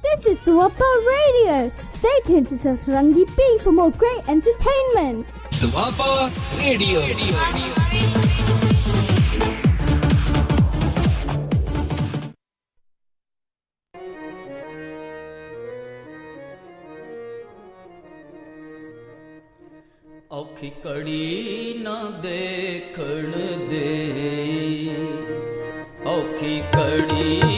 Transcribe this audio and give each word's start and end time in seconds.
This 0.00 0.26
is 0.26 0.38
Duapa 0.40 0.88
Radio. 1.06 1.72
Stay 1.90 2.20
tuned 2.24 2.46
to 2.48 2.54
Satrangi 2.54 3.24
Bing 3.36 3.58
for 3.62 3.72
more 3.72 3.90
great 3.90 4.26
entertainment. 4.28 5.26
Duapa 5.60 6.30
Radio. 6.62 7.00
ਔਖੀ 20.32 20.70
ਕੜੀ 20.84 21.74
ਨਾ 21.82 21.98
ਦੇਖਣ 22.22 23.32
ਦੇ 23.70 23.84
ਔਖੀ 26.06 26.60
ਕੜੀ 26.74 27.49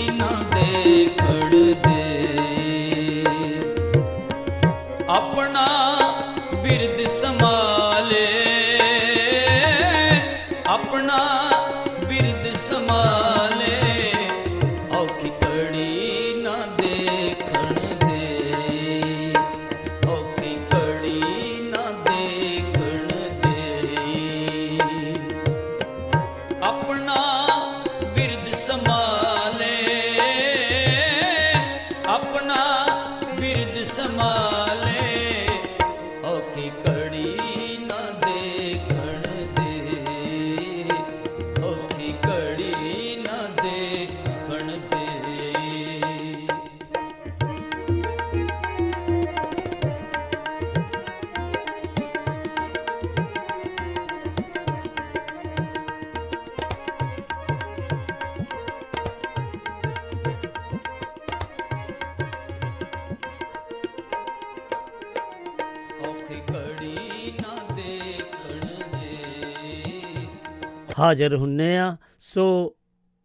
ਹਾਜ਼ਰ 70.99 71.35
ਹੁੰਨੇ 71.35 71.77
ਆ। 71.77 71.97
ਸੋ 72.19 72.75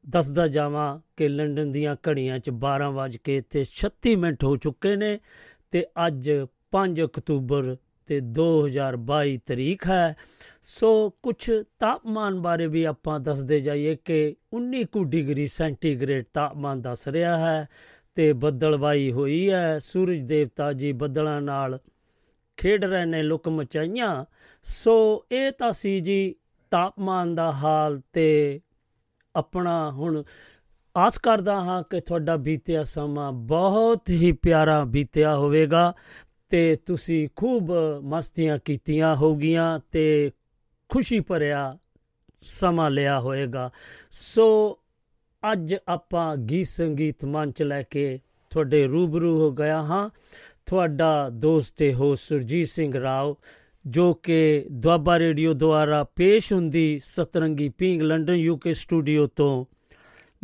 ਦੱਸਦਾ 0.08 0.46
ਜਾਵਾਂ 0.46 1.00
ਕਿ 1.16 1.28
ਲੰਡਨ 1.28 1.72
ਦੀਆਂ 1.72 1.96
ਘੜੀਆਂ 2.08 2.38
'ਚ 2.38 2.50
12 2.50 2.92
ਵੱਜ 2.92 3.16
ਕੇ 3.16 3.40
ਤੇ 3.40 3.64
36 3.70 4.16
ਮਿੰਟ 4.16 4.44
ਹੋ 4.44 4.56
ਚੁੱਕੇ 4.56 4.96
ਨੇ 4.96 5.18
ਤੇ 5.70 5.86
ਅੱਜ 6.06 6.30
5 6.72 7.04
ਅਕਤੂਬਰ 7.04 7.76
ਤੇ 8.06 8.20
2022 8.20 9.36
ਤਰੀਕ 9.46 9.86
ਹੈ। 9.86 10.16
ਸੋ 10.62 11.10
ਕੁਝ 11.22 11.50
ਤਾਪਮਾਨ 11.78 12.40
ਬਾਰੇ 12.40 12.66
ਵੀ 12.66 12.84
ਆਪਾਂ 12.84 13.20
ਦੱਸਦੇ 13.20 13.60
ਜਾਈਏ 13.60 13.96
ਕਿ 14.04 14.36
19 14.56 14.84
ਕੁ 14.84 15.04
ਡਿਗਰੀ 15.04 15.46
ਸੈਂਟੀਗ੍ਰੇਡ 15.46 16.24
ਤਾਪਮਾਨ 16.34 16.80
ਦੱਸ 16.80 17.08
ਰਿਹਾ 17.08 17.36
ਹੈ 17.36 17.68
ਤੇ 18.14 18.32
ਬੱਦਲਵਾਈ 18.32 19.12
ਹੋਈ 19.12 19.50
ਹੈ। 19.50 19.78
ਸੂਰਜ 19.78 20.18
ਦੇਵਤਾ 20.18 20.72
ਜੀ 20.72 20.92
ਬੱਦਲਾਂ 20.92 21.40
ਨਾਲ 21.40 21.78
ਖੇਡ 22.56 22.84
ਰਹੇ 22.84 23.04
ਨੇ 23.04 23.22
ਲੁਕ 23.22 23.48
ਮਚਾਈਆਂ 23.48 24.24
ਸੋ 24.62 25.24
ਇਹ 25.32 25.52
ਤਾਂ 25.52 25.72
ਸੀ 25.72 26.00
ਜੀ 26.00 26.34
ਤਾਪਮਾਨ 26.70 27.34
ਦਾ 27.34 27.52
ਹਾਲ 27.52 28.00
ਤੇ 28.12 28.60
ਆਪਣਾ 29.34 29.90
ਹੁਣ 29.90 30.22
ਆਸ 30.96 31.18
ਕਰਦਾ 31.18 31.60
ਹਾਂ 31.60 31.82
ਕਿ 31.82 32.00
ਤੁਹਾਡਾ 32.00 32.36
ਬੀਤਿਆ 32.36 32.82
ਸਮਾਂ 32.82 33.32
ਬਹੁਤ 33.32 34.10
ਹੀ 34.10 34.32
ਪਿਆਰਾ 34.32 34.84
ਬੀਤਿਆ 34.84 35.36
ਹੋਵੇਗਾ 35.36 35.92
ਤੇ 36.48 36.76
ਤੁਸੀਂ 36.76 37.28
ਖੂਬ 37.36 37.72
ਮਸਤੀਆਂ 38.02 38.58
ਕੀਤੀਆਂ 38.64 39.16
ਹੋਗੀਆਂ 39.16 39.80
ਤੇ 39.92 40.30
ਖੁਸ਼ੀ 40.88 41.20
ਭਰਿਆ 41.20 41.78
ਸਮਾਂ 42.42 42.90
ਲਿਆ 42.90 43.20
ਹੋਵੇਗਾ 43.20 43.70
ਸੋ 44.10 44.78
ਅੱਜ 45.52 45.74
ਆਪਾਂ 45.88 46.36
ਗੀਤ 46.36 46.66
ਸੰਗੀਤ 46.66 47.24
ਮੰਚ 47.24 47.62
ਲੈ 47.62 47.82
ਕੇ 47.82 48.20
ਤੁਹਾਡੇ 48.50 48.86
ਰੂਬਰੂ 48.86 49.40
ਹੋ 49.40 49.50
ਗਿਆ 49.52 49.82
ਹਾਂ। 49.82 50.10
ਤੁਹਾਡਾ 50.66 51.28
ਦੋਸਤ 51.30 51.76
ਤੇ 51.76 51.94
ਹੋ 51.94 52.14
ਸੁਰਜੀਤ 52.14 52.68
ਸਿੰਘ 52.68 53.00
ਰਾਓ 53.00 53.36
ਜੋ 53.90 54.14
ਕਿ 54.14 54.66
ਦੁਆਬਾ 54.70 55.18
ਰੇਡੀਓ 55.18 55.52
ਦੁਆਰਾ 55.54 56.04
ਪੇਸ਼ 56.04 56.52
ਹੁੰਦੀ 56.52 56.98
Satrangi 56.98 57.68
Peengh 57.68 58.02
London 58.02 58.34
UK 58.34 58.72
studio 58.72 59.26
ਤੋਂ। 59.26 59.64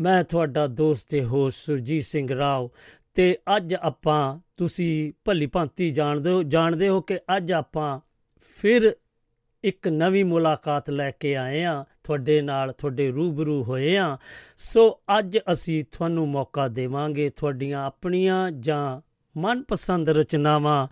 ਮੈਂ 0.00 0.24
ਤੁਹਾਡਾ 0.24 0.66
ਦੋਸਤ 0.66 1.08
ਤੇ 1.08 1.24
ਹੋ 1.24 1.50
ਸੁਰਜੀਤ 1.50 2.04
ਸਿੰਘ 2.04 2.28
ਰਾਓ 2.38 2.70
ਤੇ 3.14 3.38
ਅੱਜ 3.56 3.74
ਆਪਾਂ 3.74 4.38
ਤੁਸੀਂ 4.56 5.12
ਭਲੀ 5.24 5.46
ਭਾਂਤੀ 5.46 5.90
ਜਾਣਦੇ 5.90 6.30
ਹੋ 6.30 6.42
ਜਾਣਦੇ 6.42 6.88
ਹੋ 6.88 7.00
ਕਿ 7.00 7.18
ਅੱਜ 7.36 7.52
ਆਪਾਂ 7.52 8.00
ਫਿਰ 8.58 8.96
ਇੱਕ 9.64 9.88
ਨਵੀਂ 9.88 10.24
ਮੁਲਾਕਾਤ 10.24 10.90
ਲੈ 10.90 11.10
ਕੇ 11.10 11.36
ਆਏ 11.36 11.62
ਆ 11.64 11.84
ਤੁਹਾਡੇ 12.04 12.40
ਨਾਲ 12.40 12.72
ਤੁਹਾਡੇ 12.72 13.10
ਰੂਬਰੂ 13.10 13.64
ਹੋਏ 13.64 13.96
ਆ 13.96 14.18
ਸੋ 14.58 15.00
ਅੱਜ 15.18 15.38
ਅਸੀਂ 15.52 15.84
ਤੁਹਾਨੂੰ 15.92 16.28
ਮੌਕਾ 16.28 16.68
ਦੇਵਾਂਗੇ 16.68 17.28
ਤੁਹਾਡੀਆਂ 17.28 17.84
ਆਪਣੀਆਂ 17.84 18.50
ਜਾਂ 18.50 19.00
ਮਨਪਸੰਦ 19.36 20.10
ਰਚਨਾਵਾਂ 20.10 20.88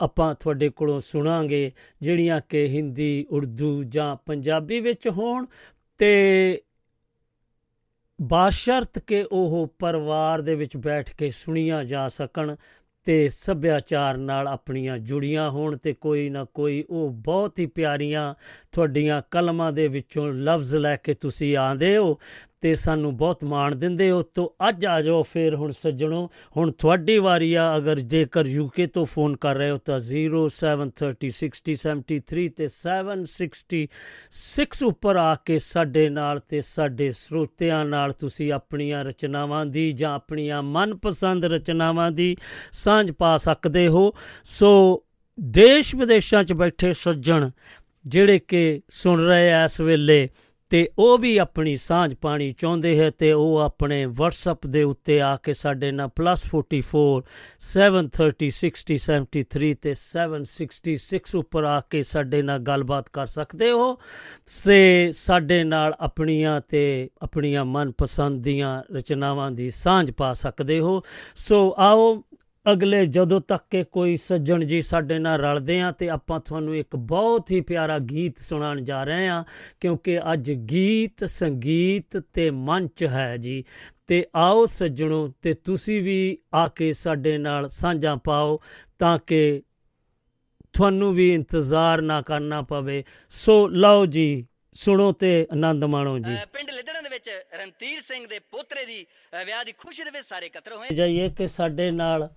ਆਪਾਂ 0.00 0.34
ਤੁਹਾਡੇ 0.34 0.68
ਕੋਲੋਂ 0.68 1.00
ਸੁਣਾਂਗੇ, 1.00 1.72
ਜਿਹੜੀਆਂ 2.00 2.40
ਕਿ 2.48 2.66
ਹਿੰਦੀ, 2.66 3.26
ਉਰਦੂ 3.30 3.84
ਜਾਂ 3.84 4.16
ਪੰਜਾਬੀ 4.16 4.80
ਵਿੱਚ 4.80 5.08
ਹੋਣ 5.08 5.46
ਤੇ 5.98 6.62
ਬਾਸ਼ਰਤ 8.22 8.98
ਕਿ 8.98 9.24
ਉਹ 9.32 9.74
ਪਰਿਵਾਰ 9.78 10.42
ਦੇ 10.42 10.54
ਵਿੱਚ 10.54 10.76
ਬੈਠ 10.76 11.14
ਕੇ 11.14 11.30
ਸੁਣੀਆਂ 11.30 11.84
ਜਾ 11.84 12.08
ਸਕਣ 12.08 12.56
ਤੇ 13.04 13.28
ਸੱਭਿਆਚਾਰ 13.28 14.16
ਨਾਲ 14.16 14.48
ਆਪਣੀਆਂ 14.48 14.98
ਜੁੜੀਆਂ 14.98 15.50
ਹੋਣ 15.50 15.76
ਤੇ 15.76 15.92
ਕੋਈ 15.92 16.30
ਨਾ 16.30 16.44
ਕੋਈ 16.44 16.84
ਉਹ 16.90 17.10
ਬਹੁਤ 17.10 17.60
ਹੀ 17.60 17.66
ਪਿਆਰੀਆਂ 17.66 18.34
ਤੁਹਾਡੀਆਂ 18.72 19.22
ਕਲਮਾਂ 19.30 19.72
ਦੇ 19.72 19.88
ਵਿੱਚੋਂ 19.88 20.32
ਲਫ਼ਜ਼ 20.32 20.76
ਲੈ 20.76 20.96
ਕੇ 20.96 21.12
ਤੁਸੀਂ 21.12 21.56
ਆਂਦੇ 21.56 21.96
ਹੋ। 21.96 22.18
ਤੇ 22.60 22.74
ਸਾਨੂੰ 22.74 23.16
ਬਹੁਤ 23.16 23.44
ਮਾਣ 23.44 23.76
ਦਿੰਦੇ 23.76 24.10
ਹੋ। 24.10 24.22
ਤੋ 24.34 24.54
ਅੱਜ 24.68 24.86
ਆ 24.86 25.02
ਜਾਓ, 25.02 25.22
ਫੇਰ 25.22 25.54
ਹੁਣ 25.54 25.72
ਸੱਜਣੋ, 25.72 26.30
ਹੁਣ 26.56 26.72
ਤੁਹਾਡੀ 26.72 27.18
ਵਾਰੀ 27.18 27.54
ਆ। 27.54 27.76
ਅਗਰ 27.76 28.00
ਜੇਕਰ 28.00 28.46
ਯੂਕੇ 28.46 28.86
ਤੋਂ 28.86 29.06
ਫੋਨ 29.06 29.36
ਕਰ 29.36 29.54
ਰਹੇ 29.54 29.70
ਹੋ 29.70 29.78
ਤਾਂ 29.84 30.00
0736073 30.00 32.48
ਤੇ 32.56 32.66
766 32.70 34.84
ਉੱਪਰ 34.84 35.16
ਆ 35.16 35.36
ਕੇ 35.44 35.58
ਸਾਡੇ 35.58 36.10
ਨਾਲ 36.10 36.40
ਤੇ 36.48 36.60
ਸਾਡੇ 36.60 37.10
ਸਰੋਤਿਆਂ 37.10 37.84
ਨਾਲ 37.84 38.12
ਤੁਸੀਂ 38.12 38.52
ਆਪਣੀਆਂ 38.52 39.04
ਰਚਨਾਵਾਂ 39.04 39.66
ਦੀ 39.66 39.92
ਜਾਂ 39.92 40.14
ਆਪਣੀਆਂ 40.14 40.62
ਮਨਪਸੰਦ 40.62 41.44
ਰਚਨਾਵਾਂ 41.44 42.10
ਦੀ 42.10 42.36
ਸਾਂਝ 42.72 43.12
ਪਾ 43.12 43.36
ਸਕਦੇ 43.36 43.88
ਹੋ। 43.88 44.12
ਸੋ 44.44 45.02
ਦੇਸ਼ 45.38 45.94
ਵਿਦੇਸ਼ਾਂ 45.94 46.44
'ਚ 46.44 46.52
ਬੈਠੇ 46.52 46.92
ਸੱਜਣ, 46.92 47.50
ਜਿਹੜੇ 48.06 48.38
ਕਿ 48.38 48.82
ਸੁਣ 48.90 49.20
ਰਹੇ 49.20 49.52
ਆ 49.52 49.64
ਇਸ 49.64 49.80
ਵੇਲੇ 49.80 50.28
ਤੇ 50.70 50.88
ਉਹ 50.98 51.18
ਵੀ 51.18 51.36
ਆਪਣੀ 51.36 51.76
ਸਾਂਝ 51.76 52.14
ਪਾਣੀ 52.14 52.50
ਚਾਹੁੰਦੇ 52.50 52.98
ਹੈ 52.98 53.10
ਤੇ 53.10 53.32
ਉਹ 53.32 53.56
ਆਪਣੇ 53.58 54.06
WhatsApp 54.06 54.70
ਦੇ 54.70 54.82
ਉੱਤੇ 54.82 55.20
ਆ 55.20 55.36
ਕੇ 55.36 55.52
ਸਾਡੇ 55.52 55.90
ਨਾਲ 55.90 56.10
+44 56.20 57.22
730 57.60 58.50
60 58.60 58.98
73 59.00 59.74
ਤੇ 59.82 59.94
766 59.98 61.38
ਉੱਪਰ 61.38 61.64
ਆ 61.64 61.80
ਕੇ 61.80 62.02
ਸਾਡੇ 62.02 62.42
ਨਾਲ 62.42 62.58
ਗੱਲਬਾਤ 62.58 63.08
ਕਰ 63.08 63.26
ਸਕਦੇ 63.26 63.70
ਹੋ 63.70 63.98
ਤੇ 64.64 65.12
ਸਾਡੇ 65.12 65.64
ਨਾਲ 65.64 65.94
ਆਪਣੀਆਂ 66.00 66.60
ਤੇ 66.68 67.10
ਆਪਣੀਆਂ 67.22 67.64
ਮਨਪਸੰਦ 67.64 68.42
ਦੀਆਂ 68.42 68.82
ਰਚਨਾਵਾਂ 68.92 69.50
ਦੀ 69.50 69.70
ਸਾਂਝ 69.70 70.10
ਪਾ 70.10 70.32
ਸਕਦੇ 70.32 70.80
ਹੋ। 70.80 71.02
ਸੋ 71.36 71.74
ਆਓ 71.78 72.22
ਅਗਲੇ 72.72 73.06
ਜਦੋਂ 73.06 73.40
ਤੱਕ 73.40 73.64
ਕਿ 73.70 73.84
ਕੋਈ 73.84 74.16
ਸੱਜਣ 74.16 74.64
ਜੀ 74.64 74.80
ਸਾਡੇ 74.82 75.18
ਨਾਲ 75.18 75.40
ਰਲਦੇ 75.40 75.80
ਆ 75.80 75.90
ਤੇ 75.90 76.08
ਆਪਾਂ 76.08 76.40
ਤੁਹਾਨੂੰ 76.40 76.76
ਇੱਕ 76.76 76.96
ਬਹੁਤ 76.96 77.50
ਹੀ 77.50 77.60
ਪਿਆਰਾ 77.60 77.98
ਗੀਤ 77.98 78.38
ਸੁਣਾਉਣ 78.38 78.80
ਜਾ 78.80 79.04
ਰਹੇ 79.04 79.28
ਆ 79.28 79.44
ਕਿਉਂਕਿ 79.80 80.18
ਅੱਜ 80.32 80.52
ਗੀਤ 80.52 81.24
ਸੰਗੀਤ 81.24 82.18
ਤੇ 82.32 82.50
ਮੰਚ 82.50 83.04
ਹੈ 83.04 83.36
ਜੀ। 83.36 83.64
ਤੇ 84.06 84.26
ਆਓ 84.36 84.66
ਸੱਜਣੋ 84.66 85.34
ਤੇ 85.42 85.52
ਤੁਸੀਂ 85.52 86.02
ਵੀ 86.02 86.38
ਆ 86.54 86.68
ਕੇ 86.68 86.92
ਸਾਡੇ 86.92 87.38
ਨਾਲ 87.38 87.68
ਸਾਂਝਾ 87.68 88.16
ਪਾਓ 88.16 88.60
ਤਾਂ 88.98 89.18
ਕਿ 89.26 89.62
ਤੁਹਾਨੂੰ 90.72 91.14
ਵੀ 91.14 91.34
ਇੰਤਜ਼ਾਰ 91.34 92.02
ਨਾ 92.02 92.22
ਕਰਨਾ 92.22 92.62
ਪਵੇ। 92.62 93.04
ਸੋ 93.30 93.68
ਲਓ 93.68 94.06
ਜੀ 94.06 94.46
ਸੁਣੋ 94.74 95.12
ਤੇ 95.12 95.46
ਆਨੰਦ 95.52 95.84
ਮਾਣੋ 95.84 96.18
ਜੀ। 96.18 96.36
ਪਿੰਡ 96.52 96.70
ਲਿੱਦੜਾਂ 96.70 97.02
ਦੇ 97.02 97.08
ਵਿੱਚ 97.08 97.30
ਰਣਧੀਰ 97.62 97.98
ਸਿੰਘ 98.00 98.26
ਦੇ 98.26 98.38
ਪੋਤਰੇ 98.38 98.84
ਦੀ 98.84 99.06
ਵਿਆਹ 99.46 99.64
ਦੀ 99.64 99.72
ਖੁਸ਼ੀ 99.72 100.04
ਦੇ 100.04 100.10
ਵਿੱਚ 100.10 100.26
ਸਾਰੇ 100.26 100.46
ਇਕੱਤਰ 100.46 100.72
ਹੋਏ। 100.72 100.94
ਜਾਈਏ 100.94 101.28
ਕਿ 101.28 101.48
ਸਾਡੇ 101.48 101.90
ਨਾਲ 101.90 102.30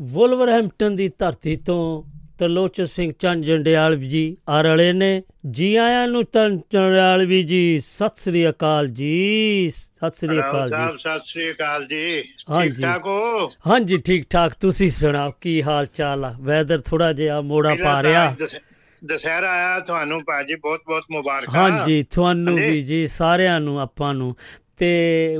ਵੁਲਵਰਹੈਂਪਟਨ 0.00 0.96
ਦੀ 0.96 1.08
ਧਰਤੀ 1.08 1.56
ਤੋਂ 1.56 2.02
ਤਰਲੋਚਨ 2.38 2.84
ਸਿੰਘ 2.84 3.12
ਚੰਦ 3.18 3.44
ਜੰਡਿਆਲ 3.44 3.96
ਜੀ 3.96 4.36
ਆ 4.48 4.60
ਰਲੇ 4.60 4.92
ਨੇ 4.92 5.22
ਜੀ 5.50 5.76
ਆਇਆਂ 5.76 6.08
ਨੂੰ 6.08 6.24
ਤਨ 6.24 6.60
ਜੰਡਿਆਲ 6.72 7.26
ਵੀ 7.26 7.42
ਜੀ 7.42 7.78
ਸਤਿ 7.78 8.12
ਸ੍ਰੀ 8.16 8.48
ਅਕਾਲ 8.48 8.88
ਜੀ 8.88 9.70
ਸਤਿ 9.70 10.10
ਸ੍ਰੀ 10.10 10.38
ਅਕਾਲ 10.38 10.70
ਜੀ। 10.70 10.98
ਸਤਿ 10.98 11.20
ਸ੍ਰੀ 11.24 11.50
ਅਕਾਲ 11.50 11.84
ਜੀ। 11.84 12.22
ਠੀਕ 12.22 12.80
ਠਾਕ 12.80 13.06
ਹੋ? 13.06 13.46
ਹਾਂਜੀ 13.46 13.98
ਠੀਕ 13.98 14.24
ਠਾਕ। 14.30 14.52
ਤੁਸੀਂ 14.60 14.90
ਸੁਣਾਓ 14.90 15.32
ਕੀ 15.40 15.62
ਹਾਲ 15.62 15.86
ਚਾਲ 15.86 16.24
ਆ? 16.24 16.34
ਵੈਦਰ 16.40 16.80
ਥੋੜਾ 16.80 17.12
ਜਿਹਾ 17.12 17.40
ਮੋੜਾ 17.40 17.74
ਪਾ 17.84 18.02
ਰਿਹਾ। 18.02 18.36
ਦਸ- 18.40 18.60
ਦੁਸਹਿਰਾ 19.04 19.50
ਆਇਆ 19.50 19.80
ਤੁਹਾਨੂੰ 19.80 20.20
ਭਾਜੀ 20.26 20.54
ਬਹੁਤ 20.54 20.80
ਬਹੁਤ 20.86 21.02
ਮੁਬਾਰਕਾਂ। 21.10 21.70
ਹਾਂਜੀ 21.70 22.02
ਤੁਹਾਨੂੰ। 22.02 22.56
ਵੀ 22.56 22.80
ਜੀ 22.80 23.06
ਸਾਰਿਆਂ 23.06 23.60
ਨੂੰ 23.60 23.80
ਆਪਾਂ 23.80 24.14
ਨੂੰ। 24.14 24.36
ਤੇ 24.76 25.34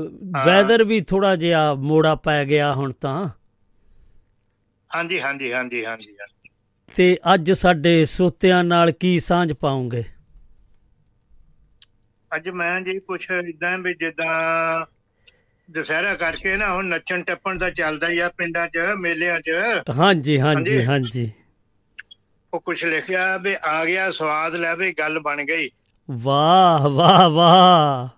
ਵੈਦਰ 0.45 0.83
ਵੀ 0.83 1.01
ਥੋੜਾ 1.01 1.35
ਜਿਹਾ 1.35 1.73
ਮੋੜਾ 1.73 2.15
ਪੈ 2.15 2.45
ਗਿਆ 2.45 2.73
ਹੁਣ 2.73 2.91
ਤਾਂ। 2.91 3.29
ਹਾਂਜੀ 4.95 5.19
ਹਾਂਜੀ 5.21 5.53
ਹਾਂਜੀ 5.53 5.83
ਹਾਂਜੀ। 5.85 6.15
ਤੇ 6.95 7.17
ਅੱਜ 7.33 7.51
ਸਾਡੇ 7.51 8.05
ਸੋਤਿਆਂ 8.05 8.63
ਨਾਲ 8.63 8.91
ਕੀ 8.91 9.19
ਸਾਂਝ 9.19 9.53
ਪਾਉਂਗੇ? 9.53 10.03
ਅੱਜ 12.31 12.49
ਮੈਂ 12.49 12.81
ਜੀ 12.81 12.99
ਕੁਛ 12.99 13.29
ਇਦਾਂ 13.31 13.77
ਵੀ 13.77 13.93
ਜਿੱਦਾਂ 13.93 14.85
ਦੁਸਹਿਰਾ 15.69 16.15
ਕਰਕੇ 16.15 16.55
ਨਾ 16.57 16.73
ਹੁਣ 16.73 16.85
ਨੱਚਣ 16.85 17.23
ਟੱਪਣ 17.23 17.57
ਦਾ 17.57 17.69
ਚੱਲਦਾ 17.69 18.09
ਹੀ 18.09 18.19
ਆ 18.19 18.29
ਪਿੰਡਾਂ 18.29 18.67
'ਚ 18.67 18.77
ਮੇਲਿਆਂ 18.99 19.39
'ਚ। 19.41 19.51
ਹਾਂਜੀ 19.97 20.39
ਹਾਂਜੀ 20.39 20.83
ਹਾਂਜੀ। 20.85 20.85
ਹਾਂਜੀ। 20.85 21.31
ਉਹ 22.53 22.59
ਕੁਛ 22.59 22.83
ਲਿਖਿਆ 22.85 23.37
ਵੀ 23.37 23.55
ਆ 23.63 23.85
ਗਿਆ 23.85 24.11
ਸਵਾਦ 24.11 24.55
ਲੈ 24.55 24.75
ਵੀ 24.75 24.91
ਗੱਲ 24.91 25.19
ਬਣ 25.19 25.43
ਗਈ। 25.43 25.69
ਵਾਹ 26.09 26.89
ਵਾਹ 26.89 27.29
ਵਾਹ। 27.29 28.09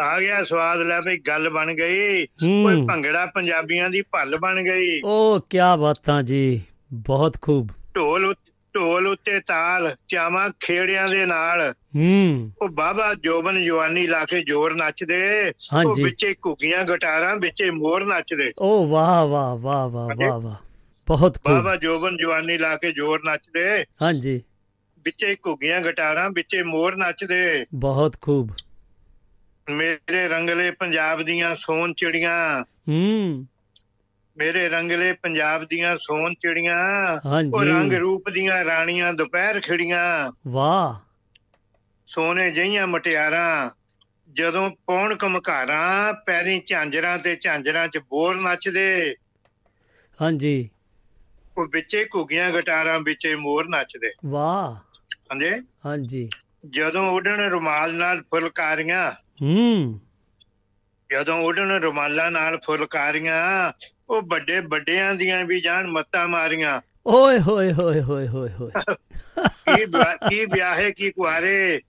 ਆ 0.00 0.20
ਗਿਆ 0.20 0.44
ਸਵਾਦ 0.44 0.78
ਲੈ 0.80 1.00
ਵੀ 1.00 1.18
ਗੱਲ 1.18 1.48
ਬਣ 1.50 1.74
ਗਈ। 1.74 2.26
ਕੋਈ 2.26 2.86
ਭੰਗੜਾ 2.86 3.26
ਪੰਜਾਬੀਆਂ 3.26 3.90
ਦੀ 3.90 4.02
ਭੱਲ 4.02 4.36
ਬਣ 4.36 4.62
ਗਈ। 4.62 5.00
ਓ 5.04 5.38
ਕੀ 5.38 5.58
ਬਾਤਾਂ 5.78 6.22
ਜੀ 6.22 6.62
ਬਹੁਤ 6.92 7.36
ਖੂਬ। 7.42 7.68
ਢੋਲ 7.96 8.34
ਢੋਲ 8.74 9.06
ਉੱਤੇ 9.06 9.40
ਤਾਲ 9.40 9.96
ਚਾਵਾਂ 10.08 10.50
ਖੇੜਿਆਂ 10.60 11.08
ਦੇ 11.08 11.26
ਨਾਲ। 11.26 11.74
ਹੂੰ। 11.96 12.52
ਉਹ 12.62 12.68
ਬਾਬਾ 12.68 13.14
ਜੋਬਨ 13.14 13.62
ਜਵਾਨੀ 13.62 14.06
ਲਾ 14.06 14.24
ਕੇ 14.24 14.44
ਜੋਰ 14.44 14.74
ਨੱਚਦੇ। 14.74 15.52
ਉਹ। 15.86 15.94
ਵਿੱਚੇ 15.96 16.34
ਘੁੱਗੀਆਂ 16.46 16.84
ਗਟਾਰਾਂ 16.84 17.36
ਵਿੱਚੇ 17.36 17.70
ਮੋਰ 17.70 18.04
ਨੱਚਦੇ। 18.04 18.52
ਓ 18.58 18.86
ਵਾਹ 18.86 19.26
ਵਾਹ 19.26 19.56
ਵਾਹ 19.56 19.88
ਵਾਹ। 19.88 20.08
ਵਾਹ 20.16 20.40
ਵਾਹ। 20.40 20.54
ਬਹੁਤ 21.06 21.34
ਖੂਬ। 21.34 21.54
ਬਾਬਾ 21.54 21.76
ਜੋਬਨ 21.76 22.16
ਜਵਾਨੀ 22.16 22.58
ਲਾ 22.58 22.76
ਕੇ 22.76 22.92
ਜੋਰ 22.92 23.20
ਨੱਚਦੇ। 23.24 23.84
ਹਾਂਜੀ। 24.02 24.42
ਵਿੱਚੇ 25.04 25.36
ਘੁੱਗੀਆਂ 25.46 25.80
ਗਟਾਰਾਂ 25.80 26.30
ਵਿੱਚੇ 26.30 26.62
ਮੋਰ 26.62 26.96
ਨੱਚਦੇ। 26.96 27.66
ਬਹੁਤ 27.74 28.16
ਖੂਬ। 28.20 28.48
ਮੇਰੇ 29.70 30.28
ਰੰਗਲੇ 30.28 30.70
ਪੰਜਾਬ 30.70 31.22
ਦੀਆਂ 31.22 31.54
ਸੋਨ 31.54 31.94
ਚਿੜੀਆਂ। 31.94 32.64
ਹੂੰ। 32.88 33.46
ਮੇਰੇ 34.36 34.68
ਰੰਗਲੇ 34.68 35.12
ਪੰਜਾਬ 35.12 35.64
ਦੀਆਂ 35.64 35.96
ਸੋਨ 35.96 36.34
ਚਿੜੀਆਂ। 36.34 37.18
ਉਹ 37.54 37.64
ਰੰਗ 37.64 37.92
ਰੂਪ 37.92 38.30
ਦੀਆਂ 38.30 38.64
ਰਾਣੀਆਂ 38.64 39.12
ਦੁਪਹਿਰ 39.12 39.60
ਖਿੜੀਆਂ। 39.60 40.32
ਵਾਹ। 40.48 41.00
ਸੋਨੇ 42.06 42.50
ਜਈਆਂ 42.50 42.86
ਮਟਿਆਰਾਂ। 42.86 43.70
ਜਦੋਂ 44.32 44.70
ਪੌਣ 44.70 45.14
ਕਮਕਾਰਾਂ 45.14 46.12
ਪੈਰੀ 46.26 46.62
ਝਾਂਜਰਾਂ 46.66 47.18
ਤੇ 47.18 47.36
ਝਾਂਜਰਾਂ 47.36 47.88
'ਚ 47.88 47.98
ਬੋਰ 47.98 48.40
ਨੱਚਦੇ। 48.40 49.16
ਹਾਂਜੀ। 50.22 50.68
ਉਹ 51.58 51.66
ਵਿੱਚੇ 51.66 52.06
ਘੁੱਗੀਆਂ 52.14 52.50
ਗਟਾਰਾਂ 52.50 53.00
ਵਿੱਚੇ 53.00 53.34
ਮੋਰ 53.34 53.68
ਨੱਚਦੇ। 53.68 54.12
ਵਾਹ। 54.26 54.74
ਹਾਂਜੀ। 54.74 55.66
ਹਾਂਜੀ। 55.86 56.28
ਜਦੋਂ 56.70 57.10
ਉਡਣ 57.10 57.40
ਰੁਮਾਲ 57.50 57.94
ਨਾਲ 57.94 58.22
ਫੁਲਕਾਰੀਆਂ 58.22 59.12
ਹੂੰ। 59.42 60.00
ਜਦੋਂ 61.12 61.38
ਉਡਣ 61.42 61.72
ਰੁਮਾਲਾਂ 61.72 62.30
ਨਾਲ 62.30 62.58
ਫੁਲਕਾਰੀਆਂ 62.66 63.72
ਉਹ 64.10 64.22
ਵੱਡੇ 64.22 64.60
ਵੱਡਿਆਂ 64.60 65.14
ਦੀਆਂ 65.14 65.44
ਵੀ 65.44 65.60
ਜਾਨ 65.60 65.86
ਮੱਤਾਂ 65.86 66.28
ਮਾਰੀਆਂ। 66.28 66.80
ਓਏ 67.06 67.40
ਹੋਏ 67.40 67.72
ਹੋਏ 67.72 68.00
ਹੋਏ 68.00 68.28
ਹੋਏ 68.28 68.48
ਹੋਏ। 68.52 68.70
ਕੀ 69.48 69.84
ਵਿਆਹ- 69.84 70.28
ਕੀ 70.28 70.44
ਵਿਆਹੇ 70.44 70.92
ਕੀ 70.92 71.10
ਕੁਆਰੇ? 71.10 71.80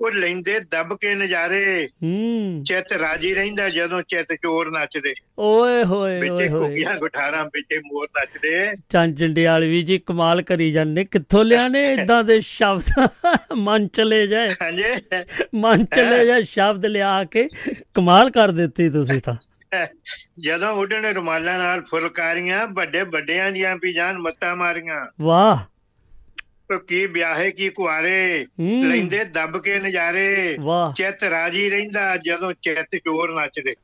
ਉਹ 0.00 0.12
ਲੈਂਦੇ 0.12 0.60
ਦੱਬ 0.70 0.98
ਕੇ 1.00 1.14
ਨਜ਼ਾਰੇ। 1.14 1.86
ਹੂੰ। 2.02 2.64
ਚਿੱਤ 2.64 2.92
ਰਾਜੀ 2.92 3.34
ਰਹਿੰਦਾ 3.34 3.68
ਜਦੋਂ 3.68 4.02
ਚਿੱਤ 4.08 4.32
ਚੋਰ 4.32 4.70
ਨੱਚਦੇ। 4.70 5.14
ਓਏ 5.38 5.84
ਹੋਏ 5.84 6.20
ਵਿੱਚੇ 6.20 6.34
ਓਏ 6.34 6.48
ਹੋਏ। 6.48 6.68
ਘੁੱਗੀਆਂ 6.68 6.96
ਗਠਾਰਾਂ 6.96 7.44
ਵਿੱਚੇ 7.44 7.78
ਮੋਰ 7.78 8.08
ਨੱਚਦੇ। 8.20 8.72
ਚੰਦ 8.88 9.16
ਜੰਡਿਆਲ 9.16 9.64
ਵੀ 9.64 9.82
ਜੀ 9.82 9.98
ਕਮਾਲ 9.98 10.42
ਕਰੀ 10.42 10.72
ਜਾਂਦੇ। 10.72 11.04
ਕਿੱਥੋਂ 11.04 11.44
ਲਿਆਣੇ 11.44 11.92
ਇਦਾਂ 11.92 12.24
ਦੇ 12.24 12.40
ਸ਼ਬਦ? 12.40 13.08
ਮਨ 13.54 13.88
ਚਲੇ 13.88 14.26
ਜਾਏ। 14.26 14.50
ਹਾਂਜੀ। 14.62 15.24
ਮਨ 15.54 15.84
ਚਲੇ 15.84 16.26
ਜਾਏ 16.26 16.42
ਸ਼ਬਦ 16.42 16.86
ਲਿਆ 16.86 17.24
ਕੇ। 17.24 17.48
ਕਮਾਲ 17.94 18.30
ਕਰ 18.30 18.50
ਦਿੱਤੀ 18.50 18.90
ਤੁਸੀਂ 18.90 19.20
ਤਾਂ। 19.20 19.34
ਜਦੋਂ 20.40 20.68
ਉੱਡਣ 20.68 21.14
ਰੁਮਾਲਾਂ 21.14 21.58
ਨਾਲ 21.58 21.82
ਫੁਲਕਾਰੀਆਂ 21.82 22.66
ਵੱਡੇ 22.66 23.02
ਵੱਡਿਆਂ 23.02 23.52
ਦੀਆਂ 23.52 23.76
ਵੀ 23.76 23.92
ਜਾਨ 23.92 24.18
ਮੱਤਾਂ 24.18 24.56
ਮਾਰੀਆਂ। 24.56 25.06
ਵਾਹ। 25.20 25.69
ਕੀ 26.78 27.06
ਵਿਆਹੇ 27.06 27.50
ਕੀ 27.50 27.68
ਕੁਆਰੇ। 27.68 28.46
ਲੈਂਦੇ 28.60 29.24
ਦੱਬ 29.24 29.58
ਕੇ 29.62 29.80
ਨਜ਼ਾਰੇ। 29.80 30.58
ਚਿੱਤ 30.96 31.24
ਰਾਜੀ 31.24 31.70
ਰਹਿੰਦਾ 31.70 32.16
ਜਦੋਂ 32.16 32.52
ਚਿੱਤ 32.62 32.96
ਚੋਰ 32.96 33.40
ਨੱਚਦੇ। 33.40 33.74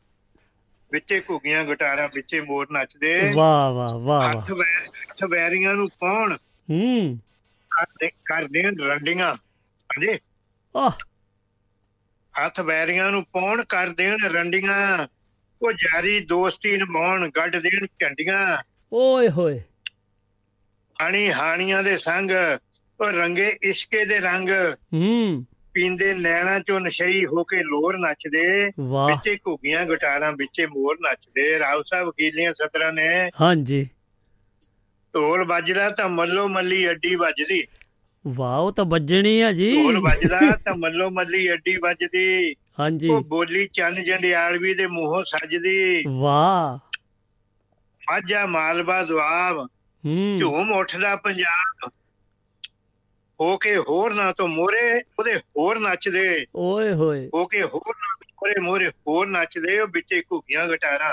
ਵਿੱਚੇ 0.92 1.22
ਘੁੱਗੀਆਂ 1.30 1.64
ਗਟਾਰਾਂ 1.64 2.08
ਵਿੱਚੇ 2.14 2.40
ਮੋਰ 2.40 2.66
ਨੱਚਦੇ। 2.72 3.32
ਵਾਹ 3.34 3.72
ਵਾਹ 3.72 3.98
ਵਾਹ 3.98 4.32
ਵਾਹ। 4.32 4.54
ਵੈਰ 4.54 4.86
ਹੱਥ 4.86 5.24
ਵੈਰੀਆਂ 5.24 5.74
ਨੂੰ 5.74 5.88
ਪਾਉਣ। 5.88 6.36
ਹੂੰ। 6.70 7.18
ਕਰਦੇ 7.70 8.10
ਕਰਦੇ 8.24 8.62
ਰੰਡੀਆਂ। 8.62 9.34
ਹਾਂਜੀ। 9.34 10.18
ਆਹ। 10.76 10.90
ਹੱਥ 12.46 12.60
ਵੈਰੀਆਂ 12.60 13.10
ਨੂੰ 13.10 13.24
ਪਾਉਣ 13.24 13.64
ਕਰ 13.64 13.88
ਦੇਣ 13.88 14.16
ਰੰਡੀਆਂ। 14.24 15.08
ਉਹ 15.62 15.72
ਜਾਰੀ 15.72 16.20
ਦੋਸਤੀ 16.20 16.76
ਨਿਭਾਉਣ 16.76 17.30
ਗੱਡ 17.36 17.56
ਦੇਣ 17.56 17.86
ਝੰਡੀਆਂ। 18.00 18.62
ਓਏ 18.92 19.28
ਹੋਏ। 19.28 19.62
ਹਾਣੀ 21.02 21.32
ਹਾਣੀਆਂ 21.32 21.82
ਦੇ 21.82 21.96
ਸੰਗ 21.96 22.30
ਰੰਗੇ 23.02 23.56
ਇਸ਼ਕੇ 23.62 24.04
ਦੇ 24.04 24.18
ਰੰਗ। 24.18 24.48
ਹੂੰ। 24.94 25.46
ਪੀਂਦੇ 25.74 26.14
ਨੈਣਾ 26.14 26.58
ਚੋਂ 26.58 26.80
ਨਸ਼ਈ 26.80 27.26
ਹੋ 27.26 27.44
ਕੇ 27.44 27.62
ਲੋਰ 27.62 27.98
ਨੱਚਦੇ। 27.98 28.66
ਵਿੱਚੇ 28.80 29.36
ਘੁੱਗੀਆਂ 29.36 29.86
ਗਟਾਰਾਂ 29.86 30.32
ਵਿੱਚੇ 30.32 30.66
ਮੋਰ 30.66 30.96
ਨੱਚਦੇ। 31.00 31.58
ਰਾਉ 31.58 31.82
ਸਾਹਿਬ 31.82 32.06
ਵਕੀਲੀਆਂ 32.06 32.52
ਸਤਰਾਂ 32.52 32.92
ਨੇ। 32.92 33.30
ਹਾਂਜੀ। 33.40 33.88
ਢੋਲ 35.14 35.44
ਵੱਜਦਾ 35.44 35.90
ਤਾਂ 35.90 36.08
ਮੱਲੋ 36.08 36.48
ਮੱਲੀ 36.48 36.90
ਅੱਡੀ 36.90 37.14
ਵੱਜਦੀ। 37.14 37.66
ਵਾਹ 38.26 38.60
ਉਹ 38.60 38.72
ਤਾਂ 38.72 38.84
ਵੱਜਣੀ 38.84 39.40
ਆ 39.40 39.52
ਜੀ। 39.52 39.82
ਢੋਲ 39.82 39.98
ਵੱਜਦਾ 39.98 40.40
ਤਾਂ 40.64 40.74
ਮੱਲੋ 40.74 41.10
ਮੱਲੀ 41.10 41.52
ਅੱਡੀ 41.52 41.76
ਵੱਜਦੀ। 41.76 42.54
ਹਾਂਜੀ। 42.80 43.08
ਉਹ 43.08 43.20
ਬੋਲੀ 43.20 43.68
ਚੰਨ 43.72 44.04
ਜੰਡਿਆਲਵੀ 44.04 44.74
ਦੇ 44.74 44.86
ਮੂੰਹੋਂ 44.86 45.24
ਸੱਜਦੀ। 45.24 46.04
ਵਾਹ। 46.08 46.78
ਮਾਝਾ 48.10 48.46
ਮਾਲਵਾ 48.46 49.02
ਦੁਆਬ 49.02 49.68
ਹੂੰ। 50.06 50.36
ਝੂਮ 50.40 50.72
ਉੱਠਦਾ 50.72 51.16
ਪੰਜਾਬ। 51.16 51.90
ਹੋ 53.40 53.56
ਕੇ 53.56 53.76
ਹੋਰ 53.78 54.14
ਨਾ 54.14 54.32
ਤੋਂ 54.32 54.48
ਮੋਰੇ 54.48 55.02
ਉਹਦੇ 55.18 55.34
ਹੋਰ 55.36 55.78
ਨੱਚਦੇ 55.78 56.44
ਓਏ 56.56 56.92
ਹੋਏ 56.92 57.28
ਹੋ 57.34 57.44
ਕੇ 57.46 57.62
ਹੋਰ 57.62 57.94
ਨਾ 57.96 58.14
ਮੋਰੇ 58.34 58.60
ਮੋਰੇ 58.60 58.88
ਹੋਰ 59.08 59.26
ਨੱਚਦੇ 59.26 59.78
ਉਹ 59.80 59.88
ਵਿੱਚੇ 59.88 60.22
ਘੁੱਗੀਆਂ 60.32 60.66
ਗਟਾਰਾਂ 60.68 61.12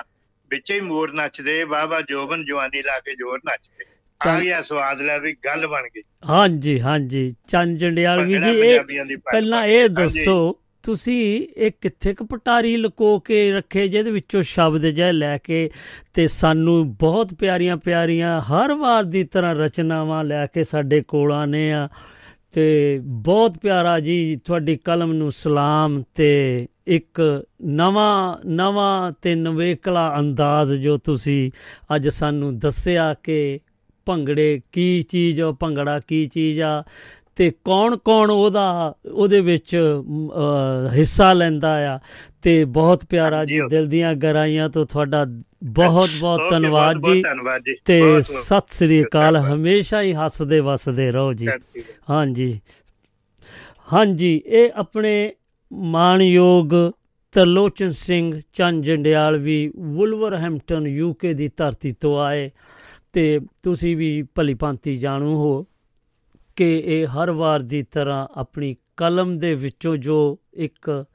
ਵਿੱਚੇ 0.51 0.75
ਹੀ 0.75 0.82
ਮੋਰ 0.82 1.13
ਨੱਚਦੇ 1.13 1.63
ਬਾਬਾ 1.65 2.01
ਜੋਬਨ 2.01 2.46
ਜਵਾਨੀ 2.46 2.82
ਲਾ 2.82 3.00
ਕੇ 3.00 3.15
ਜੋਰ 3.15 3.39
ਨੱਚਦੇ 3.46 3.86
ਆ। 4.22 4.39
ਗਿਆ 4.39 4.60
ਸਵਾਦ 4.62 5.01
ਲੈ 5.01 5.18
ਵੀ 5.20 5.34
ਗੱਲ 5.46 5.68
ਬਣ 5.68 5.88
ਗਈ 5.96 6.01
ਹਾਂਜੀ 6.30 6.80
ਹਾਂਜੀ 6.82 7.27
ਚੰਦ 7.48 7.77
ਜੰਡਿਆਲ 7.77 8.24
ਵੀ 8.25 8.38
ਜੀ 8.38 8.60
ਇਹ। 8.60 9.18
ਪਹਿਲਾਂ 9.24 9.65
ਇਹ। 9.68 9.89
ਦੱਸੋ 9.89 10.60
ਤੁਸੀਂ 10.84 11.48
ਇਹ 11.58 11.72
ਕਿੱਥੇ 11.82 12.13
ਕ 12.13 12.24
ਪਟਾਰੀ 12.24 12.75
ਲੁਕੋ 12.77 13.18
ਕੇ 13.20 13.51
ਰੱਖੇ 13.51 13.88
ਜਿਹਦੇ 13.88 14.12
ਵਿੱਚੋਂ 14.12 14.42
ਸ਼ਬਦ 14.42 14.86
ਜੈ 14.89 15.12
ਲੈ 15.12 15.38
ਕੇ 15.38 15.70
ਤੇ 16.13 16.27
ਸਾਨੂੰ 16.27 16.96
ਬਹੁਤ 16.96 17.34
ਪਿਆਰੀਆਂ 17.34 17.77
ਪਿਆਰੀਆਂ 17.77 18.39
ਹਰ 18.42 18.74
ਵਾਰ 18.74 19.03
ਦੀ 19.03 19.24
ਤਰ੍ਹਾਂ 19.24 19.53
ਰਚਨਾਵਾਂ 19.56 20.24
ਲੈ 20.24 20.46
ਕੇ 20.46 20.63
ਸਾਡੇ 20.63 21.01
ਕੋਲ 21.01 21.32
ਆਨੇ 21.34 21.72
ਆ 21.74 21.88
ਤੇ 22.53 23.01
ਬਹੁਤ 23.03 23.57
ਪਿਆਰਾ 23.57 24.00
ਜੀ 24.00 24.36
ਤੁਹਾਡੀ 24.45 24.75
ਕਲਮ 24.77 25.13
ਨੂੰ 25.13 25.31
ਸਲਾਮ 25.31 26.03
ਤੇ 26.15 26.67
ਇੱਕ 26.88 27.43
ਨਵਾਂ 27.65 28.38
ਨਵਾਂ 28.45 29.12
ਤੇ 29.22 29.36
ਨਵੇਕਲਾ 29.36 30.19
ਅੰਦਾਜ਼ 30.19 30.74
ਜੋ 30.74 30.98
ਤੁਸੀਂ 30.98 31.51
ਅੱਜ 31.95 32.10
ਸਾਨੂੰ 32.10 32.60
ਦੱਸਿਆ 32.60 33.13
ਕਿ 33.13 33.60
ਭੰਗੜੇ 34.05 34.62
ਕੀ 34.72 35.01
ਚੀਜ਼ 35.01 35.41
ਆ 35.41 35.51
ਭੰਗੜਾ 35.51 36.00
ਕੀ 36.00 36.25
ਚੀਜ਼ 36.25 36.62
ਆ 36.62 36.83
ਤੇ 37.36 37.51
ਕੌਣ 37.63 37.98
ਕੌਣ 37.98 38.31
ਉਹਦਾ 38.31 38.95
ਉਹਦੇ 39.13 39.41
ਵਿੱਚ 39.41 39.75
ਮ, 40.07 40.29
ਅਹ, 40.29 40.93
ਹਿੱਸਾ 40.93 41.33
ਲੈਂਦਾ 41.33 41.95
ਆ। 41.95 42.00
ਤੇ 42.43 42.65
ਬਹੁਤ 42.65 43.05
ਪਿਆਰਾ 43.05 43.45
ਜੀ। 43.45 43.59
ਦਿਲ 43.69 43.88
ਦੀਆਂ 43.88 44.13
ਗਹਿਰਾਈਆਂ 44.13 44.69
ਤੋਂ 44.69 44.85
ਤੁਹਾਡਾ 44.85 45.25
ਬਹੁਤ 45.63 46.09
ਬਹੁਤ 46.19 46.39
ਧੰਨਵਾਦ 46.51 46.97
ਜੀ 46.97 47.75
ਤੇ 47.85 48.21
ਸਤਿ 48.21 48.75
ਸ੍ਰੀ 48.75 49.03
ਅਕਾਲ। 49.03 49.38
ਹਮੇਸ਼ਾ 49.38 50.01
ਹੀ 50.01 50.13
ਹੱਸਦੇ 50.13 50.59
ਵਸਦੇ 50.59 51.12
ਰਹੋ 51.12 51.33
ਜੀ। 51.33 51.47
ਹਾਂਜੀ 52.09 52.59
ਹਾਂਜੀ 53.93 54.41
ਇਹ 54.45 54.69
ਆਪਣੇ 54.75 55.33
ਮਾਣਯੋਗ 55.71 56.69
ਤਰਲੋਚਨ 57.31 57.89
ਸਿੰਘ 57.89 58.39
ਚੰਦ 58.53 58.83
ਜੰਡਿਆਲਵੀ 58.83 59.71
ਵੁਲਵਰਹੈਂਪਟਨ 59.77 60.88
ਯੂਕੇ 60.88 61.33
ਦੀ 61.33 61.50
ਧਰਤੀ 61.57 61.91
ਤੋਂ 61.91 62.19
ਆਏ 62.19 62.51
ਤੇ 63.13 63.39
ਤੁਸੀਂ 63.63 63.97
ਵੀ 63.97 64.23
ਭਲੀ 64.35 64.53
ਭਾਂਤੀ 64.53 64.95
ਜਾਣੂ 64.95 65.35
ਹੋ 65.35 65.65
ਕਿ 66.55 66.83
ਇਹ 66.85 67.07
ਹਰ 67.07 67.31
ਵਾਰ 67.31 67.59
ਦੀ 67.59 67.81
ਤਰ੍ਹਾਂ 67.81 68.27
ਆਪਣੀ 68.31 68.75
ਕਲਮ 68.97 69.38
ਦੇ 69.38 69.55
ਵਿੱਚੋਂ 69.55 69.97
ਜੋ 69.97 70.39
ਇੱਕ 70.53 71.05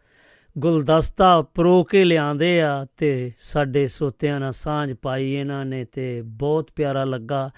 ਗੁਲਦਸਤਾ 0.59 1.43
ਪਰੋ 1.43 1.83
ਕੇ 1.85 2.05
ਲਿਆਂਦੇ 2.05 2.61
ਆ 2.62 2.87
ਤੇ 2.97 3.33
ਸਾਡੇ 3.37 3.87
ਸੋਤਿਆਂ 3.87 4.41
ਨਾਲ 4.41 4.53
ਸਾਂਝ 4.53 4.93
ਪਾਈ 5.03 5.33
ਇਹਨਾਂ 5.33 5.65
ਨੇ 5.65 5.85
ਤੇ 5.85 6.23
ਬਹੁਤ 6.23 6.71
ਪਿਆਰਾ 6.77 7.05
ਲੱਗਾ। 7.05 7.50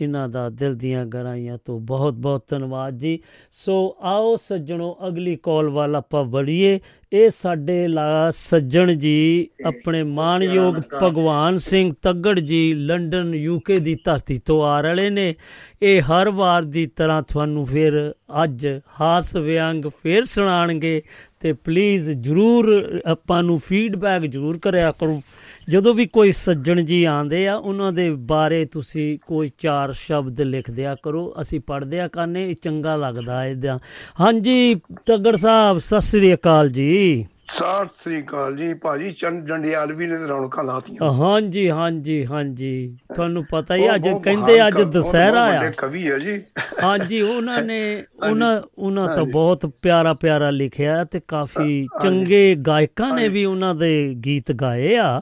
ਇਹਨਾਂ 0.00 0.28
ਦਾ 0.28 0.48
ਦਿਲ 0.50 0.74
ਦੀਆਂ 0.74 1.06
ਗਹਿਰਾਈਆਂ 1.06 1.58
ਤੋਂ 1.64 1.80
ਬਹੁਤ 1.80 2.14
ਬਹੁਤ 2.14 2.44
ਧੰਨਵਾਦ 2.50 2.98
ਜੀ। 2.98 3.18
ਸੋ 3.52 3.96
ਆਓ 4.00 4.36
ਸੱਜਣੋ 4.36 4.98
ਅਗਲੀ 5.08 5.36
ਕਾਲ 5.36 5.68
ਵੱਲ 5.68 5.96
ਆਪਾਂ 5.96 6.24
ਵੜੀਏ। 6.24 6.80
ਇਹ 7.12 7.30
ਸਾਡੇ 7.30 7.88
ਲਾ 7.88 8.30
ਸੱਜਣ 8.30 8.92
ਜੀ 8.94 9.48
ਆਪਣੇ 9.66 10.02
ਮਾਣਯੋਗ 10.02 10.74
ਭਗਵਾਨ 11.02 11.58
ਸਿੰਘ 11.58 11.90
ਤੱਗੜ 12.02 12.40
ਜੀ 12.40 12.74
ਲੰਡਨ 12.74 13.34
ਯੂਕੇ 13.34 13.78
ਦੀ 13.78 13.96
ਧਰਤੀ 14.04 14.38
ਤੋਂ 14.38 14.64
ਆ 14.64 14.80
ਰਹੇ 14.80 15.10
ਨੇ। 15.10 15.34
ਇਹ 15.82 16.02
ਹਰ 16.02 16.30
ਵਾਰ 16.30 16.62
ਦੀ 16.62 16.86
ਤਰ੍ਹਾਂ 16.86 17.22
ਤੁਹਾਨੂੰ 17.22 17.66
ਫਿਰ 17.66 18.14
ਅੱਜ 18.44 18.80
ਹਾਸ 19.00 19.36
ਵਿਅੰਗ 19.36 19.84
ਫਿਰ 20.02 20.24
ਸੁਣਾਣਗੇ 20.24 21.02
ਤੇ 21.44 21.52
ਪਲੀਜ਼ 21.52 22.10
ਜਰੂਰ 22.10 23.00
ਆਪਾਂ 23.06 23.42
ਨੂੰ 23.42 23.60
ਫੀਡਬੈਕ 23.60 24.22
ਜਰੂਰ 24.22 24.58
ਕਰਿਆ 24.58 24.92
ਕਰੋ। 24.92 25.22
ਜਦੋਂ 25.70 25.94
ਵੀ 25.94 26.06
ਕੋਈ 26.06 26.32
ਸੱਜਣ 26.32 26.82
ਜੀ 26.82 27.04
ਆਂਦੇ 27.04 27.48
ਆ, 27.48 27.54
ਉਹਨਾਂ 27.54 27.92
ਦੇ 27.92 28.10
ਬਾਰੇ 28.10 28.64
ਤੁਸੀਂ 28.64 29.18
ਕੋਈ 29.26 29.50
ਚਾਰ 29.58 29.92
ਸ਼ਬਦ 29.92 30.40
ਲਿਖ 30.40 30.70
ਦਿਆ 30.70 30.96
ਕਰੋ। 31.02 31.34
ਅਸੀਂ 31.40 31.60
ਪੜ੍ਹਦੇ 31.60 32.00
ਆ 32.00 32.08
ਕਰਨੇ 32.08 32.48
ਇਹ 32.48 32.54
ਚੰਗਾ 32.54 32.96
ਲੱਗਦਾ 32.96 33.46
ਇਹਦਾ। 33.46 33.78
ਹਾਂਜੀ, 34.20 34.74
ਤੱਗੜ 35.06 35.36
ਸਾਹਿਬ, 35.36 35.78
ਸਤਿ 35.78 36.00
ਸ੍ਰੀ 36.00 36.34
ਅਕਾਲ 36.34 36.68
ਜੀ। 36.68 37.26
ਸਤਿ 37.50 37.88
ਸ੍ਰੀ 38.04 38.22
ਅਕਾਲ 38.22 38.56
ਜੀ 38.56 38.74
ਭਾਜੀ 38.74 39.10
ਚੰਦ 39.10 39.46
ਜੰਡਿਆਲਵੀ 39.46 40.06
ਨੇ 40.06 40.14
ਰੌਣਕਾਂ 40.28 40.64
ਲਾਤੀਆਂ। 40.64 41.12
ਹਾਂਜੀ 41.12 41.70
ਹਾਂਜੀ 41.70 42.26
ਹਾਂਜੀ। 42.26 42.96
ਤੁਹਾਨੂੰ 43.14 43.44
ਪਤਾ 43.50 43.74
ਹੀ 43.74 43.94
ਅੱਜ 43.94 44.08
ਕਹਿੰਦੇ 44.24 44.66
ਅੱਜ 44.66 44.80
ਦੁਸਹਿਰਾ 44.82 45.44
ਆ। 45.44 45.60
ਵੱਡੇ 45.60 45.72
ਕਵੀ 45.76 46.10
ਹੈ 46.10 46.18
ਜੀ। 46.18 46.42
ਹਾਂਜੀ 46.82 47.20
ਉਹਨਾਂ 47.22 47.62
ਨੇ 47.62 48.04
ਉਹਨਾਂ 48.28 48.62
ਉਹਨਾਂ 48.78 49.14
ਤਾਂ। 49.14 49.24
ਬਹੁਤ 49.24 49.66
ਪਿਆਰਾ 49.66 50.14
ਪਿਆਰਾ 50.14 50.50
ਲਿਖਿਆ 50.50 51.04
ਤੇ 51.04 51.20
ਕਾਫੀ। 51.28 51.86
ਚੰਗੇ 52.02 52.54
ਗਾਇਕਾਂ 52.54 53.14
ਨੇ 53.14 53.28
ਵੀ 53.28 53.44
ਉਹਨਾਂ 53.44 53.74
ਦੇ 53.74 54.14
ਗੀਤ 54.24 54.52
ਗਾਏ 54.52 54.96
ਆ। 54.96 55.20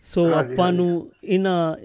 ਸੋ 0.00 0.34
ਆਪਾਂ। 0.34 0.72
ਨੂੰ 0.72 1.10
ਇਹਨਾਂ 1.24 1.76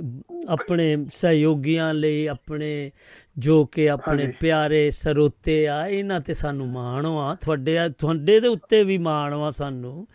ਆਪਣੇ 0.49 1.05
ਸਹਿਯੋਗੀਆਂ 1.13 1.93
ਲਈ 1.93 2.27
ਆਪਣੇ 2.27 2.91
ਜੋ 3.39 3.65
ਕਿ 3.65 3.89
ਆਪਣੇ 3.89 4.23
ਹਾਂਜੀ। 4.23 4.37
ਪਿਆਰੇ 4.39 4.91
ਸਰੋਤੇ 4.91 5.67
ਆ 5.67 5.87
ਇਹਨਾਂ 5.87 6.19
ਤੇ 6.19 6.33
ਸਾਨੂੰ 6.33 6.67
ਮਾਣ 6.67 7.05
ਆ 7.05 7.35
ਤੁਹਾਡੇ 7.35 7.77
ਤੁਹਾਡੇ 7.99 8.39
ਦੇ 8.39 8.47
ਉੱਤੇ 8.47 8.83
ਵੀ 8.83 8.97
ਮਾਣ 8.97 9.33
ਆ 9.33 9.49
ਸਾਨੂੰ। 9.49 10.07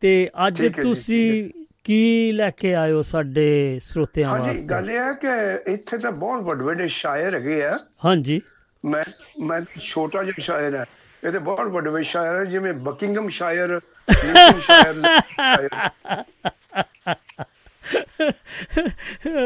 ਤੇ 0.00 0.30
ਅੱਜ 0.46 0.66
ਤੁਸੀਂ 0.82 1.50
ਕੀ 1.84 2.32
ਲੈ 2.32 2.50
ਕੇ 2.50 2.74
ਆਇਓ 2.74 3.02
ਸਾਡੇ 3.02 3.78
ਸਰੋਤਿਆਂ 3.82 4.30
ਹਾਂਜੀ 4.30 4.46
ਵਾਸਤੇ? 4.48 4.66
ਗੱਲ 4.66 4.90
ਇਹ 4.90 4.98
ਹੈ 4.98 5.12
ਕਿ 5.12 5.28
ਇੱਥੇ 5.72 5.98
ਤਾਂ 5.98 6.12
ਬਹੁਤ 6.12 6.42
ਵੱਡੇ 6.42 6.64
ਵੱਡੇ 6.64 6.88
ਸ਼ਾਇਰ 6.88 7.34
ਹੈਗੇ 7.34 7.64
ਆ। 7.64 7.78
ਹਾਂਜੀ। 8.04 8.40
ਮੈਂ 8.84 9.02
ਮੈਂ 9.40 9.60
ਛੋਟਾ 9.80 10.22
ਜਿਹਾ 10.22 10.42
ਸ਼ਾਇਰ 10.42 10.74
ਹੈ। 10.74 10.84
ਇਹ 11.26 11.32
ਤੇ 11.32 11.38
ਬਹੁਤ 11.38 11.68
ਵੱਡੇ 11.68 11.90
ਵੱਡੇ 11.90 12.02
ਸ਼ਾਇਰ 12.04 12.34
ਹੈ 12.36 12.44
ਜਿਵੇਂ 12.44 12.72
ਬਕਿੰਗਮ 12.72 13.28
ਸ਼ਾਇਰ 13.28 13.80
ਸ਼ਾਇਰ। 14.60 15.02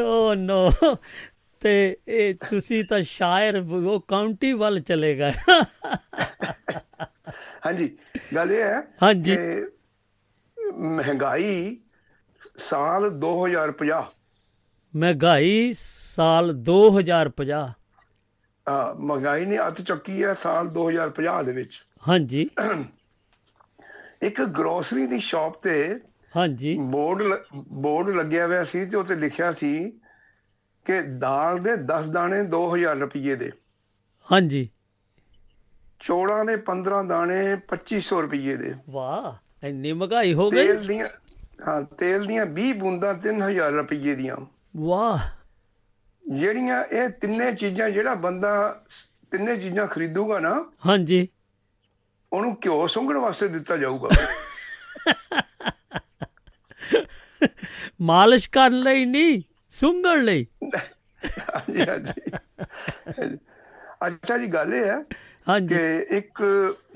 ਓ 0.05 0.35
ਨੋ। 0.35 0.71
ਤੇ 1.61 1.97
ਇਹ 2.09 2.35
ਤੁਸੀਂ 2.51 2.85
ਤਾਂ 2.85 3.01
ਸ਼ਾਇਰ 3.03 3.57
ਉਹ 3.57 4.01
ਕਾਉਂਟੀ 4.09 4.53
ਵੱਲ 4.53 4.81
ਚਲੇ 4.81 5.15
ਗਏ। 5.17 5.33
ਹਾਂਜੀ 7.67 7.97
ਗੱਲ 8.35 8.53
ਇਹ 8.53 8.63
ਹੈ 8.63 8.83
ਹਾਂਜੀ। 9.03 9.37
ਮਹਿੰਗਾਈ 10.75 11.77
ਸਾਲ 12.59 13.11
2050 13.21 14.03
ਮਹਿੰਗਾਈ 14.95 15.73
ਸਾਲ 15.77 16.53
2050 16.71 17.53
ਆ 18.67 18.95
ਮਹਿੰਗਾਈ 18.99 19.45
ਨੇ 19.45 19.59
ਅੱਤ 19.67 19.81
ਚੱਕੀ 19.81 20.23
ਹੈ 20.25 20.35
ਸਾਲ 20.35 20.69
2050 20.69 21.45
ਦੇ 21.45 21.53
ਵਿੱਚ। 21.53 21.79
ਹਾਂਜੀ। 22.09 22.49
ਇੱਕ 24.23 24.43
ਗਰੋਸਰੀ 24.43 25.07
ਦੀ 25.07 25.19
ਸ਼ਾਪ 25.19 25.63
ਤੇ 25.63 26.01
ਹਾਂਜੀ। 26.37 26.77
ਬੋਰਡ 26.79 27.23
ਬੋਰਡ 27.57 28.09
ਲੱਗਿਆ 28.17 28.47
ਹੋਇਆ 28.47 28.65
ਸੀ 28.65 28.85
ਤੇ 28.87 28.97
ਉੱਤੇ 28.97 29.15
ਲਿਖਿਆ 29.15 29.53
ਸੀ 29.53 30.01
ਕਿ 30.87 31.03
ਦਾਲ 31.03 31.59
ਦੇ 31.59 31.71
10 31.73 32.09
ਦਾਣੇ 32.13 32.43
2000 32.43 32.99
ਰੁਪਏ 33.01 33.35
ਦੇ। 33.35 33.53
ਹਾਂਜੀ। 34.33 34.69
ਚੌਲਾਂ 36.01 36.45
ਦੇ 36.45 36.57
15 36.57 37.03
ਦਾਣੇ 37.07 37.57
2500 37.69 38.23
ਰੁਪਏ 38.23 38.57
ਦੇ। 38.57 38.75
ਵਾਹ 38.91 39.67
ਇੰਨੀ 39.67 39.93
ਮਹਿੰਗਾਈ 39.93 40.35
ਹੋ 40.35 40.51
ਗਈ। 40.51 40.67
ਤੇਲ 40.67 40.87
ਦੀਆਂ 40.87 41.09
ਹਾਂ 41.69 41.83
ਤੇਲ 41.83 42.25
ਦੀਆਂ 42.25 42.47
20 42.47 42.73
ਬੂੰਦਾਂ 42.73 43.15
3000 43.15 43.73
ਰੁਪਏ 43.73 44.15
ਦੀਆਂ। 44.15 44.37
ਵਾਹ। 44.77 45.19
ਜਿਹੜੀਆਂ 46.37 46.85
ਇਹ 46.85 47.09
ਤਿੰਨੇ 47.09 47.53
ਚੀਜ਼ਾਂ 47.53 47.91
ਜਿਹੜਾ 47.91 48.15
ਬੰਦਾ 48.15 48.83
ਤਿੰਨੇ 49.31 49.57
ਚੀਜ਼ਾਂ 49.57 49.87
ਖਰੀਦੂਗਾ 49.87 50.39
ਨਾ 50.39 50.73
ਹਾਂਜੀ। 50.87 51.29
ਉਹਨੂੰ 52.33 52.57
ਘਿਓ 52.65 52.87
ਸੁੰਘਣ 52.87 53.17
ਵਾਸਤੇ 53.17 53.49
ਦਿੱਤਾ 53.49 53.77
ਜਾਊਗਾ। 53.77 54.09
ਮਾਲਿਸ਼ 58.01 58.51
ਕਰਨ 58.51 58.79
ਲਈ 58.79 59.05
ਨਹੀਂ 59.05 59.43
ਸੁੰਘਣ 59.77 60.25
ਲਈ 60.25 60.47
ਹਾਂਜੀ 60.63 61.85
ਹਾਂਜੀ 61.89 63.37
ਅੱਛਾ 64.07 64.39
ਜੀ 64.39 64.47
ਗੱਲ 64.47 64.75
ਇਹ 64.75 64.85
ਹੈ 64.85 64.99
ਹਾਂਜੀ 65.49 65.75
ਕਿ 65.75 66.17
ਇੱਕ 66.17 66.43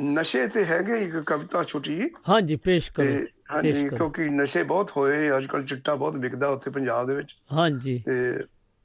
ਨਸ਼ੇ 0.00 0.46
ਤੇ 0.46 0.64
ਹੈਗੇ 0.64 1.02
ਇੱਕ 1.04 1.16
ਕਵਿਤਾ 1.26 1.62
ਛੋਟੀ 1.62 2.10
ਹਾਂਜੀ 2.28 2.56
ਪੇਸ਼ 2.56 2.90
ਕਰੋ 2.92 3.18
ਹਾਂਜੀ 3.50 3.72
ਕਿਉਂਕਿ 3.88 4.28
ਨਸ਼ੇ 4.30 4.62
ਬਹੁਤ 4.62 4.90
ਹੋਏ 4.96 5.30
ਅੱਜ 5.36 5.46
ਕੱਲ 5.46 5.64
ਚਿੱਟਾ 5.64 5.94
ਬਹੁਤ 5.94 6.16
ਵਿਕਦਾ 6.16 6.48
ਉੱਥੇ 6.48 6.70
ਪੰਜਾਬ 6.70 7.06
ਦੇ 7.06 7.14
ਵਿੱਚ 7.14 7.34
ਹਾਂਜੀ 7.52 7.98
ਤੇ 8.06 8.16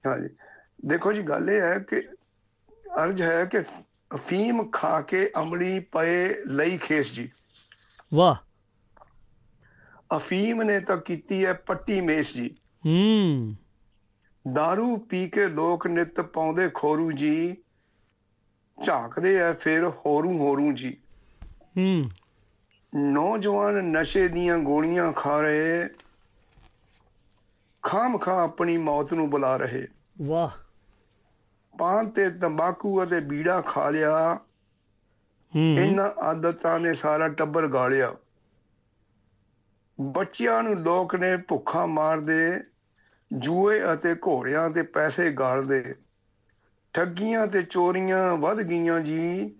ਹਾਂਜੀ 0.03 0.29
ਦੇਖੋ 0.85 1.13
ਜੀ 1.13 1.21
ਗੱਲ 1.21 1.49
ਇਹ 1.49 1.61
ਹੈ 1.61 1.77
ਕਿ 1.79 2.01
ਅਰਜ 2.85 3.21
ਹੈ 3.21 3.43
ਕਿ 3.45 3.59
ਅਫੀਮ 4.15 4.69
ਖਾ 4.71 4.99
ਕੇ 5.01 5.29
ਅਮਲੀ 5.37 5.79
ਪਏ 5.91 6.33
ਲਈ 6.47 6.77
ਖੇਸ 6.77 7.13
ਜੀ 7.13 7.29
ਵਾਹ 8.13 8.35
ਅਫੀਮ 10.15 10.61
ਨੇ 10.63 10.79
ਤਾਂ 10.79 10.97
ਕੀਤੀ 10.97 11.45
ਹੈ 11.45 11.53
ਪੱਟੀ 11.53 12.01
ਮੇਸ 12.01 12.33
ਜੀ 12.33 12.49
ਹੂੰ 12.85 13.55
दारू 14.45 14.97
ਪੀ 14.99 15.27
ਕੇ 15.29 15.47
ਲੋਕ 15.47 15.87
ਨਿਤ 15.87 16.21
ਪਾਉਂਦੇ 16.21 16.69
ਖੋਰੂ 16.73 17.11
ਜੀ 17.11 17.55
ਝਾਕਦੇ 18.77 19.39
ਆ 19.41 19.53
ਫਿਰ 19.53 19.87
ਹੋਰੂ 20.05 20.37
ਹੋਰੂ 20.37 20.71
ਜੀ 20.71 20.97
ਹੂੰ 21.77 22.09
ਨੌਜਵਾਨ 22.93 23.83
ਨਸ਼ੇ 23.91 24.27
ਦੀਆਂ 24.27 24.57
ਗੋਲੀਆਂ 24.57 25.11
ਖਾ 25.13 25.39
ਰਹੇ 25.41 25.87
ਖਾਮ 27.83 28.17
ਖਾ 28.17 28.43
ਆਪਣੀ 28.43 28.77
ਮੌਤ 28.77 29.13
ਨੂੰ 29.13 29.29
ਬੁਲਾ 29.29 29.55
ਰਹੇ 29.57 29.87
ਵਾਹ 30.21 30.51
ਪਾਨ 31.73 32.09
ਤੇ 32.09 32.29
ਤੰਬਾਕੂ 32.29 33.03
ਅਤੇ 33.03 33.19
ਬੀੜਾ 33.19 33.61
ਖਾ 33.61 33.89
ਲਿਆ 33.89 34.39
ਹੂੰ 35.53 35.77
ਇਹਨਾਂ 35.79 36.09
ਆਦਤਾਂ 36.23 36.79
ਨੇ 36.79 36.93
ਸਾਰਾ 36.93 37.27
ਟੱਬਰ 37.27 37.67
ਗਾਲਿਆ 37.67 38.15
ਬੱਚਿਆਂ 39.99 40.61
ਨੂੰ 40.63 40.75
ਲੋਕ 40.75 41.15
ਨੇ 41.15 41.35
ਭੁੱਖਾ 41.37 41.85
ਮਾਰਦੇ 41.85 42.39
ਜੂਏ 43.35 43.81
ਅਤੇ 43.93 44.15
ਘੋੜਿਆਂ 44.15 44.69
ਤੇ 44.69 44.81
ਪੈਸੇ 44.81 45.31
ਗਾਲਦੇ 45.31 45.95
ਠੱਗੀਆਂ 46.93 47.47
ਤੇ 47.47 47.61
ਚੋਰੀਆਂ 47.61 48.35
ਵੱਧ 48.35 48.61
ਗਈਆਂ 48.61 48.99
ਜੀ। 48.99 49.55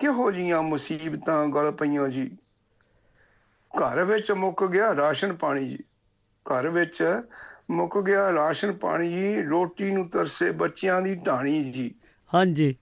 ਕਿਹੋ 0.00 0.32
ਜੀਆਂ 0.32 0.62
ਮੁਸੀਬਤਾਂ 0.62 1.46
ਗਲ 1.46 1.70
ਪਈਆਂ 1.70 2.08
ਜੀ। 2.08 2.36
ਘਰ 3.76 4.04
ਵਿੱਚ 4.04 4.32
ਮੁੱਕ 4.32 4.66
ਗਿਆ 4.66 4.96
ਰਾਸ਼ਨ 4.96 5.32
ਪਾਣੀ 5.32 5.68
ਜੀ। 5.68 5.78
ਘਰ 6.44 6.68
ਵਿੱਚ 6.68 7.22
ਮੁੱਕ 7.70 8.00
ਗਿਆ 8.00 8.32
ਰਾਸ਼ਨ 8.32 8.72
ਪਾਣੀ 8.72 9.08
ਜੀ। 9.08 9.42
ਰੋਟੀ 9.42 9.90
ਨੂੰ 9.90 10.08
ਤਰਸੇ 10.08 10.50
ਬੱਚਿਆਂ 10.50 11.02
ਦੀ 11.02 11.14
ਢਾਣੀ 11.14 11.72
ਜੀ। 11.72 11.94
ਹਾਂਜੀ। 12.34 12.76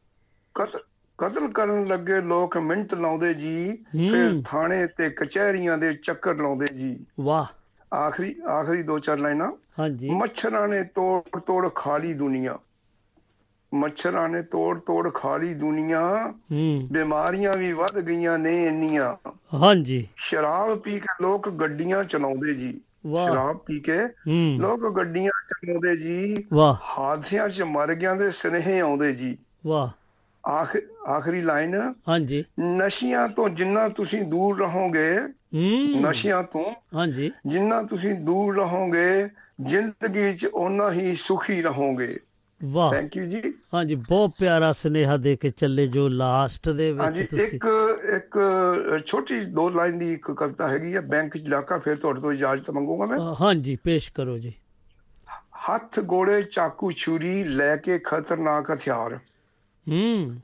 ਕਤਲ 1.18 1.52
ਕਰਨ 1.52 1.86
ਲੱਗੇ 1.86 2.20
ਲੋਕ 2.20 2.56
ਮਿੰਟ 2.56 2.94
ਲਾਉਂਦੇ 2.94 3.34
ਜੀ। 3.34 3.84
ਫਿਰ 4.10 4.42
ਥਾਣੇ 4.46 4.86
ਤੇ 4.86 5.10
ਕਚਹਿਰੀਆਂ 5.10 5.78
ਦੇ 5.78 5.94
ਚੱਕਰ 5.94 6.36
ਲਾਉਂਦੇ 6.36 6.66
ਜੀ। 6.74 7.06
ਵਾਹ। 7.20 7.63
ਆਖਰੀ 7.94 8.36
ਆਖਰੀ 8.48 8.82
ਦੋ 8.82 8.98
ਚਾਰ 8.98 9.18
ਲਾਈਨਾਂ। 9.18 9.52
ਹਾਂਜੀ। 9.78 10.10
ਮੱਛਰਾਂ 10.10 10.68
ਨੇ 10.68 10.84
ਤੋੜ 10.84 11.40
ਤੋੜ 11.40 11.68
ਖਾ 11.74 11.98
ਲਈ 11.98 12.14
ਦੁਨੀਆ। 12.14 12.58
ਮੱਛਰਾਂ 13.74 14.28
ਨੇ 14.28 14.42
ਤੋੜ 14.42 14.80
ਤੋੜ 14.80 15.14
ਖਾ 15.14 15.36
ਲਈ 15.36 15.54
ਦੁਨੀਆ। 15.54 16.34
ਹੂੰ। 16.52 16.88
ਬਿਮਾਰੀਆਂ 16.92 17.56
ਵੀ 17.56 17.72
ਵੱਧ 17.72 18.00
ਗਈਆਂ 18.00 18.38
ਨੇ 18.38 18.66
ਇੰਨੀਆਂ। 18.66 19.30
ਹਾਂਜੀ। 19.54 20.08
ਸ਼ਰਾਬ 20.16 20.78
ਪੀ 20.78 21.00
ਕੇ 21.00 21.14
ਲੋਕ 21.22 21.50
ਗੱਡੀਆਂ 21.50 22.04
ਚਲਾਉਂਦੇ 22.04 22.54
ਜੀ। 22.54 22.80
ਸ਼ਰਾਬ 23.06 23.56
ਪੀ 23.56 23.80
ਕੇ 23.80 23.98
ਲੋਕ 24.58 24.96
ਗੱਡੀਆਂ 24.96 25.30
ਚਲਾਉਂਦੇ 25.48 25.96
ਜੀ। 25.96 26.44
ਵਾਹ। 26.52 26.76
ਹਾਦਸਿਆਂ 26.98 27.48
'ਚ 27.48 27.62
ਮਰ 27.62 27.94
ਗਿਆ 27.94 28.14
ਦੇ 28.14 28.30
ਸੁਨੇਹੇ 28.30 28.80
ਆਉਂਦੇ 28.80 29.12
ਜੀ। 29.12 29.38
ਵਾਹ। 29.66 29.88
ਆਖਰੀ 30.48 31.42
ਲਾਈਨ। 31.42 31.74
ਹਾਂਜੀ। 32.08 32.44
ਨਸ਼ਿਆਂ 32.60 33.28
ਤੋਂ 33.28 33.48
ਜਿੰਨਾ 33.48 33.88
ਤੁਸੀਂ 33.88 34.22
ਦੂਰ 34.22 34.58
ਰਹੋਗੇ 34.58 35.20
ਨਸ਼ਿਆਂ 36.00 36.42
ਤੋਂ 36.42 36.64
ਹਾਂਜੀ। 36.94 37.30
ਜਿੰਨਾ 37.46 37.82
ਤੁਸੀਂ 37.82 38.14
ਦੂਰ 38.14 38.56
ਰਹੋਗੇ 38.56 39.28
ਜ਼ਿੰਦਗੀ 39.60 40.32
'ਚ 40.32 40.46
ਓਨਾ 40.54 40.92
ਹੀ 40.92 41.14
ਸੁਖੀ 41.14 41.62
ਰਹੋਗੇ। 41.62 42.18
ਵਾਹ। 42.60 42.92
ਥੈਂਕ 42.92 43.16
ਯੂ 43.16 43.24
ਜੀ। 43.24 43.42
ਹਾਂਜੀ 43.74 43.94
ਬਹੁਤ 43.94 44.32
ਪਿਆਰਾ 44.38 44.72
ਸੁਨੇਹਾ 44.72 45.16
ਦੇ 45.16 45.36
ਕੇ 45.36 45.50
ਚੱਲੇ 45.50 45.86
ਜੋ 45.86 46.08
ਲਾਸਟ 46.08 46.70
ਦੇ 46.70 46.92
ਵਿੱਚ 46.92 47.02
ਹਾਂਜੀ 47.02 47.24
ਤੁਸੀਂ 47.24 47.46
ਇੱਕ 47.46 47.66
ਇੱਕ 48.14 48.38
ਛੋਟੀ 49.06 49.40
ਦੋ 49.40 49.68
ਲਾਈਨ 49.70 49.98
ਦੀ 49.98 50.12
ਇੱਕ 50.12 50.30
ਕਵਿਤਾ 50.30 50.68
ਹੈਗੀ 50.68 50.94
ਹੈ 50.94 51.00
ਬੈਂਕ 51.00 51.36
'ਚ 51.36 51.48
ਡਾਕਾ 51.50 51.78
ਫਿਰ 51.78 51.96
ਤੁਹਾਡੇ 51.96 52.20
ਤੋਂ 52.20 52.32
ਇਜਾਜ਼ਤ 52.32 52.70
ਮੰਗੂਗਾ 52.70 53.06
ਮੈਂ। 53.06 53.18
ਹਾਂਜੀ 53.40 53.76
ਪੇਸ਼ 53.76 54.12
ਕਰੋ 54.12 54.38
ਜੀ। 54.38 54.52
ਹੱਥ 55.68 56.00
ਗੋਲੇ 56.00 56.42
ਚਾਕੂ 56.42 56.90
ਛੁਰੀ 56.90 57.44
ਲੈ 57.44 57.76
ਕੇ 57.76 57.98
ਖਤਰਨਾਕ 57.98 58.70
ਹਥਿਆਰ। 58.70 59.18
ਹੂੰ। 59.90 60.36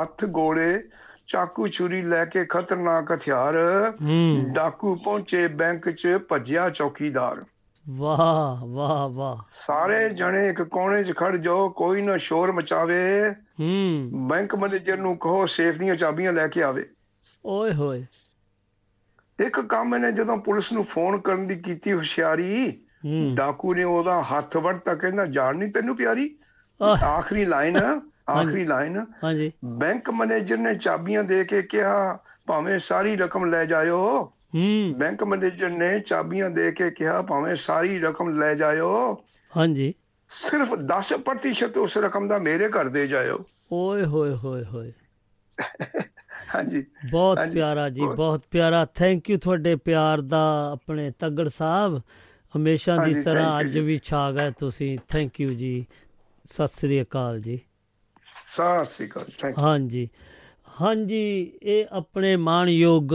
ਹੱਥ 0.00 0.24
ਗੋਲੇ 0.24 0.88
ਚਾਕੂ 1.26 1.66
ਛੁਰੀ 1.68 2.02
ਲੈ 2.02 2.24
ਕੇ 2.24 2.44
ਖਤਰਨਾਕ 2.44 3.12
ਹਥਿਆਰ 3.12 3.54
ਹੂੰ। 4.02 4.44
ਡਾਕੂ 4.52 4.96
ਪਹੁੰਚੇ 4.96 5.48
ਬੈਂਕ 5.48 5.90
'ਚ 5.90 6.18
ਭੱਜਿਆ 6.28 6.70
ਚੌਕੀਦਾਰ। 6.70 7.44
ਵਾਹ 7.88 8.66
ਵਾਹ 8.66 9.08
ਵਾਹ। 9.08 9.36
ਸਾਰੇ 9.66 10.08
ਜਣੇ 10.08 10.48
ਇੱਕ 10.48 10.62
ਕੋਨੇ 10.62 11.04
'ਚ 11.04 11.16
ਖੜ 11.16 11.36
ਜਾਓ 11.36 11.68
ਕੋਈ 11.68 12.02
ਨਾ 12.02 12.16
ਸ਼ੋਰ 12.16 12.52
ਮਚਾਵੇ। 12.52 13.30
ਹੂੰ। 13.60 14.10
ਬੈਂਕ 14.28 14.54
ਮੈਨੇਜਰ 14.54 14.96
ਨੂੰ 14.96 15.18
ਕਹੋ 15.18 15.46
ਸੇਫ 15.46 15.78
ਦੀਆਂ 15.78 15.96
ਚਾਬੀਆਂ 15.96 16.32
ਲੈ 16.32 16.48
ਕੇ 16.48 16.62
ਆਵੇ। 16.62 16.88
ਓਏ 17.46 17.74
ਹੋਏ। 17.74 18.06
ਇੱਕ 19.40 19.60
ਕੰਮ 19.60 19.94
ਇਹਨੇ 19.94 20.12
ਜਦੋਂ 20.12 20.36
ਪੁਲਿਸ 20.36 20.72
ਨੂੰ 20.72 20.84
ਫੋਨ 20.84 21.20
ਕਰਨ 21.20 21.46
ਦੀ 21.46 21.56
ਕੀਤੀ 21.56 21.92
ਹੁਸ਼ਿਆਰੀ 21.92 22.80
ਡਾਕੂ 23.34 23.74
ਨੇ 23.74 23.82
ਉਹਦਾ 23.82 24.22
ਹੱਥ 24.22 24.56
ਵੜਤਾ 24.56 24.94
ਕਹਿੰਦਾ 24.94 25.26
ਜਾਣ 25.26 25.56
ਨਹੀਂ 25.56 25.72
ਤੈਨੂੰ 25.72 25.96
ਪਿਆਰੀ? 25.96 26.38
ਆਖਰੀ 27.04 27.44
ਲਾਈਨ 27.44 28.00
ਆਖਰੀ 28.30 28.64
ਲਾਈਨ 28.64 29.06
ਹਾਂਜੀ। 29.24 29.52
ਬੈਂਕ 29.64 30.10
ਮੈਨੇਜਰ 30.10 30.58
ਨੇ 30.58 30.74
ਚਾਬੀਆਂ 30.74 31.24
ਦੇ 31.24 31.44
ਕੇ 31.44 31.62
ਕਿਹਾ 31.62 32.18
ਭਾਵੇਂ 32.46 32.78
ਸਾਰੀ 32.78 33.16
ਰਕਮ 33.16 33.44
ਲੈ 33.44 33.64
ਜਾਇਓ। 33.64 34.32
ਹੂੰ। 34.54 34.94
ਬੈਂਕ 34.96 35.24
ਮੈਨੇਜਰ 35.24 35.70
ਨੇ 35.70 36.00
ਚਾਬੀਆਂ 36.00 36.50
ਦੇ 36.50 36.72
ਕੇ 36.72 36.90
ਕਿਹਾ 36.90 37.22
ਭਾਵੇਂ 37.22 37.56
ਸਾਰੀ 37.56 37.98
ਰਕਮ 37.98 38.28
ਲੈ 38.28 38.54
ਜਾਇਓ। 38.54 39.24
ਹਾਂਜੀ। 39.56 39.94
ਸਿਰਫ 40.28 40.74
10% 40.74 41.78
ਉਸ 41.78 41.98
ਰਕਮ 41.98 42.28
ਦਾ 42.28 42.38
ਮੇਰੇ 42.38 42.68
ਘਰ 42.68 42.88
ਦੇ 42.88 43.06
ਜਾਇਓ। 43.06 43.44
ਓਏ 43.72 44.04
ਹੋਏ 44.04 44.30
ਹੋਏ 44.30 44.64
ਹੋਏ। 44.64 44.92
ਹਾਂਜੀ। 46.54 46.86
ਬਹੁਤ 47.10 47.38
ਪਿਆਰਾ 47.52 47.88
ਜੀ 47.88 48.02
ਬਹੁਤ- 48.02 48.40
ਪਿਆਰਾ। 48.50 48.84
ਥੈਂਕ 48.84 49.30
ਯੂ 49.30 49.38
ਤੁਹਾਡੇ 49.38 49.76
ਪਿਆਰ 49.76 50.20
ਦਾ 50.20 50.70
ਆਪਣੇ 50.72 51.10
ਤੱਗੜ 51.18 51.48
ਸਾਹਿਬ। 51.48 52.02
ਹਮੇਸ਼ਾ 52.56 52.96
ਦੀ 53.04 53.22
ਤਰ੍ਹਾਂ 53.22 53.60
ਅੱਜ। 53.60 53.78
ਵੀ 53.78 54.00
ਛਾ 54.02 54.32
ਗਏ 54.32 54.52
ਤੁਸੀਂ। 54.58 54.98
ਥੈਂਕ 55.08 55.40
ਯੂ 55.40 55.52
ਜੀ। 55.52 55.86
ਸਤਿ 56.44 56.68
ਸ੍ਰੀ 56.68 57.02
ਅਕਾਲ 57.02 57.40
ਜੀ। 57.40 57.60
ਸਤਿ 58.54 58.84
ਸ੍ਰੀ 58.84 59.06
ਅਕਾਲ 59.06 59.24
ਥੈਂਕ 59.38 59.58
ਹਾਂਜੀ 59.58 60.08
ਹਾਂਜੀ, 60.80 61.52
ਇਹ 61.62 61.86
ਆਪਣੇ 61.90 62.36
ਮਾਣਯੋਗ 62.36 63.12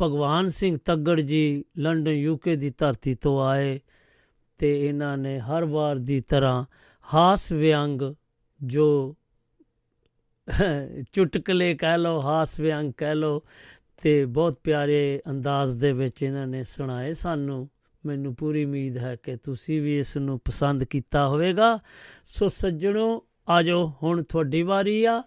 ਭਗਵਾਨ 0.00 0.48
ਸਿੰਘ 0.48 0.76
ਤੱਗੜ 0.84 1.20
ਜੀ 1.20 1.64
ਲੰਡਨ 1.78 2.10
ਯੂਕੇ 2.10 2.56
ਦੀ 2.56 2.70
ਧਰਤੀ 2.78 3.14
ਤੋਂ 3.14 3.40
ਆਏ 3.44 3.78
ਤੇ 4.58 4.88
ਇਹਨਾਂ 4.88 5.16
ਨੇ 5.18 5.38
ਹਰ 5.40 5.64
ਵਾਰ 5.64 5.96
ਦੀ 5.96 6.20
ਤਰ੍ਹਾਂ 6.20 6.64
ਹਾਸ 7.14 7.50
ਵਿਅੰਗ 7.52 8.02
ਜੋ 8.60 9.16
ਚੁਟਕਲੇ 11.12 11.74
ਕਹਿ 11.74 11.98
ਲਓ, 11.98 12.20
ਹਾਸ 12.20 12.60
ਵਿਅੰਗ 12.60 12.92
ਕਹਿ 12.96 13.14
ਲਓ 13.14 13.42
ਤੇ 14.02 14.24
ਬਹੁਤ 14.24 14.58
ਪਿਆਰੇ 14.64 15.20
ਅੰਦਾਜ਼ 15.30 15.76
ਦੇ 15.76 15.92
ਵਿੱਚ 15.92 16.22
ਇਹਨਾਂ 16.22 16.46
ਨੇ 16.46 16.62
ਸੁਣਾਏ 16.62 17.12
ਸਾਨੂੰ। 17.14 17.68
ਮੈਨੂੰ 18.04 18.34
ਪੂਰੀ 18.34 18.64
ਉਮੀਦ 18.64 18.96
ਹੈ 18.98 19.16
ਕਿ 19.16 19.36
ਤੁਸੀਂ 19.36 19.80
ਵੀ 19.82 19.98
ਇਸ 19.98 20.16
ਨੂੰ 20.16 20.38
ਪਸੰਦ 20.44 20.84
ਕੀਤਾ 20.84 21.28
ਹੋਵੇਗਾ। 21.28 21.78
ਸੋ 22.24 22.48
ਸੱਜਣੋ 22.48 23.24
ਆਜੋ, 23.50 23.92
ਹੁਣ 24.02 24.22
ਤੁਹਾਡੀ 24.22 24.62
ਵਾਰੀ 24.62 25.04
ਆ। 25.04 25.22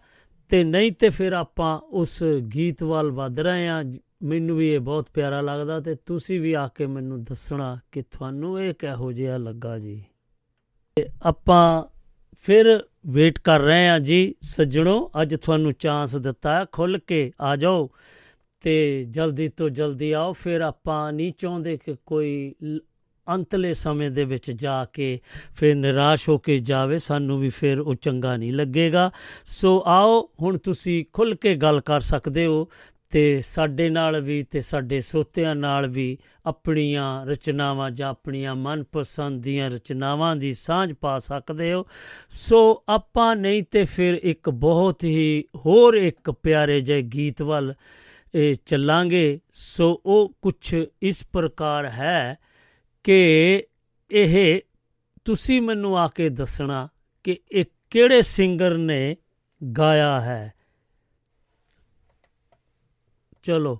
ਤੇ 0.49 0.63
ਨਹੀਂ 0.63 0.91
ਤੇ 0.91 1.09
ਫਿਰ 1.09 1.33
ਆਪਾਂ 1.33 1.79
ਉਸ 1.79 2.23
ਗੀਤ 2.23 2.83
ਵੱਲ 2.83 3.11
ਵੱਧ 3.11 3.39
ਰਹੇ 3.39 3.67
ਆ 3.67 3.83
ਮੈਨੂੰ 4.23 4.57
ਵੀ 4.57 4.73
ਇਹ 4.73 4.79
ਬਹੁਤ 4.79 5.09
ਪਿਆਰਾ 5.13 5.41
ਲੱਗਦਾ 5.41 5.79
ਤੇ 5.79 5.95
ਤੁਸੀਂ 6.05 6.41
ਵੀ 6.41 6.53
ਆ 6.53 6.67
ਕੇ 6.67 6.85
ਮੈਨੂੰ 6.85 7.23
ਦੱਸਣਾ 7.23 7.79
ਕਿ 7.91 8.01
ਤੁਹਾਨੂੰ 8.01 8.61
ਇਹ 8.61 8.73
ਕਿਹੋ 8.73 9.11
ਜਿਹਾ 9.11 9.37
ਲੱਗਾ 9.37 9.79
ਜੀ। 9.79 10.03
ਤੇ 10.95 11.09
ਆਪਾਂ 11.23 11.83
ਫਿਰ 12.41 12.83
ਵੇਟ 13.07 13.39
ਕਰ 13.39 13.59
ਰਹੇ 13.59 13.89
ਆ 13.89 13.99
ਜੀ। 13.99 14.35
ਸੱਜਣੋ, 14.41 15.11
ਅੱਜ 15.21 15.35
ਤੁਹਾਨੂੰ 15.35 15.71
ਚਾਂਸ 15.71 16.15
ਦਿੱਤਾ 16.15 16.59
ਹੈ। 16.59 16.65
ਖੁੱਲ 16.71 16.97
ਕੇ 17.07 17.31
ਆ 17.41 17.55
ਜਾਓ 17.55 17.89
ਤੇ 18.61 19.03
ਜਲਦੀ 19.03 19.47
ਤੋਂ 19.47 19.69
ਜਲਦੀ 19.69 20.11
ਆਓ। 20.11 20.33
ਫਿਰ 20.33 20.61
ਆਪਾਂ 20.61 21.13
ਨਹੀਂ 21.13 21.31
ਚਾਹੁੰਦੇ 21.37 21.77
ਕਿ 21.77 21.95
ਕੋਈ 22.05 22.55
ਲ- 22.63 22.79
ਅੰਤਲੇ 23.29 23.73
ਸਮੇਂ 23.73 24.11
ਦੇ 24.11 24.23
ਵਿੱਚ 24.23 24.51
ਜਾ 24.51 24.85
ਕੇ 24.85 25.19
ਫਿਰ 25.55 25.75
ਨਿਰਾਸ਼ 25.75 26.29
ਹੋ 26.29 26.37
ਕੇ 26.37 26.59
ਜਾਵੇ, 26.59 26.99
ਸਾਨੂੰ 26.99 27.39
ਵੀ 27.39 27.49
ਫਿਰ 27.49 27.79
ਉਹ 27.79 27.95
ਚੰਗਾ 27.95 28.37
ਨਹੀਂ 28.37 28.53
ਲੱਗੇਗਾ। 28.53 29.11
ਸੋ 29.45 29.83
ਆਓ, 29.85 30.29
ਹੁਣ 30.41 30.57
ਤੁਸੀਂ 30.57 31.05
ਖੁੱਲ 31.13 31.35
ਕੇ 31.35 31.55
ਗੱਲ 31.55 31.81
ਕਰ 31.81 31.99
ਸਕਦੇ 31.99 32.45
ਹੋ 32.45 32.67
ਤੇ 33.11 33.39
ਸਾਡੇ 33.39 33.89
ਨਾਲ 33.89 34.19
ਵੀ 34.21 34.41
ਤੇ 34.41 34.59
ਸਾਡੇ 34.61 34.99
ਸੋਤਿਆਂ 34.99 35.55
ਨਾਲ 35.55 35.87
ਵੀ 35.87 36.17
ਆਪਣੀਆਂ 36.45 37.25
ਰਚਨਾਵਾਂ 37.25 37.89
ਜਾਂ 37.91 38.09
ਆਪਣੀਆਂ 38.09 38.55
ਮਨਪਸੰਦ 38.55 39.43
ਦੀਆਂ 39.43 39.69
ਰਚਨਾਵਾਂ 39.69 40.35
ਦੀ 40.35 40.53
ਸਾਂਝ 40.53 40.93
ਪਾ 40.93 41.19
ਸਕਦੇ 41.19 41.73
ਹੋ। 41.73 41.85
ਸੋ 42.29 42.83
ਆਪਾਂ 42.89 43.35
ਨਹੀਂ 43.35 43.63
ਤੇ 43.63 43.83
ਫਿਰ 43.85 44.19
ਇੱਕ 44.23 44.49
ਬਹੁਤ 44.49 45.03
ਹੀ 45.03 45.43
ਹੋਰ 45.55 45.93
ਇੱਕ 45.93 46.31
ਪਿਆਰੇ 46.31 46.79
ਜਿਹੇ 46.79 47.01
ਗੀਤ 47.01 47.41
ਵੱਲ, 47.41 47.73
ਇਹ 48.35 48.55
ਚੱਲਾਂਗੇ। 48.65 49.39
ਸੋ 49.49 50.01
ਉਹ 50.05 50.33
ਕੁਝ 50.41 50.75
ਇਸ 51.01 51.23
ਪ੍ਰਕਾਰ 51.33 51.85
ਹੈ 51.85 52.37
ਕਿ 53.03 53.63
ਇਹ 54.11 54.61
ਤੁਸੀਂ 55.25 55.61
ਮੈਨੂੰ 55.61 55.99
ਆ 55.99 56.07
ਕੇ 56.07 56.29
ਦੱਸਣਾ 56.29 56.87
ਕਿ 57.23 57.39
ਇਹ 57.51 57.65
ਕਿਹੜੇ 57.89 58.21
ਸਿੰਗਰ 58.21 58.77
ਨੇ 58.77 59.17
ਗਾਇਆ 59.77 60.21
ਹੈ। 60.21 60.53
ਚਲੋ, 63.43 63.79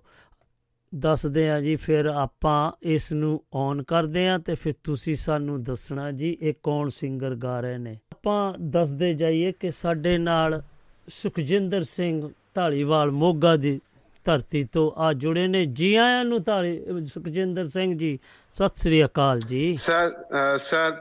ਦੱਸਦੇ 0.96 1.50
ਆ 1.50 1.62
ਜੀ, 1.62 1.76
ਫਿਰ 1.76 2.06
ਆਪਾਂ 2.06 2.72
ਇਸ 2.82 3.12
ਨੂੰ 3.12 3.44
ਔਨ 3.54 3.84
ਕਰਦੇ 3.84 4.30
ਆ 4.30 4.38
ਤੇ 4.38 4.56
ਫਿਰ 4.56 4.74
ਤੁਸੀਂ 4.84 5.16
ਸਾਨੂੰ 5.16 5.64
ਦੱਸਣਾ 5.64 6.12
ਜੀ 6.12 6.38
ਇਹ 6.42 6.54
ਕੌਣ 6.64 6.90
ਸਿੰਗਰ 6.90 7.36
ਗਾ 7.36 7.60
ਰਹੇ 7.60 7.78
ਨੇ। 7.78 8.00
ਆਪਾਂ 8.12 8.54
ਦੱਸਦੇ 8.60 9.14
ਜਾਈਏ 9.14 9.52
ਕਿ 9.52 9.72
ਸਾਡੇ 9.72 10.18
ਨਾਲ 10.18 10.64
ਸੁਖਜਿੰਦਰ 11.10 11.84
ਸਿੰਘ 11.84 12.30
ਢਾਲੀਵਾਲ 12.58 13.12
ਮੋਗਾ 13.12 13.56
ਦੀ 13.56 13.82
ਧਰਤੀ 14.26 14.64
ਤੋਂ 14.74 14.92
ਆ 14.98 15.12
ਜੁੜੇ 15.14 15.48
ਨੇ। 15.48 15.66
ਜੀ 15.66 15.96
ਆਇਆਂ 15.96 16.24
ਨੂੰ 16.26 16.42
ਢਾਲੀ 16.44 17.06
ਸੁਖਜਿੰਦਰ 17.14 17.68
ਸਿੰਘ 17.70 17.98
ਜੀ 17.98 18.18
ਸਤਿ 18.54 18.82
ਸ੍ਰੀ 18.82 19.04
ਅਕਾਲ 19.06 19.40
ਜੀ। 19.40 19.76
Sir 19.76 20.12
sir 20.60 20.92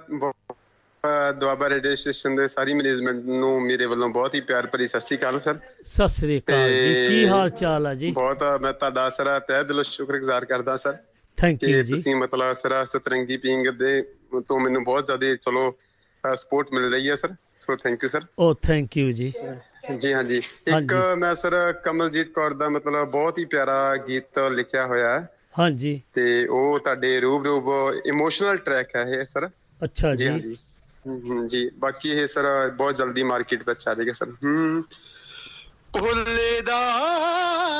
Doaba 1.38 1.68
radio 1.68 1.94
station 1.94 2.35
ਦੇ 2.37 2.46
ਸਾਰੀ 2.48 2.74
ਮੈਨੇਜਮੈਂਟ 2.74 3.24
ਨੂੰ 3.26 3.61
ਮੇਰੇ 3.62 3.87
ਵੱਲੋਂ 3.87 4.08
ਬਹੁਤ 4.08 4.35
ਹੀ 4.35 4.40
ਪਿਆਰ 4.40 4.66
ਭਰੀ 4.66 4.87
ਸਤਿ 4.87 5.00
ਸ੍ਰੀ 5.00 5.16
ਅਕਾਲ 5.16 5.38
ਸਰ। 5.40 5.58
ਸਤਿ 5.85 6.08
ਸ੍ਰੀ 6.08 6.38
ਅਕਾਲ 6.40 6.68
ਜੀ। 6.70 7.08
ਕੀ 7.08 7.26
ਹਾਲ 7.28 7.50
ਚਾਲ 7.50 7.87
ਆ 7.87 7.94
ਜੀ? 7.94 8.11
ਬਹੁਤ 8.11 8.42
ਮੈਂ 8.62 8.72
ਤੁਹਾਡਾ 8.72 9.08
ਸਰ 9.08 9.38
ਤਹਿ 9.38 9.64
ਦਿਲੋਂ 9.64 9.85
ਸ਼ੁਕਰਗੁਜ਼ਾਰ 9.85 10.44
ਕਰਦਾ 10.44 10.76
ਸਰ। 10.76 10.96
ਥੈਂਕ 11.38 11.62
ਯੂ 11.62 11.82
ਜੀ। 11.82 11.92
ਤੁਸੀਂ 11.92 12.14
ਮਤਲਬ 12.16 12.52
ਸਰ 12.52 12.85
ਸਤਰੰਗੀ 12.85 13.37
ਪਿੰਗ 13.37 13.66
ਦੇ 13.78 14.02
ਤੋਂ 14.48 14.61
ਮੈਨੂੰ 14.61 14.85
ਬਹੁਤ 14.85 15.06
ਜ਼ਿਆਦਾ 15.06 15.35
ਚਲੋ 15.37 15.74
ਸਪੋਰਟ 16.24 16.72
ਮਿਲ 16.72 16.90
ਰਹੀ 16.92 17.11
ਹੈ 17.11 17.14
sir. 17.14 17.35
So 17.56 17.76
thank 17.76 18.02
you 18.02 18.08
sir 18.08 18.24
O 18.38 18.52
thank 18.62 18.96
you 18.96 19.11
ਜੀ। 19.12 19.32
ਜੀ 19.92 20.12
ਹਾਂਜੀ। 20.12 20.40
ਇੱਕ 20.68 20.92
ਹਾਂਜੀ। 20.92 21.05
ਮੈਂ 21.18 21.33
ਸਰ 21.35 21.55
ਕਮਲਜੀਤ 21.85 22.29
ਕੌਰ 22.33 22.53
ਦਾ 22.55 22.68
ਮਤਲਬ 22.68 23.11
ਬਹੁਤ 23.11 23.38
ਹੀ 23.38 23.45
ਪਿਆਰਾ 23.47 23.95
ਗੀਤ 24.09 24.38
ਲਿਖਿਆ 24.51 24.87
ਹੋਇਆ 24.87 25.11
ਹੈ। 25.11 25.27
ਹਾਂਜੀ। 25.59 26.01
ਤੇ 26.14 26.47
ਉਹ 26.49 26.79
ਤੁਹਾਡੇ 26.79 27.21
ਰੂਬ 27.21 27.45
ਰੂਬ 27.45 27.68
ਇਮੋਸ਼ਨਲ 28.07 28.57
ਟਰੈਕ 28.59 28.97
ਹੈ 28.97 29.03
ਇਹ 29.11 29.25
ਸਰ। 29.25 29.49
ਅੱਛਾ 29.81 30.14
ਜੀ 30.16 30.38
ਜੀ। 30.40 30.57
ਜੀ। 31.47 31.68
ਬਾਕੀ 31.77 32.11
ਇਹ 32.11 32.27
ਸਰ 32.27 32.45
ਬਹੁਤ 32.73 32.97
ਜਲਦੀ 32.97 33.23
ਮਾਰਕੀਟ 33.25 33.68
ਵਿੱਚ 33.68 33.87
ਆ 33.88 33.95
ਜਾਏਗਾ 33.95 34.12
ਸਰ। 34.12 34.33
ਹਮ 34.45 34.83
ਭੁੱਲਦਾ 35.95 36.81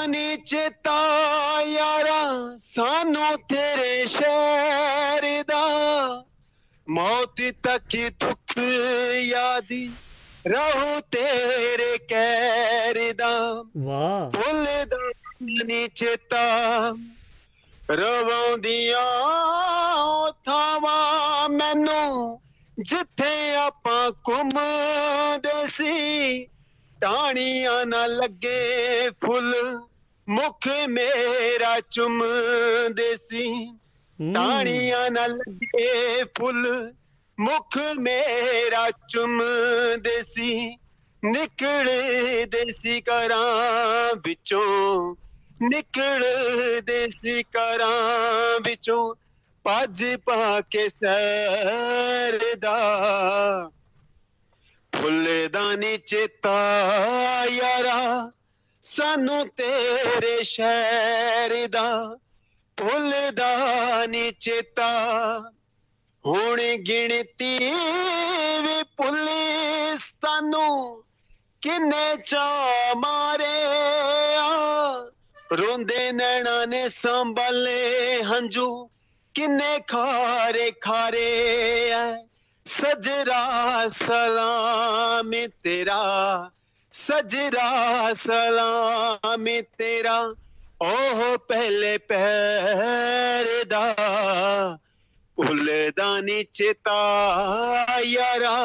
ਨੀ 0.07 0.37
ਚੇਤਾ 0.43 0.99
ਯਾਰਾ 1.63 2.21
ਸਾਨੂੰ 2.59 3.37
ਤੇਰੇ 3.49 4.07
ਸ਼ਹਿਰ 4.07 5.43
ਦਾ। 5.43 5.63
ਮੌਤ 6.87 7.41
ਤੱਕ 7.63 7.97
ਦੁੱਖ 8.21 8.59
ਯਾਦੀ। 9.23 9.85
ਰਹੂ 10.47 11.01
ਤੇਰੇ 11.01 11.99
ਕਹਿਰ 11.99 13.13
ਦਾ 13.13 13.65
ਵਾਹ। 13.77 14.31
ਭੁੱਲਦਾ 14.31 15.11
ਨੀ 15.67 15.89
ਚੇਤਾ। 15.89 16.93
ਰਵਾਉਂਦੀਆਂ 17.91 19.03
ਥਾਵਾਂ 20.45 21.49
ਮੈਨੂੰ 21.49 22.41
ਜਿੱਥੇ 22.79 23.55
ਆਪਾਂ 23.55 24.11
ਘੁੰਮਦੇ 24.11 25.67
ਸੀ। 25.67 26.45
ਟਾਣੀਆਂ 27.01 27.87
ਨਾ 27.87 28.07
ਲੱਗੇ 28.07 29.11
ਫੁੱਲ 29.11 29.81
ਮੁਖ 30.29 30.69
ਮੇਰਾ 30.89 31.81
ਚੁੰਮਦੇ 31.81 33.17
ਸੀ। 33.17 33.73
ਟਾਣੀਆਂ 34.35 35.11
ਨਾ 35.11 35.27
ਲੱਗੇ 35.27 36.25
ਫੁੱਲ 36.25 36.93
ਮੁਖ 37.39 37.79
ਮੇਰਾ 37.99 38.91
ਚੁੰਮਦੇ 39.09 40.23
ਸੀ 40.23 40.77
ਨਿਕਲਦੇ 41.23 42.65
ਸੀ 42.73 43.01
ਘਰਾਂ 43.01 44.15
ਵਿੱਚੋਂ 44.15 45.15
ਨਿਕਲਦੇ 45.63 47.07
ਸੀ 47.11 47.43
ਘਰਾਂ 47.43 48.61
ਵਿੱਚੋਂ 48.61 49.15
ਭੱਜ 49.65 50.05
ਪਾ 50.27 50.61
ਕੇ 50.61 50.89
ਸੈਰ 50.89 52.39
ਦਾ। 52.59 52.79
ਫੁੱਲਦਾ 54.93 55.77
ਨੀ 55.77 55.97
ਚੇਤਾ 55.97 56.55
ਯਾਰਾ 57.51 58.31
ਸਾਨੂੰ 58.83 59.49
ਤੇਰੇ 59.49 60.43
ਸ਼ਹਿਰ 60.43 61.69
ਦਾ। 61.69 62.17
ਭੁੱਲਦਾ 62.77 64.07
ਨੀ 64.07 64.31
ਚੇਤਾ 64.31 64.89
ਹੁਣ 66.27 66.61
ਗਿਣਤੀ 66.77 67.59
ਵੀ 68.61 68.83
ਭੁੱਲੀ 68.83 69.99
ਸਾਨੂੰ। 70.23 71.05
ਕਿੰਨੇ 71.61 72.17
ਚਾ 72.17 72.49
ਮਾਰੇ 72.97 73.65
ਆ। 74.37 74.53
ਰੋਂਦੇ 75.53 76.13
ਨੈਣਾ 76.13 76.65
ਨੇ 76.67 76.89
ਸੰਭਾਲੇ 76.89 78.23
ਹੰਝੂ। 78.23 78.91
ਕਿੰਨੇ 79.35 79.79
ਖਾਰੇ 79.79 80.71
ਖਾਰੇ 80.71 81.91
ਐ 81.91 82.17
ਸਜਰਾ 82.65 83.89
ਸਲਾਮ 83.89 85.33
ਤੇਰਾ। 85.63 86.51
ਸਜਰਾ 86.93 88.13
ਸਲਾਮ 88.13 89.45
ਤੇਰਾ। 89.79 90.35
ਉਹ 90.83 91.39
ਪਹਿਲੇ 91.39 91.99
ਪਹਿਰ 91.99 93.65
ਦਾ। 93.65 93.95
ਭੁੱਲਦਾ 95.43 96.21
ਨੀ 96.21 96.43
ਚੇਤਾ 96.53 96.97
ਯਾਰਾ 98.05 98.57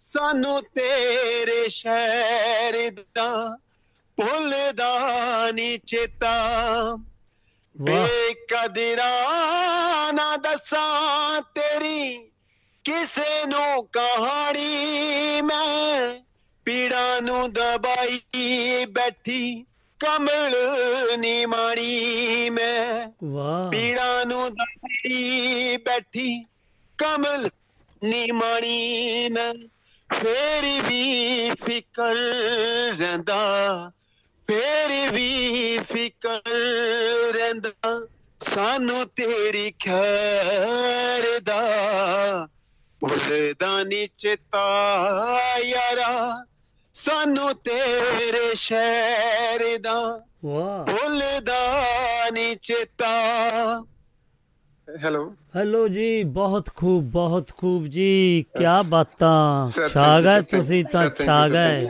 ਸਾਨੂੰ 0.00 0.62
ਤੇਰੇ 0.62 1.68
ਸ਼ਹਿਰ 1.68 2.90
ਦਾ 3.14 3.58
ਭੁੱਲਦਾ 4.18 5.50
ਨੀ 5.50 5.78
ਚੇਤਾ 5.78 6.32
ਬੇਕਦਰਾਂ 7.74 9.12
ਨਾ 10.12 10.36
ਦੱਸਾਂ 10.36 11.42
ਤੇਰੀ 11.54 12.30
ਕਿਸੇ 12.84 13.46
ਨੂੰ 13.46 13.86
ਕਹਾਣੀ 13.88 15.40
ਮੈਂ 15.40 16.14
ਪੀੜਾਂ 16.66 17.22
ਨੂੰ 17.22 17.52
ਦਬਾਈ 17.52 18.86
ਬੈਠੀ। 18.86 19.66
ਕਮਲ 20.00 20.54
ਨੀ 21.18 21.46
ਮਾਣੀ 21.46 22.50
ਮੈਂ। 22.50 23.08
ਵਾਹ। 23.24 23.70
ਪੀੜਾਂ 23.70 24.26
ਨੂੰ 24.26 24.50
ਦਬਾਈ 24.50 25.76
ਬੈਠੀ 25.76 26.44
ਕਮਲ 26.98 27.48
ਨੀ 28.02 28.32
ਮਾਣੀ 28.32 29.28
ਮੈਂ। 29.28 29.52
ਫੇਰ 30.10 30.82
ਵੀ 30.88 31.50
ਫਿਕਰ 31.50 32.14
ਰਹਿੰਦਾ 32.98 33.90
ਫੇਰ 34.48 35.12
ਵੀ 35.12 35.78
ਫਿਕਰ 35.78 36.40
ਰਹਿੰਦਾ। 37.32 37.72
ਸਾਨੂੰ 38.40 39.06
ਤੇਰੀ 39.06 39.70
ਖੈਰ 39.70 41.40
ਦਾ। 41.40 42.48
ਭੁੱਲਦਾ 43.00 43.84
ਨੀ 43.84 44.06
ਚੇਤਾ 44.18 44.62
ਯਾਰਾ। 45.64 46.44
ਸਾਨੂੰ 46.98 47.52
ਤੇਰੇ 47.64 48.54
ਸ਼ਹਿਰ 48.54 49.78
ਦਾ 49.78 49.98
ਵਾਹ। 50.44 50.84
ਭੁੱਲਦਾ 50.86 52.30
ਨੀ 52.30 52.54
ਚੇਤਾ। 52.54 53.12
ਹੈਲੋ। 54.88 55.24
ਹੈਲੋ 55.56 55.86
ਜੀ 55.88 56.22
ਬਹੁਤ 56.24 56.68
ਖੂਬ 56.76 57.04
ਬਹੁਤ 57.10 57.50
ਖੂਬ 57.56 57.86
ਜੀ। 57.86 58.44
ਕੀ 58.58 58.64
ਬਾਤਾਂ। 58.88 59.64
ਛਾ 59.88 60.20
ਗਏ 60.20 60.40
ਤੁਸੀਂ 60.50 60.84
ਤਾਂ 60.84 61.08
ਛਾ 61.16 61.48
ਗਏ। 61.48 61.88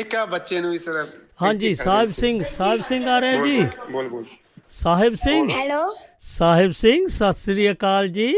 ਇੱਕ 0.00 0.14
ਆ 0.14 0.24
ਬੱਚੇ 0.26 0.60
ਨੂੰ 0.60 0.70
ਵੀ 0.70 0.76
ਸਰ 0.76 1.06
ਹਾਂਜੀ 1.42 1.74
ਸਾਹਿਬ 1.74 2.10
ਸਿੰਘ 2.10 2.42
ਸਾਹਿਬ 2.44 2.80
ਸਿੰਘ 2.80 3.06
ਆ 3.08 3.18
ਰਹੇ 3.18 3.38
ਜੀ? 3.40 3.58
ਬੋਲ 3.92 4.08
ਬੋਲ 4.08 4.24
ਸਾਹਿਬ 4.72 5.14
ਸਿੰਘ? 5.14 5.48
ਹੈਲੋ। 5.50 5.82
ਸਾਹਿਬ 6.20 6.70
ਸਿੰਘ 6.72 7.06
ਸਤਿ 7.08 7.32
ਸ੍ਰੀ 7.32 7.70
ਅਕਾਲ 7.72 8.08
ਜੀ। 8.08 8.32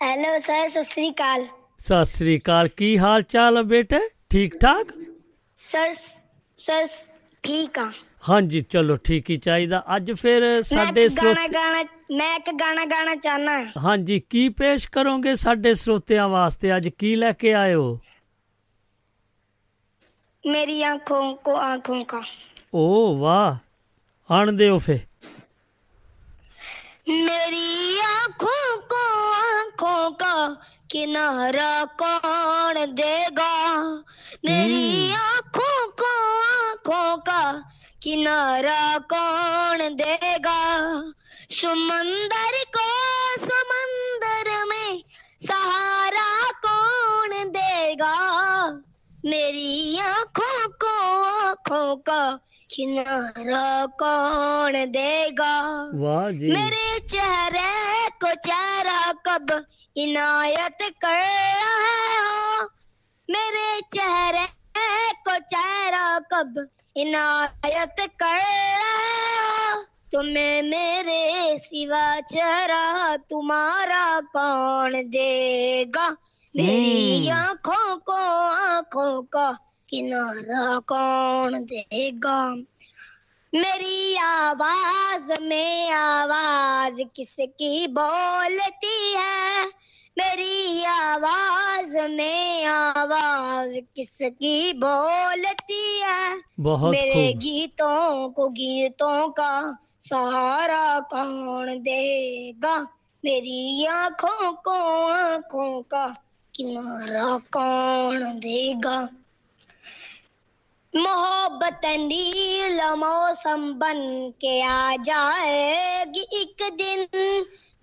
ਹੈਲੋ 0.00 0.38
ਸਰ 0.40 0.68
ਸਤਿ 0.68 0.84
ਸ੍ਰੀ 0.84 1.10
ਅਕਾਲ। 1.10 1.46
ਸਤਿ 1.80 2.04
ਸ੍ਰੀ 2.04 2.38
ਅਕਾਲ। 2.38 2.68
ਕੀ 2.68 2.96
ਹਾਲ 2.98 3.22
ਚਾਲ 3.22 3.56
ਹੈ 3.56 3.62
ਬੇਟੇ? 3.64 3.98
ਠੀਕ 4.30 4.56
ਠਾਕ 4.60 4.92
ਸਰ 5.58 5.90
ਸਰ 6.56 6.84
ਠੀਕ 7.44 7.78
ਆ। 7.78 7.90
ਹਾਂਜੀ 8.28 8.60
ਚਲੋ 8.60 8.96
ਠੀਕ 8.96 9.30
ਹੀ 9.30 9.36
ਚਾਹੀਦਾ। 9.36 9.82
ਅੱਜ 9.96 10.12
ਫਿਰ 10.12 10.42
ਸਾਡੇ 10.62 11.06
ਗਾਣਾ 11.16 11.46
ਗਾਣਾ 11.46 11.82
ਮੈਂ 12.16 12.34
ਇੱਕ 12.36 12.50
ਗਾਣਾ 12.60 12.84
ਗਾਣਾ 12.84 13.14
ਚਾਹਨਾ 13.14 13.58
ਹੈ। 13.58 13.72
ਹਾਂਜੀ 13.84 14.18
ਕੀ 14.30 14.48
ਪੇਸ਼ 14.48 14.88
ਕਰੋਗੇ 14.90 15.34
ਸਾਡੇ 15.34 15.74
ਸਰੋਤਿਆਂ 15.74 16.28
ਵਾਸਤੇ? 16.28 16.76
ਅੱਜ 16.76 16.88
ਕੀ 16.88 17.14
ਲੈ 17.16 17.32
ਕੇ 17.32 17.54
ਆਇਓ? 17.54 17.98
ਮੇਰੀ 20.44 20.82
ਅੱਖੋਂ 20.92 21.34
ਕੋ 21.36 21.58
ਅੱਖੋਂ 21.74 22.04
ਕਾ। 22.04 22.22
ਓ 22.74 23.16
ਵਾਹ 23.18 23.56
ਆਣ 24.30 24.52
ਦਿਓ 24.52 24.78
ਫੇ 24.78 24.98
میری 27.10 28.00
آنکھوں 28.00 28.80
کو 28.88 29.02
آنکھوں 29.34 30.10
کا 30.10 30.34
کنارا 30.88 31.82
کون 31.98 32.76
دے 32.98 33.16
گا؟ 33.38 33.54
میری 34.44 35.12
آنکھوں 35.12 35.86
کو 35.98 36.12
آنکھوں 36.42 37.16
کا 37.16 37.52
کنارا 38.00 38.96
کون 39.08 39.98
دے 39.98 40.16
گا؟ 40.44 40.60
سمندر 41.50 42.62
کو 42.72 42.88
سمندر 43.38 44.50
میں 44.68 44.98
سہارا 45.40 46.30
کون 46.62 47.54
دے 47.54 47.92
گا؟ 48.00 48.14
میری 49.24 49.98
آنکھوں 50.00 50.68
کو 50.80 50.92
آنکھوں 51.24 51.96
کا 52.06 52.20
کنارا 52.70 53.84
کون 53.98 54.74
دے 54.94 55.14
گا 55.38 55.56
جی 56.30 56.48
میرے 56.48 56.88
چہرے 57.08 57.68
کو 58.20 58.28
چہرہ 58.44 59.00
کب 59.24 59.52
عنایت 59.96 60.82
کر 61.00 61.20
رہا 61.58 62.16
ہو 62.18 62.66
میرے 63.28 63.68
چہرے 63.96 64.46
کو 65.24 65.36
چہرہ 65.50 66.18
کب 66.30 66.58
عنایت 66.96 68.00
کر 68.16 68.26
رہا 68.26 69.68
ہو 69.68 69.82
تمہیں 70.10 70.62
میرے 70.62 71.22
سوا 71.58 72.04
چہرہ 72.28 73.16
تمہارا 73.28 74.04
کون 74.32 74.92
دے 75.12 75.84
گا 75.94 76.08
میری 76.54 77.00
آنکھوں 77.34 77.88
کو 78.00 78.18
آنکھوں 78.64 79.14
کا 79.30 79.50
کنارہ 79.88 80.62
کون 80.86 81.52
دے 81.70 81.82
گا 82.22 82.38
میری 83.52 84.00
آواز 84.20 85.30
میں 85.42 85.74
آواز 85.92 87.00
کس 87.14 87.36
کی 87.58 87.86
بولتی 87.90 88.98
ہے 89.14 89.64
میری 90.16 90.84
آواز 90.88 91.94
میں 92.10 92.64
آواز 92.66 93.76
کس 93.94 94.16
کی 94.38 94.56
بولتی 94.78 95.82
ہے 96.02 96.28
میرے 96.86 97.24
گیتوں 97.42 98.00
کو 98.30 98.48
گیتوں 98.50 99.28
کا 99.36 99.52
سہارا 100.00 100.82
کون 101.10 101.66
دے 101.82 102.02
گا 102.62 102.76
میری 103.24 103.60
آنکھوں 103.92 104.52
کو 104.64 104.76
آنکھوں 105.08 105.72
کا 105.84 106.06
کنارا 106.60 107.28
کون 107.52 108.14
دے 108.42 108.60
گا؟ 108.84 108.96
محبت 110.94 111.84
نیل 112.00 112.78
موسم 112.96 113.62
بن 113.78 113.98
کے 114.38 114.54
آ 114.64 114.80
جائے 115.04 115.68
گی 116.14 116.24
ایک 116.30 116.62
دن۔ 116.78 117.00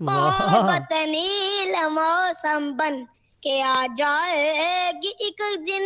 محبت 0.08 0.92
نیل 1.08 1.76
موسم 1.92 2.72
بن 2.78 2.96
کے 3.44 3.62
آ 3.64 3.86
جائے 3.96 4.54
گی 5.04 5.12
ایک 5.20 5.42
دن۔ 5.68 5.86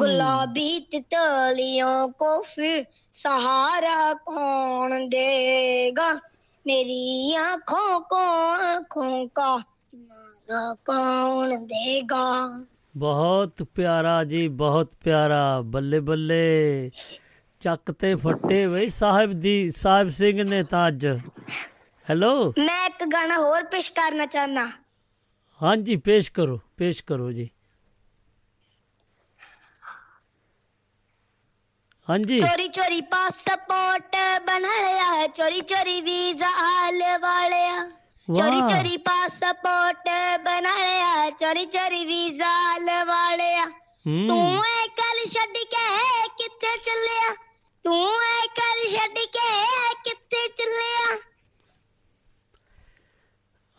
گلابی 0.00 0.70
تتلیوں 0.90 1.98
کو 2.18 2.30
پھر 2.44 2.76
سہارا 3.14 4.00
کون 4.24 4.90
دے 5.12 5.30
گا؟ 5.96 6.10
میری 6.66 7.02
آنکھوں 7.40 7.90
کو 8.10 8.22
آنکھوں 8.62 9.14
کا 9.32 9.50
ਨਾ 10.50 10.62
ਕੌਣ 10.84 11.56
ਦੇਗਾ? 11.66 12.24
ਬਹੁਤ 12.94 13.62
ਪਿਆਰਾ 13.74 14.22
ਜੀ 14.24 14.46
ਬਹੁਤ 14.56 14.92
ਪਿਆਰਾ। 15.00 15.60
ਬੱਲੇ 15.66 16.00
ਬੱਲੇ। 16.00 16.90
ਚੱਕ 17.62 17.90
ਤੇ 17.90 18.14
ਫੱਟੇ 18.14 18.64
ਵੇ 18.66 18.88
ਸਾਹਿਬ 18.88 19.32
ਦੀ 19.40 19.70
ਸਾਹਿਬ 19.70 20.08
ਸਿੰਘ 20.10 20.42
ਨੇ 20.44 20.62
ਤਾਂ 20.64 20.86
ਅੱਜ। 20.88 21.06
ਹੈਲੋ? 22.06 22.54
ਮੈਂ 22.58 22.84
ਇੱਕ 22.86 23.04
ਗਾਣਾ 23.12 23.38
ਹੋਰ 23.38 23.64
ਪੇਸ਼ 23.64 23.90
ਕਰਨਾ 23.92 24.26
ਚਾਹਨਾ 24.26 24.66
ਹਾਂਜੀ 25.60 25.96
ਪੇਸ਼ 25.98 26.30
ਕਰੋ 26.32 26.58
ਪੇਸ਼ 26.76 27.04
ਕਰੋ 27.04 27.30
ਜੀ। 27.32 27.48
ਹਾਂਜੀ। 32.08 32.38
ਚੋਰੀ 32.38 32.66
ਚੋਰੀ 32.68 33.00
ਪਾਸਪੋਰਟ 33.10 34.16
ਬਣਾ 34.46 34.74
ਲਿਆ 34.80 35.26
ਚੋਰੀ 35.28 35.60
ਚੋਰੀ 35.62 36.00
ਵੀਜ਼ਾ 36.00 36.48
ਆਲ 36.60 37.02
ਵਾਲਿਆ। 37.22 37.80
ਚੋਰੀ 38.36 38.60
ਚੋਰੀ 38.60 38.96
ਪਾਸਪੋਰਟ 38.96 40.08
ਬਣਾ 40.44 40.74
ਲਿਆ 40.76 41.30
ਚੋਰੀ 41.30 41.64
ਚੋਰੀ 41.66 42.04
ਵੀਜ਼ਾ 42.04 42.52
ਲਵਾ 42.78 43.34
ਲਿਆ। 43.34 43.64
ਤੂੰ 44.28 44.56
ਐ 44.56 44.86
ਕੱਲ 44.96 45.24
ਛੱਡ 45.26 45.56
ਕੇ 45.70 45.86
ਕਿੱਥੇ 46.38 46.76
ਚੱਲਿਆ? 46.84 47.34
ਤੂੰ 47.84 48.06
ਐ 48.12 48.46
ਕੱਲ 48.56 48.88
ਛੱਡ 48.90 49.18
ਕੇ 49.18 49.48
ਕਿੱਥੇ 50.04 50.46
ਚੱਲਿਆ? 50.56 51.16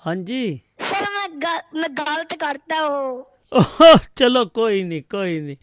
ਹਾਂਜੀ। 0.01 0.59
ਸਰ 0.79 1.05
ਮੈਂ 1.75 1.89
ਗਲਤ 1.89 2.35
ਕਰਤਾ 2.35 2.81
ਉਹ। 2.81 3.27
ਚਲੋ 4.15 4.45
ਕੋਈ 4.45 4.83
ਨਹੀਂ 4.83 5.01
ਕੋਈ 5.03 5.39
ਨਹੀਂ। 5.39 5.55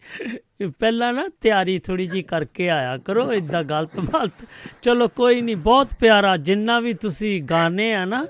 ਪਹਿਲਾਂ 0.79 1.13
ਨਾ 1.13 1.23
ਤਿਆਰੀ 1.41 1.77
ਥੋੜੀ 1.79 2.05
ਜੀ 2.07 2.21
ਕਰਕੇ 2.23 2.69
ਆਇਆ 2.69 2.97
ਕਰੋ 2.97 3.31
ਇਦਾਂ 3.33 3.63
ਗਲਤ 3.63 3.95
ਮਲਤ 3.99 4.45
ਚਲੋ 4.81 5.07
ਕੋਈ 5.07 5.41
ਨਹੀਂ 5.41 5.55
ਬਹੁਤ 5.57 5.93
ਪਿਆਰਾ 5.99 6.35
ਜਿੰਨਾ 6.37 6.79
ਵੀ 6.79 6.93
ਤੁਸੀਂ 6.93 7.41
ਗਾਣੇ 7.43 7.93
ਆ 7.93 8.03
ਨਾ 8.05 8.25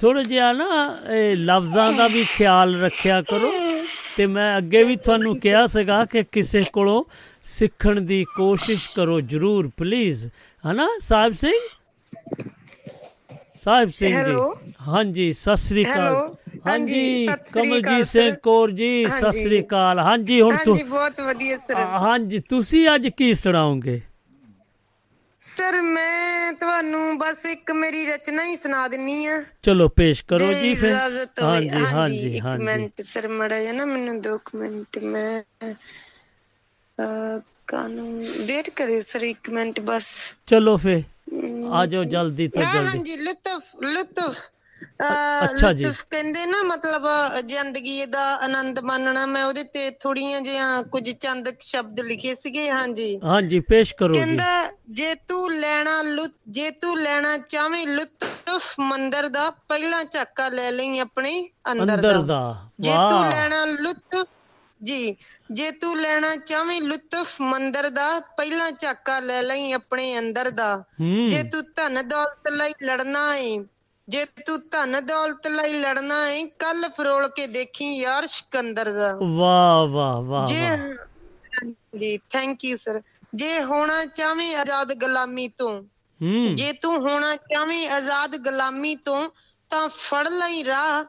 ਥੋੜਾ 0.00 0.22
ਜਿਹਾ 0.22 0.52
ਨਾ 0.52 0.66
ਇਹ 1.10 1.36
ਲਫ਼ਜ਼ਾਂ 1.36 1.92
ਦਾ 1.92 2.06
ਵੀ 2.08 2.24
ਖਿਆਲ 2.28 2.74
ਰੱਖਿਆ 2.80 3.20
ਕਰੋ 3.22 3.52
ਤੇ 4.16 4.26
ਮੈਂ 4.26 4.56
ਅੱਗੇ 4.58 4.82
ਵੀ 4.84 4.96
ਤੁਹਾਨੂੰ 4.96 5.34
ਕਿਹਾ 5.40 5.66
ਸੀਗਾ 5.66 6.04
ਕਿ 6.04 6.22
ਕਿਸੇ 6.32 6.60
ਕੋਲੋਂ 6.72 7.02
ਸਿੱਖਣ 7.48 8.00
ਦੀ 8.00 8.24
ਕੋਸ਼ਿਸ਼ 8.36 8.88
ਕਰੋ 8.94 9.18
ਜਰੂਰ 9.26 9.70
ਪਲੀਜ਼ 9.76 10.26
ਹਨਾ 10.64 10.88
ਸਾਹਿਬ 11.00 11.32
ਸਿੰਘ 11.34 11.54
ਸਾਹਿਬ 13.56 13.88
ਸਿੰਘ 13.90 14.10
ਜੀ? 14.16 14.32
ਹਾਂਜੀ 14.88 15.30
ਸਤਿ 15.32 15.56
ਸ੍ਰੀ 15.56 15.84
ਅਕਾਲ? 15.84 16.14
ਹਾਂਜੀ, 16.66 17.26
ਹਾਂਜੀ 17.28 17.40
ਕਮਲਜੀਤ 17.52 18.04
ਸਿੰਘ। 18.06 18.34
ਕੌਰ 18.42 18.70
ਜੀ 18.70 19.04
ਸਤਿ 19.06 19.24
ਹਾਂਜੀ। 19.24 19.42
ਸ੍ਰੀ 19.42 19.60
ਅਕਾਲ 19.62 19.98
ਹਾਂਜੀ 20.00 20.40
ਹੁਣ 20.40 20.52
ਹਾਂਜੀ 20.52 20.64
ਤੂੰ 20.64 20.88
ਬਹੁਤ 20.90 21.20
ਵਧੀਆ 21.20 21.56
ਸਰ 21.58 21.76
ਹਾਂਜੀ 22.00 22.38
ਤੁਸੀਂ 22.48 22.86
ਅੱਜ 22.94 23.08
ਕੀ 23.08 23.32
ਸੁਣਾਓਗੇ 23.34 24.00
ਸਰ 25.40 25.80
ਮੈਂ 25.82 26.52
ਤੁਹਾਨੂੰ 26.54 27.16
ਬਸ 27.18 27.44
ਇੱਕ 27.46 27.70
ਮੇਰੀ 27.72 28.04
ਰਚਨਾ 28.06 28.44
ਹੀ 28.44 28.56
ਸੁਣਾ 28.56 28.86
ਦਿੰਨੀ 28.88 29.24
ਆ। 29.26 29.42
ਚਲੋ 29.62 29.88
ਪੇਸ਼ 29.90 30.24
ਕਰੋ 30.24 30.52
ਜੇ 30.54 30.74
ਫਿਰ। 30.74 31.00
ਹਾਂਜੀ 31.40 31.86
ਹਾਂਜੀ 31.86 32.36
ਇੱਕ 32.36 32.40
ਹਾਂਜੀ। 32.40 32.58
ਮਿੰਟ 32.58 33.00
ਸਰ 33.04 33.28
ਮੜਾ 33.30 33.60
ਜਾ 33.62 33.72
ਨਾ 33.72 33.84
ਮੈਨੂੰ 33.84 34.20
ਦੋ 34.20 34.36
ਕੁ 34.38 34.58
ਮਿੰਟ। 34.58 34.98
ਮੈਂ 35.04 35.42
ਅਹ, 36.98 37.40
ਕਾਨੂੰ 37.66 38.08
ਵੇਟ 38.46 38.70
ਕਰਿਓ 38.70 39.00
ਸਰ 39.02 39.22
ਇੱਕ 39.24 39.50
ਮਿੰਟ 39.50 39.80
ਬਸ। 39.82 40.08
ਚਲੋ 40.46 40.76
ਫਿਰ। 40.76 41.02
ਆ 41.72 41.84
ਜਾਓ 41.86 42.04
ਜਲਦੀ 42.06 42.48
ਤੋਂ 42.48 42.66
ਜਲਦੀ। 42.66 43.02
ਹਾਂਜੀ 43.02 43.16
ਲੁਤਫ 43.18 43.74
ਲੁਤਫ। 43.84 44.48
ਅੱਛਾ 45.44 45.72
ਜੀ। 45.72 45.84
ਕਹਿੰਦੇ 46.10 46.46
ਨਾ 46.46 46.62
ਮਤਲਬ 46.62 47.06
ਜ਼ਿੰਦਗੀ 47.46 48.04
ਦਾ 48.06 48.24
ਆਨੰਦ 48.36 48.78
ਮਾਣਨਾ 48.80 49.26
ਮੈਂ 49.26 49.44
ਉਹਦੇ 49.44 49.62
ਤੇ 49.64 49.90
ਥੋੜੀਆਂ 49.90 50.40
ਜਿਹੀਆਂ 50.40 50.82
ਕੁਝ 50.82 51.10
ਚੰਦ 51.10 51.48
ਸ਼ਬਦ 51.60 52.00
ਲਿਖੇ 52.00 52.34
ਸੀਗੇ 52.34 52.70
ਹਾਂਜੀ। 52.70 53.18
ਹਾਂਜੀ 53.24 53.60
ਪੇਸ਼ 53.60 53.94
ਕਰੋ 53.94 54.14
ਜੀ। 54.14 54.20
ਕਹਿੰਦਾ 54.20 54.70
ਜੇ 54.90 55.14
ਤੂੰ 55.28 55.52
ਲੈਣਾ 55.52 56.02
ਲੁਤ 56.02 56.32
ਜੇ 56.48 56.70
ਤੂੰ 56.70 56.96
ਲੈਣਾ 56.98 57.36
ਚਾਵੇਂ 57.38 57.86
ਲੁਤਫ 57.86 58.74
ਮੰਦਰ 58.80 59.28
ਦਾ 59.28 59.50
ਪਹਿਲਾਂ 59.50 60.04
ਝਾਕਾ 60.04 60.48
ਲੈ 60.48 60.70
ਲਈ 60.70 60.98
ਆਪਣੇ 60.98 61.48
ਅੰਦਰ 61.72 62.22
ਦਾ। 62.22 62.40
ਜੇ 62.80 62.90
ਤੂੰ 63.10 63.24
ਲੈਣਾ 63.30 63.64
ਲੁਤਫ 63.64 64.26
ਜੀ 64.82 65.16
ਜੇ 65.52 65.70
ਤੂੰ 65.70 65.96
ਲੈਣਾ 66.00 66.36
ਚਾਵੇਂ 66.36 66.80
ਲੁਤਫ 66.82 67.40
ਮੰਦਰ 67.40 67.88
ਦਾ 67.90 68.20
ਪਹਿਲਾਂ 68.20 68.70
ਝਾਕਾ 68.72 69.20
ਲੈ 69.20 69.42
ਲਈ 69.42 69.72
ਆਪਣੇ 69.72 70.18
ਅੰਦਰ 70.18 70.50
ਦਾ। 70.50 70.84
ਜੇ 71.28 71.42
ਤੂੰ 71.42 71.62
ਧਨ 71.76 72.08
ਦੌਲਤ 72.08 72.48
ਲਈ 72.52 72.72
ਲੜਨਾ 72.84 73.36
ਏ 73.36 73.58
ਜੇ 74.08 74.24
ਤੂੰ 74.24 74.58
ਧਨ 74.70 75.06
ਦੌਲਤ 75.06 75.46
ਲਈ 75.46 75.72
ਲੜਨਾ 75.72 76.28
ਏ 76.30 76.44
ਕੱਲ 76.44 76.88
ਫਰੋਲ 76.88 77.28
ਕੇ 77.28 77.46
ਦੇਖੀ 77.46 77.96
ਯਾਰ 77.96 78.26
ਸਿਕੰਦਰ 78.26 78.92
ਦਾ। 78.92 79.18
ਵਾਹ 79.22 79.86
ਵਾਹ 79.86 80.22
ਵਾਹ 80.22 80.46
ਜੇ। 80.46 80.68
ਜੀ 81.98 82.18
ਥੈਂਕ 82.18 82.64
ਯੂ 82.64 82.76
ਸਰ 82.76 83.02
ਜੇ 83.34 83.62
ਹੋਣਾ 83.62 84.04
ਚਾਵੇਂ 84.04 84.56
ਆਜ਼ਾਦ 84.56 84.94
ਗੁਲਾਮੀ 84.94 85.48
ਤੋਂ 85.48 85.82
ਹੂੰ। 86.22 86.54
ਜੇ 86.54 86.72
ਤੂੰ 86.72 87.00
ਹੋਣਾ 87.00 87.36
ਚਾਵੇਂ 87.36 87.88
ਆਜ਼ਾਦ 87.88 88.36
ਗੁਲਾਮੀ 88.36 88.96
ਤੋਂ 88.96 89.30
ਤਾਂ 89.70 89.88
ਫੜ 89.88 90.28
ਲਈ 90.28 90.64
ਰਾਹ। 90.64 91.04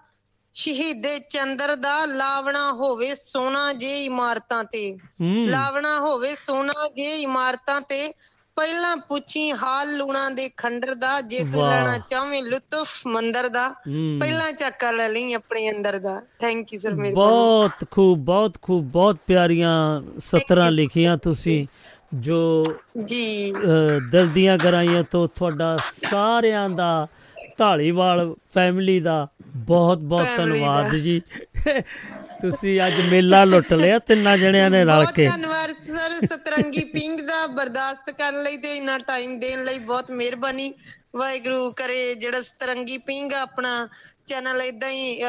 ਸ਼ਹੀਦੇ 0.54 1.20
ਚੰਦਰ 1.20 1.76
ਦਾ 1.76 2.06
ਲਾਵਣਾ 2.06 2.72
ਹੋਵੇ 2.72 3.16
ਸੋਨਾ 3.16 3.74
ਜੇ 3.74 4.06
ਇਮਾਰਤਾਂ 4.06 4.64
ਤੇ। 4.64 4.98
ਹੂੰ। 5.22 5.50
ਲਾਵਣਾ 5.50 6.00
ਹੋਵੇ 6.00 6.36
ਸੋਨਾ 6.36 6.90
ਜੇ 6.96 7.22
ਇਮਾਰਤਾਂ 7.22 7.82
ਤੇ 7.82 8.14
ਪਹਿਲਾਂ 8.60 8.96
ਪੁੱਛੀ 8.98 9.52
ਹਾਲ 9.52 9.96
ਲੂਣਾ 9.98 10.30
ਦੇ 10.30 10.50
ਖੰਡਰ 10.58 10.94
ਦਾ 10.96 11.10
ਜੇ 11.22 11.44
ਤੂੰ। 11.44 11.62
ਲੈਣਾ 11.62 11.98
ਚਾਵੇਂ 12.08 12.42
ਲੁਤਫ 12.44 12.90
ਮੰਦਰ 13.08 13.48
ਦਾ। 13.50 13.68
ਪਹਿਲਾਂ 14.20 14.52
ਚੱਕਾ 14.54 14.92
ਲੈ 14.92 15.08
ਲਈ 15.10 15.34
ਆਪਣੇ 15.34 15.70
ਅੰਦਰ 15.70 15.98
ਦਾ। 16.00 16.22
ਥੈਂਕ 16.40 16.74
ਯੂ 16.74 16.80
ਸਰ 16.80 16.94
ਮੇਰੇ 16.94 17.14
ਬਹੁਤ 17.16 17.86
ਖੂਬ 17.92 18.20
ਬਹੁਤ 18.26 18.58
ਖੂਬ 18.62 18.92
ਬਹੁਤ 18.92 19.20
ਪਿਆਰੀਆਂ 19.28 20.02
ਸਤਰਾਂ 20.20 20.72
ਲਿਖੀਆਂ 20.72 21.18
ਤੁਸੀਂ 21.18 21.66
ਜੋ 22.14 22.42
ਜੀ। 23.04 23.54
ਦਿਲ 24.12 24.28
ਦੀਆਂ 24.28 24.58
ਗਰਾਈਆਂ 24.58 25.04
ਤੋਂ 25.12 25.28
ਤੁਹਾਡਾ 25.36 25.78
ਸਾਰਿਆਂ 26.12 26.70
ਦਾ 26.70 27.08
ਢਾਲੀਵਾਲ 27.60 28.34
ਫੈਮਿਲੀ 28.54 29.00
ਦਾ 29.00 29.28
ਬਹੁਤ 29.56 29.98
ਬਹੁਤ। 29.98 30.28
ਧੰਨਵਾਦ 30.38 30.96
ਜੀ। 30.96 31.22
ਤੁਸੀਂ 32.42 32.80
ਅੱਜ 32.88 32.94
ਮੇਲਾ 33.12 33.44
ਲੁੱਟ 33.44 33.74
ਲਿਆ 33.74 34.00
ਤਿੰਨਾਂ 34.00 34.38
ਜਣਿਆਂ 34.38 34.70
ਨੇ 34.70 34.84
ਰਲ 34.86 35.06
ਕੇ। 35.06 35.26
ਸਤਰੰਗੀ 36.26 36.84
ਪਿੰਗ 36.84 37.20
ਦਾ 37.20 37.46
ਬਰਦਾਸ਼ਤ 37.48 38.12
ਕਰਨ 38.12 38.42
ਲਈ 38.44 38.58
ਤੇ 38.58 38.76
ਇੰਨਾ 38.78 38.98
ਟਾਈਮ 39.08 39.40
ਦੇਣ 39.40 39.64
ਲਈ 39.66 39.80
ਬਹੁਤ 39.82 40.12
ਮਿਹਰਬਾਨੀ। 40.12 40.74
ਵਾਹਿਗੁਰੂ 41.16 41.72
ਕਰੇ 41.72 42.14
ਜਿਹੜਾ 42.16 42.42
ਸਤਰੰਗੀ 42.42 42.98
ਪਿੰਗ 43.06 43.32
ਆਪਣਾ 43.34 43.88
ਚੈਨਲ 44.26 44.62
ਇਦਾਂ 44.62 44.90
ਹੀ 44.90 45.20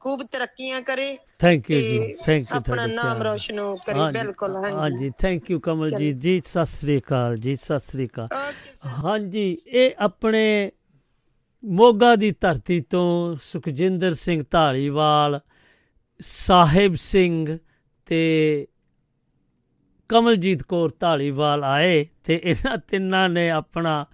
ਖੂਬ 0.00 0.22
ਤਰੱਕੀਆਂ 0.32 0.80
ਕਰੇ 0.82 1.16
ਥੈਂਕ 1.38 1.70
ਯੂ 1.70 1.80
ਜੀ 1.80 2.14
ਥੈਂਕ 2.24 2.50
ਯੂ 2.50 2.56
ਆਪਣਾ 2.56 2.86
ਨਾਮ 2.86 3.22
ਰੋਸ਼ਨ 3.22 3.60
ਕਰੇ 3.86 4.10
ਬਿਲਕੁਲ 4.12 4.56
ਹਾਂਜੀ। 4.56 4.76
ਹਾਂਜੀ 4.76 5.10
ਥੈਂਕ 5.18 5.50
ਯੂ 5.50 5.60
ਕਮਲਜੀਤ 5.60 6.16
ਜੀ 6.16 6.40
ਸਤਿ 6.46 6.64
ਸ੍ਰੀ 6.66 6.98
ਅਕਾਲ 6.98 7.36
ਜੀ 7.36 7.54
ਸਤਿ 7.56 7.78
ਸ੍ਰੀ 7.90 8.06
ਅਕਾਲ। 8.06 8.28
ਹਾਂਜੀ 9.04 9.46
ਇਹ 9.66 9.90
ਆਪਣੇ 9.98 10.70
ਮੋਗਾ 11.64 12.14
ਦੀ 12.16 12.30
ਧਰਤੀ 12.40 12.80
ਤੋਂ 12.90 13.36
ਸੁਖਜਿੰਦਰ 13.44 14.14
ਸਿੰਘ 14.14 14.42
ਢਾਲੀਵਾਲ 14.52 15.40
ਸਾਹਿਬ 16.20 16.94
ਸਿੰਘ 16.94 17.58
ਤੇ 18.08 18.20
ਕਮਲਜੀਤ 20.12 20.62
ਕੌਰ 20.62 20.90
ਢਾਲੀਵਾਲ 21.02 21.64
ਆਏ 21.64 22.06
ਤੇ 22.24 22.40
ਇਹਨਾਂ 22.44 22.76
ਤਿੰਨਾਂ 22.88 23.28
ਨੇ 23.28 23.50
ਆਪਣਾ, 23.50 24.04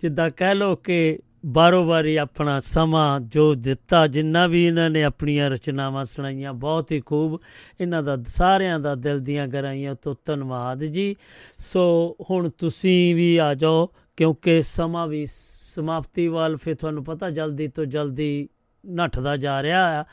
ਜਿੱਦਾਂ 0.00 0.28
ਕਹਿ 0.36 0.54
ਲੋ 0.54 0.76
ਕਿ 0.76 1.18
ਬਾਰੋ 1.46 1.84
ਬਾਰੀ 1.84 2.16
ਆਪਣਾ 2.16 2.60
ਸਮਾਂ 2.60 3.20
ਜੋ 3.20 3.54
ਦਿੱਤਾ, 3.54 4.06
ਜਿੰਨਾ 4.06 4.46
ਵੀ 4.46 4.64
ਇਹਨਾਂ 4.66 4.88
ਨੇ 4.90 5.02
ਆਪਣੀਆਂ 5.04 5.50
ਰਚਨਾਵਾਂ 5.50 6.04
ਸੁਣਾਈਆਂ, 6.04 6.52
ਬਹੁਤ 6.54 6.92
ਹੀ 6.92 7.00
ਖੂਬ 7.00 7.38
ਇਹਨਾਂ 7.80 8.02
ਦਾ 8.02 8.16
ਸਾਰਿਆਂ 8.26 8.78
ਦਾ 8.80 8.94
ਦਿਲ 8.94 9.20
ਦੀਆਂ 9.20 9.46
ਗਹਿਰਾਈਆਂ 9.48 9.94
ਤੋਂ 9.94 10.14
ਧੰਨਵਾਦ 10.24 10.84
ਜੀ। 10.84 11.16
ਸੋ 11.56 12.16
ਹੁਣ 12.30 12.48
ਤੁਸੀਂ 12.48 13.14
ਵੀ 13.14 13.36
ਆ 13.36 13.54
ਜਾਓ, 13.54 13.88
ਕਿਉਂਕਿ 14.16 14.62
ਸਮਾਂ 14.62 15.06
ਵੀ 15.06 15.24
ਸਮਾਪਤੀ 15.28 16.28
ਵੱਲ 16.28 16.56
ਫਿਰ 16.56 16.74
ਤੁਹਾਨੂੰ 16.74 17.04
ਪਤਾ 17.04 17.30
ਜਲਦੀ 17.30 17.66
ਤੋਂ 17.66 17.84
ਜਲਦੀ 17.84 18.48
ਨੱਠਦਾ 18.86 19.36
ਜਾ 19.36 19.62
ਰਿਹਾ 19.62 20.00
ਆ। 20.00 20.04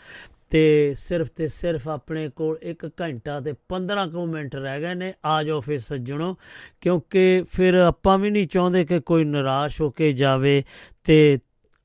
ਤੇ 0.52 0.94
ਸਿਰਫ 0.98 1.30
ਤੇ 1.30 1.48
ਸਿਰਫ 1.48 1.88
ਆਪਣੇ 1.90 2.30
ਕੋਲ 2.30 2.58
1 2.64 2.88
ਘੰਟਾ 3.02 3.40
ਤੇ 3.40 3.54
15 3.70 4.08
ਕੁ 4.08 4.26
ਮਿੰਟ 4.26 4.56
ਰਹਿ 4.56 4.82
ਗਏ 4.82 4.94
ਨੇ। 4.94 5.14
ਆ 5.26 5.42
ਜਾਓ 5.44 5.60
ਫਿਰ 5.60 5.78
ਸੱਜਣੋ, 5.80 6.36
ਕਿਉਂਕਿ 6.82 7.44
ਫਿਰ 7.52 7.74
ਆਪਾਂ 7.74 8.18
ਵੀ 8.18 8.30
ਨਹੀਂ 8.30 8.48
ਚਾਹੁੰਦੇ 8.48 8.86
ਕਿ 8.86 9.00
ਕੋਈ 9.00 9.24
ਨਿਰਾਸ਼ 9.24 9.82
ਹੋ 9.82 9.90
ਕੇ 9.90 10.12
ਜਾਵੇ 10.14 10.64
ਤੇ 11.04 11.40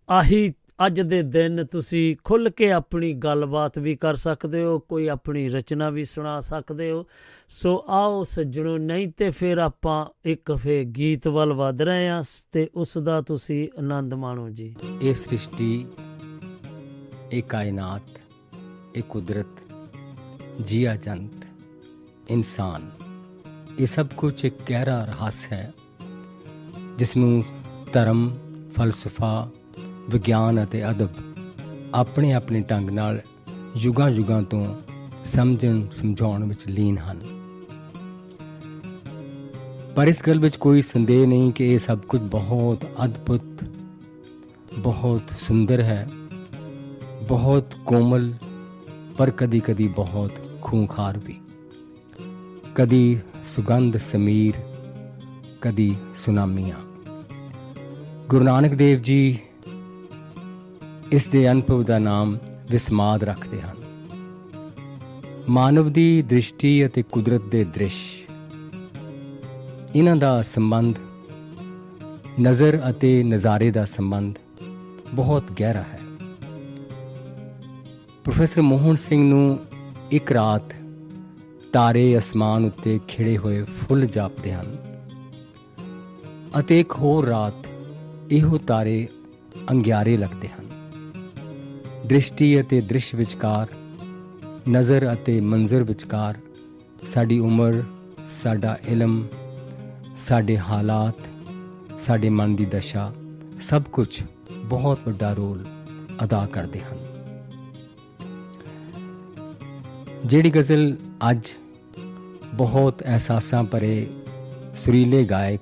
ਆਹੀ 0.08 0.52
ਅੱਜ 0.86 1.00
ਦੇ 1.00 1.22
ਦਿਨ 1.22 1.64
ਤੁਸੀਂ 1.66 2.16
ਖੁੱਲ 2.24 2.48
ਕੇ 2.50 2.70
ਆਪਣੀ 2.72 3.12
ਗੱਲਬਾਤ 3.14 3.78
ਵੀ 3.78 3.94
ਕਰ 3.96 4.16
ਸਕਦੇ 4.16 4.62
ਹੋ, 4.64 4.78
ਕੋਈ 4.78 5.08
ਆਪਣੀ 5.08 5.48
ਰਚਨਾ 5.48 5.90
ਵੀ 5.90 6.04
ਸੁਣਾ 6.04 6.40
ਸਕਦੇ 6.40 6.90
ਹੋ। 6.90 7.04
ਸੋ 7.48 7.84
ਆਓ 7.88 8.24
ਸੱਜਣੋ, 8.24 8.76
ਨਹੀਂ 8.78 9.08
ਤੇ 9.08 9.30
ਫਿਰ 9.30 9.58
ਆਪਾਂ 9.58 10.06
ਇੱਕ 10.24 10.52
ਫੇ 10.52 10.84
ਗੀਤ 10.84 11.28
ਵੱਲ 11.28 11.52
ਵਧ 11.52 11.82
ਰਹੇ 11.82 12.08
ਹਾਂ 12.08 12.22
ਤੇ 12.52 12.68
ਉਸ 12.74 12.96
ਦਾ 12.98 13.20
ਤੁਸੀਂ 13.20 13.68
ਆਨੰਦ 13.78 14.14
ਮਾਣੋ 14.14 14.48
ਜੀ। 14.48 14.74
ਇਹ 15.02 15.14
ਸ੍ਰਿਸ਼ਟੀ, 15.14 15.86
ਇਹ 17.32 17.42
ਕਾਇਨਾਤ 17.42 18.20
ਇਹ 18.94 19.02
ਕੁਦਰਤ, 19.02 19.60
ਜੀਆ 20.66 20.96
ਜੰਤ, 20.96 21.44
ਇਨਸਾਨ, 22.28 22.90
ਇਹ 23.78 23.86
ਸਭ 23.86 24.06
ਕੁਝ 24.16 24.44
ਇੱਕ 24.44 24.54
ਗਹਿਰਾ 24.70 25.04
ਰਹੱਸ 25.04 25.46
ਹੈ 25.52 25.72
ਜਿਸ 26.98 27.16
ਨੂੰ 27.16 27.44
ਧਰਮ, 27.92 28.36
ਫਲਸਫਾ, 28.76 29.50
ਵਿਗਿਆਨ 30.10 30.64
ਅਤੇ 30.64 30.90
ਅਦਬ 30.90 31.08
ਆਪਣੇ 31.94 32.32
ਆਪਣੇ 32.32 32.60
ਢੰਗ 32.60 32.90
ਨਾਲ 32.90 33.20
ਯੁਗਾਂ 33.76 34.10
ਯੁਗਾਂ 34.10 34.42
ਤੋਂ 34.42 34.76
ਸਮਝਣ, 35.24 35.82
ਸਮਝਾਉਣ 35.82 36.48
ਵਿੱਚ 36.48 36.66
ਲੀਨ 36.68 36.98
ਹਨ। 36.98 37.20
ਪਰ 39.96 40.06
ਇਸ 40.06 40.22
ਗੱਲ 40.26 40.38
ਵਿੱਚ 40.38 40.56
ਕੋਈ 40.56 40.82
ਸੰਦੇਹ 40.82 41.26
ਨਹੀਂ 41.26 41.52
ਕਿ 41.52 41.72
ਇਹ 41.72 41.78
ਸਭ 41.78 41.98
ਕੁਝ 41.98 42.20
ਬਹੁਤ 42.20 42.86
ਅਦਭੁਤ, 43.04 43.64
ਬਹੁਤ 44.78 45.22
ਸੁੰਦਰ 45.40 45.80
ਹੈ, 45.80 46.08
ਬਹੁਤ 47.28 47.74
ਕੋਮਲ 47.86 48.32
ਪਰ 49.20 49.30
ਕਦੀ 49.30 49.60
ਕਦੀ 49.60 49.88
ਬਹੁਤ 49.88 50.32
ਖੂੰਖਾਰ 50.62 51.18
ਵੀ। 51.18 51.40
ਕਦੀ 52.74 53.18
ਸੁਗੰਧ 53.44 53.96
ਸਮੀਰ, 53.96 54.54
ਕਦੀ 55.60 55.96
ਸੁਨਾਮੀਆਂ। 56.16 56.76
ਗੁਰੂ 58.28 58.44
ਨਾਨਕ 58.44 58.74
ਦੇਵ 58.74 59.02
ਜੀ 59.02 59.38
ਇਸ 61.12 61.28
ਦੇ 61.28 61.50
ਅਨੁਭਵ 61.50 61.82
ਦਾ 61.82 61.98
ਨਾਮ 61.98 62.38
ਵਿਸਮਾਦ 62.70 63.24
ਰੱਖਦੇ 63.24 63.60
ਹਨ। 63.60 63.76
ਮਾਨਵ 65.48 65.92
ਦੀ 65.92 66.22
ਦ੍ਰਿਸ਼ਟੀ 66.22 66.86
ਅਤੇ 66.86 67.02
ਕੁਦਰਤ 67.02 67.42
ਦੇ 67.42 67.64
ਦ੍ਰਿਸ਼। 67.64 68.30
ਇਹਨਾਂ 69.96 70.16
ਦਾ 70.16 70.42
ਸੰਬੰਧ, 70.42 70.94
ਨਜ਼ਰ 72.40 72.82
ਅਤੇ 72.90 73.22
ਨਜ਼ਾਰੇ 73.22 73.70
ਦਾ 73.70 73.84
ਸੰਬੰਧ 73.84 74.34
ਬਹੁਤ 75.14 75.44
ਗਹਿਰਾ 75.60 75.82
ਹੈ। 75.82 75.99
ਪ੍ਰੋਫੈਸਰ 78.24 78.60
ਮੋਹਨ 78.60 78.96
ਸਿੰਘ 78.96 79.22
ਨੂੰ 79.28 79.58
ਇੱਕ 80.10 80.32
ਰਾਤ 80.32 80.74
ਤਾਰੇ 81.72 82.18
ਅਸਮਾਨ 82.18 82.64
ਉੱਤੇ 82.64 82.98
ਖਿੜੇ 83.08 83.38
ਹੋਏ 83.38 83.62
ਫੁੱਲ 83.62 84.06
ਜਾਪਦੇ 84.06 84.52
ਹਨ 84.52 84.76
ਅਤੇ 86.58 86.80
ਇੱਕ 86.80 86.92
ਹੋਰ 86.92 87.26
ਰਾਤ 87.26 87.68
ਇਹੋ 88.30 88.58
ਤਾਰੇ 88.58 89.08
ਅੰਗਿਆਰੇ 89.70 90.16
ਲੱਗਦੇ 90.16 90.48
ਹਨ। 90.48 90.68
ਦ੍ਰਿਸ਼ਟੀ 92.06 92.60
ਅਤੇ 92.60 92.80
ਦ੍ਰਿਸ਼ 92.80 93.14
ਵਿਚਕਾਰ, 93.14 93.66
ਨਜ਼ਰ 94.68 95.12
ਅਤੇ 95.12 95.40
ਮੰਜ਼ਰ 95.40 95.82
ਵਿਚਕਾਰ 95.82 96.38
ਸਾਡੀ 97.12 97.38
ਉਮਰ, 97.38 97.82
ਸਾਡਾ 98.42 98.78
ਇਲਮ, 98.88 99.26
ਸਾਡੇ 100.16 100.58
ਹਾਲਾਤ, 100.58 101.28
ਸਾਡੇ 101.98 102.28
ਮਨ 102.28 102.56
ਦੀ 102.56 102.64
ਦਸ਼ਾ 102.64 103.12
ਸਭ 103.60 103.82
ਕੁਝ 103.82 104.08
ਬਹੁਤ 104.64 104.98
ਵੱਡਾ 105.06 105.32
ਰੋਲ 105.32 105.64
ਅਦਾ 106.24 106.46
ਕਰਦੇ 106.52 106.80
ਹਨ। 106.80 107.09
ਜਿਹੜੀ 110.24 110.50
ਗਜ਼ਲ 110.50 110.96
ਅੱਜ 111.30 111.48
ਬਹੁਤ 112.54 113.02
ਅਹਿਸਾਸਾਂ 113.02 113.62
ਭਰੇ 113.64 114.06
ਸੁਰੀਲੇ 114.76 115.22
ਗਾਇਕ 115.24 115.60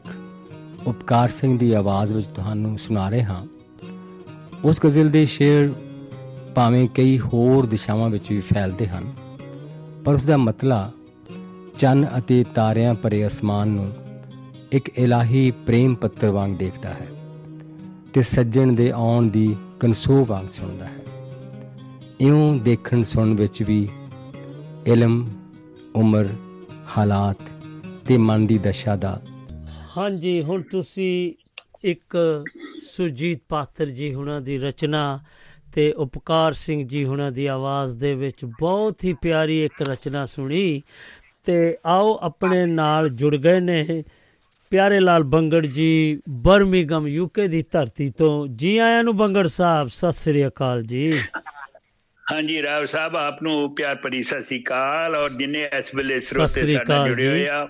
ਉਪਕਾਰ 0.86 1.28
ਸਿੰਘ 1.28 1.58
ਦੀ 1.58 1.72
ਆਵਾਜ਼ 1.72 2.12
ਵਿੱਚ 2.14 2.26
ਤੁਹਾਨੂੰ 2.26 2.78
ਸੁਣਾ 2.78 3.08
ਰਹੇ 3.08 3.22
ਹਾਂ। 3.24 3.44
ਉਸ 4.64 4.80
ਗਜ਼ਲ 4.86 5.10
ਦੇ 5.10 5.24
ਸ਼ੇਰ 5.26 5.70
ਭਾਵੇਂ 6.54 6.88
ਕਈ 6.88 7.18
ਹੋਰ 7.18 7.66
ਦਿਸ਼ਾਵਾਂ 7.66 8.08
ਵਿੱਚ 8.10 8.30
ਵੀ 8.30 8.40
ਫੈਲਦੇ 8.40 8.86
ਹਨ, 8.86 9.12
ਪਰ 10.04 10.14
ਉਸ 10.14 10.24
ਦਾ 10.24 10.36
ਮਤਲਬ 10.36 10.90
ਚੰਨ 11.78 12.06
ਅਤੇ 12.18 12.44
ਤਾਰਿਆਂ 12.54 12.94
ਭਰੇ 12.94 13.26
ਅਸਮਾਨ 13.26 13.68
ਨੂੰ 13.68 13.92
ਇੱਕ 14.72 14.88
ਇਲਾਹੀ 14.98 15.50
ਪ੍ਰੇਮ 15.66 15.94
ਪੱਤਰ 15.94 16.30
ਵਾਂਗ 16.30 16.56
ਦੇਖਦਾ 16.56 16.88
ਹੈ 16.88 17.06
ਤੇ 18.12 18.22
ਸੱਜਣ 18.22 18.72
ਦੇ 18.72 18.90
ਆਉਣ 18.90 19.28
ਦੀ 19.28 19.56
ਕਨਸੋ 19.80 20.24
ਵਾਂਗ 20.24 20.46
ਸੁਣਦਾ 20.52 20.84
ਹੈ। 20.84 20.96
ਇਉਂ 22.20 22.54
ਦੇਖਣ 22.56 23.02
ਸੁਣਨ 23.02 23.34
ਵਿੱਚ 23.34 23.62
ਵੀ 23.62 23.88
ਇਲਮ, 24.88 25.30
ਉਮਰ, 25.96 26.26
ਹਾਲਾਤ 26.98 27.36
ਤੇ 28.06 28.16
ਮਨ 28.16 28.46
ਦੀ 28.46 28.58
ਦਸ਼ਾ 28.58 28.96
ਦਾ। 28.96 29.22
ਹਾਂਜੀ, 29.96 30.42
ਹੁਣ 30.42 30.62
ਤੁਸੀਂ 30.62 31.32
ਇੱਕ 31.84 32.16
ਸੁਰਜੀਤ 32.82 33.40
ਪਾਤਰ 33.48 33.86
ਜੀ 33.86 34.14
ਹੁਣਾਂ 34.14 34.40
ਦੀ 34.40 34.58
ਰਚਨਾ 34.58 35.20
ਤੇ 35.74 35.92
ਉਪਕਾਰ 35.92 36.52
ਸਿੰਘ 36.52 36.88
ਜੀ 36.88 37.04
ਹੁਣਾਂ 37.04 37.32
ਦੀ 37.32 37.46
ਆਵਾਜ਼ 37.46 37.96
ਦੇ 37.96 38.14
ਵਿੱਚ 38.14 38.44
ਬਹੁਤ 38.44 39.04
ਹੀ 39.04 39.12
ਪਿਆਰੀ 39.12 39.64
ਇੱਕ 39.64 39.88
ਰਚਨਾ 39.88 40.24
ਸੁਣੀ 40.24 40.82
ਤੇ 41.44 41.76
ਆਓ 41.86 42.18
ਆਪਣੇ 42.22 42.66
ਨਾਲ 42.66 43.08
ਜੁੜ 43.08 43.36
ਗਏ 43.36 43.60
ਨੇ 43.60 44.04
ਪਿਆਰੇ 44.70 45.00
ਲਾਲ 45.00 45.22
ਬੰਗੜ 45.22 45.66
ਜੀ, 45.66 46.20
ਬਰਮਿੰਗਮ 46.28 47.08
ਯੂਕੇ 47.08 47.48
ਦੀ 47.48 47.64
ਧਰਤੀ 47.72 48.10
ਤੋਂ। 48.10 48.46
ਜੀ 48.46 48.78
ਆਇਆਂ 48.78 49.04
ਨੂੰ 49.04 49.16
ਬੰਗੜ 49.16 49.46
ਸਾਹਿਬ, 49.46 49.88
ਸਤਿ 49.88 50.12
ਸ੍ਰੀ 50.12 50.46
ਅਕਾਲ 50.46 50.82
ਜੀ। 50.82 51.20
ਹਾਂਜੀ 52.32 52.62
ਰਾਵ 52.62 52.84
ਸਾਹਿਬ 52.84 53.16
ਆਪ 53.16 53.42
ਨੂੰ 53.42 53.74
ਪਿਆਰ 53.74 53.96
ਭਰੀ 53.96 54.22
ਸਤਿ 54.22 54.42
ਸ੍ਰੀ 54.42 54.62
ਅਕਾਲ 54.62 55.16
ਔਰ 55.16 55.30
ਜਿੰਨੇ 55.30 55.70
ਇਸ 55.78 55.94
ਵੇਲੇ 55.94 56.20
ਸਰੋਤੇ 56.20 56.48
ਸ੍ਰੀ 56.48 56.74
ਸਾਡੇ 56.74 57.08
ਜੁੜੇ। 57.08 57.28
ਹੋਏ 57.28 57.48
ਆ 57.48 57.68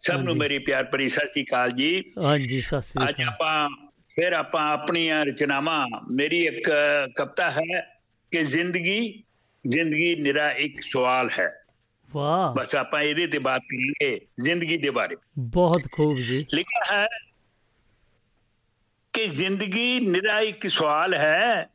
ਸਭ 0.00 0.14
ਨੂੰ। 0.14 0.36
ਮੇਰੀ 0.36 0.58
ਪਿਆਰ 0.58 0.84
ਭਰੀ 0.84 1.08
ਸਤਿ 1.08 1.28
ਸ੍ਰੀ 1.28 1.42
ਅਕਾਲ 1.42 1.70
ਜੀ। 1.70 2.04
ਹਾਂਜੀ 2.24 2.60
ਸਤਿ 2.60 2.80
ਸ੍ਰੀ 2.80 3.08
ਅੱਜ 3.08 3.14
ਅਕਾਲ। 3.14 3.28
ਆਪਾਂ 3.28 3.68
ਫਿਰ 4.16 4.32
ਆਪਾਂ 4.32 4.72
ਆਪਣੀਆਂ 4.72 5.24
ਰਚਨਾਵਾਂ 5.24 5.86
ਮੇਰੀ 6.10 6.46
ਇੱਕ 6.46 6.70
ਕਵਿਤਾ 7.16 7.50
ਹੈ 7.50 8.00
ਕਿ 8.30 8.42
ਜ਼ਿੰਦਗੀ 8.42 9.22
ਜ਼ਿੰਦਗੀ 9.68 10.16
ਨਿਰਾ 10.16 10.50
ਇੱਕ 10.50 10.82
ਸਵਾਲ 10.82 11.30
ਹੈ। 11.38 11.64
ਵਾਹ। 12.10 12.54
ਬਸ 12.54 12.76
ਆਪਾਂ 12.76 13.02
ਇਹਦੇ 13.02 13.26
ਤੇ 13.26 13.38
ਬਾਤ 13.38 13.60
ਕਰਾਂਗੇ 13.60 14.26
ਜ਼ਿੰਦਗੀ 14.44 14.76
ਦੇ 14.76 14.90
ਬਾਰੇ। 14.90 15.16
ਬਹੁਤ 15.38 15.82
ਖੂਬ 15.92 16.16
ਜੀ। 16.16 16.46
ਲਿਖਿਆ 16.54 16.96
ਹੈ 16.96 17.06
ਕਿ 19.12 19.26
ਜ਼ਿੰਦਗੀ 19.26 20.00
ਨਿਰਾ 20.00 20.40
ਇੱਕ 20.40 20.66
ਸਵਾਲ 20.66 21.14
ਹੈ 21.14 21.66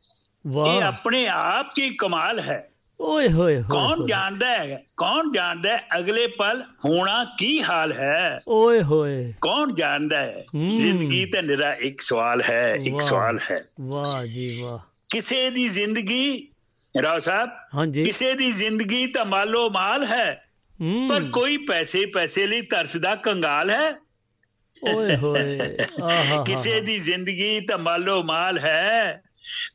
ਇਹ 0.45 0.51
ਵਾਹ। 0.51 0.81
ਆਪਣੇ 0.81 1.27
ਆਪ 1.27 1.67
ਹੀ 1.79 1.95
ਕਮਾਲ 1.95 2.39
ਹੈ? 2.39 2.69
ਓਏ 3.01 3.29
ਹੋਏ 3.29 3.61
ਹੋਏ 3.61 3.63
ਕੌਣ। 3.71 4.05
ਜਾਣਦਾ 4.05 4.53
ਹੈ? 4.53 4.83
ਕੌਣ 4.97 5.31
ਜਾਣਦਾ 5.31 5.77
ਹੈ 5.77 5.87
ਅਗਲੇ 5.97 6.27
ਪਲ 6.27 6.63
ਹੋਣਾ 6.85 7.25
ਕੀ 7.39 7.63
ਹਾਲ 7.63 7.93
ਹੈ? 7.93 8.39
ਓਏ 8.47 8.83
ਹੋਏ। 8.83 9.33
ਕੌਣ 9.41 9.73
ਜਾਣਦਾ 9.75 10.19
ਹੈ। 10.19 10.45
ਜ਼ਿੰਦਗੀ 10.61 11.25
ਤਾਂ 11.25 11.43
ਨਿਰਾ 11.43 11.73
ਇੱਕ 11.73 12.01
ਸਵਾਲ 12.01 12.41
ਹੈ 12.41 12.75
ਇੱਕ। 12.75 13.01
ਸਵਾਲ 13.01 13.39
ਹੈ। 13.51 13.65
ਵਾਹ 13.81 14.25
ਜੀ 14.25 14.61
ਵਾਹ। 14.61 14.79
ਕਿਸੇ 15.09 15.49
ਦੀ 15.49 15.67
ਜ਼ਿੰਦਗੀ 15.67 16.47
ਰਾਓ 17.03 17.19
ਸਾਹਿਬ 17.19 17.49
ਹਾਂਜੀ। 17.75 18.03
ਕਿਸੇ 18.03 18.33
ਦੀ 18.33 18.51
ਜ਼ਿੰਦਗੀ 18.51 19.07
ਤਾਂ 19.07 19.25
ਮਾਲੋ 19.25 19.69
ਮਾਲ 19.69 20.05
ਹੂੰ 20.81 21.09
ਪਰ 21.09 21.23
ਕੋਈ 21.23 21.57
ਪੈਸੇ 21.57 22.05
ਪੈਸੇ 22.05 22.47
ਲਈ 22.47 22.61
ਤਰਸਦਾ 22.61 23.15
ਕੰਗਾਲ 23.15 23.69
ਹੈ? 23.69 23.91
ਓਏ 24.95 25.15
ਹੋਏ। 25.15 25.59
ਆਹਾ 26.03 26.43
ਕਿਸੇ 26.43 26.81
ਦੀ 26.81 26.97
ਜ਼ਿੰਦਗੀ 26.97 27.59
ਤਾਂ 27.59 27.77
ਮਾਲੋ 27.77 28.23
ਮਾਲ 28.23 28.59
ਹੈ। 28.59 29.21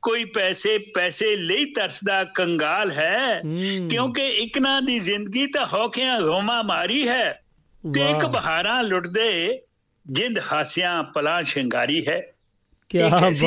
ਕੋਈ 0.03 0.25
ਪੈਸੇ 0.25 0.79
ਪੈਸੇ 0.79 1.37
ਲਈ 1.37 1.65
ਤਰਸਦਾ 1.65 2.25
ਕੰਗਾਲ 2.25 2.91
ਹੈ। 2.91 3.41
ਹੂੰ। 3.45 3.89
ਕਿਉਂਕਿ 3.89 4.23
ਇਕਨਾ 4.23 4.81
ਦੀ 4.81 5.01
ਜ਼ਿੰਦਗੀ 5.01 5.47
ਤਾਂ 5.47 5.67
ਹੌਕਿਆਂ 5.67 6.21
ਗੋਮਾ 6.21 6.63
ਮਾਰੀ 6.63 7.09
ਹੈ। 7.09 7.41
ਤੇ 7.95 8.11
ਇੱਕ 8.11 8.27
ਬਹਾਰਾਂ 8.27 8.83
ਲੁੱਟਦੇ 8.83 9.59
ਜਿੰਦ 10.07 10.41
ਹਾਸਿਆਂ 10.53 11.03
ਪਲਾਂ 11.03 11.43
ਸ਼ਿੰਗਾਰੀ 11.43 12.07
ਹੈ। 12.07 12.27
ਕੀ 12.89 12.99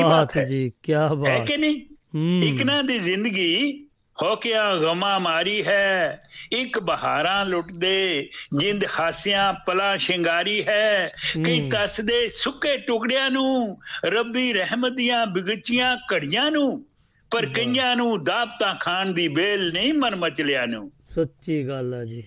ਬਾਤ 0.02 0.36
ਹੈ। 0.36 0.44
ਜੀ 0.44 0.72
ਕੀ 0.82 0.92
ਹੈ 0.92 1.08
ਬਾਤ। 1.08 1.46
ਕਿ 1.46 1.56
ਨਹੀਂ? 1.56 1.80
ਹੂੰ। 2.14 2.42
ਇਕਨਾ 2.44 2.82
ਦੀ 2.82 2.98
ਜ਼ਿੰਦਗੀ 2.98 3.86
ਹੌਕਿਆਂ 4.22 4.76
ਗਮਾ 4.76 5.18
ਮਾਰੀ 5.18 5.66
ਹੈ। 5.66 6.28
ਇੱਕ 6.52 6.78
ਬਹਾਰਾਂ 6.78 7.46
ਲੁੱਟਦੇ 7.46 8.28
ਜਿੰਦ 8.58 8.84
ਹਾਸਿਆਂ 9.00 9.52
ਪਲਾਂ 9.52 9.96
ਸ਼ਿੰਗਾਰੀ 9.96 10.64
ਹੈ। 10.68 11.08
ਕਈ। 11.44 11.70
ਤਸਦੇ 11.70 12.28
ਸੁੱਕੇ 12.28 12.76
ਟੁਕੜਿਆਂ 12.76 13.30
ਨੂੰ 13.30 13.80
ਰੱਬੀ 14.04 14.52
ਰਹਿਮਤ 14.52 14.92
ਦੀਆਂ 14.92 15.26
ਬਿਗਚੀਆਂ 15.26 15.96
ਘੜੀਆਂ 15.96 16.50
ਨੂੰ। 16.50 16.86
ਪਰ 17.30 17.46
ਕਈਆਂ 17.46 17.96
ਨੂੰ 17.96 18.24
ਦਾਬਤਾ 18.24 18.76
ਖਾਣ 18.80 19.12
ਦੀ 19.12 19.28
ਬੇਲ 19.28 19.72
ਨਹੀਂ 19.72 19.94
ਮਨ 19.94 20.16
ਮਚਲਿਆਂ 20.16 20.66
ਨੂੰ। 20.66 20.92
ਸੱਚੀ 21.00 21.68
ਗੱਲ 21.68 21.94
ਆ 21.94 22.04
ਜੀ। 22.04 22.24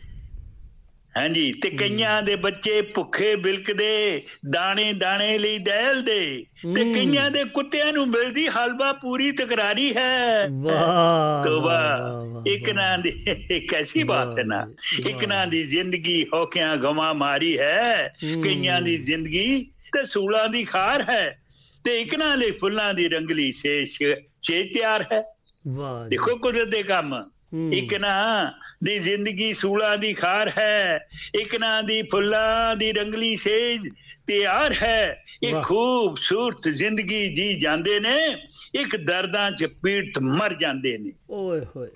ਹਾਂਜੀ 1.21 1.51
ਤੇ 1.53 1.69
ਕਈਆਂ 1.69 2.21
ਦੇ 2.21 2.35
ਬੱਚੇ 2.35 2.81
ਭੁੱਖੇ 2.81 3.35
ਬਿਲਕਦੇ 3.35 4.21
ਦਾਣੇ 4.49 4.93
ਦਾਣੇ 4.93 5.37
ਲਈ 5.37 5.57
ਦਹਿਲਦੇ 5.57 6.45
ਤੇ। 6.75 6.83
ਕਈਆਂ 6.93 7.31
ਦੇ 7.31 7.43
ਕੁੱਤਿਆਂ 7.43 7.93
ਨੂੰ 7.93 8.07
ਮਿਲਦੀ 8.07 8.47
ਹਲਵਾ 8.47 8.93
ਪੂਰੀ 8.93 9.31
ਤਕਰਾਰੀ 9.31 9.95
ਹੈ 9.95 10.47
ਵਾਹ 10.47 11.43
ਤੋਬਾ 11.43 12.09
ਇੱਕ 12.47 12.69
ਨਾ 12.69 12.97
ਦੀ 12.97 13.11
ਕੈਸੀ 13.59 14.03
ਬਾਤ 14.03 14.39
ਹੈ 14.39 14.43
ਨਾ। 14.43 14.67
ਇੱਕ 15.09 15.25
ਨਾ 15.25 15.45
ਦੀ 15.45 15.63
ਜ਼ਿੰਦਗੀ 15.63 16.25
ਹੋਕਿਆਂ 16.33 16.77
ਗਵਾ 16.77 17.13
ਮਾਰੀ 17.13 17.59
ਹੈ। 17.59 18.13
ਕਈਆਂ 18.43 18.81
ਦੀ 18.81 18.97
ਜ਼ਿੰਦਗੀ 18.97 19.63
ਤੇ 19.93 20.05
ਸੂਲਾਂ 20.05 20.47
ਦੀ 20.47 20.63
ਖਾਰ 20.63 21.01
ਹੈ 21.09 21.43
ਤੇ 21.85 22.01
ਇੱਕ 22.01 22.15
ਨਾ 22.15 22.35
ਲਈ 22.35 22.51
ਫੁੱਲਾਂ 22.51 22.93
ਦੀ 22.93 23.09
ਰੰਗਲੀ 23.09 23.51
ਸੇ 23.51 23.85
ਸੇ 23.85 24.63
ਤਿਆਰ 24.63 25.05
ਹੈ 25.11 25.23
ਵਾਹ। 25.67 26.09
ਦੇਖੋ 26.09 26.35
ਕੁਦਰਤ 26.35 26.67
ਦੇ 26.67 26.83
ਕੰਮ। 26.83 27.23
ਇੱਕ 27.71 27.93
ਨਾ 27.93 28.51
ਦੀ 28.83 28.99
ਜ਼ਿੰਦਗੀ 28.99 29.53
ਸੂਲਾਂ 29.53 29.97
ਦੀ 29.97 30.13
ਖਾਰ 30.13 30.51
ਹੈ 30.57 31.07
ਇੱਕ 31.35 31.55
ਨਾ 31.55 31.81
ਦੀ 31.81 32.01
ਫੁੱਲਾਂ 32.01 32.75
ਦੀ 32.75 32.91
ਰੰਗਲੀ 32.91 33.35
ਸੇਜ 33.35 33.89
ਤਿਆਰ 34.27 34.73
ਹੈ। 34.73 35.23
ਇਹ। 35.43 35.55
ਖੂਬਸੂਰਤ 35.63 36.69
ਜ਼ਿੰਦਗੀ 36.69 37.35
ਜੀ 37.35 37.59
ਜਾਂਦੇ 37.59 37.99
ਨੇ 37.99 38.37
ਇੱਕ 38.75 38.95
ਦਰਦਾਂ 38.95 39.51
ਚ 39.51 39.65
ਪੀੜ 39.83 40.19
ਮਰ 40.23 40.53
ਜਾਂਦੇ 40.53 40.97
ਨੇ। 40.97 41.11
ਓਏ 41.29 41.61
ਹੋਏ। 41.75 41.89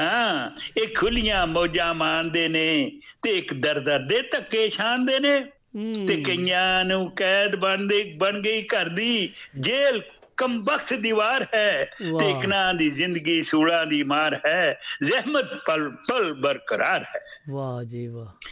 ਹਾਂ 0.00 0.50
ਇਹ 0.76 0.88
ਖੁੱਲੀਆਂ 0.94 1.46
ਮੌਜਾਂ 1.46 1.94
ਮਾਣਦੇ 1.94 2.48
ਨੇ 2.48 2.90
ਤੇ 3.22 3.30
ਇੱਕ 3.30 3.54
ਦਰਦਰ 3.54 3.98
ਦੇ 3.98 4.22
ਧੱਕੇ 4.22 4.68
ਛਾਣਦੇ 4.68 5.18
ਨੇ। 5.18 5.44
ਤੇ 6.06 6.16
ਕਈਆਂ 6.16 6.84
ਨੂੰ 6.84 7.10
ਕੈਦ 7.10 7.56
ਬਣਦੇ 7.56 8.14
ਬਣ 8.16 8.40
ਗਈ 8.40 8.62
ਘਰ 8.62 8.88
ਦੀ 8.88 9.28
ਜੇਲ੍ਹ 9.60 10.02
ਕੰਬਖਤ 10.38 10.94
ਦੀਵਾਰ 10.94 11.46
ਹੈ 11.54 11.90
ਨਾ 12.46 12.72
ਦੀ 12.72 12.90
ਜ਼ਿੰਦਗੀ 12.90 13.42
ਸੂਲਾਂ 13.42 13.86
ਦੀ 13.86 14.02
ਮਾਰ 14.02 14.40
ਹੈ 14.46 14.78
ਜ਼ਹਿਮਤ 15.02 15.44
ਪਲ 15.66 15.90
ਪਲ 15.90 16.34
ਬਰਕਰਾਰ 16.34 17.04
ਹੈ 17.16 17.20
ਵਾਹ 17.50 17.84
ਜੀ 17.84 18.06
ਵਾਹ 18.06 18.46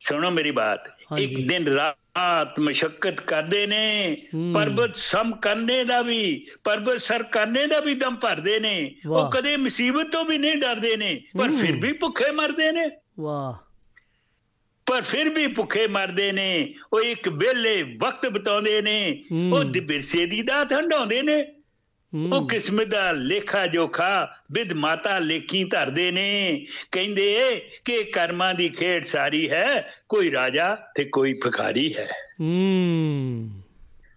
ਸੁਣੋ 0.00 0.30
ਮੇਰੀ 0.30 0.50
ਬਾਤ। 0.50 0.90
ਇੱਕ 1.18 1.48
ਦਿਨ 1.48 1.68
ਰਾਤ 1.68 2.60
ਮਸ਼ਕਤ 2.60 3.20
ਕਰਦੇ 3.20 3.66
ਨੇ। 3.66 4.16
ਪਰਬਤ 4.54 4.96
ਸਮ 4.96 5.32
ਕਰਨੇ 5.32 5.84
ਦਾ 5.84 6.02
ਵੀ 6.02 6.46
ਪਰਬਤ 6.64 7.00
ਸਰ 7.00 7.22
ਕਰਨੇ 7.22 7.66
ਦਾ 7.66 7.80
ਵੀ 7.80 7.94
ਦਮ 7.94 8.16
ਭਰਦੇ 8.16 8.60
ਨੇ। 8.60 8.94
ਉਹ 9.10 9.30
ਕਦੇ 9.30 9.56
ਮੁਸੀਬਤ 9.56 10.12
ਤੋਂ 10.12 10.24
ਵੀ 10.24 10.38
ਨਹੀਂ 10.38 10.56
ਡਰਦੇ 10.56 10.96
ਨੇ 10.96 11.22
ਪਰ। 11.38 11.48
ਫਿਰ 11.48 11.72
ਵੀ 11.72 11.92
ਭੁੱਖੇ 11.92 12.30
ਮਰਦੇ 12.30 12.72
ਨੇ 12.72 12.90
ਵਾਹ 13.20 13.69
ਪਰ 14.86 15.02
ਫਿਰ 15.02 15.28
ਵੀ 15.28 15.46
ਭੁੱਖੇ 15.46 15.86
ਮਰਦੇ 15.86 16.32
ਨੇ। 16.32 16.74
ਉਹ 16.92 17.00
ਇੱਕ 17.00 17.28
ਵਿਹਲੇ 17.28 17.82
ਵਕਤ 17.82 18.26
ਬਿਤਾਉਂਦੇ 18.26 18.82
ਨੇ। 18.82 19.24
ਉਹ 19.52 19.64
ਦਿਬਰਸੇ 19.64 20.26
ਦੀ 20.26 20.42
ਦਾ 20.42 20.66
ਹੰਡਾਉਂਦੇ 20.72 21.22
ਨੇ। 21.22 21.46
ਉਹ 22.32 22.48
ਕਿਸਮਤ 22.48 22.84
ਦਾ 22.84 23.12
ਲੇਖਾ 23.12 23.66
ਜੋਖਾ 23.66 24.34
ਵਿਦ 24.52 24.72
ਮਾਤਾ 24.72 25.18
ਲੇਖੀ 25.18 25.64
ਧਰਦੇ 25.64 26.10
ਨੇ। 26.10 26.66
ਕਹਿੰਦੇ 26.92 27.62
ਕਿ 27.84 28.04
ਕਰਮਾਂ 28.04 28.54
ਦੀ 28.54 28.68
ਖੇਡ 28.68 29.04
ਸਾਰੀ 29.04 29.50
ਹੈ। 29.50 29.94
ਕੋਈ 30.08 30.30
ਰਾਜਾ 30.30 30.76
ਤੇ 30.94 31.04
ਕੋਈ 31.04 31.32
ਭਿਖਾਰੀ 31.32 31.96
ਹੈ। 31.96 32.08
ਹੂੰ। 32.40 33.50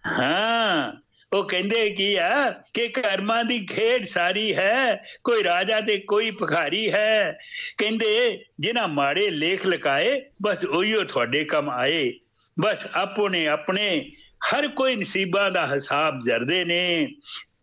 ਹਾਂ। 0.06 1.03
ਉਹ 1.34 1.48
ਕਹਿੰਦੇ 1.48 1.90
ਕੀ 1.90 2.14
ਆ 2.14 2.50
ਕਿ 2.74 2.88
ਕਰਮਾਂ 2.88 3.44
ਦੀ 3.44 3.66
ਖੇਡ 3.66 4.04
ਸਾਰੀ 4.04 4.54
ਹੈ 4.54 5.02
ਕੋਈ 5.24 5.44
ਰਾਜਾ 5.44 5.80
ਤੇ 5.80 5.98
ਕੋਈ 5.98 6.30
ਭਿਖਾਰੀ 6.30 6.92
ਹੈ। 6.92 7.38
ਕਹਿੰਦੇ 7.78 8.44
ਜਿਨ੍ਹਾਂ 8.60 8.88
ਮਾੜੇ 8.88 9.30
ਲੇਖ 9.30 9.66
ਲਕਾਏ 9.66 10.22
ਬਸ 10.42 10.64
ਉਹੀਓ 10.64 11.04
ਤੁਹਾਡੇ 11.04 11.44
ਕੰਮ 11.44 11.70
ਆਏ। 11.70 12.12
ਬਸ 12.60 12.86
ਆਪਣੇ 12.94 13.46
ਆਪਣੇ 13.46 14.10
ਹਰ 14.44 14.68
ਕੋਈ 14.68 14.96
ਨਸੀਬਾਂ 14.96 15.50
ਦਾ 15.50 15.74
ਹਿਸਾਬ 15.74 16.20
ਜਰਦੇ 16.26 16.64
ਨੇ 16.64 17.08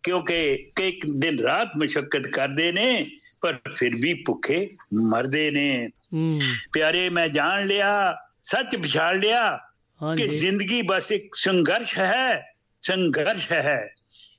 ਕਿਉਂਕਿ 0.02 0.66
ਕਈ 0.76 1.00
ਦਿਨ 1.18 1.38
ਰਾਤ 1.38 1.68
ਮਸ਼ਕਤ 1.76 2.26
ਕਰਦੇ 2.26 2.72
ਨੇ 2.72 3.06
ਪਰ 3.40 3.58
ਫਿਰ 3.74 3.90
ਵੀ 4.00 4.14
ਭੁੱਖੇ 4.14 4.68
ਮਰਦੇ 5.08 5.50
ਨੇ। 5.50 5.88
ਪਿਆਰੇ 6.72 7.08
ਮੈਂ 7.10 7.28
ਜਾਣ 7.28 7.66
ਲਿਆ 7.66 8.16
ਸੱਚ 8.42 8.76
ਪਛਾਣ 8.76 9.18
ਲਿਆ 9.18 9.56
ਕਿ 10.16 10.28
ਜ਼ਿੰਦਗੀ 10.28 10.82
ਬਸ 10.82 11.12
ਇੱਕ 11.12 11.34
ਸੰਘਰਸ਼ 11.34 11.98
ਹੈ। 11.98 12.51
ਸੰਘਰਸ਼ 12.82 13.52
ਹੈ। 13.52 13.94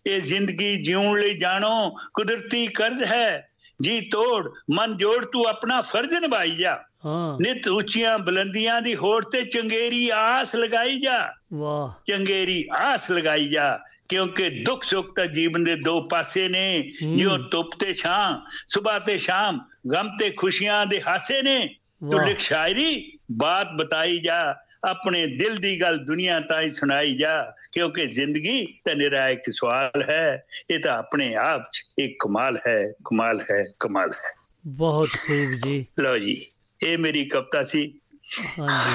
ਇਹ 0.08 0.22
ਜ਼ਿੰਦਗੀ 0.22 0.84
ਜਿਉਣ 0.84 1.20
ਲਈ 1.20 1.38
ਜਾਣੋ 1.38 1.96
ਕੁਦਰਤੀ 2.14 2.68
ਕਰਜ਼ 2.68 3.04
ਹੈ। 3.04 3.50
ਜੀ 3.82 4.02
ਤੋੜ 4.02 4.52
ਮਨ 4.74 4.98
ਜੋੜ 4.98 5.26
ਤੂੰ 5.26 5.46
ਆਪਣਾ 5.46 5.82
ਫਰਜ਼ 5.82 6.14
ਨਿਭਾਈ 6.14 6.56
ਜਾ। 6.56 6.80
ਹਾਂ। 7.06 7.38
ਨਿਤ 7.42 7.68
ਉੱਚੀਆਂ 7.68 8.20
ਬੁਲੰਦੀਆਂ 8.20 8.82
ਦੀ 8.82 8.96
ਹੋੜ 8.96 9.26
ਤੇ 9.26 9.44
ਚੰਗੇਰੀ 9.44 10.10
ਆਸ 10.14 10.56
ਲਗਾਈ 10.56 11.00
ਜਾ। 11.00 11.34
ਵਾਹ। 11.54 12.02
ਚੰਗੇਰੀ 12.08 12.66
ਆਸ 12.72 13.12
ਲਗਾਈ 13.12 13.48
ਜਾ 13.48 13.80
ਕਿਉਂਕਿ 14.10 14.50
ਦੁੱਖ 14.50 14.84
ਸੁੱਖ 14.84 15.16
ਤਾਂ 15.16 15.26
ਜੀਵਨ 15.26 15.64
ਦੇ 15.64 15.76
ਦੋ 15.76 16.02
ਪਾਸੇ 16.02 16.48
ਨੇ। 16.48 16.94
ਜਿਉਂ 17.16 17.40
ਧੁੱਪ 17.40 17.70
ਤੇ 17.80 17.94
ਛਾਂ 17.94 18.46
ਸਵੇਰ 18.68 19.00
ਤੇ 19.00 19.18
ਸ਼ਾਮ 19.18 19.60
ਗਮ 19.92 20.18
ਤੇ 20.20 20.30
ਖੁਸ਼ੀਆਂ 20.30 20.86
ਦੇ 20.86 21.02
ਹਾਸੇ 21.08 21.42
ਨੇ। 21.42 21.76
ਤੂੰ। 22.12 22.28
ਲਿਖ 22.28 22.40
ਸ਼ਾਇਰੀ 22.40 23.18
ਬਾਤ 23.32 23.68
ਬਤਾਈ 23.76 24.20
ਜਾ। 24.20 24.56
ਆਪਣੇ 24.90 25.28
ਦਿਲ 25.28 25.56
ਦੀ 25.56 25.82
ਗੱਲ 25.82 25.98
ਦੁਨੀਆ 25.98 26.40
ਤਾਈ 26.40 26.70
ਸੁਣਾਈ 26.70 27.18
ਜਾ 27.18 27.54
ਕਿਉਂਕਿ 27.72 28.06
ਜ਼ਿੰਦਗੀ 28.06 28.66
ਤਾਂ 28.86 28.96
ਨਿਰਾ 28.96 29.30
ਇੱਕ 29.30 29.42
ਸਵਾਲ 29.50 30.04
ਹੈ 30.10 30.44
ਇਹ 30.70 30.80
ਤਾਂ 30.80 30.98
ਆਪਣੇ 30.98 31.36
ਆਪ 31.36 31.64
'ਚ 31.72 31.82
ਇੱਕ 32.00 32.16
ਕਮਾਲ 32.24 32.58
ਹੈ 32.68 32.92
ਕਮਾਲ 33.06 33.42
ਹੈ 33.42 33.66
ਕਮਾਲ 33.80 34.10
ਹੈ। 34.10 34.32
ਬਹੁਤ 34.68 35.10
ਖੂਬ 35.10 35.52
ਜੀ। 35.64 35.86
ਲੋ 36.00 36.18
ਜੀ 36.18 36.46
ਇਹ 36.84 36.98
ਮੇਰੀ 36.98 37.26
ਕਵਿਤਾ 37.26 37.64
ਸੀ। 37.64 38.00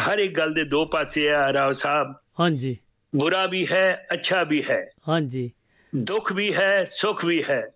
ਹਰ 0.09 0.18
ਇੱਕ 0.18 0.39
ਗੱਲ 0.39 0.55
ਦੇ 0.55 0.64
ਦੋ 0.64 0.84
ਪਾਸੇ 0.86 1.30
ਆ 1.30 1.53
ਰਾਓ 1.53 1.72
ਸਾਹਿਬ। 1.72 2.14
ਹਾਂਜੀ। 2.41 2.76
ਬੁਰਾ 3.16 3.47
ਵੀ 3.47 3.66
ਹੈ 3.66 4.07
ਅੱਛਾ 4.12 4.43
ਵੀ 4.43 4.64
ਹੈ। 4.70 4.91
ਹਾਂਜੀ। 5.09 5.51
ਦੁੱਖ 5.97 6.32
ਵੀ 6.32 6.55
ਹੈ 6.55 6.84
ਸੁੱਖ 6.84 7.24
ਵੀ 7.24 7.45
ਹੈ। 7.51 7.70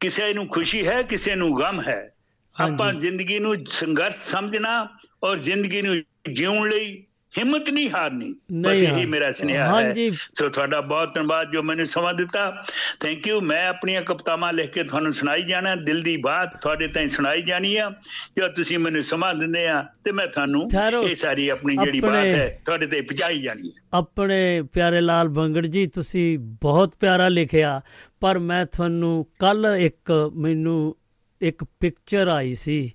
ਕਿਸੇ 0.00 0.34
ਨੂੰ 0.34 0.48
ਖੁਸ਼ੀ 0.48 0.86
ਹੈ 0.86 1.02
ਕਿਸੇ 1.02 1.34
ਨੂੰ 1.34 1.58
ਗਮ 1.58 1.82
ਹੈ। 1.88 2.14
ਆਪਾਂ 2.60 2.92
ਜ਼ਿੰਦਗੀ 2.92 3.38
ਨੂੰ 3.38 3.56
ਸੰਘਰਸ਼ 3.66 4.16
ਸਮਝਣਾ 4.16 4.88
ਔਰ 5.24 5.38
ਜ਼ਿੰਦਗੀ 5.38 5.82
ਨੂੰ 5.82 6.02
ਜਿਉਣ 6.32 6.70
ਲਈ 6.70 7.04
ਹਿੰਮਤ 7.38 7.70
ਨਹੀਂ 7.70 7.90
ਹਾਰਨੀ। 7.90 8.34
ਬਸ 8.52 8.82
ਇਹੀ 8.82 9.06
ਮੇਰਾ 9.06 9.30
ਸੁਨੇਹਾ 9.30 9.80
ਹੈ। 9.80 9.92
ਸੋ 10.34 10.48
ਤੁਹਾਡਾ 10.48 10.80
ਬਹੁਤ 10.80 11.14
ਧੰਨਵਾਦ 11.14 11.50
ਜੋ 11.50 11.62
ਮੈਨੂੰ 11.62 11.86
ਸਮਾਂ 11.86 12.14
ਦਿੱਤਾ। 12.14 12.64
ਥੈਂਕ 13.00 13.26
ਯੂ 13.28 13.40
ਮੈਂ 13.40 13.66
ਆਪਣੀਆਂ 13.68 14.02
ਕਵਿਤਾਵਾਂ 14.02 14.52
ਲਿਖ 14.52 14.70
ਕੇ 14.70 14.84
ਤੁਹਾਨੂੰ 14.84 15.12
ਸੁਣਾਈ 15.12 15.42
ਜਾਣਾ। 15.42 15.74
ਦਿਲ 15.74 16.02
ਦੀ 16.02 16.16
ਬਾਤ 16.16 16.60
ਤੁਹਾਡੇ 16.60 16.88
ਤਾਈਂ 16.88 17.08
ਸੁਣਾਈ 17.08 17.42
ਜਾਣੀ 17.42 17.76
ਆ। 17.76 17.90
ਜੋ 18.36 18.48
ਤੁਸੀਂ 18.48 18.78
ਮੈਨੂੰ 18.78 19.02
ਸਮਾਂ 19.02 19.34
ਦਿੰਦੇ 19.34 19.66
ਆ 19.68 19.82
ਤੇ 20.04 20.12
ਮੈਂ 20.12 20.26
ਤੁਹਾਨੂੰ। 20.26 20.68
ਇਹ 21.04 21.14
ਸਾਰੀ 21.14 21.48
ਆਪਣੀ 21.48 21.76
ਜਿਹੜੀ 21.76 22.00
ਬਾਤ 22.00 22.14
ਹੈ 22.14 22.60
ਤੁਹਾਡੇ 22.64 22.86
ਤੇ 22.86 23.00
ਪਹੁੰਚਾਈ 23.00 23.42
ਜਾਣੀ 23.42 23.68
ਹੈ 23.68 23.80
ਆਪਣੇ 23.92 24.62
ਪਿਆਰੇ 24.62 25.00
ਲਾਲ 25.00 25.28
ਬੰਗੜ 25.28 25.66
ਜੀ 25.66 25.86
ਤੁਸੀਂ 25.86 26.38
ਬਹੁਤ 26.38 26.94
ਪਿਆਰਾ 27.00 27.28
ਲਿਖਿਆ। 27.28 27.80
ਪਰ 28.20 28.38
ਮੈਂ 28.38 28.64
ਤੁਹਾਨੂੰ 28.66 29.26
ਕੱਲ 29.38 29.66
ਇੱਕ 29.78 30.30
ਮੈਨੂੰ 30.36 30.96
ਇੱਕ 31.40 31.64
ਪਿਕਚਰ 31.80 32.28
ਆਈ 32.28 32.54
ਸੀ। 32.54 32.92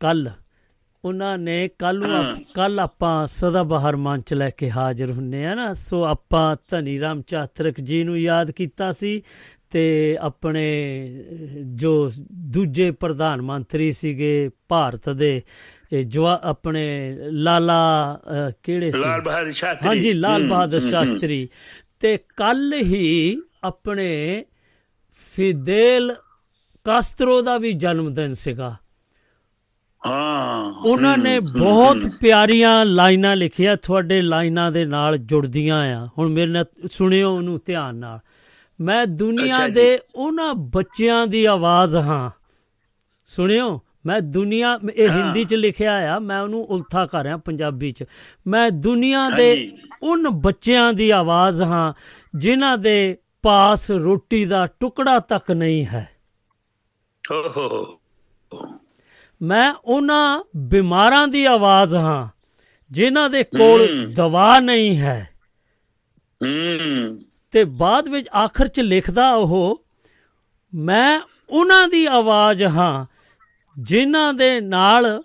ਕੱਲ 0.00 0.30
ਉਹਨਾਂ 1.08 1.36
ਨੇ 1.38 1.68
ਕੱਲ 1.78 1.98
ਨੂੰ 1.98 2.44
ਕੱਲ 2.54 2.80
ਆਪਾਂ 2.80 3.26
ਸਦਾ 3.26 3.62
ਬਹਾਰ 3.62 3.96
ਮੰਚ 3.96 4.34
ਲੈ 4.34 4.50
ਕੇ 4.50 4.70
ਹਾਜ਼ਰ 4.70 5.10
ਹੁੰਨੇ 5.10 5.46
ਆ 5.46 5.54
ਨਾ। 5.54 5.72
ਸੋ 5.72 6.04
ਆਪਾਂ 6.04 6.56
ਧਨੀ 6.68 7.00
ਰਾਮ 7.00 7.22
ਚਾਤਰਕ 7.22 7.80
ਜੀ 7.80 8.02
ਨੂੰ 8.04 8.18
ਯਾਦ 8.20 8.50
ਕੀਤਾ 8.50 8.92
ਸੀ 8.92 9.22
ਤੇ 9.70 10.16
ਆਪਣੇ 10.20 10.66
ਜੋ 11.74 12.10
ਦੂਜੇ 12.32 12.90
ਪ੍ਰਧਾਨ 12.90 13.42
ਮੰਤਰੀ 13.42 13.90
ਸੀਗੇ 13.92 14.50
ਭਾਰਤ 14.68 15.10
ਦੇ 15.10 15.42
ਇਹ 15.92 16.02
ਜਵਾ 16.04 16.40
ਆਪਣੇ 16.44 16.84
ਲਾਲਾ 17.32 18.20
ਕਿਹੜੇ 18.62 18.90
ਸੀ? 18.90 18.98
ਲਾਲ 18.98 19.20
ਬਹਾਦਰ 19.20 19.50
ਸ਼ਾਸਤਰੀ। 19.50 19.88
ਹਾਂਜੀ 19.88 20.12
ਲਾਲ 20.12 20.48
ਬਹਾਦਰ। 20.48 20.80
ਸ਼ਾਸਤਰੀ। 20.80 21.48
ਤੇ 22.00 22.16
ਕੱਲ 22.36 22.72
ਹੀ 22.74 23.36
ਆਪਣੇ 23.64 24.44
ਫਿਦੇਲ 25.32 26.12
ਕਾਸਤਰੋ 26.84 27.40
ਦਾ 27.42 27.58
ਵੀ 27.58 27.72
ਜਨਮ 27.72 28.12
ਦਿਨ 28.14 28.32
ਸੀਗਾ। 28.32 28.76
ਹਾਂ 30.06 30.72
ਉਹਨਾਂ 30.72 31.16
ਨੇ 31.18 31.40
ਬਹੁਤ। 31.40 31.96
ਪਿਆਰੀਆਂ 32.20 32.84
ਲਾਈਨਾਂ 32.86 33.36
ਲਿਖੀਆਂ 33.36 33.76
ਤੁਹਾਡੇ 33.76 34.22
ਲਾਈਨਾਂ 34.22 34.70
ਦੇ 34.72 34.84
ਨਾਲ 34.84 35.16
ਜੁੜਦੀਆਂ 35.16 35.96
ਆ 35.96 36.08
ਹੁਣ 36.18 36.28
ਮੇਰੇ 36.28 36.50
ਨਾਲ 36.50 36.64
ਸੁਣਿਓ 36.90 37.34
ਉਹਨੂੰ 37.36 37.58
ਧਿਆਨ 37.66 37.96
ਨਾਲ 37.96 38.18
ਮੈਂ 38.80 39.06
ਦੁਨੀਆ। 39.06 39.68
ਦੇ 39.68 40.00
ਉਹਨਾਂ 40.14 40.54
ਬੱਚਿਆਂ 40.54 41.26
ਦੀ 41.26 41.44
ਆਵਾਜ਼ 41.44 41.96
ਹਾਂ 41.96 42.30
ਸੁਣਿਓ 43.26 43.80
ਮੈਂ 44.06 44.20
ਦੁਨੀਆ 44.20 44.78
ਇਹ। 44.94 45.10
ਹਿੰਦੀ 45.10 45.44
ਚ 45.44 45.54
ਲਿਖਿਆ 45.54 46.14
ਆ 46.14 46.18
ਮੈਂ 46.18 46.40
ਉਹਨੂੰ 46.40 46.64
ਉਲਥਾ 46.64 47.06
ਕਰ 47.06 47.22
ਰਿਹਾ 47.22 47.36
ਪੰਜਾਬੀ 47.36 47.90
ਚ 47.90 48.04
ਮੈਂ 48.46 48.70
ਦੁਨੀਆ 48.70 49.28
ਦੇ। 49.30 49.72
ਉਨ 50.02 50.28
ਬੱਚਿਆਂ 50.28 50.92
ਦੀ 50.92 51.10
ਆਵਾਜ਼ 51.10 51.62
ਹਾਂ 51.62 51.92
ਜਿਨ੍ਹਾਂ 52.38 52.78
ਦੇ 52.78 53.16
ਪਾਸ 53.42 53.90
ਰੋਟੀ 53.90 54.44
ਦਾ 54.44 54.66
ਟੁਕੜਾ 54.80 55.18
ਤੱਕ 55.18 55.50
ਨਹੀਂ 55.50 55.86
ਹੈ 55.86 56.08
ਹੋ 57.24 57.42
ਹੋ 57.48 57.68
ਹੋ। 57.68 57.98
ਮੈਂ 59.42 59.74
ਉਹਨਾਂ 59.84 60.42
ਬਿਮਾਰਾਂ 60.56 61.28
ਦੀ 61.28 61.44
ਆਵਾਜ਼ 61.44 61.96
ਹਾਂ 61.96 62.28
ਜਿਨ੍ਹਾਂ 62.90 63.30
ਦੇ 63.30 63.44
ਕੋਲ 63.44 64.04
ਹੂੰ। 64.04 64.14
ਦਵਾ 64.14 64.60
ਨਹੀਂ 64.60 64.98
ਹੈ। 64.98 65.30
ਹੂੰ। 66.44 67.20
ਤੇ 67.50 67.64
ਬਾਅਦ 67.64 68.08
ਵਿੱਚ 68.08 68.28
ਆਖਰ 68.28 68.68
ਚ 68.68 68.80
ਲਿਖਦਾ 68.80 69.30
ਉਹ 69.32 69.84
ਮੈਂ 70.74 71.20
ਉਹਨਾਂ 71.50 71.88
ਦੀ 71.88 72.06
ਆਵਾਜ਼ 72.06 72.62
ਹਾਂ 72.62 73.06
ਜਿਨ੍ਹਾਂ 73.80 74.34
ਦੇ 74.34 74.60
ਨਾਲ 74.60 75.22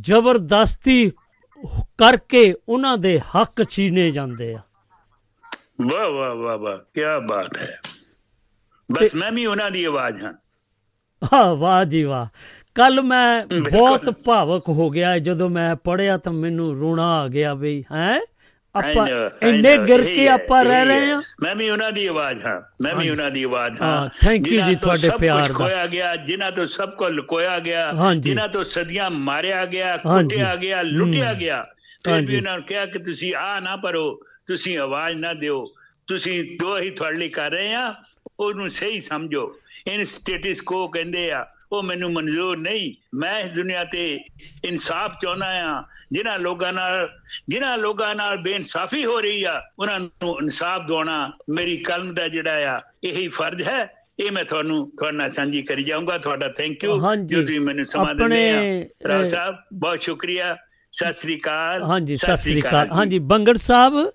ਜ਼ਬਰਦਸਤੀ 0.00 1.10
ਕਰਕੇ 1.98 2.54
ਉਹਨਾਂ 2.68 2.98
ਦੇ 2.98 3.20
ਹੱਕ 3.20 3.70
ਛੀਨੇ 3.70 4.10
ਜਾਂਦੇ 4.10 4.54
ਆ। 4.54 4.60
ਵਾਹ 5.86 6.10
ਵਾਹ 6.10 6.34
ਵਾਹ 6.34 6.58
ਵਾਹ 6.58 6.78
ਕੀ 6.78 7.00
ਬਾਤ 7.26 7.56
ਹੈ। 7.56 7.80
ਬਸ 8.92 9.14
ਮੈਂ 9.14 9.32
ਵੀ 9.32 9.46
ਉਹਨਾਂ 9.46 9.70
ਦੀ 9.70 9.84
ਆਵਾਜ਼ 9.84 10.22
ਹਾਂ। 10.24 10.34
ਆਹ 11.34 11.56
ਵਾਹ 11.56 11.84
ਜੀ 11.84 12.02
ਵਾਹ। 12.02 12.26
ਕੱਲ 12.74 13.02
ਮੈਂ 13.02 13.46
ਬਹੁਤ 13.70 14.10
ਭਾਵਕ 14.10 14.68
ਹੋ 14.68 14.90
ਗਿਆ 14.90 15.18
ਜਦੋਂ 15.18 15.50
ਮੈਂ 15.50 15.76
ਪੜਿਆ 15.76 16.16
ਤਾਂ 16.16 16.32
ਮੈਨੂੰ 16.32 16.80
ਰੋਣਾ 16.80 17.14
ਆ 17.14 17.28
ਗਿਆ 17.28 17.54
ਬਈ 17.54 17.84
ਹੈ 17.92 18.20
ਆਪਾਂ 18.74 19.08
ਇੰਨੇ 19.42 19.76
ਗਿਰ 19.76 20.02
ਕੇ 20.02 20.28
ਆਪਾਂ 20.28 20.64
ਰਹਿ 20.64 20.84
ਰਹੇ 20.84 21.06
ਹੈ। 21.06 21.16
ਮੈਂ 21.16 21.56
ਵੀ 21.56 21.70
ਉਹਨਾਂ 21.70 21.92
ਦੀ 21.92 22.06
ਆਵਾਜ਼ 22.06 22.44
ਹਾਂ 22.44 22.62
ਮੈਂ 22.82 22.94
ਵੀ। 22.94 23.10
ਉਹਨਾਂ 23.10 23.30
ਦੀ 23.30 23.42
ਆਵਾਜ਼ 23.42 23.82
ਹਾਂ, 23.82 24.06
you 24.06 24.42
ਜਿਨ੍ਹਾਂ 24.42 24.68
ਜੀ 24.68 24.74
ਤੁਹਾਡੇ 24.74 25.10
ਪਿਆਰ 25.20 25.42
ਦਾ। 25.42 25.54
ਖੋਇਆ 25.54 25.86
ਗਿਆ 25.86 26.16
ਜਿਨ੍ਹਾਂ 26.16 26.52
ਤੋਂ 26.52 26.66
ਸਭ 26.66 26.90
ਕੁਝ 26.90 27.12
ਲੁਕੋਇਆ 27.12 27.58
ਗਿਆ। 27.58 27.92
ਜਿਨ੍ਹਾਂ 28.18 28.48
ਤੋਂ 28.48 28.64
ਸਦੀਆਂ 28.64 29.10
ਮਾਰਿਆ 29.10 29.66
ਗਿਆ। 29.66 29.96
ਕੁੱਟਿਆ 29.96 30.56
ਗਿਆ 30.56 30.82
ਲੁੱਟਿਆ। 30.82 31.32
ਗਿਆ 31.32 31.66
ਫਿਰ। 32.04 32.20
ਵੀ 32.20 32.36
ਉਹਨਾਂ 32.36 32.54
ਨੂੰ 32.54 32.62
ਕਿਹਾ 32.62 32.86
ਕਿ 32.86 32.98
ਤੁਸੀਂ 32.98 33.34
ਆ 33.34 33.60
ਨਾ 33.60 33.76
ਭਰੋ 33.76 34.20
ਤੁਸੀਂ 34.46 34.78
ਆਵਾਜ਼ 34.78 35.16
ਨਾ 35.16 35.34
ਦਿਓ 35.34 35.66
ਤੁਸੀਂ 36.06 36.58
ਜੋ 36.60 36.78
ਹੀ 36.78 36.90
ਤੁਹਾਡੇ 36.90 37.18
ਲਈ 37.18 37.28
ਕਰ 37.28 37.50
ਰਹੇ 37.50 37.74
ਆ 37.74 37.94
ਉਹਨੂੰ 38.40 38.70
ਸਹੀ 38.70 39.00
ਸਮਝੋ 39.00 39.56
ਇਹਨ 39.86 40.04
ਸਟੇਟਸ 40.04 40.60
ਕੋ 40.60 40.88
ਕਹਿੰਦੇ 40.88 41.30
ਆ 41.30 41.46
ਉਹ 41.74 41.82
ਮੈਨੂੰ 41.82 42.12
ਮਨਜ਼ੂਰ 42.12 42.56
ਨਹੀਂ। 42.56 42.94
ਮੈਂ 43.14 43.40
ਇਸ 43.40 43.52
ਦੁਨੀਆ 43.52 43.84
ਤੇ 43.84 44.20
ਇਨਸਾਫ 44.64 45.12
ਚਾਹੁੰਦਾ 45.22 45.46
ਆ 45.46 45.82
ਜਿਨ੍ਹਾਂ 46.12 46.38
ਲੋਕਾਂ 46.38 46.72
ਨਾਲ 46.72 47.08
ਜਿਨ੍ਹਾਂ 47.48 47.78
ਲੋਕਾਂ 47.78 48.14
ਨਾਲ 48.14 48.36
ਬੇਇਨਸਾਫੀ 48.36 49.04
ਹੋ 49.04 49.20
ਰਹੀ 49.20 49.44
ਆ 49.44 49.62
ਉਹਨਾਂ 49.78 50.00
ਨੂੰ 50.00 50.36
ਇਨਸਾਫ 50.42 50.86
ਦਿਵਾਉਣਾ 50.86 51.32
ਮੇਰੀ 51.50 51.76
ਕਲਮ 51.76 52.14
ਦਾ 52.14 52.28
ਜਿਹੜਾ 52.28 52.76
ਆ 52.76 52.80
ਇਹੀ 53.04 53.28
ਫਰਜ਼ 53.28 53.62
ਹੈ। 53.62 53.94
ਇਹ 54.20 54.32
ਮੈਂ 54.32 54.44
ਤੁਹਾਨੂੰ 54.44 54.90
ਤੁਹਾਡੇ 54.90 55.16
ਨਾਲ 55.16 55.28
ਸਾਂਝੀ 55.28 55.62
ਕਰੀ 55.62 55.84
ਜਾਊਂਗਾ। 55.84 56.18
ਤੁਹਾਡਾ 56.18 56.48
ਥੈਂਕ 56.48 56.84
ਯੂ। 56.84 57.00
ਜੋ 57.24 57.40
ਤੁਸੀਂ 57.40 57.60
ਮੈਨੂੰ 57.60 57.84
ਸਮਾਂ 57.84 58.14
ਦਿੰਦੇ 58.14 58.50
ਆ। 58.50 58.84
ਅਹ, 59.18 59.24
ਸਾਹਿਬ 59.24 59.56
ਬਹੁਤ 59.72 60.00
ਸ਼ੁਕਰੀਆ। 60.00 60.56
ਸਤਿ 60.92 61.12
ਸ੍ਰੀ 61.12 61.40
ਅਕਾਲ। 61.40 61.82
ਹਾਂਜੀ 61.82 62.14
ਸਤਿ 62.14 62.36
ਸ੍ਰੀ 62.36 62.60
ਅਕਾਲ। 62.60 62.88
ਹਾਂਜੀ 62.92 63.18
ਬੰਗੜ 63.18 63.56
ਸਾਹਿਬ 63.56 64.12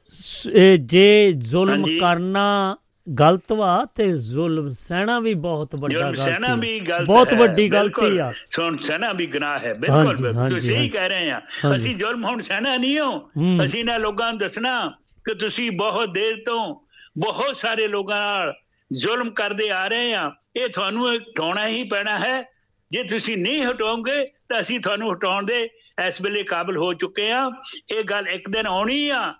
ਜੇ 0.79 1.33
ਜ਼ੁਲਮ। 1.37 1.85
ਕਰਨਾ 1.99 2.77
ਗਲਤ 3.19 3.51
ਵਾ 3.51 3.85
ਤੇ 3.95 4.11
ਜ਼ੁਲਮ 4.11 4.69
ਸਹਿਣਾ 4.69 5.19
ਵੀ 5.19 5.33
ਬਹੁਤ 5.33 5.75
ਵੱਡਾ 5.75 5.99
ਗਲਤੀ 5.99 6.21
ਸਹਿਣਾ। 6.21 6.55
ਵੀ 6.55 6.79
ਗਲਤ 6.79 7.07
ਬਹੁਤ 7.07 7.33
ਵੱਡੀ। 7.33 7.69
ਗਲਤੀ 7.69 8.17
ਆ 8.17 8.31
ਸੁਣ 8.49 8.77
ਸਹਿਣਾ 8.77 9.13
ਵੀ 9.13 9.25
ਗੁਨਾਹ 9.27 9.59
ਹੈ 9.59 9.73
ਬਿਲਕੁਲ 9.79 10.49
ਤੁਸੀਂ। 10.49 10.73
ਸਹੀ 10.73 10.89
ਕਹਿ 10.89 11.09
ਰਹੇ 11.09 11.31
ਆ। 11.31 11.41
ਅਸੀਂ 11.75 11.95
ਜ਼ੁਲਮ 11.95 12.25
ਹੁਣ 12.25 12.41
ਸਹਿਣਾ 12.41 12.77
ਨਹੀਂ 12.77 12.99
ਹੋ। 12.99 13.29
ਅਸੀਂ 13.65 13.85
ਨਾ 13.85 13.97
ਲੋਕਾਂ 13.97 14.29
ਨੂੰ 14.29 14.37
ਦੱਸਣਾ 14.37 14.93
ਕਿ 15.25 15.35
ਤੁਸੀਂ 15.35 15.71
ਬਹੁਤ 15.71 16.09
ਦੇਰ 16.13 16.35
ਤੋਂ 16.45 16.75
ਬਹੁਤ 17.17 17.57
ਸਾਰੇ 17.57 17.87
ਲੋਕਾਂ 17.87 18.21
ਨਾਲ 18.21 18.53
ਜ਼ੁਲਮ 18.93 19.31
ਕਰਦੇ 19.31 19.69
ਆ 19.69 19.87
ਰਹੇ 19.87 20.13
ਆ 20.13 20.31
ਇਹ 20.55 20.69
ਤੁਹਾਨੂੰ 20.69 21.15
ਹਟਾਉਣਾ 21.15 21.67
ਹੀ 21.67 21.83
ਪੈਣਾ 21.83 22.19
ਹੈ 22.19 22.43
ਜੇ 22.91 23.03
ਤੁਸੀਂ 23.03 23.37
ਨਹੀਂ 23.37 23.65
ਹਟਾਓਗੇ 23.65 24.25
ਤਾਂ 24.25 24.59
ਅਸੀਂ 24.59 24.79
ਤੁਹਾਨੂੰ 24.79 25.13
ਹਟਾਉਣ 25.13 25.45
ਦੇ 25.45 25.69
ਇਸ 26.07 26.21
ਵੇਲੇ 26.21 26.43
ਕਾਬਿਲ 26.43 26.77
ਹੋ 26.77 26.93
ਚੁੱਕੇ 26.93 27.31
ਆ 27.31 27.49
ਇਹ 27.97 28.03
ਗੱਲ 28.03 28.27
ਇੱਕ 28.27 28.49
ਦਿਨ 28.49 28.67
ਆਉਣੀ 28.67 29.09
ਆ 29.09 29.33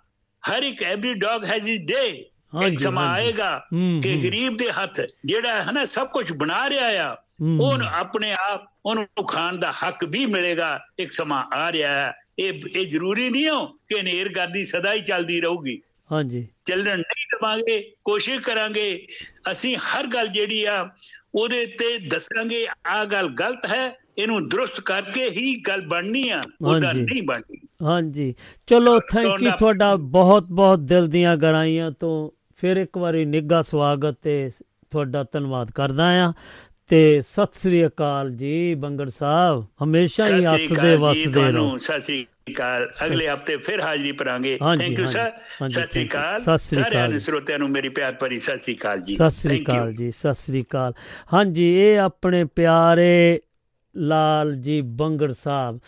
ਹਰ 0.50 0.62
ਇੱਕ 0.62 0.82
every 0.82 1.14
dog 1.14 1.44
has 1.44 1.68
his 1.68 1.80
day 1.80 2.29
ਇੱਕ 2.66 2.78
ਸਮਾਂ। 2.78 3.06
ਆਏਗਾ 3.12 3.66
ਕਿ। 4.02 4.16
ਗਰੀਬ 4.24 4.56
ਦੇ 4.56 4.66
ਹੱਥ 4.70 5.00
ਜਿਹੜਾ 5.24 5.64
ਹੈ 5.64 5.72
ਨਾ 5.72 5.84
ਸਭ 5.84 6.06
ਕੁਝ 6.06 6.32
ਬਣਾ 6.32 6.70
ਰਿਹਾ 6.70 7.10
ਆ। 7.10 7.16
ਉਹਨੂੰ 7.60 7.86
ਆਪਣੇ 7.88 8.32
ਆਪ 8.32 8.64
ਉਹਨੂੰ 8.86 9.24
ਖਾਣ 9.26 9.56
ਦਾ 9.56 9.72
ਹੱਕ 9.72 10.04
ਵੀ 10.04 10.26
ਮਿਲੇਗਾ 10.26 10.80
ਇੱਕ 10.98 11.10
ਸਮਾਂ 11.10 11.44
ਆ 11.54 11.72
ਰਿਹਾ 11.72 11.92
ਹੈ 11.94 12.12
ਇਹ 12.38 12.60
ਇਹ 12.76 12.86
ਜ਼ਰੂਰੀ 12.86 13.30
ਨਹੀਂ 13.30 13.48
ਹੋ 13.48 13.66
ਕਿ 13.66 14.02
ਨੇਰਗਰਦੀ 14.02 14.64
ਸਦਾ 14.64 14.92
ਹੀ 14.92 15.00
ਚੱਲਦੀ 15.00 15.40
ਰਹੂਗੀ 15.40 15.80
ਹਾਂਜੀ 16.12 16.48
ਚੱਲਣ 16.64 16.98
ਨਹੀਂ 16.98 17.26
ਦੇਵਾਂਗੇ 17.26 17.94
ਕੋਸ਼ਿਸ਼ 18.04 18.40
ਕਰਾਂਗੇ 18.40 19.06
ਅਸੀਂ 19.50 19.76
ਹਰ 19.76 20.06
ਗੱਲ 20.06 20.28
ਜਿਹੜੀ 20.28 20.64
ਆ 20.64 20.90
ਉਹਦੇ 21.34 21.66
ਤੇ 21.66 21.98
ਦੱਸਾਂਗੇ 21.98 22.66
ਆ 22.86 23.04
ਗੱਲ 23.04 23.28
ਗਲਤ 23.28 23.66
ਹੈ 23.66 23.98
ਇਹਨੂੰ 24.18 24.48
ਦਰੁਸਤ 24.48 24.80
ਕਰਕੇ 24.80 25.30
ਹੀ 25.30 25.54
ਗੱਲ 25.60 25.80
ਬਣਨੀ 25.80 26.28
ਆ 26.30 26.42
ਉਹਦਾ। 26.62 26.92
ਨਹੀਂ 26.92 27.22
ਬਣਨੀ 27.22 27.58
ਹਾਂਜੀ 27.82 28.34
ਚਲੋ 28.66 28.98
ਥੈਂਕ 29.00 29.42
ਯੂ 29.42 29.50
ਤੁਹਾਡਾ 29.58 29.96
ਬਹੁਤ 29.96 30.44
ਬਹੁਤ 30.44 30.78
ਦਿਲ 30.78 31.06
ਦੀਆਂ 31.06 31.36
ਗਰਾਈਆਂ 31.36 31.90
ਤੋਂ 31.90 32.30
ਫਿਰ 32.60 32.76
ਇੱਕ 32.76 32.98
ਵਾਰੀ 32.98 33.24
ਨਿੱਘਾ 33.24 33.62
ਸਵਾਗਤ 33.62 34.14
ਤੇ 34.22 34.50
ਤੁਹਾਡਾ 34.90 35.24
ਧੰਨਵਾਦ 35.32 35.70
ਕਰਦਾ 35.70 36.26
ਆ 36.26 36.32
ਤੇ 36.88 37.20
ਸਤਿ 37.20 37.58
ਸ੍ਰੀ 37.58 37.86
ਅਕਾਲ 37.86 38.30
ਜੀ 38.30 38.74
ਬੰਗੜ 38.74 39.08
ਸਾਹਿਬ। 39.08 39.64
ਹਮੇਸ਼ਾ 39.84 40.26
ਹੀ 40.26 40.44
ਹੱਸਦੇ 40.44 40.96
ਵਸਦੇ 40.96 41.52
ਰਹੋ। 41.52 41.78
ਸਤਿ 41.78 42.00
ਸ੍ਰੀ 42.00 42.26
ਅਕਾਲ। 42.50 42.88
ਅਗਲੇ 43.06 43.28
ਹਫ਼ਤੇ 43.28 43.56
ਫਿਰ 43.56 43.80
ਹਾਜ਼ਰੀ 43.80 44.12
ਭਰਾਂਗੇ। 44.12 44.58
ਹਾਂਜੀ, 44.62 44.84
thank 44.84 44.98
you 44.98 45.06
sir 45.06 45.30
Sat 45.68 45.86
Sri. 45.86 46.06
ਅਕਾਲ। 46.08 46.40
ਸਤਿ 46.40 46.58
ਸ੍ਰੀ 46.58 46.82
ਸਾਰਿਆਂ। 46.82 47.18
ਸਰੋਤਿਆਂ 47.18 47.58
ਨੂੰ 47.58 47.70
ਮੇਰੀ 47.70 47.88
ਪਿਆਰ 47.88 48.12
ਭਰੀ 48.12 48.38
ਸਤਿ 48.38 48.58
ਸ੍ਰੀ 48.58 48.74
ਅਕਾਲ 48.74 49.00
ਜੀ। 49.00 49.14
ਸਤਿ 49.14 49.30
ਸ੍ਰੀ. 49.30 49.62
ਅਕਾਲ 49.62 49.92
ਜੀ 49.92 50.10
ਸਤਿ 50.12 50.34
ਸ੍ਰੀ 50.34 50.62
ਅਕਾਲ। 50.62 50.92
ਹਾਂਜੀ 51.34 51.74
ਇਹ 51.74 51.98
ਆਪਣੇ 51.98 52.44
ਪਿਆਰੇ 52.44 53.40
ਲਾਲ 53.96 54.54
ਜੀ 54.56 54.80
ਬੰਗੜ 54.80 55.32
ਸਾਹਿਬ। 55.32 55.78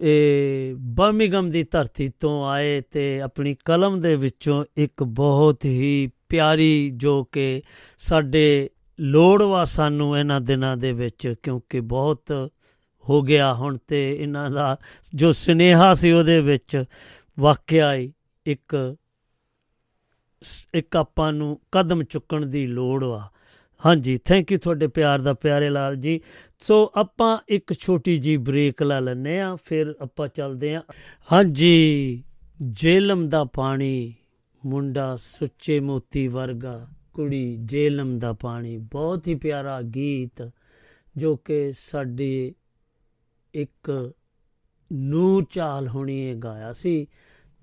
ਇਹ 0.00 0.74
ਬਰਮਿੰਗਮ 0.78 1.50
ਦੀ 1.50 1.62
ਧਰਤੀ 1.62 2.12
ਤੋਂ 2.20 2.48
ਆਏ 2.48 2.80
ਤੇ 2.80 3.20
ਆਪਣੀ 3.20 3.56
ਕਲਮ 3.64 4.00
ਦੇ 4.00 4.16
ਵਿੱਚੋਂ 4.16 4.64
ਇੱਕ 4.76 5.02
ਬਹੁਤ 5.02 5.64
ਹੀ 5.64 6.10
ਪਿਆਰੀ 6.28 6.90
ਜੋ 6.96 7.24
ਕਿ 7.24 7.62
ਸਾਡੇ 7.98 8.70
ਲੋੜ 9.00 9.42
ਵਾ 9.42 9.64
ਸਾਨੂੰ 9.64 10.18
ਇਹਨਾਂ 10.18 10.40
ਦਿਨਾਂ 10.40 10.76
ਦੇ 10.76 10.92
ਵਿੱਚ, 10.92 11.34
ਕਿਉਂਕਿ 11.42 11.80
ਬਹੁਤ 11.80 12.50
ਹੋ 13.08 13.22
ਗਿਆ 13.22 13.54
ਹੁਣ 13.54 13.78
ਤੇ 13.86 14.22
ਇਹਨਾਂ 14.22 14.50
ਦਾ 14.50 14.76
ਜੋ 15.14 15.32
ਸੁਨੇਹਾ 15.32 15.94
ਸੀ 15.94 16.12
ਉਹਦੇ 16.12 16.40
ਵਿੱਚ, 16.40 16.84
ਵਾਕਿਆ 17.40 17.94
ਹੀ 17.94 18.12
ਇੱਕ 18.46 18.96
ਸ- 20.42 20.66
ਇੱਕ 20.74 20.96
ਆਪਾਂ 20.96 21.32
ਨੂੰ 21.32 21.60
ਕਦਮ 21.72 22.02
ਚੁੱਕਣ 22.02 22.46
ਦੀ 22.46 22.66
ਲੋੜ 22.66 23.04
ਵਾ। 23.04 23.28
ਹਾਂਜੀ 23.86 24.16
ਥੈਂਕ 24.16 24.52
ਯੂ 24.52 24.58
ਤੁਹਾਡੇ 24.58 24.86
ਪਿਆਰ 24.86 25.18
ਦਾ, 25.18 25.32
ਪਿਆਰੇ 25.32 25.68
ਲਾਲ 25.68 25.96
ਜੀ। 25.96 26.20
ਸੋ 26.66 26.92
ਆਪਾਂ 26.94 27.38
ਇੱਕ 27.48 27.72
ਛੋਟੀ 27.72 28.18
ਜੀ 28.18 28.36
ਬ੍ਰੇਕ 28.36 28.82
ਲਾ 28.82 29.00
ਲੈਨੇ 29.00 29.40
ਆ 29.40 29.56
ਫਿਰ 29.64 29.94
ਆਪਾਂ 30.00 30.28
ਚੱਲਦੇ 30.28 30.74
ਆ 30.74 30.82
ਹਾਂਜੀ, 31.32 32.24
ਜੇਲਮ 32.62 33.28
ਦਾ 33.28 33.44
ਪਾਣੀ, 33.44 34.14
ਮੁੰਡਾ 34.66 35.16
ਸੁੱਚੇ 35.16 35.80
ਮੋਤੀ 35.80 36.28
ਵਰਗਾ, 36.28 36.88
ਕੁੜੀ 37.12 37.56
ਜੇਲਮ 37.60 38.18
ਦਾ 38.18 38.32
ਪਾਣੀ, 38.32 38.78
ਬਹੁਤ 38.78 39.28
ਹੀ 39.28 39.34
ਪਿਆਰਾ 39.34 39.82
ਗੀਤ, 39.82 40.50
ਜੋ 41.16 41.36
ਕਿ 41.36 41.72
ਸਾਡੀ 41.72 42.54
ਇੱਕ 43.54 44.12
ਨੂਰ 44.92 45.46
ਚਾਲ 45.50 45.88
ਹੋਣੀ 45.88 46.30
ਇਹ 46.30 46.36
ਗਾਇਆ 46.36 46.72
ਸੀ, 46.72 47.06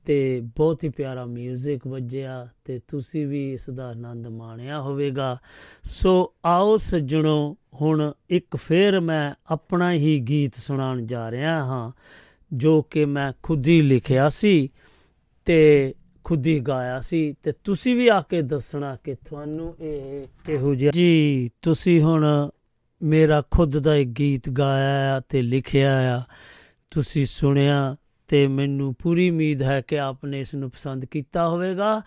ਤੇ 0.06 0.42
ਬਹੁਤ 0.42 0.84
ਹੀ 0.84 0.90
ਪਿਆਰਾ 0.90 1.26
뮤직 1.26 1.80
ਵੱਜਿਆ, 1.88 2.48
ਤੇ 2.66 2.80
ਤੁਸੀਂ 2.88 3.28
ਵੀ 3.28 3.54
ਇਸ 3.54 3.70
ਦਾ 3.70 3.88
ਆਨੰਦ 3.90 4.28
ਮਾਣਿਆ 4.28 4.82
ਹੋਵੇਗਾ। 4.82 5.38
ਸੋ 5.84 6.34
ਆਓ 6.46 6.78
ਸੱਜਣੋ 6.78 7.58
ਹੁਣ 7.74 8.14
ਇੱਕ 8.30 8.56
ਫੇਰ 8.56 9.00
ਮੈਂ 9.00 9.34
ਆਪਣਾ 9.46 9.94
ਹੀ 9.94 10.20
ਗੀਤ 10.20 10.56
ਸੁਣਾਉਣ 10.56 11.06
ਜਾ 11.06 11.32
ਰਿਹਾ 11.32 11.64
ਹਾਂ, 11.66 11.92
ਜੋ 12.54 12.82
ਕਿ 12.82 13.06
ਮੈਂ 13.06 13.34
ਖੁਦ 13.44 13.68
ਹੀ 13.68 13.82
ਲਿਖਿਆ 13.82 14.30
ਸੀ 14.30 14.70
ਤੇ 15.46 15.94
ਖੁਦ 16.24 16.48
ਹੀ 16.48 16.60
ਗਾਇਆ 16.60 17.00
ਸੀ। 17.00 17.36
ਤੇ 17.44 17.52
ਤੁਸੀਂ 17.64 17.96
ਵੀ 17.96 18.08
ਆ 18.08 18.22
ਕੇ 18.22 18.42
ਦੱਸਣਾ 18.42 18.98
ਕਿ 19.04 19.16
ਤੁਹਾਨੂੰ 19.16 19.76
ਇਹ 19.82 20.24
ਕਿਹੋ 20.46 20.76
ਜਿਹਾ 20.76 20.92
ਜੀ, 20.92 21.52
ਤੁਸੀਂ 21.62 22.02
ਹੁਣ 22.02 22.50
ਮੇਰਾ 23.04 23.44
ਖੁਦ 23.52 23.80
ਦਾ 23.80 23.96
ਇੱਕ 23.96 24.10
ਗੀਤ 24.10 24.50
ਗਾਇਆ 24.50 25.18
ਆ 25.18 25.20
ਤੇ 25.20 25.42
ਲਿਖਿਆ 25.42 26.18
ਆ, 26.18 26.22
ਤੁਸੀਂ 26.92 27.26
ਸੁਣਿਆ 27.26 27.96
ਤੇ 28.28 28.48
ਮੈਨੂੰ 28.48 28.96
ਪੂਰੀ 29.00 29.30
ਉਮੀਦ 29.30 29.64
ਹੈ 29.64 29.82
ਕਿ 29.82 30.00
ਆਪਨੇ 30.00 30.40
ਇਸ 30.40 30.56
ਨੂੰ 30.56 30.72
ਪਸੰਦ 30.72 31.06
ਕੀਤਾ 31.06 31.50
ਹੋਵੇਗਾ। 31.50 32.02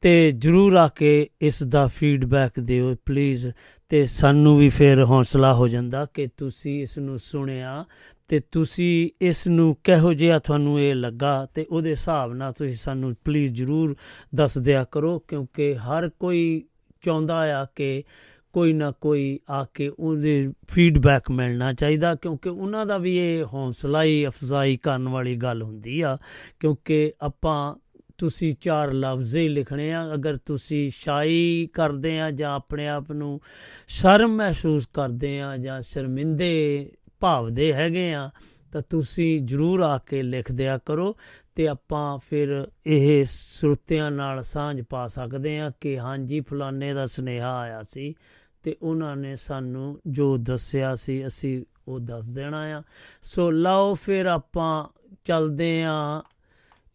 ਤੇ 0.00 0.30
ਜਰੂਰ 0.30 0.74
ਆ 0.74 0.88
ਕੇ 0.88 1.28
ਇਸ 1.40 1.62
ਦਾ 1.62 1.86
ਫੀਡਬੈਕ 1.86 2.60
ਦਿਓ 2.60 2.94
ਪਲੀਜ਼ 3.04 3.48
ਤੇ 3.94 4.04
ਸਾਨੂੰ 4.04 4.56
ਵੀ 4.58 4.68
ਫਿਰ 4.68 5.04
ਹੌਸਲਾ 5.04 5.54
ਹੋ 5.54 5.68
ਜਾਂਦਾ 5.68 6.06
ਕਿ 6.14 6.26
ਤੁਸੀਂ 6.36 6.82
ਇਸ 6.82 6.98
ਨੂੰ 6.98 7.18
ਸੁਣਿਆ 7.18 7.84
ਤੇ 8.28 8.40
ਤੁਸੀਂ 8.52 9.10
ਇਸ 9.20 9.46
ਨੂੰ 9.48 9.76
ਕਿਹੋ 9.84 10.12
ਜਿਹਾ 10.12 10.38
ਤੁਹਾਨੂੰ 10.38 10.80
ਇਹ 10.80 10.94
ਲੱਗਾ 10.94 11.46
ਤੇ 11.54 11.66
ਉਹਦੇ 11.70 11.90
ਹਿਸਾਬ 11.90 12.32
ਨਾਲ 12.34 12.52
ਤੁਸੀਂ 12.52 12.74
ਸਾਨੂੰ 12.74 13.14
ਪਲੀਜ਼ 13.24 13.52
ਜਰੂਰ 13.52 13.96
ਦੱਸ 14.34 14.58
ਦਿਆ 14.58 14.84
ਕਰੋ, 14.84 15.18
ਕਿਉਂਕਿ 15.18 15.74
ਹਰ 15.76 16.08
ਕੋਈ 16.08 16.64
ਚਾਹੁੰਦਾ 17.02 17.60
ਆ 17.60 17.66
ਕਿ 17.74 18.04
ਕੋਈ 18.52 18.72
ਨਾ 18.72 18.90
ਕੋਈ 18.90 19.38
ਆ 19.50 19.66
ਕੇ 19.74 19.90
ਉਹਦੇ 19.98 20.52
ਫੀਡਬੈਕ 20.68 21.30
ਮਿਲਣਾ 21.30 21.72
ਚਾਹੀਦਾ, 21.72 22.14
ਕਿਉਂਕਿ 22.14 22.48
ਉਹਨਾਂ 22.48 22.86
ਦਾ 22.86 22.98
ਵੀ 22.98 23.16
ਇਹ 23.16 23.44
ਹੌਸਲਾ 23.44 24.02
ਹੀ 24.02 24.26
ਅਫਜ਼ਾਈ 24.26 24.76
ਕਰਨ 24.76 25.08
ਵਾਲੀ 25.08 25.36
ਗੱਲ 25.36 25.62
ਹੁੰਦੀ 25.62 26.00
ਆ, 26.00 26.18
ਕਿਉਂਕਿ 26.60 27.12
ਆਪਾਂ 27.20 27.74
ਤੁਸੀਂ 28.18 28.54
ਚਾਰ 28.60 28.92
ਲਫ਼ਜ਼ 28.92 29.36
ਹੀ 29.36 29.48
ਲਿਖਣੇ 29.48 29.92
ਆ, 29.92 30.14
ਅਗਰ 30.14 30.36
ਤੁਸੀਂ 30.36 30.90
ਸ਼ਾਈ 30.94 31.68
ਕਰਦੇ 31.72 32.20
ਆ 32.20 32.30
ਜਾਂ 32.30 32.54
ਆਪਣੇ 32.54 32.88
ਆਪ 32.88 33.12
ਨੂੰ 33.12 33.40
ਸ਼ਰਮ 33.86 34.36
ਮਹਿਸੂਸ 34.36 34.86
ਕਰਦੇ 34.86 35.40
ਆ 35.40 35.56
ਜਾਂ 35.56 35.82
ਸ਼ਰਮਿੰਦੇ 35.82 36.90
ਭਾਵਦੇ 37.20 37.72
ਹੈਗੇ 37.72 38.14
ਆ, 38.14 38.30
ਤਾਂ 38.72 38.82
ਤੁਸੀਂ 38.90 39.40
ਜਰੂਰ 39.42 39.80
ਆ 39.80 39.98
ਕੇ 39.98 40.22
ਲਿਖ 40.22 40.52
ਦਿਆ 40.52 40.78
ਕਰੋ 40.78 41.16
ਤੇ 41.54 41.68
ਆਪਾਂ 41.68 42.18
ਫਿਰ 42.18 42.68
ਇਹ 42.86 43.24
ਸਰੋਤਿਆਂ 43.24 44.10
ਨਾਲ 44.10 44.42
ਸਾਂਝ 44.42 44.82
ਪਾ 44.82 45.06
ਸਕਦੇ 45.06 45.58
ਆ 45.60 45.72
ਕਿ 45.80 45.98
ਹਾਂਜੀ, 45.98 46.40
ਫਲਾਣੇ 46.40 46.94
ਦਾ 46.94 47.06
ਸੁਨੇਹਾ 47.06 47.58
ਆਇਆ 47.58 47.82
ਸੀ 47.82 48.14
ਤੇ 48.62 48.76
ਉਹਨਾਂ 48.82 49.16
ਨੇ 49.16 49.36
ਸਾਨੂੰ 49.36 50.00
ਜੋ 50.06 50.36
ਦੱਸਿਆ 50.36 50.94
ਸੀ 50.94 51.26
ਅਸੀਂ 51.26 51.64
ਉਹ 51.88 52.00
ਦੱਸ 52.00 52.28
ਦੇਣਾ 52.28 52.60
ਆ। 52.62 52.82
ਸੋ 53.22 53.50
ਲਓ 53.50 53.94
ਫਿਰ 53.94 54.26
ਆਪਾਂ 54.26 54.84
ਚੱਲਦੇ 55.24 55.82
ਆ, 55.82 56.22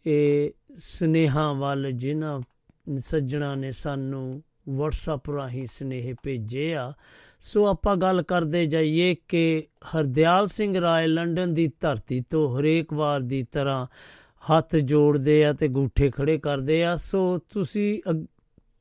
ਇਹ 0.05 0.51
ਸੁਨੇਹਾ 0.77 1.53
ਵੱਲ 1.53 1.91
ਜਿਨ੍ਹਾਂ 1.91 2.41
ਸੱਜਣਾ 2.97 3.55
ਨੇ 3.55 3.71
ਸਾਨੂੰ 3.71 4.43
WhatsApp 4.79 5.33
ਰਾਹੀਂ 5.35 5.65
ਸੁਨੇਹੇ 5.65 6.15
ਭੇਜੇ 6.23 6.75
ਆ। 6.75 6.93
ਸੋ 7.39 7.67
ਆਪਾਂ 7.67 7.97
ਗੱਲ 7.97 8.21
ਕਰਦੇ 8.21 8.65
ਜਾਈਏ 8.65 9.15
ਕਿ 9.27 9.67
ਹਰਦਿਆਲ 9.95 10.47
ਸਿੰਘ 10.47 10.81
ਰਾਏ 10.81 11.07
ਲੰਡਨ 11.07 11.53
ਦੀ 11.53 11.71
ਧਰਤੀ 11.79 12.21
ਤੋਂ 12.29 12.59
ਹਰੇਕ 12.59 12.93
ਵਾਰ 12.93 13.19
ਦੀ 13.19 13.43
ਤਰ੍ਹਾਂ 13.43 13.87
ਹੱਥ 14.51 14.75
ਜੋੜਦੇ 14.75 15.45
ਆ 15.45 15.53
ਤੇ 15.53 15.67
ਗੂਠੇ 15.67 16.09
ਖੜੇ 16.09 16.37
ਕਰਦੇ 16.37 16.83
ਆ। 16.83 16.95
ਸੋ 16.95 17.37
ਤੁਸੀਂ 17.37 18.01
ਅਗ- 18.09 18.25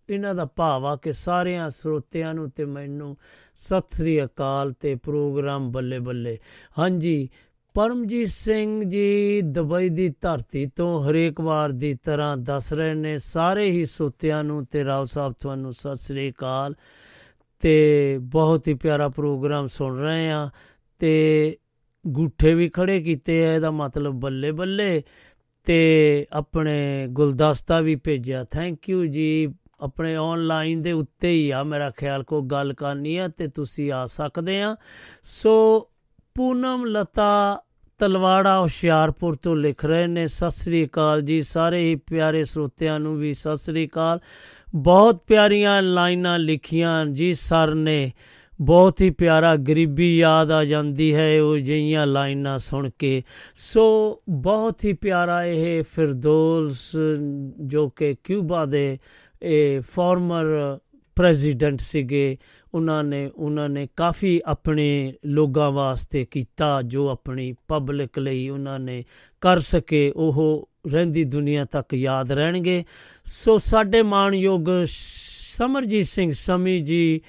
ਇਹਨਾਂ 0.09 0.35
ਦਾ 0.35 0.45
ਭਾਵ 0.45 0.87
ਆ 0.87 0.97
ਕਿ 0.97 1.13
ਸਾਰਿਆਂ 1.13 1.71
ਸਰੋਤਿਆਂ 1.71 2.35
ਨੂੰ 2.35 2.51
ਤੇ 2.51 2.65
ਮੈਨੂੰ 2.65 3.17
ਸਤਿ 3.55 3.97
ਸ੍ਰੀ 3.97 4.25
ਅਕਾਲ 4.25 4.73
ਤੇ 4.73 4.95
ਪ੍ਰੋਗਰਾਮ 4.95 5.73
ਬੱਲੇ 5.73 5.99
ਬੱਲੇ। 5.99 6.39
ਹਾਂਜੀ 6.79 7.29
ਪਰਮਜੀਤ 7.75 8.29
ਸਿੰਘ 8.29 8.85
ਜੀ 8.85 9.41
ਦੁਬਈ 9.45 9.89
ਦੀ 9.89 10.15
ਧਰਤੀ 10.21 10.67
ਤੋਂ 10.67 11.05
ਹਰੇਕ 11.05 11.41
ਵਾਰ 11.41 11.73
ਦੀ 11.73 11.95
ਤਰ੍ਹਾਂ 11.95 12.37
ਦੱਸ 12.37 12.73
ਰਹੇ 12.73 12.95
ਨੇ, 12.95 13.19
ਸਾਰੇ 13.19 13.71
ਹੀ 13.71 13.85
ਸਰੋਤਿਆਂ 13.85 14.45
ਨੂੰ 14.45 14.67
ਤੇ 14.67 14.85
ਰਾਓ 14.85 15.05
ਸਾਹਿਬ 15.05 15.35
ਤੁਹਾਨੂੰ 15.41 15.73
ਸਤਿ 15.73 15.97
ਸ੍ਰੀ 15.97 16.31
ਅਕਾਲ। 16.31 16.75
ਤੇ 17.61 18.19
ਬਹੁਤ 18.21 18.69
ਹੀ 18.69 18.75
ਪਿਆਰਾ 18.75 19.09
ਪ੍ਰੋਗਰਾਮ 19.09 19.67
ਸੁਣ 19.67 19.99
ਰਹੇ 19.99 20.31
ਆ 20.31 20.51
ਤੇ 20.99 21.57
ਗੂਠੇ 22.07 22.55
ਵੀ 22.55 22.69
ਖੜੇ 22.69 23.01
ਕੀਤੇ 23.01 23.47
ਆ, 23.47 23.55
ਇਹਦਾ 23.55 23.71
ਮਤਲਬ 23.71 24.15
ਬੱਲੇ 24.15 24.53
ਬੱਲੇ। 24.53 25.03
ਤੇ 25.65 26.27
ਆਪਣੇ 26.33 27.07
ਗੁਲਦਸਤਾ 27.09 27.81
ਵੀ 27.81 27.97
ਭੇਜਿਆ 27.97 28.45
ਥੈਂਕ 28.45 28.91
ਯੂ 28.91 29.07
ਜੀ। 29.07 29.55
ਆਪਣੇ 29.81 30.15
ਆਨਲਾਈਨ 30.17 30.83
ਦੇ 30.83 30.93
ਉੱਤੇ 30.93 31.31
ਹੀ 31.31 31.51
ਆ, 31.51 31.63
ਮੇਰਾ 31.63 31.91
ਖਿਆਲ 31.91 32.23
ਕੋ 32.23 32.43
ਗੱਲ 32.43 32.73
ਕਰਨੀ 32.73 33.17
ਆ 33.17 33.29
ਤੇ 33.29 33.47
ਤੁਸੀਂ 33.47 33.93
ਆ 33.93 34.07
ਸਕਦੇ 34.07 34.63
ਆ। 34.63 34.77
ਸੋ 35.23 35.89
ਪੂਨਮ 36.35 36.85
ਲਤਾ 36.87 37.63
ਤਲਵਾੜਾ 37.99 38.61
ਹੁਸ਼ਿਆਰਪੁਰ 38.61 39.35
ਤੋਂ 39.35 39.57
ਲਿਖ 39.57 39.85
ਰਹੇ 39.85 40.07
ਨੇ, 40.07 40.27
ਸਤਿ 40.27 40.51
ਸ੍ਰੀ 40.51 40.87
ਅਕਾਲ 40.87 41.23
ਜੀ 41.23 41.41
ਸਾਰੇ 41.41 41.81
ਹੀ 41.81 41.95
ਪਿਆਰੇ 41.95 42.45
ਸਰੋਤਿਆਂ 42.45 43.01
ਨੂੰ 43.01 43.19
ਵੀ 43.19 43.33
ਸਤਿ 43.33 43.57
ਸ੍ਰੀ 43.57 43.89
ਅਕਾਲ। 43.89 44.21
ਬਹੁਤ 44.75 45.25
ਪਿਆਰੀਆਂ 45.27 45.83
ਲਾਈਨਾਂ 45.83 46.39
ਲਿਖੀਆਂ 46.39 47.07
ਜੀ 47.07 47.35
ਸਰ 47.35 47.75
ਨੇ। 47.75 48.13
ਬਹੁਤ 48.61 49.01
ਹੀ 49.01 49.11
ਪਿਆਰਾ 49.11 49.57
ਗਰੀਬੀ 49.57 50.19
ਯਾਦ 50.19 50.51
ਆ 50.51 50.65
ਜਾਂਦੀ 50.65 51.15
ਹੈ 51.15 51.43
ਉਹ 51.43 51.57
ਜਿਹੀਆਂ 51.57 52.07
ਲਾਈਨਾਂ 52.07 52.59
ਸੁਣ 52.59 52.91
ਕੇ। 52.99 53.23
ਸੋ 53.55 54.23
ਬਹੁਤ 54.29 54.85
ਹੀ 54.85 54.93
ਪਿਆਰਾ 54.93 55.45
ਇਹ 55.45 55.83
ਫਿਰਦੌਸ 55.83 56.97
ਜੋ 57.61 57.89
ਕਿ 57.89 58.17
ਕਿਊਬਾ 58.25 58.65
ਦੇ 58.67 58.99
ਇਹ 59.43 59.81
ਫਾਰਮਰ 59.81 60.79
ਪ੍ਰੈਜ਼ੀਡੈਂਟ 61.17 61.81
ਸੀਗੇ 61.81 62.39
ਉਹਨਾਂ 62.75 63.05
ਨੇ 63.05 63.31
ਉਹਨਾਂ 63.37 63.69
ਨੇ 63.69 63.89
ਕਾਫੀ 63.97 64.41
ਆਪਣੇ 64.47 65.15
ਲੋਕਾਂ 65.27 65.71
ਵਾਸਤੇ 65.71 66.25
ਕੀਤਾ, 66.25 66.83
ਜੋ 66.83 67.09
ਆਪਣੀ 67.09 67.55
ਪਬਲਿਕ 67.69 68.19
ਲਈ 68.19 68.49
ਉਹਨਾਂ 68.49 68.79
ਨੇ 68.79 69.05
ਕਰ 69.41 69.59
ਸਕੇ, 69.59 70.13
ਉਹ 70.17 70.69
ਰਹਿੰਦੀ 70.93 71.25
ਦੁਨੀਆ 71.25 71.65
ਤੱਕ 71.65 71.95
ਯਾਦ 71.95 72.33
ਰਹਿਣਗੇ। 72.33 72.85
ਸੋ 73.25 73.59
ਸਾਡੇ 73.59 74.03
ਮਾਣਯੋਗ 74.03 74.67
ਸਮਰਜੀਤ 74.85 76.07
ਸਿੰਘ 76.07 76.31
ਸਮੀ 76.33 76.79
ਜੀ, 76.79 77.21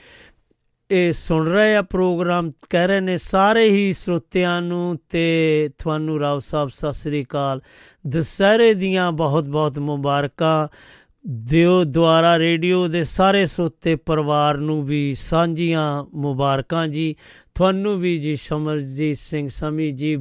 ਇਹ 0.92 1.12
ਸੁਣ 1.12 1.48
ਰਹੇ 1.48 1.76
ਆ 1.76 1.82
ਪ੍ਰੋਗਰਾਮ, 1.82 2.52
ਕਹਿ 2.70 2.88
ਰਹੇ 2.88 3.00
ਨੇ, 3.00 3.18
ਸਾਰੇ 3.18 3.70
ਹੀ 3.70 3.94
ਸਰੋਤਿਆਂ 3.94 4.62
ਨੂੰ 4.62 4.98
ਤੇ 5.10 5.70
ਤੁਹਾਨੂੰ 5.78 6.20
ਰਾਓ 6.20 6.40
ਸਾਹਿਬ, 6.40 6.70
ਸਤਿ 6.70 6.94
ਸ੍ਰੀ 6.94 7.24
ਅਕਾਲ। 7.24 7.62
ਦਸਹਿਰੇ 8.08 8.74
ਦੀਆਂ 8.74 9.12
ਬਹੁਤ 9.12 9.48
ਬਹੁਤ 9.48 9.80
ਮੁਬਾਰਕਾਂ। 9.80 10.68
ਦਿਓ 11.28 11.84
ਦੁਆਰਾ 11.84 12.40
ਰੇਡੀਓ 12.40 12.88
ਦੇ 12.88 13.04
ਸਾਰੇ 13.04 13.46
ਸਰੋਤੇ 13.46 13.96
ਪਰਿਵਾਰ 13.96 14.58
ਨੂੰ 14.58 14.84
ਵੀ 14.84 15.14
ਸਾਂਝੀਆਂ 15.14 16.04
ਮੁਬਾਰਕਾਂ 16.14 16.88
ਜੀ। 16.88 17.16
ਤੁਹਾਨੂੰ 17.56 17.98
ਵੀ 18.00 18.18
ਜੀ 18.18 18.36
ਸਮਰਜੀਤ 18.36 19.18
ਸਿੰਘ 19.18 19.48
ਸਮੀ 19.48 19.92
ਜੀ, 19.92 20.16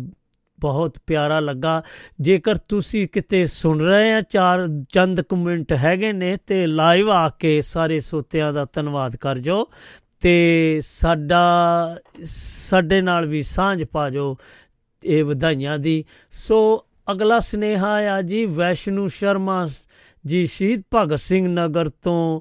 ਬਹੁਤ 0.60 0.98
ਪਿਆਰਾ 1.06 1.40
ਲੱਗਾ। 1.40 1.82
ਜੇਕਰ 2.20 2.54
ਤੁਸੀਂ 2.54 3.08
ਕਿਤੇ 3.08 3.46
ਸੁਣ 3.46 3.80
ਰਹੇ 3.80 4.12
ਆ, 4.12 4.20
ਚਾਰ 4.20 4.68
ਚੰਦ 4.90 5.20
ਕਮੈਂਟ 5.20 5.72
ਹੈਗੇ 5.72 6.12
ਨੇ 6.12 6.36
ਤੇ 6.46 6.66
ਲਾਈਵ 6.66 7.10
ਆ 7.10 7.28
ਕੇ 7.28 7.60
ਸਾਰੇ 7.60 8.00
ਸੋਤਿਆਂ 8.00 8.52
ਦਾ 8.52 8.66
ਧੰਨਵਾਦ 8.72 9.16
ਕਰ 9.16 9.38
ਜੋ 9.38 9.70
ਤੇ 10.20 10.80
ਸਾਡਾ, 10.82 11.96
ਸਾਡੇ 12.24 13.00
ਨਾਲ 13.00 13.26
ਵੀ 13.26 13.42
ਸਾਂਝ 13.42 13.84
ਪਾ 13.84 14.10
ਜੋ 14.10 14.36
ਇਹ 15.04 15.24
ਵਧਾਈਆਂ 15.24 15.78
ਦੀ। 15.78 16.04
ਸੋ 16.30 16.86
ਅਗਲਾ 17.12 17.40
ਸਨੇਹਾ 17.40 17.92
ਆ 17.92 18.22
ਜੀ, 18.22 18.44
ਵੈਸ਼ਨੂ 18.44 19.08
ਸ਼ਰਮਾ 19.08 19.66
ਜੀ, 20.28 20.46
ਸ਼ਹੀਦ 20.46 20.82
ਭਗਤ 20.94 21.18
ਸਿੰਘ 21.18 21.46
ਨਗਰ 21.48 21.88
ਤੋਂ 21.88 22.40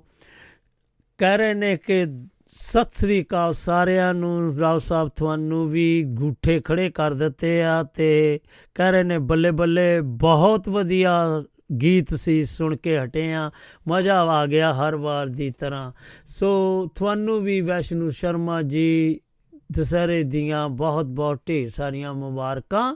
ਕਹਿ 1.20 1.38
ਰਹੇ 1.38 1.54
ਨੇ 1.54 1.76
ਕਿ 1.78 2.06
ਸਤਿ 2.48 3.00
ਸ੍ਰੀ 3.02 3.22
ਅਕਾਲ 3.24 3.54
ਸਾਰਿਆਂ 3.54 4.14
ਨੂੰ, 4.14 4.58
ਰਾਓ 4.60 4.80
ਸਾਹਿਬ 4.80 5.10
ਤੁਹਾਨੂੰ 5.16 5.70
ਵੀ 5.70 6.04
ਗੂਠੇ 6.04 6.60
ਖੜੇ 6.66 6.90
ਕਰ 6.90 7.14
ਦਿੱਤੇ 7.14 7.64
ਆ 7.64 7.84
ਤੇ 7.84 8.40
ਕਹਿ 8.76 8.92
ਰਹੇ 8.92 9.04
ਨੇ 9.04 9.18
ਬੱਲੇ 9.18 9.52
ਬੱਲੇ 9.52 10.02
ਬਹੁਤ 10.02 10.70
ਵਧੀਆ 10.70 11.44
ਗੀਤ 11.82 12.14
ਸੀ, 12.14 12.44
ਸੁਣ 12.44 12.76
ਕੇ 12.76 12.98
ਹਟੇ 13.00 13.34
ਆ, 13.34 13.50
ਮਜ਼ਾ 13.88 14.22
ਆ 14.22 14.46
ਗਿਆ 14.46 14.74
ਹਰ 14.74 14.96
ਵਾਰ 14.96 15.28
ਦੀ 15.28 15.50
ਤਰ੍ਹਾਂ। 15.50 15.92
ਸੋ 16.28 16.50
ਤੁਹਾਨੂੰ 16.96 17.42
ਵੀ 17.42 17.60
ਵੈਸ਼ਨੂ 17.62 18.10
ਸ਼ਰਮਾ 18.10 18.62
ਜੀ, 18.62 19.20
ਦਸਹਿਰੇ 19.72 20.24
ਦੀਆਂ 20.24 20.70
ਬਹੁਤ 20.70 21.06
ਬਹੁਤ 21.06 21.42
ਢੇਰ 21.48 21.70
ਸਾਰੀਆਂ 21.70 22.14
ਮੁਬਾਰਕਾਂ। 22.14 22.96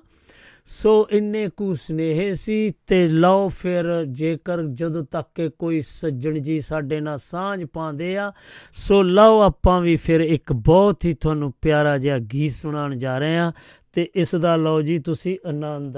ਸੋ 0.74 1.08
ਇੰਨੇ 1.12 1.50
ਕੁ 1.58 1.74
ਸਨੇਹ 1.74 2.34
ਸੀ 2.34 2.70
ਤੇ 2.88 3.08
ਲਓ 3.08 3.50
ਫਿਰ 3.50 4.06
ਜੇਕਰ 4.06 4.62
ਜਦੋਂ 4.64 5.04
ਤੱਕ 5.04 5.28
ਕਿ 5.36 5.50
ਕੋਈ 5.60 5.82
ਸੱਜਣ 5.82 6.40
ਜੀ 6.40 6.60
ਸਾਡੇ 6.60 7.00
ਨਾਲ 7.00 7.18
ਸਾਂਝ 7.18 7.66
ਪਾਉਂਦੇ 7.66 8.18
ਆ, 8.18 8.32
ਸੋ 8.74 9.02
ਲਓ 9.02 9.40
ਆਪਾਂ 9.40 9.82
ਵੀ 9.82 9.96
ਫਿਰ 9.96 10.22
ਇੱਕ 10.22 10.54
ਬਹੁਤ 10.54 11.06
ਹੀ 11.06 11.14
ਤੁਹਾਨੂੰ 11.14 11.54
ਪਿਆਰਾ 11.62 11.98
ਜਿਹਾ 11.98 12.18
ਗੀਤ 12.20 12.52
ਸੁਣਾਉਣ 12.52 12.96
ਜਾ 12.96 13.18
ਰਹੇ 13.18 13.38
ਆ 13.38 13.52
ਤੇ 13.94 14.10
ਇਸ 14.16 14.36
ਦਾ 14.36 14.56
ਲਓ 14.56 14.82
ਜੀ 14.82 15.00
ਤੁਸੀਂ 15.00 15.38
ਆਨੰਦ। 15.48 15.98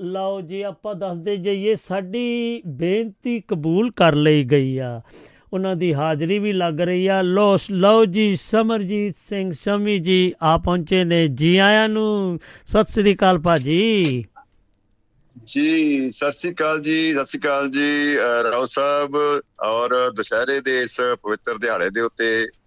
ਲਓ 0.00 0.40
ਜੀ 0.40 0.62
ਆਪਾਂ 0.62 0.94
ਦੱਸਦੇ 0.94 1.36
ਜਾਈਏ 1.36 1.74
ਸਾਡੀ 1.74 2.62
ਬੇਨਤੀ 2.66 3.40
ਕਬੂਲ 3.40 3.90
ਕਰ 3.90 4.14
ਲਈ 4.14 4.44
ਗਈ 4.44 4.78
ਆ। 4.78 5.00
ਉਹਨਾਂ 5.56 5.76
ਦੀ 5.76 5.94
ਹਾਜ਼ਰੀ 5.94 6.38
ਵੀ 6.38 6.52
ਲੱਗ 6.52 6.80
ਰਹੀ 6.80 7.06
ਆ। 7.06 7.22
ਲੋ 7.22 7.56
ਲਓ 7.70 8.04
ਜੀ, 8.04 8.36
ਸਮਰਜੀਤ 8.36 9.14
ਸਿੰਘ 9.28 9.52
ਸ਼ਮੀ 9.52 9.98
ਜੀ 9.98 10.32
ਆ 10.42 10.58
ਪਹੁੰਚੇ 10.58 11.04
ਨੇ 11.04 11.28
ਜੀ 11.28 11.56
ਆਇਆਂ 11.56 11.88
ਨੂੰ। 11.88 12.38
ਸਤਿ 12.66 12.92
ਸ੍ਰੀ 12.92 13.14
ਅਕਾਲ 13.14 13.38
ਭਾਜੀ। 13.38 14.24
ਜੀ, 15.44 16.10
ਸਤਿ 16.10 16.32
ਸ੍ਰੀ 16.32 16.52
ਅਕਾਲ 16.52 16.80
ਜੀ, 16.80 17.12
ਸਤਿ 17.12 17.24
ਸ੍ਰੀ 17.24 17.40
ਅਕਾਲ 17.40 17.70
ਜੀ, 17.70 18.18
ਅਹ 18.18 18.50
ਰਾਓ 18.50 18.64
ਸਾਹਿਬ 18.66 19.40
ਔਰ 19.66 20.10
ਦੁਸ਼ਹਿਰੇ 20.10 20.60
ਦੇ 20.60 20.82
ਇਸ 20.82 20.96
ਪਵਿੱਤਰ 21.00 21.58
ਦਿਹਾੜੇ 21.58 21.90
ਦੇ 21.90 22.00
ਉੱਤੇ 22.00 22.44
ਅਹ 22.44 22.65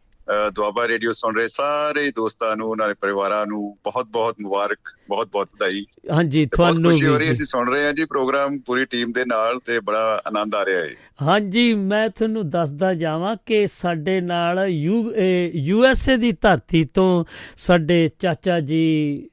ਦੁਆਬਾ 0.55 0.88
ਰੇਡੀਓ 0.88 1.13
ਸੁਣ 1.13 1.36
ਰਹੇ 1.38 1.47
ਸਾਰੇ 1.47 2.09
ਦੋਸਤਾਂ 2.11 2.55
ਨੂੰ 2.57 2.67
ਉਹਨਾਂ 2.69 2.88
ਦੇ 2.88 2.93
ਪਰਿਵਾਰਾਂ 3.01 3.45
ਨੂੰ 3.45 3.61
ਬਹੁਤ 3.84 4.07
ਬਹੁਤ 4.07 4.36
ਮੁਬਾਰਕ 4.41 4.95
ਬਹੁਤ 5.09 5.30
ਬਹੁਤ 5.34 5.49
ਵਧਾਈ। 5.53 5.84
ਹਾਂਜੀ 6.11 6.45
ਤੁਹਾਨੂੰ 6.45 6.91
ਖੁਸ਼ੀ 6.91 7.05
ਹੋ 7.05 7.17
ਰਹੀ 7.17 7.25
ਹੈ 7.25 7.30
ਵੀ 7.30 7.36
ਅਸੀਂ 7.36 7.45
ਸੁਣ 7.45 7.69
ਰਹੇ 7.71 7.86
ਹਾਂ 7.86 7.93
ਜੀ 7.93 8.05
ਪ੍ਰੋਗਰਾਮ 8.05 8.57
ਪੂਰੀ 8.59 8.86
ਟੀਮ 8.86 9.11
ਦੇ 9.11 9.23
ਨਾਲ 9.27 9.59
ਤੇ 9.65 9.80
ਬੜਾ 9.80 10.21
ਆਨੰਦ 10.27 10.55
ਆ 10.55 10.63
ਰਿਹਾ 10.65 10.82
ਹੈ। 10.82 10.89
ਹਾਂਜੀ 11.21 11.73
ਮੈਂ 11.73 12.07
ਤੁਹਾਨੂੰ 12.09 12.49
ਦੱਸਦਾ 12.49 12.93
ਜਾਵਾਂ 12.93 13.36
ਕਿ 13.45 13.65
ਸਾਡੇ 13.67 14.19
ਨਾਲ 14.21 14.59
ਯੂ 14.67 15.84
ਐਸ 15.86 16.07
ਏ 16.09 16.17
ਦੀ 16.17 16.32
ਧਰਤੀ 16.32 16.84
ਤੋਂ 16.93 17.23
ਸਾਡੇ 17.57 18.09
ਚਾਚਾ 18.19 18.59
ਜੀ 18.59 19.30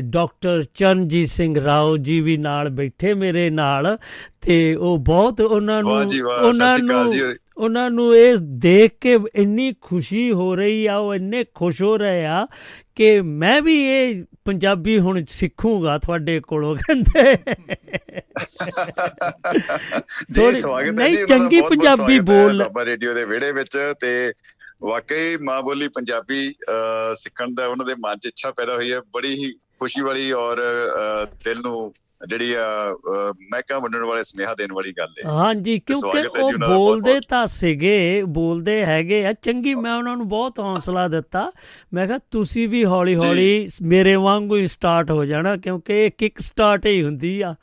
ਡਾਕਟਰ 0.00 0.64
ਚਰਨਜੀਤ 0.74 1.28
ਸਿੰਘ 1.28 1.54
ਰਾਓ 1.64 1.96
ਜੀ 1.96 2.20
ਵੀ 2.20 2.36
ਨਾਲ 2.36 2.68
ਬੈਠੇ 2.70 3.14
ਮੇਰੇ 3.14 3.48
ਨਾਲ। 3.50 3.96
ਤੇ 4.42 4.74
ਉਹ 4.74 4.98
ਬਹੁਤ 4.98 5.40
ਉਹਨਾਂ 5.40 5.82
ਨੂੰ 5.82 5.92
ਉਹਨਾਂ 5.92 6.78
ਨੂੰ। 6.78 7.12
ਉਹਨਾਂ 7.56 7.90
ਨੂੰ 7.90 8.16
ਇਹ 8.16 8.36
ਦੇਖ 8.40 8.92
ਕੇ 9.00 9.18
ਇੰਨੀ 9.34 9.74
ਖੁਸ਼ੀ 9.80 10.32
ਹੋ 10.32 10.54
ਰਹੀ 10.54 10.86
ਆ 10.86 10.96
ਉਹ 10.96 11.14
ਇੰਨੇ 11.14 11.44
ਖੁਸ਼ 11.54 11.82
ਹੋ 11.82 11.96
ਰਹੇ 11.96 12.26
ਆ 12.26 12.46
ਕਿ 12.94 13.20
ਮੈਂ 13.20 13.62
ਵੀ 13.62 13.86
ਇਹ 13.86 14.24
ਪੰਜਾਬੀ 14.44 14.98
ਹੁਣ 14.98 15.24
ਸਿੱਖੂਗਾ 15.28 15.98
ਤੁਹਾਡੇ 15.98 16.40
ਕੋਲੋਂ 16.40 16.76
ਕਹਿੰਦੇ 16.76 17.36
ਜੀ 20.32 20.60
ਸਵਾਗਤ 20.60 21.00
ਹੈ 21.00 21.08
ਜੀ 21.08 21.26
ਚੰਗੀ 21.26 21.60
ਪੰਜਾਬੀ 21.60 22.18
ਬੋਲ। 22.18 22.64
ਰੇਡੀਓ 22.84 23.14
ਦੇ 23.14 23.24
ਵਿਹੜੇ 23.24 23.52
ਵਿੱਚ 23.52 23.78
ਤੇ 24.00 24.32
ਵਾਕਈ 24.82 25.36
ਮਾਂ 25.36 25.62
ਬੋਲੀ 25.62 25.88
ਪੰਜਾਬੀ 25.88 26.54
ਸਿੱਖਣ 27.16 27.54
ਦਾ 27.54 27.66
ਉਹਨਾਂ 27.66 27.86
ਦੇ 27.86 27.94
ਮਨ 27.94 28.18
'ਚ 28.18 28.26
ਇੱਛਾ 28.26 28.50
ਪੈਦਾ 28.50 28.74
ਹੋਈ 28.74 28.92
ਹੈ 28.92 29.00
ਬੜੀ 29.00 29.34
ਹੀ 29.34 29.52
ਖੁਸ਼ੀ 29.52 30.00
ਵਾਲੀ 30.00 30.32
ਔਰ 30.32 30.56
ਦਿਲ 31.44 31.60
ਨੂੰ 31.60 31.94
ਜਿਹੜੀ 32.28 32.54
ਮਹਿਕਾ 33.42 33.78
ਵੰਡਣ 33.78 34.04
ਵਾਲੇ 34.04 34.24
ਸੁਨੇਹਾ 34.24 34.54
ਦੇਣ 34.54 34.72
ਵਾਲੀ 34.72 34.92
ਗੱਲ 34.98 35.08
ਹੈ 35.08 35.30
ਹਾਂਜੀ 35.30 35.78
ਕਿਉਂਕਿ 35.78 36.40
ਉਹ 36.40 36.44
ਉਹਨਾਂ 36.44 36.68
ਬੋਲਦੇ 36.68 37.20
ਤਾਂ 37.28 37.46
ਸੀਗੇ 37.46 38.22
ਬੋਲਦੇ 38.24 38.84
ਹੈਗੇ 38.84 39.26
ਆ। 39.26 39.32
ਚੰਗੀ 39.32 39.74
ਮੈਂ 39.74 39.94
ਉਹਨਾਂ 39.94 40.16
ਨੂੰ 40.16 40.28
ਬਹੁਤ 40.28 40.58
ਹੌਸਲਾ 40.58 41.08
ਦਿੱਤਾ। 41.08 41.52
ਮੈਂ 41.94 42.06
ਕਿਹਾ 42.06 42.18
ਤੁਸੀਂ 42.30 42.68
ਵੀ 42.68 42.84
ਹੌਲੀ 42.84 43.14
ਹੌਲੀ 43.14 43.68
ਮੇਰੇ 43.82 44.14
ਵਾਂਗੂ 44.16 44.56
ਹੀ 44.56 44.66
ਸਟਾਰਟ 44.66 45.10
ਹੋ 45.10 45.24
ਜਾਣਾ 45.24 45.56
ਕਿਉਂਕਿ 45.56 46.06
ਇਹ 46.06 46.10
ਕਿਕ 46.18 46.38
ਸਟਾਰਟ 46.38 46.86
ਹੀ 46.86 47.02
ਹੁੰਦੀ 47.02 47.40
ਆ। 47.40 47.54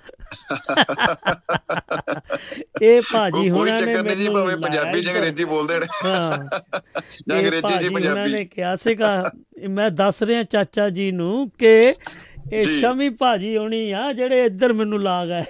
ਇਹ 2.81 3.01
ਭਾਜੀ 3.13 3.31
ਕੋਈ 3.31 3.49
ਹੁਣਾਂ 3.49 3.73
ਨੇ 3.73 3.79
ਚੱਕਰ 3.79 4.03
ਨਹੀਂ 4.03 4.15
ਜੀ 4.15 4.29
ਭਾਵੇਂ 4.29 4.57
ਪੰਜਾਬੀ 4.57 5.01
ਜਾਂ। 5.01 5.13
ਅੰਗਰੇਜ਼ੀ 5.13 5.45
ਬੋਲਦੇ 5.45 5.79
ਨੇ 5.79 5.85
ਹਾਂ। 6.05 6.37
ਜਾਂ 7.29 7.37
ਅੰਗਰੇਜ਼ੀ 7.37 7.79
ਜੀ 7.79 7.87
ਉਹਨਾਂ 7.87 7.91
ਪੰਜਾਬੀ। 7.91 8.31
ਨੇ 8.31 8.45
ਕਿਹਾ 8.45 8.75
ਸੀਗਾ 8.75 9.31
ਮੈਂ 9.69 9.91
ਦੱਸ 9.91 10.23
ਰਿਹਾ 10.23 10.43
ਚਾਚਾ 10.43 10.89
ਜੀ 10.89 11.11
ਨੂੰ 11.11 11.49
ਕਿ 11.49 11.93
ਇਹ। 12.53 12.79
ਸ਼ਮੀ 12.81 13.09
ਭਾਜੀ 13.09 13.57
ਹੋਣੀ 13.57 13.91
ਆ 13.91 14.13
ਜਿਹੜੇ 14.13 14.45
ਇੱਧਰ 14.45 14.73
ਮੈਨੂੰ 14.73 15.01
ਲਾ 15.01 15.25
ਗਏ। 15.25 15.43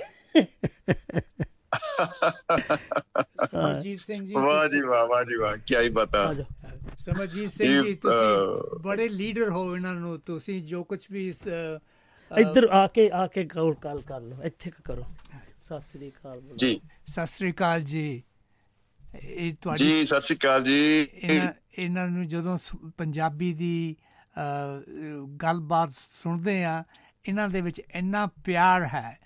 ਸਮਰਜੀਤ 3.45 4.00
ਸਿੰਘ 4.00 4.26
ਜੀ 4.28 4.34
ਵਾਹ 4.34 4.68
ਜੀ 4.68 4.82
ਵਾਹ 4.82 5.08
ਵਾਹ 5.08 5.24
ਜੀ 5.24 5.36
ਵਾਹ 5.36 5.58
ਕੀ 5.58 5.76
ਹੀ 5.76 5.89
ਬਤਾ 5.89 6.34
ਸਮਰਜੀਤ 7.00 7.50
ਸਿੰਘ 7.50 7.84
ਜੀ 7.84 7.93
ਤੁਸੀਂ 7.95 8.80
ਬੜੇ 8.80 9.10
ਲੀਡਰ 9.10 9.50
ਹੋ 9.50 9.76
ਇਹਨਾਂ 9.76 9.95
ਨੂੰ 9.95 10.20
ਤੁਸੀਂ 10.20 10.62
ਜੋ 10.64 10.84
ਕੁਝ 10.84 11.06
ਵੀ 11.12 11.28
ਇਸ, 11.30 11.47
ਇੱਧਰ 12.32 12.68
ਆ 12.72 12.88
ਕੇ 12.88 13.10
ਆ 13.14 13.28
ਕੇ 13.28 13.43
ਕਾਲ 13.45 13.74
ਕਾਲ 13.74 14.02
ਕਰ 14.02 14.22
ਲਓ 14.22 14.43
ਇੱਥੇ 14.43 14.72
ਕਰੋ। 14.86 15.06
ਸਤਿ 15.62 15.80
ਸ੍ਰੀ 15.80 16.10
ਅਕਾਲ। 16.10 16.41
ਜੀ। 16.56 16.82
ਸਤਿ 17.08 17.26
ਸ੍ਰੀ 17.26 17.52
ਅਕਾਲ 17.52 17.82
ਜੀ। 17.82 18.24
ਇਹ 19.24 19.54
ਤੁਹਾਡੀ 19.62 19.86
ਜੀ 19.86 20.06
ਸਤਿ 20.06 20.22
ਸ਼੍ਰੀ 20.22 20.38
ਅਕਾਲ 20.38 20.64
ਜੀ। 20.64 21.08
ਇਹਨਾਂ 21.78 22.08
ਨੂੰ 22.08 22.28
ਜਦੋਂ 22.28 22.58
ਪੰਜਾਬੀ 22.97 23.54
ਦੀ 23.54 23.95
ਗੱਲਬਾਤ 25.43 25.89
ਸੁਣਦੇ 25.89 26.63
ਆ 26.63 26.83
ਇਹਨਾਂ 27.25 27.49
ਦੇ 27.49 27.61
ਵਿੱਚ 27.61 27.81
ਇੰਨਾ 27.95 28.25
ਪਿਆਰ 28.25 28.85
ਹੈ 28.85 29.19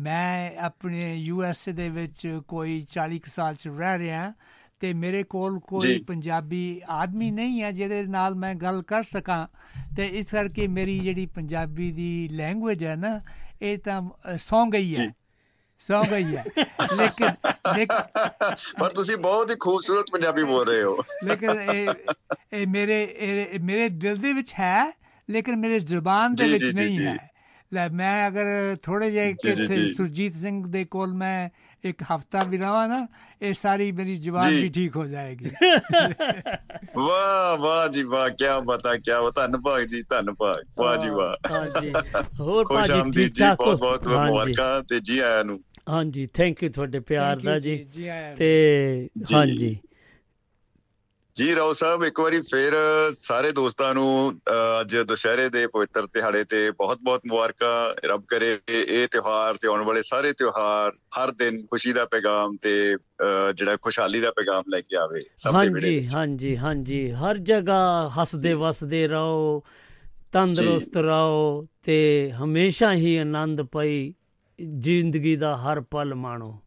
ਮੈਂ 0.00 0.56
ਆਪਣੇ 0.56 1.14
ਯੂ 1.14 1.42
ਐਸ 1.42 1.68
ਏ 1.68 1.72
ਦੇ 1.72 1.88
ਵਿੱਚ 1.88 2.40
ਕੋਈ 2.48 2.86
40 2.98 3.18
ਕੁ 3.18 3.30
ਸਾਲ 3.30 3.54
ਚ 3.54 3.68
ਰਹਿ 3.68 3.98
ਰਿਹਾ 3.98 4.32
ਤੇ 4.80 4.94
ਮੇਰੇ 4.94 5.22
ਕੋਲ 5.22 5.58
ਕੋਈ। 5.60 5.80
ਪੰਜਾਬੀ 5.98 6.80
ਆਦਮੀ 6.88 7.30
ਨਹੀਂ 7.30 7.62
ਹੈ 7.62 7.70
ਜਿਹਦੇ 7.70 8.02
ਨਾਲ 8.02 8.34
ਮੈਂ 8.34 8.54
ਗੱਲ 8.54 8.82
ਕਰ 8.82 9.02
ਸਕਾਂ 9.02 9.46
ਤੇ 9.96 10.06
ਇਸ 10.06 10.26
ਕਰਕੇ 10.26 10.66
ਮੇਰੀ 10.66 10.98
ਜਿਹੜੀ 10.98 11.26
ਪੰਜਾਬੀ 11.26 11.92
ਦੀ 11.92 12.28
ਲੈਂਗੁਏਜ 12.28 12.84
ਹੈ 12.84 12.96
ਨਾ 12.96 13.20
ਇਹ 13.62 13.78
ਤਾਂ 13.78 14.02
ਸੌਂ 14.38 14.66
ਗਈ 14.66 14.94
ਹੈ। 14.94 15.12
ਸੌਂ 15.80 16.02
ਗਈ 16.04 16.36
ਹੈ 16.36 16.44
ਲੇਕਿਨ 16.96 17.86
ਪਰ 18.78 18.88
ਤੁਸੀਂ 18.90 19.16
ਬਹੁਤ 19.18 19.50
ਹੀ 19.50 19.56
ਖੂਬਸੂਰਤ 19.60 20.10
ਪੰਜਾਬੀ 20.12 20.42
ਬੋਲ 20.44 20.66
ਰਹੇ 20.66 20.82
ਹੋ 20.82 20.96
ਲੇਕਿਨ 21.24 21.60
ਇਹ 21.70 21.88
ਇਹ 22.52 22.66
ਮੇਰੇ 22.66 23.02
ਇਹ 23.20 23.58
ਮੇਰੇ 23.62 23.88
ਦਿਲ 23.88 24.16
ਦੇ 24.16 24.32
ਵਿੱਚ 24.32 24.52
ਹੈ 24.60 24.76
ਲੇਕਿਨ 25.28 25.56
ਮੇਰੇ 25.56 25.78
ਜ਼ੁਬਾਨ 25.80 26.34
ਦੇ 26.34 26.44
ਜੀ, 26.44 26.52
ਵਿੱਚ 26.52 26.64
ਜੀ, 26.64 26.70
ਜੀ, 26.70 26.76
ਨਹੀਂ 26.76 26.94
ਜੀ। 26.94 27.06
ਹੈ 27.06 27.16
ਲੈ 27.72 27.88
ਮੈਂ 27.88 28.28
ਅਗਰ 28.28 28.76
ਥੋੜੇ 28.82 29.10
ਜਿਹੇ 29.10 29.32
ਜੀ, 29.34 29.52
ਜੀ, 29.52 29.62
ਕਿਤੇ 29.62 29.74
ਜੀ। 29.76 29.92
ਸੁਰਜੀਤ 29.94 30.34
ਸਿੰਘ 30.36 30.64
ਦੇ 30.66 30.84
ਕੋਲ 30.84 31.12
ਮੈਂ 31.14 31.48
ਇੱਕ 31.84 32.02
ਹਫਤਾ 32.04 32.42
ਵੀ 32.42 32.58
ਰਵਾਂ 32.58 32.86
ਨਾ 32.88 33.06
ਇਹ 33.42 33.54
ਸਾਰੀ 33.54 33.90
ਮੇਰੀ 33.92 34.16
ਜ਼ੁਬਾਨ 34.16 34.50
ਜੀ। 34.50 34.62
ਵੀ 34.62 34.68
ਠੀਕ 34.70 34.96
ਹੋ 34.96 35.06
ਜਾਏਗੀ 35.06 35.50
ਵਾਹ 36.96 37.56
ਵਾਹ 37.58 37.86
ਜੀ 37.88 38.02
ਵਾਹ 38.04 38.28
ਕੀ 38.30 38.44
ਬਤਾ 38.64 38.94
ਕੀ 38.96 39.10
ਬਤਾ 39.24 39.46
ਧੰਨਵਾਦ 39.46 39.82
ਜੀ 39.84 40.02
ਧੰਨਵਾਦ 40.02 40.64
ਵਾਹ 40.78 40.96
ਜੀ 40.96 41.10
ਵਾਹ 41.10 41.34
ਹਾਂਜੀ 41.52 41.92
ਹੋਰ 42.40 42.64
ਖੁਸ਼ 42.64 42.90
ਭਾਜੀ 42.90 43.10
ਠੀਕ 43.12 43.32
ਜੀ 43.32 43.40
ਠਾਕ 43.40 43.60
ਹੋ? 43.60 43.76
ਬਹੁਤ 43.76 44.08
ਬਹੁਤ। 44.08 44.26
ਮੁਬਾਰਕਾਂ 44.26 44.82
ਤੇ 44.82 45.00
ਜੀ 45.00 45.18
ਆਇਆਂ 45.18 45.44
ਨੂੰ 45.44 45.58
ਹਾਂਜੀ 45.90 46.26
ਥੈਂਕ 46.26 46.62
ਯੂ 46.62 46.68
ਤੁਹਾਡੇ 46.68 47.00
ਪਿਆਰ 47.00 47.36
Thank 47.36 47.44
ਦਾ 47.44 47.54
you 47.54 47.60
ਜੀ। 47.60 47.76
ਤੇ। 48.38 49.08
ਹਾਂਜੀ। 49.34 49.78
ਜੀ 51.36 51.54
ਰਾਓ 51.54 51.72
ਸਾਹਿਬ 51.72 52.02
ਇੱਕ 52.04 52.20
ਵਾਰੀ 52.20 52.40
ਫੇਰ 52.40 52.72
ਸਾਰੇ 53.22 53.50
ਦੋਸਤਾਂ 53.52 53.94
ਨੂੰ 53.94 54.06
ਅੱਜ 54.80 54.96
ਦੁਸ਼ਹਿਰੇ 54.96 55.48
ਦੇ 55.48 55.66
ਪਵਿੱਤਰ 55.66 56.06
ਦਿਹਾੜੇ 56.06 56.42
ਤੇ 56.44 56.70
ਬਹੁਤ-ਬਹੁਤ 56.70 57.20
ਮੁਬਾਰਕਾਂ 57.26 57.94
ਰੱਬ 58.04 58.24
ਕਰੇ 58.28 58.56
ਕਿ 58.66 58.80
ਇਹ 58.80 59.06
ਤਿਉਹਾਰ 59.08 59.56
ਤੇ 59.56 59.68
ਆਉਣ 59.68 59.82
ਵਾਲੇ 59.82 60.02
ਸਾਰੇ 60.02 60.32
ਤਿਉਹਾਰ 60.32 60.92
ਹਰ 61.18 61.30
ਦਿਨ 61.30 61.62
ਖੁਸ਼ੀ 61.66 61.92
ਦਾ 61.92 62.04
ਪੈਗਾਮ 62.04 62.56
ਤੇ 62.56 62.96
ਜਿਹੜਾ 63.56 63.76
ਖੁਸ਼ਹਾਲੀ 63.76 64.20
ਦਾ 64.20 64.30
ਪੈਗਾਮ 64.30 64.64
ਲੈ 64.68 64.80
ਕੇ 64.80 64.96
ਆਵੇ 64.96 65.20
ਸਭ 65.36 65.60
ਦੇ 65.62 65.68
ਵਿੜੇ 65.68 66.08
ਹਾਂਜੀ 66.14 66.56
ਹਾਂਜੀ 66.56 66.56
ਹਾਂਜੀ। 66.56 67.10
ਹਰ 67.12 67.38
ਜਗ੍ਹਾ 67.38 68.10
ਹੱਸਦੇ 68.20 68.54
ਵਸਦੇ 68.54 69.06
ਰਹੋ 69.08 69.62
ਤੰਦਰੁਸਤ 70.32 70.96
ਰਹੋ 70.96 71.66
ਤੇ 71.82 72.32
ਹਮੇਸ਼ਾ 72.32 72.92
ਹੀ 72.94 73.16
ਆਨੰਦ 73.16 73.62
ਪਈ 73.62 74.12
ਜ਼ਿੰਦਗੀ 74.78 75.36
ਦਾ 75.36 75.56
ਹਰ 75.56 75.80
ਪਲ 75.80 76.14
ਮਾਣੋ। 76.14 76.58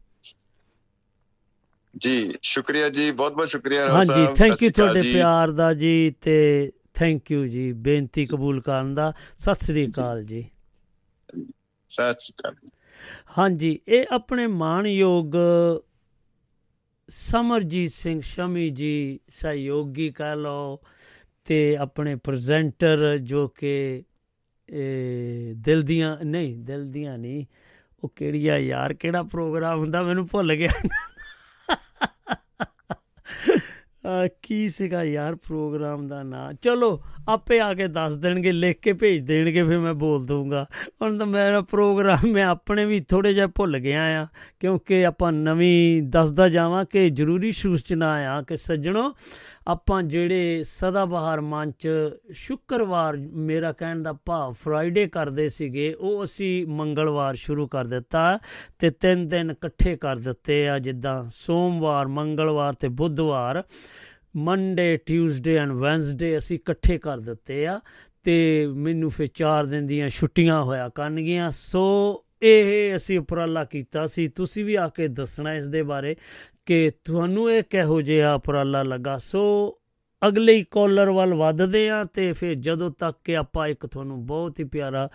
ਜੀ 1.94 2.34
ਸ਼ੁਕਰੀਆ 2.42 2.88
ਜੀ 2.88 3.10
ਬਹੁਤ-ਬਹੁਤ 3.10 3.48
ਸ਼ੁਕਰੀਆ 3.48 3.86
ਰਾਓ 3.86 3.96
ਹਾਂਜੀ 3.96 4.12
ਸਾਹਿਬ 4.12 4.34
ਥੈਂਕ 4.34 4.54
ਸਤਿ 4.54 4.64
ਯੂ 4.64 4.70
ਤੁਹਾਡੇ। 4.76 5.02
ਪਿਆਰ 5.12 5.50
ਦਾ 5.50 5.72
ਜੀ 5.74 6.14
ਤੇ 6.20 6.72
ਥੈਂਕ 6.94 7.30
ਯੂ 7.30 7.46
ਜੀ 7.46 7.72
ਬੇਨਤੀ 7.72 8.24
ਕਬੂਲ 8.24 8.60
ਕਰਨ 8.60 8.94
ਦਾ। 8.94 9.12
ਸਤਿ 9.38 9.66
ਸ੍ਰੀ 9.66 9.86
ਅਕਾਲ 9.86 10.24
ਜੀ। 10.24 10.44
ਸਤਿ 11.90 12.14
ਸ਼੍ਰੀ 12.18 12.34
ਅਕਾਲ 12.40 12.70
ਹਾਂਜੀ 13.38 13.78
ਇਹ 13.88 14.06
ਆਪਣੇ 14.10 14.46
ਮਾਣਯੋਗ 14.46 15.34
ਸਮਰਜੀਤ 17.08 17.90
ਸਿੰਘ 17.90 18.20
ਸ਼ਮੀ 18.20 18.68
ਜੀ 18.70 19.20
ਸਹਿਯੋਗੀ 19.28 20.10
ਕਹਿ 20.10 20.36
ਲਓ 20.36 20.78
ਤੇ 21.44 21.76
ਆਪਣੇ 21.76 22.14
ਪ੍ਰੈਜ਼ੈਂਟਰ 22.14 23.18
ਜੋ 23.18 23.46
ਕਿ 23.48 24.02
ਦਿਲ 25.56 25.82
ਦੀਆਂ 25.82 26.16
ਨਹੀਂ 26.24 26.56
ਦਿਲ 26.58 26.84
ਦੀਆਂ 26.84 27.18
ਨਹੀਂ 27.18 27.44
ਉਹ 28.04 28.12
ਕਿਹੜੀ 28.16 28.48
ਆ 28.48 28.58
ਯਾਰ, 28.58 28.94
ਕਿਹੜਾ 28.94 29.22
ਪ੍ਰੋਗਰਾਮ 29.22 29.78
ਹੁੰਦਾ, 29.78 30.02
ਮੈਨੂੰ 30.02 30.28
ਭੁੱਲ 30.30 30.54
ਗਿਆ। 30.54 30.88
ਅਹ 34.06 34.28
ਕੀ 34.42 34.68
ਸੀਗਾ 34.68 35.04
ਯਾਰ 35.04 35.34
ਪ੍ਰੋਗਰਾਮ 35.34 36.08
ਦਾ 36.08 36.22
ਨਾਂ? 36.22 36.52
ਚਲੋ, 36.52 37.02
ਆਪੇ 37.28 37.60
ਆ 37.60 37.74
ਕੇ 37.74 37.88
ਦੱਸ 37.88 38.16
ਦੇਣਗੇ, 38.16 38.52
ਲਿਖ 38.52 38.80
ਕੇ 38.80 38.92
ਭੇਜ 38.92 39.22
ਦੇਣਗੇ, 39.22 39.62
ਫਿਰ 39.62 39.78
ਮੈਂ 39.78 39.94
ਬੋਲ 39.94 40.26
ਦੂੰਗਾ 40.26 40.66
ਹੁਣ 41.02 41.18
ਤਾਂ 41.18 41.26
ਮੇਰਾ 41.26 41.60
ਪ੍ਰੋਗਰਾਮ 41.60 42.28
ਮੈਂ 42.28 42.44
ਆਪਣੇ 42.44 42.84
ਵੀ 42.84 43.00
ਥੋੜੇ 43.00 43.34
ਜਿਹਾ 43.34 43.46
ਭੁੱਲ 43.46 43.78
ਗਿਆ 43.78 44.22
ਆ, 44.22 44.26
ਕਿਉਂਕਿ 44.60 45.06
ਆਪਾਂ 45.06 45.32
ਨਵੀਂ 45.32 46.02
ਦੱਸਦਾ 46.02 46.48
ਜਾਵਾਂ 46.48 46.84
ਕਿ 46.84 47.10
ਜ਼ਰੂਰੀ 47.10 47.52
ਸੂਚਨਾ 47.52 48.08
ਆ 48.08 48.42
ਕਿ 48.42 48.56
ਸੱਜਣੋ 48.56 49.14
ਆਪਾਂ 49.66 50.02
ਜਿਹੜੇ 50.02 50.62
ਸਦਾ 50.62 51.04
ਬਹਾਰ 51.04 51.40
ਮੰਚ 51.40 51.88
ਸ਼ੁੱਕਰਵਾਰ 52.32 53.16
ਮੇਰਾ 53.16 53.72
ਕਹਿਣ 53.72 54.02
ਦਾ 54.02 54.12
ਭਾਵ 54.12 54.52
ਫਰਾਈਡੇ 54.52 55.06
ਕਰਦੇ 55.08 55.48
ਸੀਗੇ, 55.48 55.92
ਉਹ 55.94 56.24
ਅਸੀਂ 56.24 56.66
ਮੰਗਲਵਾਰ 56.66 57.34
ਸ਼ੁਰੂ 57.34 57.66
ਕਰ 57.68 57.84
ਦਿੱਤਾ 57.84 58.38
ਤੇ 58.78 58.90
ਤਿੰਨ 58.90 59.28
ਦਿਨ 59.28 59.50
ਇਕੱਠੇ 59.50 59.96
ਕਰ 59.96 60.16
ਦਿੱਤੇ 60.16 60.68
ਆ, 60.68 60.78
ਜਿੱਦਾਂ 60.78 61.22
ਸੋਮਵਾਰ, 61.34 62.06
ਮੰਗਲਵਾਰ 62.06 62.72
ਤੇ 62.72 62.88
ਬੁੱਧਵਾਰ 62.88 63.62
ਮੰਡੇ 64.36 64.96
ਟਿਊਜ਼ਡੇ 64.96 65.56
ਐਂਡ 65.56 65.72
ਵੈਨਸਡੇ 65.72 66.38
ਅਸੀਂ 66.38 66.56
ਇਕੱਠੇ 66.56 66.98
ਕਰ 66.98 67.18
ਦਿੱਤੇ 67.18 67.66
ਆ 67.66 67.80
ਤੇ 68.24 68.66
ਮੈਨੂੰ 68.66 69.10
ਫਿਰ 69.10 69.26
4 69.34 69.66
ਦਿਨ 69.66 69.86
ਦੀਆਂ 69.86 70.08
ਛੁੱਟੀਆਂ 70.08 70.62
ਹੋਇਆ 70.62 70.88
ਕਰਨਗੀਆਂ। 70.88 71.50
ਸੋ 71.50 72.20
ਇਹ 72.42 72.96
ਅਸੀਂ 72.96 73.18
ਉਪਰਾਲਾ 73.18 73.64
ਕੀਤਾ 73.64 74.06
ਸੀ। 74.06 74.26
ਤੁਸੀਂ 74.26 74.64
ਵੀ 74.64 74.74
ਆ 74.74 74.88
ਕੇ 74.88 75.08
ਦੱਸਣਾ 75.08 75.54
ਇਸ 75.54 75.68
ਦੇ 75.68 75.82
ਬਾਰੇ। 75.82 76.16
ਕਿ 76.66 76.90
ਤੁਹਾਨੂੰ 77.04 77.52
ਇਹ 77.52 77.62
ਕਿਹੋ 77.62 78.00
ਜਿਹਾ 78.02 78.34
ਉਪਰਾਲਾ 78.34 78.82
ਲੱਗਾ? 78.82 79.18
ਸੋ 79.18 79.74
ਅਗਲੇ 80.28 80.64
ਕਾਲਰ 80.70 81.10
ਵੱਲ 81.10 81.34
ਵੱਧਦੇ 81.34 81.90
ਆ 81.90 82.04
ਤੇ 82.04 82.32
ਫਿਰ 82.32 82.54
ਜਦੋਂ 82.54 82.90
ਤੱਕ 82.90 83.18
ਕਿ 83.24 83.36
ਆਪਾਂ 83.36 83.68
ਇੱਕ 83.68 83.86
ਤੁਹਾਨੂੰ 83.86 84.26
ਬਹੁਤ 84.26 84.60
ਹੀ 84.60 84.64
ਪਿਆਰਾ 84.64 85.08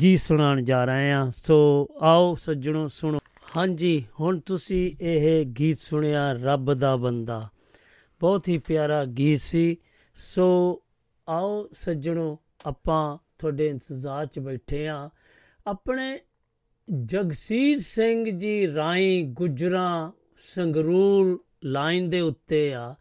ਗੀਤ 0.00 0.20
ਸੁਣਾਉਣ 0.20 0.62
ਜਾ 0.62 0.84
ਰਹੇ 0.84 1.12
ਆ 1.12 1.30
ਸੋ 1.30 1.88
ਆਓ 2.02 2.34
ਸੱਜਣੋ, 2.34 2.88
ਸੁਣੋ। 2.88 3.18
ਹਾਂਜੀ, 3.56 4.04
ਹੁਣ 4.20 4.40
ਤੁਸੀਂ 4.40 4.92
ਇਹ 5.00 5.46
ਗੀਤ 5.46 5.78
ਸੁਣਿਆ, 5.78 6.32
ਰੱਬ 6.32 6.74
ਦਾ 6.74 6.96
ਬੰਦਾ। 6.96 7.48
ਬਹੁਤ 8.20 8.48
ਹੀ 8.48 8.58
ਪਿਆਰਾ 8.58 9.04
ਗੀਤ 9.04 9.38
ਸੀ। 9.38 9.76
ਸੋ 10.14 10.82
ਆਓ 11.28 11.68
ਸੱਜਣੋ, 11.72 12.38
ਆਪਾਂ 12.66 13.18
ਤੁਹਾਡੇ 13.38 13.68
ਇੰਤਜ਼ਾਰ 13.68 14.26
'ਚ 14.26 14.38
ਬੈਠੇ 14.38 14.88
ਆ 14.88 15.10
ਆਪਣੇ 15.66 16.18
ਜਗਸੀਰ 17.04 17.78
ਸਿੰਘ 17.78 18.30
ਜੀ 18.30 18.74
ਰਾਈ 18.74 19.22
ਗੁਜਰਾ 19.22 20.12
ਸੰਗਰੂਰ 20.44 21.38
ਲਾਈਨ 21.64 22.08
ਦੇ 22.10 22.20
ਉੱਤੇ 22.20 22.72
ਆ, 22.74 22.94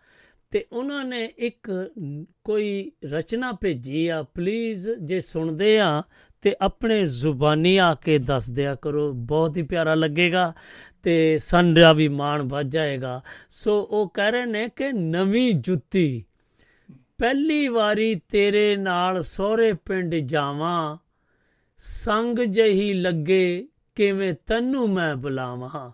ਤੇ 0.51 0.65
ਉਹਨਾਂ 0.71 1.03
ਨੇ 1.05 1.23
ਇੱਕ 1.37 1.69
ਕੋਈ 2.43 2.91
ਰਚਨਾ 3.05 3.51
ਭੇਜੀ 3.51 4.07
ਆ, 4.07 4.21
ਪਲੀਜ਼ 4.23 4.89
ਜੇ 4.89 5.19
ਸੁਣਦੇ 5.21 5.79
ਆ 5.79 6.01
ਤੇ 6.43 6.55
ਆਪਣੇ 6.61 7.03
ਜ਼ੁਬਾਨੀ 7.05 7.75
ਆ 7.77 7.93
ਕੇ 7.95 8.17
ਦੱਸ 8.17 8.49
ਦਿਆ 8.49 8.73
ਕਰੋ, 8.75 9.11
ਬਹੁਤ 9.11 9.57
ਹੀ 9.57 9.61
ਪਿਆਰਾ 9.63 9.93
ਲੱਗੇਗਾ 9.95 10.53
ਤੇ 11.03 11.37
ਸੰਡਾ 11.37 11.93
ਵੀ 11.93 12.07
ਮਾਣ 12.07 12.41
ਵੱਜ 12.43 12.71
ਜਾਏਗਾ। 12.73 13.21
ਸੋ 13.49 13.79
ਉਹ 13.81 14.09
ਕਹਿ 14.09 14.31
ਰਹੇ 14.31 14.45
ਨੇ 14.45 14.67
ਕਿ 14.75 14.91
ਨਵੀਂ 14.91 15.53
ਜੁੱਤੀ, 15.55 16.23
ਪਹਿਲੀ 17.17 17.67
ਵਾਰੀ 17.67 18.13
ਤੇਰੇ 18.29 18.75
ਨਾਲ 18.75 19.21
ਸਹੁਰੇ 19.23 19.71
ਪਿੰਡ 19.85 20.15
ਜਾਵਾਂ, 20.15 20.97
ਸੰਗ 21.77 22.39
ਜਹੀ 22.39 22.93
ਲੱਗੇ 22.93 23.67
ਕਿਵੇਂ 23.95 24.33
ਤੈਨੂੰ 24.47 24.89
ਮੈਂ 24.89 25.15
ਬੁਲਾਵਾਂ। 25.15 25.89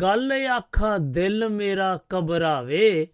ਗੱਲ 0.00 0.32
ਆਖਾਂ, 0.32 0.98
ਦਿਲ 0.98 1.48
ਮੇਰਾ 1.48 1.98
ਕਬਰਾਵੇ 2.08 3.08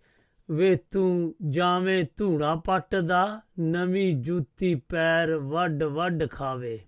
ਵੇ 0.51 0.77
ਤੂੰ 0.77 1.35
ਜਾਵੇਂ 1.49 2.05
ਧੂਣਾ 2.17 2.55
ਪੱਟਦਾ, 2.57 3.41
ਨਵੀਂ 3.61 4.13
ਜੁੱਤੀ 4.13 4.75
ਪੈਰ 4.75 5.35
ਵੱਡ 5.35 5.83
ਵੱਡ 5.83 6.31
ਖਾਵੇ। 6.31 6.81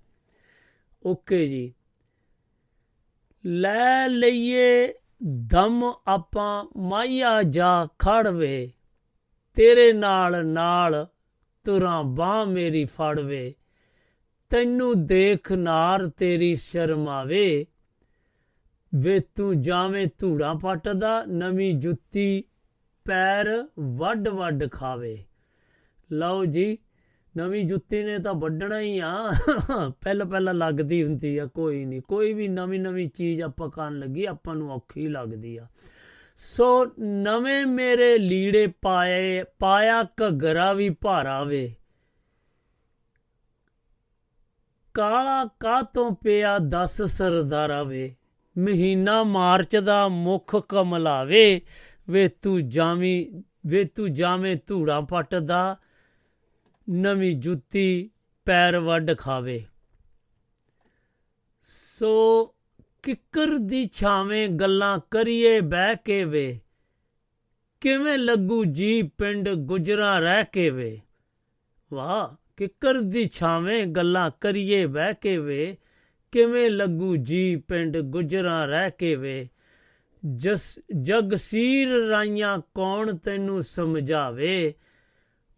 ਓਕੇ 1.07 1.47
ਜੀ। 1.47 1.75
ਲੈ 3.47 4.09
ਲਈਏ 4.09 4.95
ਦਮ 5.23 5.93
ਆਪਾਂ, 6.07 6.65
ਮਾਇਆ 6.77 7.43
ਜਾ 7.43 7.87
ਖੜਵੇ, 7.99 8.73
ਤੇਰੇ 9.55 9.93
ਨਾਲ 9.93 10.47
ਨਾਲ 10.47 11.07
ਤੁਰਾਂ 11.65 12.05
ਬਾਹ 12.05 12.47
ਮੇਰੀ 12.47 12.85
ਫੜਵੇ, 12.85 13.55
ਤੈਨੂੰ 14.51 15.07
ਦੇਖ 15.07 15.53
ਨਾਰ 15.53 16.07
ਤੇਰੀ 16.07 16.55
ਸ਼ਰਮ 16.55 17.09
ਆਵੇ 17.09 17.67
ਵੇ 18.95 19.21
ਤੂੰ 19.21 19.61
ਜਾਵੇਂ 19.61 20.07
ਧੂੜਾ 20.19 20.55
ਪੱਟਦਾ, 20.55 21.25
ਨਵੀਂ 21.29 21.75
ਜੁੱਤੀ 21.75 22.45
ਪੈਰ 23.05 23.65
ਵੱਡ 23.81 24.29
ਵੱਡ 24.29 24.71
ਖਾਵੇ। 24.71 25.25
ਲਓ 26.13 26.45
ਜੀ, 26.45 26.79
ਨਵੀਂ 27.37 27.65
ਜੁੱਤੀ 27.65 28.03
ਨੇ 28.03 28.19
ਤਾਂ 28.19 28.35
ਵੱਢਣਾ 28.35 28.81
ਹੀ 28.81 28.99
ਆ। 28.99 29.33
ਪਹਿਲਾਂ 30.01 30.27
ਪਹਿਲਾਂ 30.27 30.55
ਲੱਗਦੀ 30.55 31.05
ਹੁੰਦੀ 31.05 31.39
ਆ, 31.39 31.47
ਕੋਈ 31.47 31.85
ਨਹੀਂ। 31.85 32.03
ਕੋਈ 32.03 32.33
ਵੀ 32.33 32.49
ਨਵੀਂ 32.49 32.81
ਨਵੀਂ 32.81 33.09
ਚੀਜ਼ 33.09 33.43
ਆਪਾਂ 33.43 33.71
ਕਰਨ 33.71 33.99
ਲੱਗੀ, 33.99 34.25
ਆਪਾਂ 34.25 34.55
ਨੂੰ 34.55 34.73
ਔਖੀ 34.73 35.09
ਲੱਗਦੀ 35.09 35.57
ਆ। 35.57 35.67
ਸੋ 36.37 36.87
ਨਵੇਂ 37.01 37.67
ਮੇਰੇ 37.67 38.19
ਲੀੜੇ 38.19 38.67
ਪਾਏ, 38.83 39.45
ਪਾਇਆ 39.59 40.03
ਘਗਰਾ 40.03 40.73
ਵੀ 40.73 40.91
ਭਾਰਾ 40.91 41.45
ਵੇ 41.45 41.75
ਕਾਲਾ 44.95 45.45
ਕਾ 45.61 45.83
ਤੋਂ 45.83 46.11
ਪਿਆ 46.13 46.59
10 46.59 47.03
ਸਰਦਾਰਾ 47.03 47.83
ਵੇ 47.83 48.15
ਮਹੀਨਾ 48.59 49.23
ਮਾਰਚ 49.23 49.77
ਦਾ 49.77 50.09
ਮੁਖ 50.09 50.55
ਕਮਲਾਵੇ 50.69 51.61
ਵੇ 52.11 52.27
ਤੂੰ 52.29 52.69
ਜਾਵੀਂ, 52.69 53.43
ਵੇ 53.67 53.85
ਤੂੰ 53.85 54.13
ਜਾਵੇਂ 54.13 54.57
ਧੂੜਾ 54.67 55.01
ਪੱਟਦਾ, 55.01 55.77
ਨਵੀਂ 56.91 57.35
ਜੁੱਤੀ 57.37 58.11
ਪੈਰ 58.45 58.79
ਵੱਡ 58.79 59.17
ਖਾਵੇ। 59.19 59.65
ਸੋ 61.61 62.45
ਕਿੱਕਰ 63.03 63.57
ਦੀ 63.59 63.85
ਛਾਵੇਂ 63.93 64.49
ਗੱਲਾਂ 64.49 64.99
ਕਰੀਏ 65.11 65.61
ਬਹਿ 65.61 65.97
ਕੇ 66.05 66.25
ਵੇ, 66.25 66.59
ਕਿਵੇਂ 67.81 68.19
ਲੱਗੂ 68.19 68.65
ਜੀ 68.65 69.03
ਪਿੰਡ 69.03 69.49
ਗੁਜਰਾ 69.49 70.19
ਰਹਿ 70.19 70.45
ਕੇ 70.53 70.71
ਵੇ। 70.71 71.01
ਵਾਹ, 71.93 72.35
ਕਿੱਕਰ 72.57 72.95
ਦੀ 72.95 73.25
ਛਾਵੇਂ 73.25 73.87
ਗੱਲਾਂ 73.87 74.31
ਕਰੀਏ 74.41 74.87
ਬਹਿ 74.87 75.15
ਕੇ 75.21 75.37
ਵੇ 75.39 75.77
ਕਿਵੇਂ 76.33 76.71
ਲੱਗੂ 76.71 77.17
ਜੀ 77.17 77.57
ਪਿੰਡ 77.57 77.99
ਗੁਜਰਾ 77.99 78.65
ਰਹਿ 78.65 78.91
ਕੇ 78.99 79.15
ਵੇ? 79.17 79.49
ਜਸ 80.37 80.81
ਜਗਸੀਰ 81.01 81.89
ਰਾਈਆਂ 81.89 82.59
ਕੌਣ 82.75 83.17
ਤੈਨੂੰ 83.17 83.63
ਸਮਝਾਵੇ? 83.63 84.75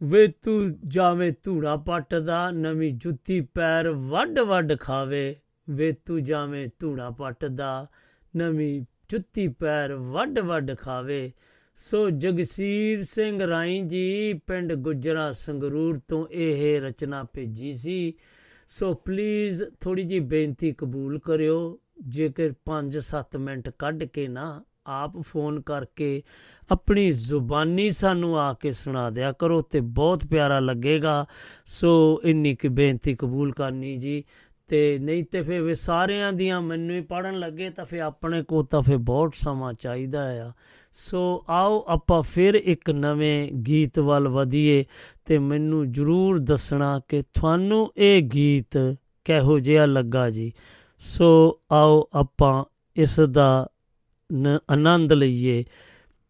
ਵੇ 0.03 0.27
ਤੂੰ 0.27 0.79
ਜਾਵੇਂ 0.89 1.33
ਧੂੜਾ 1.43 1.77
ਪੱਟਦਾ, 1.77 2.51
ਨਵੀਂ 2.51 2.93
ਜੁੱਤੀ 2.93 3.41
ਪੈਰ 3.41 3.89
ਵੱਡ 3.89 4.39
ਵੱਡ 4.39 4.79
ਖਾਵੇ। 4.79 5.37
ਵੇ 5.71 5.93
ਤੂੰ 5.93 6.25
ਜਾਵੇਂ 6.25 6.69
ਧੂੜਾ 6.79 7.11
ਪੱਟਦਾ, 7.11 7.87
ਨਵੀਂ 8.37 8.83
ਜੁੱਤੀ 9.09 9.49
ਪੈਰ 9.49 9.95
ਵੱਡ 9.95 10.39
ਵੱਡ 10.39 10.77
ਖਾਵੇ। 10.79 11.33
ਸੋ 11.77 12.11
ਜਗਸੀਰ 12.11 13.03
ਸਿੰਘ 13.03 13.47
ਰਾਈ 13.47 13.81
ਜੀ, 13.81 14.33
ਪਿੰਡ 14.33 14.73
ਗੁਜਰਾ 14.73 15.33
ਸੰਗਰੂਰ 15.33 16.01
ਤੋਂ 16.09 16.27
ਇਹ 16.31 16.81
ਰਚਨਾ 16.81 17.25
ਭੇਜੀ 17.33 17.73
ਸੀ। 17.73 18.15
ਸੋ 18.69 18.95
ਪਲੀਜ਼ 18.95 19.63
ਥੋੜੀ 19.81 20.03
ਜੀ 20.03 20.19
ਬੇਨਤੀ 20.21 20.73
ਕਬੂਲ 20.73 21.19
ਕਰਿਓ 21.19 21.79
ਜੇਕਰ 22.09 22.53
5-7 22.67 23.39
ਮਿੰਟ 23.41 23.69
ਕੱਢ 23.79 24.05
ਕੇ 24.05 24.27
ਨਾ 24.29 24.65
ਆਪ 24.87 25.17
ਫੋਨ 25.21 25.61
ਕਰਕੇ 25.61 26.23
ਆਪਣੀ 26.71 27.11
ਜ਼ੁਬਾਨੀ 27.11 27.91
ਸਾਨੂੰ 27.91 28.39
ਆ 28.39 28.53
ਕੇ 28.53 28.73
ਸੁਣਾ 28.73 29.11
ਦਿਆ 29.11 29.33
ਕਰੋ 29.33 29.61
ਤੇ 29.63 29.81
ਬਹੁਤ 29.81 30.27
ਪਿਆਰਾ 30.27 30.61
ਲੱਗੇਗਾ 30.61 31.27
ਸੋ 31.67 32.21
ਇੰਨੀ 32.25 32.55
ਕਿ 32.55 32.69
ਬੇਨਤੀ 32.69 33.15
ਕਬੂਲ 33.15 33.53
ਕਰਨੀ 33.53 33.97
ਜੀ 33.97 34.25
ਤੇ 34.69 34.99
ਨਹੀਂ 34.99 35.25
ਤੇ 35.25 35.43
ਫਿਰ 35.43 35.63
ਵੀ 35.63 35.75
ਸਾਰਿਆਂ 35.75 36.33
ਦੀਆਂ 36.33 36.61
ਮੈਨੂੰ 36.61 36.97
ਹੀ 36.97 37.01
ਪੜਨ 37.01 37.39
ਲੱਗੇ 37.39 37.71
ਤਾਂ 37.71 37.85
ਫਿਰ 37.85 38.01
ਆਪਣੇ 38.01 38.43
ਕੋ 38.43 38.63
ਤਾਂ 38.63 38.83
ਫਿਰ 38.83 38.97
ਬਹੁਤ 38.97 39.35
ਸਮਾਂ 39.35 39.73
ਚਾਹੀਦਾ 39.73 40.47
ਆ 40.49 40.53
ਸੋ 41.01 41.45
ਆਓ 41.49 41.85
ਆਪਾਂ 41.89 42.23
ਫਿਰ 42.23 42.55
ਇੱਕ 42.55 42.91
ਨਵੇਂ 42.91 43.53
ਗੀਤ 43.53 43.99
ਵੱਲ 43.99 44.29
ਵਧੀਏ 44.29 44.85
ਤੇ 45.27 45.39
ਮੈਨੂੰ 45.39 45.93
ਜਰੂਰ 45.93 46.39
ਦੱਸਣਾ 46.39 47.01
ਕਿ 47.09 47.23
ਤੁਹਾਨੂੰ 47.35 47.93
ਇਹ 47.97 48.23
ਗੀਤ 48.23 48.97
ਕਿਹੋ 49.25 49.59
ਜਿਹਾ 49.59 49.87
ਲੱਗਾ 49.87 50.31
ਜੀ। 50.31 50.53
ਸੋ 50.99 51.61
ਆਓ 51.73 52.09
ਆਪਾਂ 52.13 52.65
ਇਸ 52.97 53.21
ਦਾ 53.21 53.69
ਆਨੰਦ 54.71 55.13
ਲਈਏ 55.13 55.65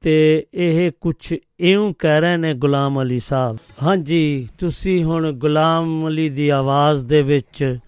ਤੇ 0.01 0.47
ਇਹ 0.55 0.91
ਕੁਝ 1.01 1.35
ਇਉਂ 1.61 1.93
ਕਹਿ 1.99 2.21
ਰਹੇ 2.21 2.37
ਨੇ 2.37 2.55
ਗੁਲਾਮ 2.55 3.03
ਅਲੀ 3.03 3.19
ਸਾਹਿਬ। 3.19 3.59
ਹਾਂਜੀ, 3.83 4.49
ਤੁਸੀਂ 4.59 5.05
ਹੁਣ 5.05 5.33
ਗੁਲਾਮ 5.33 6.09
ਅਲੀ 6.09 6.29
ਦੀ 6.29 6.49
ਆਵਾਜ਼ 6.49 7.05
ਦੇ 7.05 7.23
ਵਿੱਚ 7.23 7.79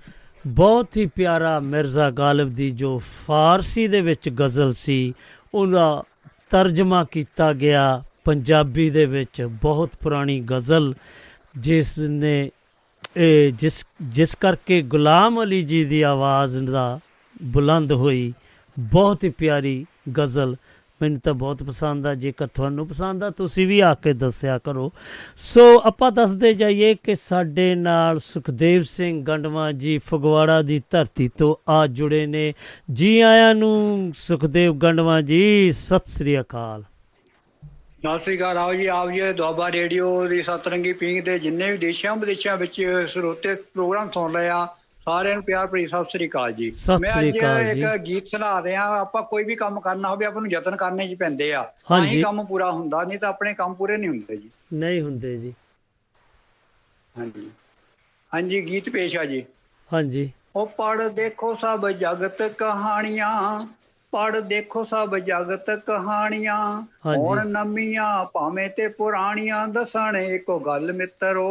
ਬਹੁਤ 0.47 0.97
ਹੀ 0.97 1.07
ਪਿਆਰਾ 1.07 1.61
ਮਿਰਜ਼ਾ 1.61 2.11
ਗਾਲਿਬ 2.11 2.55
ਦੀ 2.55 2.71
ਜੋ 2.71 2.99
ਫਾਰਸੀ 3.27 3.89
ਦੇ 3.89 4.01
ਵਿੱਚ 4.01 4.29
ਗਜ਼ਲ 4.29 4.73
ਸੀ, 4.73 5.15
ਉਹਦਾ 5.55 6.03
ਤਰਜਮਾ 6.51 7.05
ਕੀਤਾ 7.05 7.53
ਗਿਆ। 7.53 8.03
ਪੰਜਾਬੀ 8.25 8.91
ਦੇ 8.91 9.07
ਵਿੱਚ 9.07 9.43
ਬਹੁਤ 9.43 9.91
ਪੁਰਾਣੀ 10.03 10.41
ਗਜ਼ਲ, 10.41 10.95
ਜਿਸ 11.59 11.99
ਨੇ 11.99 12.51
ਇਹ 13.17 13.53
ਜਿਸ 13.53 13.85
ਜਿਸ 14.03 14.35
ਕਰਕੇ 14.35 14.83
ਗੁਲਾਮ 14.83 15.43
ਅਲੀ 15.43 15.63
ਜੀ 15.63 15.85
ਦੀ 15.85 16.03
ਆਵਾਜ਼ 16.03 16.59
ਦਾ 16.59 17.01
ਬੁਲੰਦ 17.43 17.93
ਹੋਈ। 17.93 18.33
ਬਹੁਤ 18.79 19.25
ਹੀ 19.25 19.31
ਪਿਆਰੀ 19.31 19.87
ਗਜ਼ਲ। 20.19 20.57
ਮੈਨੂੰ 21.03 21.21
ਤਾਂ 21.21 21.35
ਬਹੁਤ 21.35 21.63
ਪਸੰਦ 21.63 22.07
ਆ, 22.07 22.15
ਜੇਕਰ 22.15 22.47
ਤੁਹਾਨੂੰ 22.47 22.87
ਪਸੰਦ 22.89 23.25
ਆ, 23.25 23.31
ਤੁਸੀਂ 23.31 23.67
ਵੀ 23.67 23.81
ਆ 23.81 23.95
ਕੇ 23.95 24.13
ਦੱਸਿਆ 24.13 24.59
ਕਰੋ। 24.59 24.93
ਸੋ 25.37 25.81
ਆਪਾਂ 25.85 26.13
ਦੱਸਦੇ 26.13 26.55
ਜਾਈਏ 26.55 26.95
ਕਿ 26.95 27.15
ਸਾਡੇ 27.15 27.75
ਨਾਲ 27.75 28.19
ਸੁਖਦੇਵ 28.19 28.83
ਸਿੰਘ 28.83 29.25
ਗੰਡਵਾ 29.25 29.73
ਜੀ 29.73 29.99
ਫਗਵਾੜਾ 29.99 30.63
ਦੀ 30.63 30.83
ਧਰਤੀ 30.91 31.29
ਤੋਂ 31.29 31.55
ਆ 31.69 31.87
ਜੁੜੇ 31.87 32.27
ਨੇ। 32.27 32.55
ਜੀ 32.93 33.21
ਆਇਆਂ 33.21 33.55
ਨੂੰ 33.55 34.13
ਸੁਖਦੇਵ 34.17 34.75
ਗੰਡਵਾ 34.75 35.21
ਜੀ, 35.21 35.71
ਸਤਿ 35.71 36.11
ਸ੍ਰੀ 36.11 36.41
ਅਕਾਲ। 36.41 36.85
ਸਤਿ 38.01 38.25
ਸ੍ਰੀ 38.25 38.37
ਅਕਾਲ, 38.37 38.59
ਆਓ 38.59 38.75
ਜੀ 38.75 38.87
ਆਪ 38.87 39.11
ਜੀ, 39.11 39.33
ਦੁਆਬਾ 39.33 39.73
ਰੇਡੀਓ 39.73 40.27
ਦੀ 40.29 40.43
ਸਤਰੰਗੀ 40.43 40.93
ਪਿੰਗ 40.93 41.25
ਦੇ 41.25 41.39
ਜਿੰਨੇ 41.39 41.71
ਵੀ 41.71 41.79
ਦੇਸ਼ਾਂ 41.79 42.17
ਵਿਦੇਸ਼ਾਂ 42.17 42.57
ਵਿੱਚ 42.57 42.83
ਸਰੋਤੇ 43.15 43.55
ਪ੍ਰੋਗਰਾਮ 43.55 44.11
ਸੁਣ 44.11 44.35
ਰਹੇ 44.35 44.49
ਆ 44.49 44.67
ਸਾਰਿਆਂ 45.07 45.35
ਨੂੰ 45.35 45.45
ਪਿਆਰ 45.45 45.67
ਭਰੀ 45.67 45.87
ਸਤਿ 45.87 46.09
ਸ੍ਰੀ 46.09 46.29
ਅਕਾਲ 46.29 46.53
ਜੀ। 46.53 46.71
ਮੈਂ 46.99 47.13
ਅੱਜ 47.21 47.37
ਇੱਕ। 47.37 47.85
ਗੀਤ 48.07 48.27
ਸੁਣਾ 48.29 48.63
ਰਿਹਾ 48.63 48.85
ਆਪਾਂ 49.01 49.23
ਕੋਈ 49.23 49.45
ਵੀ 49.45 49.57
ਕੰਮ 49.57 49.81
ਕਰਨਾ 49.81 50.09
ਹੋਵੇ 50.09 50.27
ਆਪਾਂ 50.27 50.43
ਨੂੰ 50.43 50.51
ਯਤਨ 50.51 50.77
ਕਰਨੇ 50.77 51.07
ਜੀ 51.09 51.15
ਪੈਂਦੇ 51.15 51.53
ਆ। 51.53 51.63
ਤਾਂ। 51.89 52.05
ਹੀ 52.05 52.19
ਕੰਮ 52.19 52.45
ਪੂਰਾ 52.45 52.71
ਹੁੰਦਾ 52.71 53.03
ਨਹੀਂ 53.05 53.19
ਤਾਂ 53.19 53.29
ਆਪਣੇ 53.29 53.55
ਕੰਮ 53.55 53.75
ਪੂਰੇ 53.75 53.97
ਨਹੀਂ 53.97 54.09
ਹੁੰਦੇ 54.09 54.37
ਜੀ। 54.37 54.51
ਨਹੀਂ 54.73 55.01
ਹੁੰਦੇ 55.03 55.37
ਜੀ। 55.37 55.55
ਹਾਂਜੀ। 57.15 57.51
ਹਾਂਜੀ 58.33 58.61
ਗੀਤ 58.67 58.91
ਪੇਸ਼ 58.91 59.17
ਆ 59.17 59.25
ਜੀ। 59.25 59.45
ਹਾਂਜੀ। 59.91 60.31
ਉਹ 60.57 60.67
ਪੜ 60.69 61.09
ਦੇਖੋ 61.09 61.55
ਸਭ 61.55 61.89
ਜਗਤ 61.91 62.43
ਕਹਾਣੀਆਂ। 62.59 63.31
ਪੜ 64.13 64.39
ਦੇਖੋ 64.41 64.83
ਸਭ 64.85 65.17
ਜਗਤ 65.19 65.71
ਕਹਾਣੀਆਂ। 65.87 66.61
ਹੁਣ 67.09 67.41
ਨਵੀਆਂ 67.49 68.25
ਭਾਵੇਂ 68.25 68.69
ਤੇ 68.71 68.89
ਪੁਰਾਣੀਆਂ 68.89 69.67
ਦੱਸਣ 69.69 70.17
ਇੱਕੋ 70.17 70.59
ਗੱਲ 70.59 70.93
ਮਿੱਤਰੋ। 70.93 71.49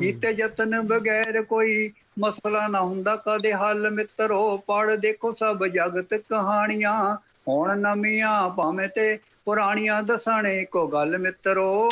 ਕੀਤੇ 0.00 0.30
ਯਤਨ 0.30 0.80
ਬਗੈਰ 0.82 1.42
ਕੋਈ 1.42 1.90
ਮਸਲਾ 2.18 2.66
ਨਾ 2.68 2.80
ਹੁੰਦਾ 2.80 3.16
ਕਦੇ 3.16 3.52
ਹੱਲ 3.52 3.90
ਮਿੱਤਰੋ। 3.90 4.56
ਪੜ 4.66 4.94
ਦੇਖੋ 4.96 5.32
ਸਭ 5.32 5.66
ਜਗਤ 5.66 6.14
ਕਹਾਣੀਆਂ। 6.30 7.16
ਹੁਣ 7.48 7.78
ਨਵੀਆਂ 7.78 8.48
ਭਾਵੇਂ 8.50 8.88
ਤੇ 8.88 9.18
ਪੁਰਾਣੀਆਂ 9.44 10.02
ਦੱਸਣ 10.02 10.46
ਇੱਕੋ 10.46 10.86
ਗੱਲ 10.86 11.18
ਮਿੱਤਰੋ। 11.18 11.88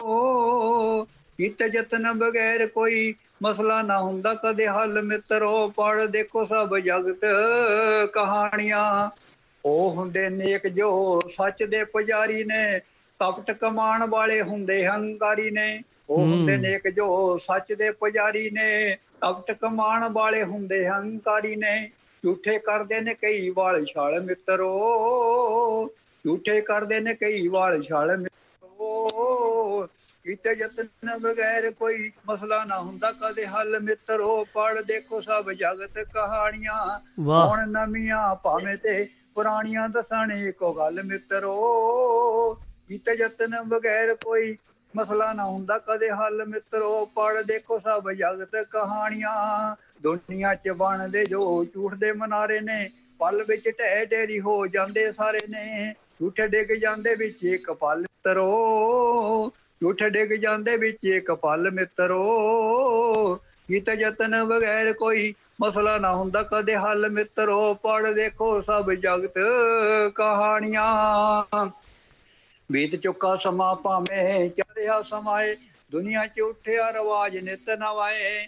ਕੀਤੇ 1.39 1.67
ਯਤਨ 1.75 2.13
ਬਗੈਰ 2.13 2.67
ਕੋਈ 2.67 3.13
ਮਸਲਾ 3.45 3.81
ਨਾ 3.83 3.99
ਹੁੰਦਾ 4.01 4.35
ਕਦੇ 4.37 4.67
ਹੱਲ 4.69 5.03
ਮਿੱਤਰੋ 5.03 5.67
ਪੜ 5.71 6.05
ਦੇਖੋ 6.07 6.45
ਸਭ 6.47 6.77
ਜਗਤ 6.79 7.25
ਕਹਾਣੀਆਂ। 8.13 8.85
ਉਹ 9.65 9.91
ਹੁੰਦੇ 9.91 10.29
ਨੇਕ 10.31 10.67
ਜੋ 10.69 10.89
ਸੱਚ 11.31 11.63
ਦੇ 11.65 11.85
ਪੁਜਾਰੀ 11.85 12.43
ਨੇ 12.45 12.79
ਕਪਟ 13.21 13.51
ਕਮਾਣ 13.53 14.07
ਵਾਲੇ 14.07 14.41
ਹੁੰਦੇ 14.43 14.85
ਹੰਕਾਰੀ 14.87 15.51
ਨੇ। 15.51 15.81
ਉਹ। 16.09 16.27
ਹੁੰਦੇ 16.27 16.57
ਨੇਕ 16.57 16.89
ਜੋ 16.91 17.07
ਸੱਚ 17.39 17.73
ਦੇ 17.73 17.91
ਪੁਜਾਰੀ 17.93 18.49
ਨੇ 18.51 18.97
ਕਪਟ 19.23 19.51
ਕਮਾਣ 19.53 20.09
ਵਾਲੇ 20.13 20.43
ਹੁੰਦੇ 20.45 20.87
ਹੰਕਾਰੀ 20.89 21.55
ਨੇ। 21.57 21.77
ਝੂਠੇ 22.25 22.59
ਕਰਦੇ 22.59 23.01
ਨੇ 23.01 23.15
ਕਈ 23.15 23.49
ਵਾਲ 23.51 23.85
ਛਾਲ 23.85 24.21
ਮਿੱਤਰੋ। 24.21 24.69
ਝੂਠੇ 26.25 26.61
ਕਰਦੇ 26.61 27.01
ਨੇ 27.01 27.15
ਕਈ 27.15 27.49
ਵਾਲ 27.49 27.83
ਛਾਲ 27.83 28.17
ਮਿੱਤਰੋ। 28.17 29.87
ਕੀਤੇ 30.25 30.53
ਯਤਨ 30.53 31.18
ਬਗੈਰ 31.22 31.70
ਕੋਈ 31.70 32.11
ਮਸਲਾ 32.29 32.64
ਨਾ 32.64 32.79
ਹੁੰਦਾ 32.81 33.11
ਕਦੇ 33.12 33.47
ਹੱਲ 33.47 33.79
ਮਿੱਤਰੋ 33.81 34.45
ਪੜ 34.45 34.83
ਦੇਖੋ 34.83 35.20
ਸਭ 35.20 35.51
ਜਗਤ 35.53 35.99
ਕਹਾਣੀਆਂ। 36.14 36.77
ਹੁਣ 37.18 37.68
ਨਵੀਆਂ 37.68 38.35
ਭਾਵੇਂ 38.35 38.77
ਤੇ 38.77 39.07
ਪੁਰਾਣੀਆਂ 39.35 39.89
ਦੱਸਣ 39.89 40.33
ਇੱਕੋ 40.33 40.72
ਗੱਲ 40.72 41.03
ਮਿੱਤਰੋ। 41.03 42.55
ਕੀਤੇ 42.89 43.14
ਯਤਨ 43.14 43.57
ਬਗੈਰ 43.62 44.14
ਕੋਈ 44.14 44.57
ਮਸਲਾ 44.95 45.33
ਨਾ 45.33 45.45
ਹੁੰਦਾ 45.45 45.79
ਕਦੇ 45.79 46.11
ਹੱਲ 46.11 46.45
ਮਿੱਤਰੋ 46.47 47.05
ਪੜ 47.07 47.43
ਦੇਖੋ 47.43 47.79
ਸਭ 47.79 48.11
ਜਗਤ 48.12 48.57
ਕਹਾਣੀਆਂ। 48.70 49.35
ਦੁਨੀਆ 50.03 50.55
ਚ 50.55 50.68
ਬਣਦੇ 50.77 51.25
ਜੋ 51.25 51.64
ਝੂਠ 51.64 51.95
ਦੇ 51.95 52.12
ਮਨਾਰੇ 52.12 52.61
ਨੇ 52.61 52.89
ਪਲ 53.20 53.43
ਵਿੱਚ 53.49 53.68
ਢਹਿ 53.79 54.07
ਢੇਰੀ 54.07 54.41
ਹੋ 54.41 54.66
ਜਾਂਦੇ 54.66 55.11
ਸਾਰੇ 55.12 55.41
ਨੇ। 55.49 55.93
ਝੂਠੇ 56.20 56.47
ਡਿੱਗ 56.47 56.72
ਜਾਂਦੇ 56.72 57.14
ਵਿੱਚ 57.14 57.45
ਇੱਕ 57.45 57.70
ਪਲ 57.72 58.01
ਮਿੱਤਰੋ। 58.01 59.53
ਝੂਠੇ 59.85 60.09
ਡਿੱਗ 60.11 60.30
ਜਾਂਦੇ 60.32 60.76
ਵਿੱਚ 60.76 61.05
ਇੱਕ 61.05 61.32
ਪਲ 61.32 61.70
ਮਿੱਤਰੋ। 61.70 62.20
ਕੀਤੇ 63.68 63.93
ਯਤਨ 63.93 64.45
ਬਗੈਰ 64.45 64.93
ਕੋਈ 64.93 65.35
ਮਸਲਾ 65.61 65.99
ਨਾ 65.99 66.14
ਹੁੰਦਾ, 66.14 66.43
ਕਦੇ 66.43 66.76
ਹੱਲ 66.76 67.09
ਮਿੱਤਰੋ। 67.11 67.74
ਪੜ 67.74 68.12
ਦੇਖੋ 68.12 68.61
ਸਭ 68.61 68.91
ਜਗਤ 68.93 69.35
ਕਹਾਣੀਆਂ। 70.14 71.66
ਬੀਤ 72.72 72.97
ਚੁੱਕਾ 72.97 73.37
ਸਮਾਂ 73.37 73.74
ਭਾਵੇਂ 73.76 74.51
ਚੱਲਿਆ 74.51 75.03
ਸਮਾਏ 75.03 75.55
ਦੁਨੀਆ 75.93 76.26
'ਚ 76.26 76.41
ਉੱਠਿਆ 76.41 76.91
ਰਵਾਜ 76.91 77.37
ਨਿਤ 77.37 77.70
ਨਵਾਏ 77.70 78.47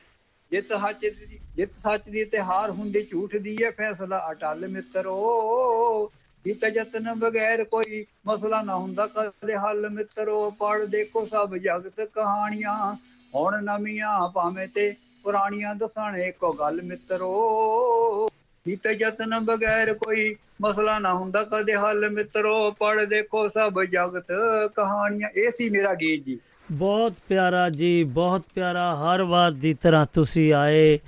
ਜਿਤ 0.50 0.72
ਸੱਚ 0.72 1.00
ਦੀ, 1.00 1.40
ਜਿਤ 1.56 1.70
ਸੱਚ 1.78 2.08
ਦੀ 2.08 2.24
ਤੇ 2.24 2.40
ਹਾਰ 2.40 2.70
ਹੁੰਦੀ, 2.70 3.02
ਝੂਠ 3.02 3.36
ਦੀ 3.36 3.56
ਇਹ 3.60 3.72
ਫੈਸਲਾ 3.72 4.26
ਅਟਲ 4.30 4.68
ਮਿੱਤਰੋ। 4.68 6.12
ਕੀਤ 6.46 6.64
ਯਤਨ 6.64 7.14
ਬਗੈਰ 7.14 7.64
ਕੋਈ 7.64 8.04
ਮਸਲਾ 8.26 8.62
ਨਾ 8.62 8.74
ਹੁੰਦਾ। 8.76 9.06
ਕਦੇ 9.06 9.56
ਹੱਲ 9.56 9.90
ਮਿੱਤਰੋ 9.90 10.50
ਪੜ 10.50 10.84
ਦੇਖੋ 10.84 11.26
ਸਭ 11.26 11.56
ਜਗਤ 11.56 12.00
ਕਹਾਣੀਆਂ। 12.00 12.94
ਹੁਣ 13.34 13.64
ਨਵੀਆਂ 13.64 14.28
ਭਾਵੇਂ 14.28 14.68
ਤੇ 14.68 14.94
ਪੁਰਾਣੀਆਂ 15.22 15.74
ਦੱਸਣ 15.74 16.16
ਇੱਕੋ 16.16 16.52
ਗੱਲ 16.52 16.80
ਮਿੱਤਰੋ। 16.82 18.28
ਕੀਤੇ 18.64 18.92
ਯਤਨ 18.92 19.38
ਬਗੈਰ 19.38 19.94
ਕੋਈ 19.94 20.36
ਮਸਲਾ 20.62 20.98
ਨਾ 20.98 21.14
ਹੁੰਦਾ। 21.14 21.42
ਕਦੇ 21.44 21.74
ਹੱਲ 21.74 22.10
ਮਿੱਤਰੋ 22.10 22.70
ਪੜ 22.70 23.04
ਦੇਖੋ 23.04 23.48
ਸਭ 23.48 23.82
ਜਗਤ 23.82 24.32
ਕਹਾਣੀਆਂ। 24.76 25.28
ਇਹ 25.36 25.50
ਸੀ 25.50 25.70
ਮੇਰਾ 25.70 25.94
ਗੀਤ 25.94 26.24
ਜੀ। 26.24 26.38
ਬਹੁਤ 26.72 27.12
ਪਿਆਰਾ 27.28 27.70
ਜੀ, 27.70 28.04
ਬਹੁਤ 28.04 28.42
ਪਿਆਰਾ। 28.54 28.96
ਹਰ 28.96 29.22
ਵਾਰ 29.22 29.52
ਦੀ 29.52 29.74
ਤਰ੍ਹਾਂ 29.74 30.06
ਤੁਸੀਂ 30.12 30.52
ਆਏ। 30.52 30.98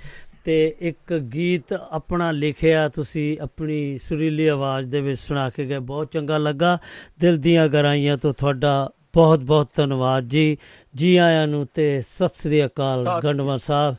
ਤੇ 0.49 0.75
ਇੱਕ 0.79 1.17
ਗੀਤ 1.17 1.73
ਆਪਣਾ 1.73 2.31
ਲਿਖਿਆ 2.31 2.89
ਤੁਸੀਂ 2.89 3.37
ਆਪਣੀ 3.39 3.97
ਸੁਰੀਲੀ 3.97 4.47
ਆਵਾਜ਼ 4.47 4.89
ਦੇ 4.89 5.01
ਵਿੱਚ 5.01 5.19
ਸੁਣਾ 5.19 5.49
ਕੇ 5.49 5.65
ਗਏ। 5.65 5.79
ਬਹੁਤ 5.79 6.11
ਚੰਗਾ 6.11 6.37
ਲੱਗਾ। 6.37 6.77
ਦਿਲ 7.19 7.37
ਦੀਆਂ 7.37 7.67
ਗਹਿਰਾਈਆਂ 7.67 8.17
ਤੋਂ 8.17 8.33
ਤੁਹਾਡਾ 8.33 8.89
ਬਹੁਤ 9.13 9.39
ਬਹੁਤ 9.39 9.69
ਧੰਨਵਾਦ 9.75 10.23
ਜੀ। 10.23 10.57
ਜੀ 10.95 11.17
ਆਇਆਂ 11.17 11.47
ਨੂੰ 11.47 11.67
ਤੇ 11.73 12.01
ਸਤਿ 12.01 12.27
ਸ੍ਰੀ 12.27 12.65
ਅਕਾਲ 12.65 13.05
ਗੰਡਵਾ 13.23 13.57
ਸਾਹਿਬ। 13.57 13.95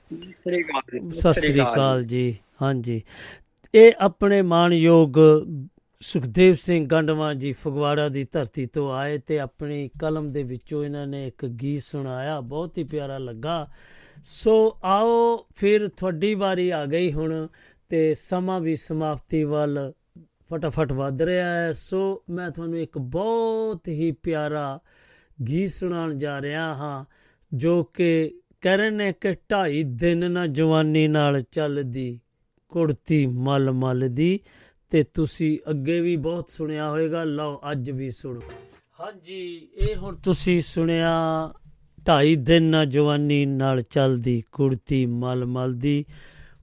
ਸਤਿ 1.12 1.32
ਸ੍ਰੀ 1.32 1.60
ਅਕਾਲ 1.60 2.04
ਜੀ। 2.04 2.38
ਹਾਂਜੀ। 2.62 3.02
ਇਹ 3.74 3.92
ਆਪਣੇ 3.98 4.42
ਮਾਣਯੋਗ 4.42 5.12
ਸੁਖਦੇਵ 6.00 6.54
ਸਿੰਘ 6.54 6.86
ਗੰਡਵਾ 6.86 7.34
ਜੀ 7.34 7.52
ਫਗਵਾੜਾ 7.52 8.08
ਦੀ 8.08 8.26
ਧਰਤੀ 8.32 8.66
ਤੋਂ 8.66 8.94
ਆਏ 8.94 9.18
ਤੇ 9.18 9.38
ਆਪਣੀ 9.38 9.90
ਕਲਮ 10.00 10.32
ਦੇ 10.32 10.42
ਵਿੱਚੋਂ 10.42 10.84
ਇਹਨਾਂ 10.84 11.06
ਨੇ 11.06 11.26
ਇੱਕ 11.26 11.46
ਗੀਤ 11.46 11.82
ਸੁਣਾਇਆ। 11.82 12.40
ਬਹੁਤ 12.40 12.78
ਹੀ 12.78 12.84
ਪਿਆਰਾ 12.84 13.18
ਲੱਗਾ। 13.18 13.68
ਸੋ 14.24 14.78
ਆਓ 14.84 15.46
ਫਿਰ 15.56 15.88
ਤੁਹਾਡੀ 15.88 16.34
ਵਾਰੀ 16.34 16.70
ਆ 16.70 16.86
ਗਈ 16.86 17.12
ਹੁਣ 17.12 17.48
ਤੇ 17.88 18.14
ਸਮਾਂ 18.14 18.60
ਵੀ 18.60 18.76
ਸਮਾਪਤੀ 18.76 19.44
ਵੱਲ 19.44 19.92
ਫਟਾਫਟ 20.52 20.92
ਵੱਧ 20.92 21.22
ਰਿਹਾ 21.22 21.54
ਹੈ। 21.54 21.72
ਸੋ 21.72 22.22
ਮੈਂ 22.30 22.50
ਤੁਹਾਨੂੰ 22.50 22.78
ਇੱਕ 22.78 22.98
ਬਹੁਤ 22.98 23.88
ਹੀ 23.88 24.12
ਪਿਆਰਾ 24.12 24.80
ਗੀਤ 25.48 25.70
ਸੁਣਾਉਣ 25.70 26.18
ਜਾ 26.18 26.40
ਰਿਹਾ 26.40 26.74
ਹਾਂ, 26.74 27.04
ਜੋ 27.54 27.84
ਕਿ 27.84 28.40
ਕਹਿ 28.60 28.76
ਰਹੇ 28.76 28.90
ਨੇ 28.90 29.12
ਕਿ 29.12 29.36
ਢਾਈ 29.50 29.82
ਦਿਨ 29.82 30.30
ਨਾ 30.30 30.46
ਜਵਾਨੀ 30.46 31.08
ਨਾਲ 31.08 31.40
ਚੱਲਦੀ, 31.40 32.20
ਕੁੜਤੀ 32.68 33.26
ਮਲ 33.26 33.70
ਮਲ 33.70 34.08
ਦੀ 34.08 34.40
ਤੇ 34.90 35.02
ਤੁਸੀਂ 35.02 35.58
ਅੱਗੇ 35.70 36.00
ਵੀ 36.00 36.16
ਬਹੁਤ 36.16 36.50
ਸੁਣਿਆ 36.50 36.90
ਹੋਵੇਗਾ 36.90 37.24
ਲਓ, 37.24 37.60
ਅੱਜ 37.72 37.90
ਵੀ 37.90 38.10
ਸੁਣੋ। 38.10 38.40
ਹਾਂਜੀ, 39.00 39.68
ਇਹ 39.74 39.96
ਹੁਣ 39.96 40.16
ਤੁਸੀਂ 40.16 40.60
ਸੁਣਿਆ 40.60 41.14
ਢਾਈ 42.08 42.36
ਦਿਨ 42.36 42.62
ਨਾ 42.62 42.84
ਜਵਾਨੀ 42.84 43.46
ਨਾਲ 43.46 43.80
ਚੱਲਦੀ 43.80 44.42
ਕੁੜਤੀ 44.52 45.06
ਮਲ 45.06 45.44
ਮਲ 45.44 45.74
ਦੀ 45.74 46.04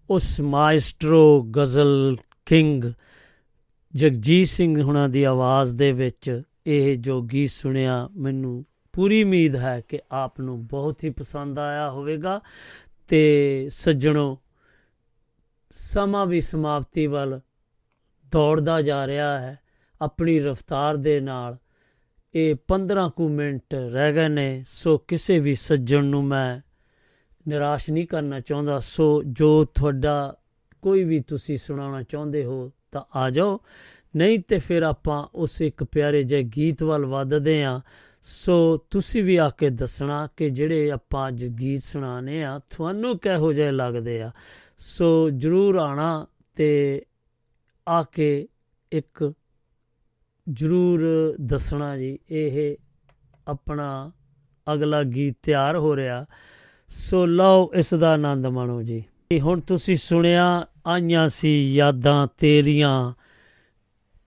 ਉਸ 0.10 0.42
ਮਾਇਸਟਰੋ 0.42 1.42
ਗਜ਼ਲ 1.58 2.18
ਕਿੰਗ 2.46 2.84
ਜਗਜੀਤ 3.96 4.48
ਸਿੰਘ 4.48 4.82
ਹੁਣਾਂ 4.82 5.10
ਦੀ 5.10 5.24
ਆਵਾਜ਼ 5.24 5.76
ਦੇ 5.76 5.92
ਵਿੱਚ 5.92 6.42
ਇਹ 6.68 6.98
ਜੋ 6.98 7.22
ਗੀਤ 7.22 7.50
ਸੁਣਿਆ, 7.50 8.10
ਮੈਨੂੰ 8.16 8.66
ਪੂਰੀ 8.94 9.24
ਉਮੀਦ 9.24 9.56
ਹੈ 9.56 9.82
ਕਿ 9.88 10.00
ਆਪ 10.12 10.42
ਨੂੰ 10.42 10.68
ਬਹੁਤ 10.68 11.04
ਹੀ 11.04 11.10
ਪਸੰਦ 11.10 11.60
ਆਇਆ 11.60 11.92
ਹੋਵੇਗਾ। 11.92 12.42
ਤੇ 13.08 13.68
ਸੱਜਣੋ, 13.70 14.40
ਸਮਾਂ 15.72 16.26
ਵੀ 16.26 16.42
ਸਮਾਪਤੀ 16.42 17.08
ਵੱਲ 17.08 17.40
ਦੌੜਦਾ 18.32 18.82
ਜਾ 18.82 19.08
ਰਿਹਾ 19.08 19.40
ਹੈ। 19.40 19.60
ਆਪਣੀ 20.02 20.40
ਰਫ਼ਤਾਰ 20.40 20.98
ਦੇ 20.98 21.20
ਨਾਲ 21.20 21.58
ਇਹ 22.40 22.56
15 22.68 23.10
ਕੁ 23.10 23.30
ਮਿੰਟ 23.30 23.76
ਰਹਿ 23.76 24.14
ਗਏ 24.14 24.28
ਨੇ, 24.28 24.64
ਸੋ 24.68 24.98
ਕਿਸੇ 24.98 25.40
ਵੀ 25.40 25.56
ਸੱਜਣ 25.56 26.06
ਨੂੰ 26.06 26.24
ਮੈਂ 26.24 26.62
ਨਿਰਾਸ਼ 27.48 27.90
ਨਹੀਂ 27.90 28.08
ਕਰਨਾ 28.08 28.40
ਚਾਹੁੰਦਾ। 28.40 28.80
ਸੋ 28.80 29.24
ਜੋ 29.24 29.66
ਤੁਹਾਡਾ 29.66 30.38
ਕੋਈ 30.82 31.04
ਵੀ 31.04 31.20
ਤੁਸੀਂ 31.20 31.58
ਸੁਣਾਉਣਾ 31.58 32.04
ਚਾਹੁੰਦੇ 32.04 32.46
ਹੋ 32.46 32.72
ਤਾਂ 32.92 33.02
ਆ 33.16 33.30
ਜਾਓ। 33.30 33.60
ਨਹੀਂ 34.16 34.40
ਤੇ 34.40 34.60
ਫਿਰ 34.60 34.84
ਆਪਾਂ 34.84 35.28
ਉਸ 35.36 35.62
ਇੱਕ 35.62 35.84
ਪਿਆਰੇ 35.84 36.24
ਜਿਹੇ 36.24 36.44
ਗੀਤ 36.44 36.84
ਵੱਲ 36.84 37.06
ਵੱਧਦੇ 37.06 37.64
ਹਾਂ। 37.64 37.82
ਸੋ 38.22 38.78
ਤੁਸੀਂ 38.78 39.24
ਵੀ 39.24 39.36
ਆ 39.36 39.50
ਕੇ 39.50 39.70
ਦੱਸਣਾ 39.70 40.28
ਕਿ 40.38 40.50
ਜਿਹੜੇ 40.50 40.92
ਆਪਾਂ 40.92 41.28
ਅੱਜ 41.28 41.46
ਗੀਤ 41.46 41.82
ਸੁਣਾਣੇ 41.82 42.44
ਆ 42.44 42.60
ਤੁਹਾਨੂੰ 42.70 43.20
ਕਿਹੋ 43.20 43.54
ਜਿਹੇ 43.54 43.72
ਲੱਗਦੇ 43.72 44.22
ਆ। 44.22 44.32
ਸੋ 44.78 45.30
ਜਰੂਰ 45.30 45.76
ਆਣਾ 45.76 46.28
ਤੇ 46.56 47.02
ਆ 47.88 48.04
ਕੇ 48.04 48.48
ਇੱਕ 48.92 49.34
ਜਰੂਰ 50.50 51.02
ਦੱਸਣਾ 51.42 51.98
ਜੀ, 51.98 52.20
ਇਹ 52.32 52.78
ਆਪਣਾ 53.48 54.12
ਅਗਲਾ 54.74 55.04
ਗੀਤ 55.04 55.36
ਤਿਆਰ 55.44 55.78
ਹੋ 55.78 55.96
ਰਿਹਾ। 55.96 56.26
ਸੋ 56.88 57.26
ਲਓ 57.26 57.72
ਇਸ 57.76 57.94
ਦਾ 57.94 58.14
ਆਨੰਦ 58.14 58.46
ਮਾਣੋ 58.46 58.82
ਜੀ। 58.82 59.04
ਇਹ 59.32 59.42
ਹੁਣ 59.42 59.60
ਤੁਸੀਂ 59.60 59.96
ਸੁਣਿਆ, 59.96 60.68
ਆਈਆਂ 60.88 61.30
ਸੀ 61.30 61.74
ਯਾਦਾਂ 61.74 62.28
ਤੇਰੀਆਂ। 62.38 63.14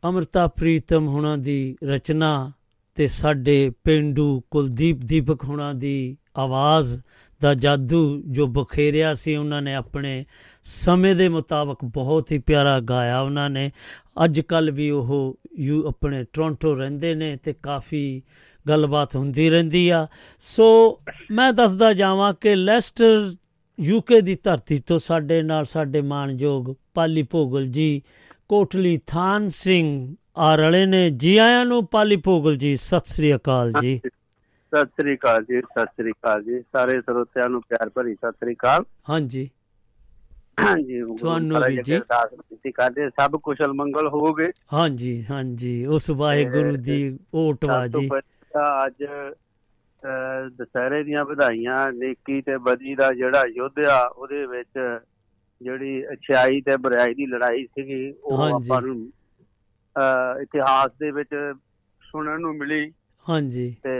ਅਮਰਤਾ 0.09 0.47
ਪ੍ਰੀਤਮ 0.47 1.09
ਹੁਣਾਂ 1.09 1.39
ਦੀ 1.39 1.77
ਰਚਨਾ 1.85 2.53
ਤੇ 2.95 3.07
ਸਾਡੇ 3.07 3.73
ਪਿੰਡੂ 3.85 4.43
ਕੁਲਦੀਪ 4.51 4.97
ਦੀਪਕ 5.05 5.45
ਹੁਣਾਂ 5.45 5.75
ਦੀ 5.75 6.17
ਆਵਾਜ਼ 6.37 7.01
ਦਾ 7.41 7.55
ਜਾਦੂ 7.55 8.23
ਜੋ 8.27 8.47
ਬਖੇਰਿਆ 8.47 9.15
ਸੀ 9.15 9.37
ਉਹਨਾਂ 9.37 9.63
ਨੇ 9.63 9.75
ਆਪਣੇ 9.75 10.25
ਸਮੇਂ 10.63 11.17
ਦੇ 11.17 11.29
ਮੁਤਾਬਕ 11.29 11.79
ਬਹੁਤ 11.85 12.33
ਹੀ 12.33 12.39
ਪਿਆਰਾ 12.39 12.81
ਗਾਇਆ 12.81 13.21
ਉਹਨਾਂ 13.21 13.51
ਨੇ। 13.51 13.73
ਅੱਜ 14.17 14.41
ਕੱਲ 14.41 14.71
ਵੀ 14.71 14.91
ਉਹ 14.91 15.39
ਯੂ 15.59 15.83
ਆਪਣੇ 15.89 16.25
ਟੋਰਾਂਟੋ 16.33 16.75
ਰਹਿੰਦੇ 16.75 17.15
ਨੇ 17.15 17.37
ਤੇ 17.37 17.55
ਕਾਫੀ 17.63 18.23
ਗੱਲਬਾਤ 18.69 19.17
ਹੁੰਦੀ 19.17 19.51
ਰਹਿੰਦੀ 19.51 19.89
ਆ। 19.89 20.07
ਸੋ 20.41 21.01
ਮੈਂ 21.31 21.53
ਦੱਸਦਾ 21.53 21.93
ਜਾਵਾਂ 21.93 22.33
ਕਿ 22.41 22.55
ਲੈਸਟਰ 22.55 23.35
ਯੂਕੇ 23.81 24.21
ਦੀ 24.21 24.39
ਧਰਤੀ 24.45 24.79
ਤੋਂ 24.79 24.99
ਸਾਡੇ 24.99 25.43
ਨਾਲ 25.43 25.65
ਸਾਡੇ 25.65 26.01
ਮਾਨਯੋਗ 26.01 26.75
ਪਾਲੀ 26.95 27.23
ਭੋਗਲ 27.23 27.67
ਜੀ 27.67 28.03
ਕੋਟਲੀ 28.49 29.01
ਥਾਨ 29.07 29.49
ਸਿੰਘ 29.49 30.15
ਆ 30.37 30.55
ਰਲੇ 30.57 30.87
ਨੇ। 30.87 31.11
ਜੀ 31.11 31.37
ਆਇਆਂ 31.37 31.65
ਨੂੰ 31.65 31.87
ਪਾਲੀ 31.87 32.17
ਭੋਗਲ 32.17 32.57
ਜੀ 32.57 32.77
ਸਤਿ 32.77 33.15
ਸ੍ਰੀ 33.15 33.35
ਅਕਾਲ 33.35 33.73
ਜੀ। 33.73 34.01
ਸਤਿ 34.75 34.85
ਸ੍ਰੀ 34.87 35.15
ਅਕਾਲ 35.15 35.45
ਜੀ 35.45 35.61
ਸਤਿ 35.61 35.85
ਸ੍ਰੀ 35.85 36.11
ਅਕਾਲ 36.11 36.43
ਜੀ। 36.45 36.61
ਸਾਰੇ 36.61 37.01
ਸਰੋਤਿਆਂ 37.01 37.49
ਨੂੰ 37.49 37.61
ਪਿਆਰ 37.63 37.89
ਭਰੀ 37.89 38.15
ਸਤਿ 38.15 38.31
ਸ੍ਰੀ 38.31 38.55
ਅਕਾਲ। 38.55 38.85
ਹਾਂਜੀ। 39.11 39.51
ਹਾਂਜੀ 40.59 41.01
ਤੁਹਾਨੂੰ 41.17 41.63
ਵੀ 41.63 41.77
ਜੀ। 41.79 41.93
ਬੇਨਤੀ 41.93 42.71
ਕਰਦੇ 42.73 43.09
ਸਭ 43.11 43.37
ਕੁਸ਼ਲ 43.43 43.73
ਮੰਗਲ 43.73 44.09
ਹੋਗੇ 44.09 44.51
ਹਾਂਜੀ 44.73 45.23
ਹਾਂਜੀ 45.25 45.85
ਉਸ 45.89 46.09
ਵਾਹਿਗੁਰੂ 46.13 46.77
ਦੀ 46.79 46.99
ਓਟਵਾ 47.35 47.87
ਜੀ 47.89 48.09
ਅੱਜ 48.53 49.05
ਦੁਸਹਿਰੇ 50.53 51.03
ਦੀਆਂ 51.03 51.25
ਵਧਾਈਆਂ 51.25 51.77
ਨੇਕੀ 51.93 52.41
ਤੇ 52.43 52.57
ਬਦੀ 52.61 52.95
ਦਾ 52.95 53.13
ਜਿਹੜਾ 53.13 53.43
ਯੁੱਧ 53.49 53.79
ਆ 53.87 54.01
ਉਹਦੇ 54.07 54.45
ਵਿੱਚ 54.47 54.79
ਜਿਹੜੀ 55.61 56.03
ਅਛਾਈ 56.13 56.61
ਤੇ 56.61 56.77
ਬੁਰਾਈ 56.77 57.15
ਦੀ 57.15 57.27
ਲੜਾਈ 57.27 57.65
ਸੀਗੀ 57.67 58.11
ਉਹ। 58.13 58.47
ਆਪਾਂ 58.47 58.81
ਨੂੰ 58.83 58.97
ਇਤਿਹਾਸ 60.43 60.91
ਦੇ 60.99 61.11
ਵਿੱਚ 61.11 61.35
ਸੁਣਨ 62.03 62.41
ਨੂੰ 62.41 62.55
ਮਿਲੀ 62.57 62.91
ਹਾਂਜੀ 63.25 63.75
ਤੇ 63.83 63.95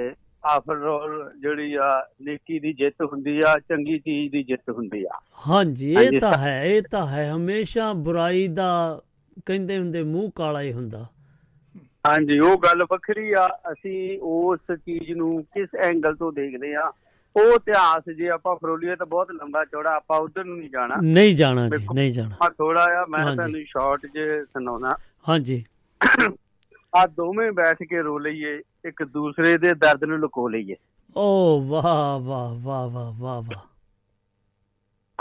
ਆਫਰ 0.45 0.77
ਆਲ 0.77 1.33
ਜਿਹੜੀ 1.41 1.75
ਆ 1.75 2.09
ਨੇਕੀ 2.23 2.59
ਦੀ 2.59 2.73
ਜਿੱਤ 2.73 2.95
ਹੁੰਦੀ 3.13 3.41
ਆ 3.47 3.59
ਚੰਗੀ 3.59 3.99
ਚੀਜ਼ 3.99 4.33
ਦੀ 4.33 4.43
ਜਿੱਤ 4.43 4.71
ਹੁੰਦੀ 4.71 5.05
ਆ। 5.05 5.21
ਹਾਂਜੀ 5.49 5.95
ਇਹ 5.95 6.21
ਤਾਂ 6.21 6.39
ਹੈ 6.39 6.65
ਇਹ 6.65 6.83
ਤਾਂ 6.91 7.07
ਹੈ। 7.07 7.33
ਹਮੇਸ਼ਾ 7.37 7.93
ਬੁਰਾਈ 7.93 8.49
ਦਾ 8.49 9.03
ਕਹਿੰਦੇ 9.47 9.79
ਹੁੰਦੇ 9.79 10.03
ਮੂੰਹ 10.03 10.31
ਕਾਲਾ 10.35 10.61
ਹੀ 10.61 10.73
ਹੁੰਦਾ। 10.73 11.07
ਹਾਂਜੀ 12.07 12.39
ਉਹ 12.39 12.59
ਗੱਲ 12.59 12.85
ਵੱਖਰੀ 12.91 13.33
ਆ। 13.33 13.59
ਅਸੀਂ 13.73 14.19
ਉਸ 14.23 14.61
ਚੀਜ਼ 14.73 15.13
ਨੂੰ 15.13 15.43
ਕਿਸ 15.43 15.69
ਐਂਗਲ 15.75 16.17
ਤੋਂ 16.17 16.33
ਦੇਖਦੇ 16.33 16.75
ਆ? 16.75 16.93
ਉਹ 17.37 17.53
ਇਤਿਹਾਸ 17.55 18.11
ਜੇ 18.17 18.29
ਆਪਾਂ 18.29 18.57
ਫਰੋਲੀਏ 18.57 18.97
ਤਾਂ 18.97 19.07
ਬਹੁਤ 19.07 19.31
ਲੰਬਾ 19.31 19.65
ਚੌੜਾ 19.65 19.95
ਆਪਾਂ 19.97 20.19
ਉਧਰ 20.19 20.45
ਨੂੰ 20.45 20.59
ਨਹੀਂ 20.59 20.71
ਜਾਣਾ। 20.71 20.97
ਨਹੀਂ 21.03 21.37
ਜਾਣਾ 21.37 21.69
ਜੀ 21.69 21.87
ਨਹੀਂ 21.95 22.13
ਜਾਣਾ। 22.13 22.49
ਥੋੜਾ 22.49 22.85
ਆ 22.85 23.07
ਮੈਂ। 23.07 23.37
ਤੁਹਾਨੂੰ 23.37 23.61
ਸ਼ਾਰਟ 23.67 24.07
ਜੇ 24.07 24.45
ਸੁਣਾਉਣਾ। 24.45 24.91
ਹਾਂਜੀ। 25.29 25.65
ਆ 26.95 27.07
ਦੋਵੇਂ 27.07 27.53
ਬੈਠ 27.53 27.83
ਕੇ 27.83 28.03
ਰੋ 28.03 28.19
ਲਈਏ 28.19 28.61
ਇੱਕ 28.85 29.05
ਦੂਸਰੇ 29.05 29.59
ਦੇ 29.59 29.75
ਦਰਦ 29.75 30.05
ਨੂੰ 30.05 30.19
ਲੁਕੋ 30.19 30.49
ਲਈਏ। 30.49 30.77
ਓ 31.17 31.61
ਵਾਹ 31.61 32.19
ਵਾਹ 32.21 32.55
ਵਾਹ 32.55 32.91
ਵਾਹ 32.91 33.13
ਵਾਹ 33.13 33.43
ਵਾਹ। 33.43 33.61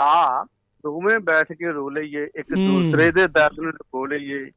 ਆ 0.02 0.44
ਦੋਵੇਂ 0.82 1.18
ਬੈਠ 1.18 1.52
ਕੇ 1.52 1.72
ਰੋ 1.72 1.90
ਲਈਏ 1.90 2.28
ਇੱਕ। 2.34 2.54
ਦੂਸਰੇ 2.54 3.10
ਦੇ 3.10 3.28
ਦਰਦ 3.28 3.60
ਨੂੰ 3.60 3.72
ਲੁਕੋ 3.72 4.06
ਲਈਏ। 4.06 4.50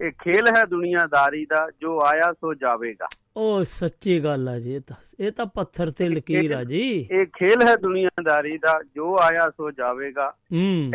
ਇਹ 0.00 0.10
ਖੇਲ 0.10 0.46
ਹੈ 0.56 0.64
ਦੁਨੀਆਦਾਰੀ 0.64 1.44
ਦਾ 1.44 1.70
ਜੋ 1.80 1.98
ਆਇਆ 2.04 2.32
ਸੋ 2.32 2.54
ਜਾਵੇਗਾ। 2.54 3.06
ਉਹ 3.36 3.64
ਸੱਚੀ 3.64 4.24
ਗੱਲ 4.24 4.48
ਆ 4.48 4.58
ਜੀ 4.58 4.74
ਇਹ 4.74 4.80
ਤਾਂ 4.80 4.96
ਇਹ 5.20 5.32
ਤਾਂ 5.32 5.46
ਪੱਥਰ 5.46 5.90
ਤੇ 5.90 6.08
ਲਕੀਰ 6.08 6.50
ਆ 6.50 6.64
ਜੀ। 6.64 7.08
ਇਹ 7.10 7.26
ਖੇਲ 7.26 7.62
ਹੈ 7.62 7.76
ਦੁਨੀਆਦਾਰੀ 7.76 8.58
ਦਾ 8.58 8.82
ਜੋ 8.94 9.16
ਆਇਆ 9.20 9.50
ਸੋ 9.50 9.70
ਜਾਵੇਗਾ। 9.70 10.34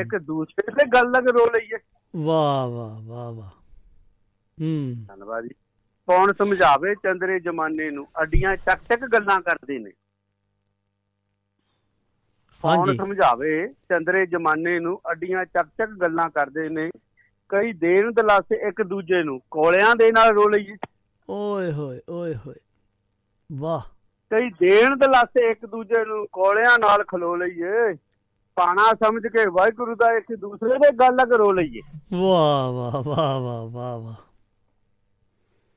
ਇੱਕ 0.01 0.17
ਦੂਸਰੇ 0.17 0.71
ਤੇ 0.71 0.85
ਗੱਲ 0.85 1.05
ਲਗ 1.11 1.27
ਰੋ 1.29 1.45
ਲਈਏ। 1.45 1.77
ਵਾਹ 2.15 2.67
ਵਾਹ 2.67 3.01
ਵਾਹ 3.01 3.31
ਵਾਹ। 3.31 3.49
ਹੂੰ। 4.61 5.05
ਧੰਨਵਾਦ 5.07 5.43
ਜੀ। 5.43 5.55
ਕੌਣ 6.07 6.33
ਸਮਝਾਵੇ 6.33 6.95
ਚੰਦਰੇ 6.95 7.39
ਜਮਾਨੇ 7.39 7.91
ਨੂੰ? 7.91 8.07
ਅੱਡੀਆਂ 8.21 8.57
ਚੱਕ 8.57 8.81
ਚੱਕ 8.89 9.01
ਗੱਲਾਂ 9.01 9.41
ਕਰਦੇ 9.41 9.79
ਨੇ। 9.79 9.91
ਕੌਣ 12.61 12.97
ਸਮਝਾਵੇ 12.97 13.67
ਚੰਦਰੇ 13.67 14.25
ਜਮਾਨੇ 14.25 14.79
ਨੂੰ? 14.79 15.01
ਅੱਡੀਆਂ 15.11 15.45
ਚੱਕ 15.45 15.67
ਚੱਕ 15.67 15.89
ਗੱਲਾਂ 15.89 16.29
ਕਰਦੇ 16.29 16.69
ਨੇ। 16.69 16.89
ਕਈ 17.49 17.73
ਦੇਣ 17.73 18.11
ਦਲਾਸੇ 18.11 18.67
ਇੱਕ 18.67 18.81
ਦੂਜੇ 18.81 19.23
ਨੂੰ। 19.23 19.41
ਕੋਲਿਆਂ 19.51 19.95
ਦੇ 19.95 20.11
ਨਾਲ 20.11 20.29
ਰੋ 20.29 20.49
ਲਈਏ। 20.49 20.75
ਓਏ 21.29 21.71
ਹੋਏ 21.71 21.99
ਓਏ 22.09 22.35
ਹੋਏ। 22.35 22.55
ਵਾਹ। 23.51 23.81
ਕਈ 24.29 24.49
ਦੇਣ 24.49 24.95
ਦਲਾਸੇ 24.95 25.51
ਇੱਕ 25.51 25.65
ਦੂਜੇ 25.65 26.05
ਨੂੰ। 26.05 26.27
ਕੋਲਿਆਂ 26.31 26.79
ਨਾਲ 26.79 27.03
ਖਲੋ 27.03 27.35
ਲਈਏ। 27.35 27.93
ਪਾਣਾ 28.55 28.93
ਸਮਝ 28.93 29.27
ਕੇ 29.27 29.49
ਵਾਹਿਗੁਰੂ 29.49 29.95
ਦਾ 29.95 30.17
ਇੱਕ 30.17 30.35
ਦੂਸਰੇ 30.35 30.77
ਦੇ 30.77 30.91
ਗੱਲ 30.91 31.15
ਲਗ 31.15 31.33
ਰੋ 31.33 31.51
ਲਈਏ। 31.51 31.81
ਵਾਹ 32.13 32.71
ਵਾਹ 32.71 33.03
ਵਾਹ 33.03 33.39
ਵਾਹ 33.39 33.69
ਵਾਹ 33.69 33.99
ਵਾਹ। 33.99 34.32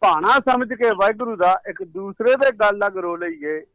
ਭਾਣਾ 0.01 0.33
ਸਮਝ 0.33 0.69
ਕੇ 0.73 0.91
ਵਾਹਿਗੁਰੂ 0.97 1.37
ਦਾ 1.37 1.61
ਇੱਕ 1.69 1.83
ਦੂਸਰੇ 1.83 2.35
ਦੇ 2.37 2.53
ਗੱਲ 2.53 2.77
ਲਗ 2.77 2.97
ਰੋ 2.97 3.17
ਲਈਏ। 3.17 3.67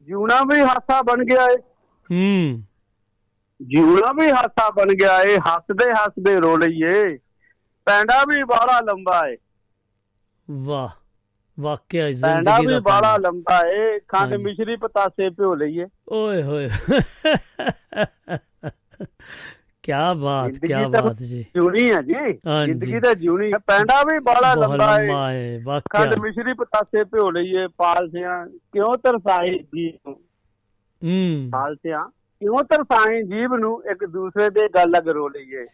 ਜਿਉਣਾ 0.00 0.42
ਵੀ 0.42 0.60
ਹਾਸਾ 0.60 1.02
ਬਣ 1.02 1.24
ਗਿਆ 1.24 1.44
ਏ। 1.44 1.56
ਹੂੰ। 2.12 2.62
ਜਿਉਣਾ 3.62 4.12
ਵੀ 4.12 4.30
ਹਾਸਾ 4.30 4.70
ਬਣ 4.70 4.86
ਗਿਆ 4.86 5.22
ਏ। 5.22 5.38
ਹੱਸਦੇ 5.38 5.90
ਹੱਸਦੇ 5.90 6.40
ਰੋ 6.40 6.56
ਲਈਏ। 6.56 7.18
ਪੈਂਡਾ 7.84 8.24
ਵੀ 8.28 8.42
ਬਾਹਲਾ 8.44 8.80
ਲੰਬਾ 8.80 9.28
ਏ। 9.28 9.36
ਵਾਹ 10.50 10.88
ਵਾਕਿਆ 11.60 12.06
ਹੀ 12.06 12.12
ਪੈਂਡਾ 12.22 12.40
ਜ਼ਿੰਦਗੀ 12.40 12.66
ਵੀ 12.66 12.72
ਦਾ 12.72 12.80
ਬਾਹਲਾ 12.80 13.12
ਪੈਂਡਾ। 13.12 13.28
ਲੰਬਾ 13.28 13.68
ਏ। 13.68 14.00
ਖੰਡ। 14.00 14.34
ਮਿਸ਼ਰੀ 14.34 14.76
ਪਤਾਸੇ 14.76 15.30
ਭਿਓ 15.30 15.54
ਲਈਏ। 15.54 15.86
ਓਏ 16.08 16.42
ਹੋਏ। 16.42 16.70
ਕੀ 19.82 19.92
ਬਾਤ 20.16 20.50
ਕੀ 20.50 21.02
ਬਾਤ 21.02 21.18
ਜੀ। 21.18 21.46
ਜਿਉਣੀ 21.54 21.92
ਹੈ 21.92 22.02
ਜੀ। 22.02 22.32
ਜ਼ਿੰਦਗੀ 22.64 23.00
ਤਾਂ 23.00 23.14
ਜਿਉਣੀ 23.14 23.52
ਹੈ। 23.52 23.58
ਪੈਂਡਾ 23.58 24.02
ਵੀ 24.02 24.18
ਬਹੁਤ 24.18 24.58
ਲੰਬਾ 24.58 25.30
ਹੈ 25.30 25.60
ਵਾਕਿਆ। 25.64 26.04
ਖੰਡ 26.04 26.14
ਮਿਸ਼ਰੀ 26.14 26.52
ਪਤਾਸੇ 26.52 27.04
ਭਿਓ 27.04 27.30
ਲਈਏ 27.30 27.66
ਪਾਲਸਿਆਂ। 27.66 28.46
ਕਿਉਂ 28.46 28.94
ਤਰਸਾਏ 28.98 29.58
ਜੀ 29.58 29.92
ਨੂੰ? 29.92 30.14
ਹੂੰ। 31.04 31.50
ਪਾਲਸਿਆਂ। 31.50 32.04
ਕਿਉਂ 32.40 32.64
ਤਰਸਾਏ 32.64 33.22
ਜੀਵ 33.22 33.56
ਨੂੰ? 33.56 33.82
ਇੱਕ 33.90 34.04
ਦੂਸਰੇ 34.04 34.50
ਦੇ 34.50 34.68
ਗੱਲ 34.68 34.90
ਲਗ 34.90 35.08
ਰੋ 35.08 35.28
ਲਈਏ। 35.28 35.66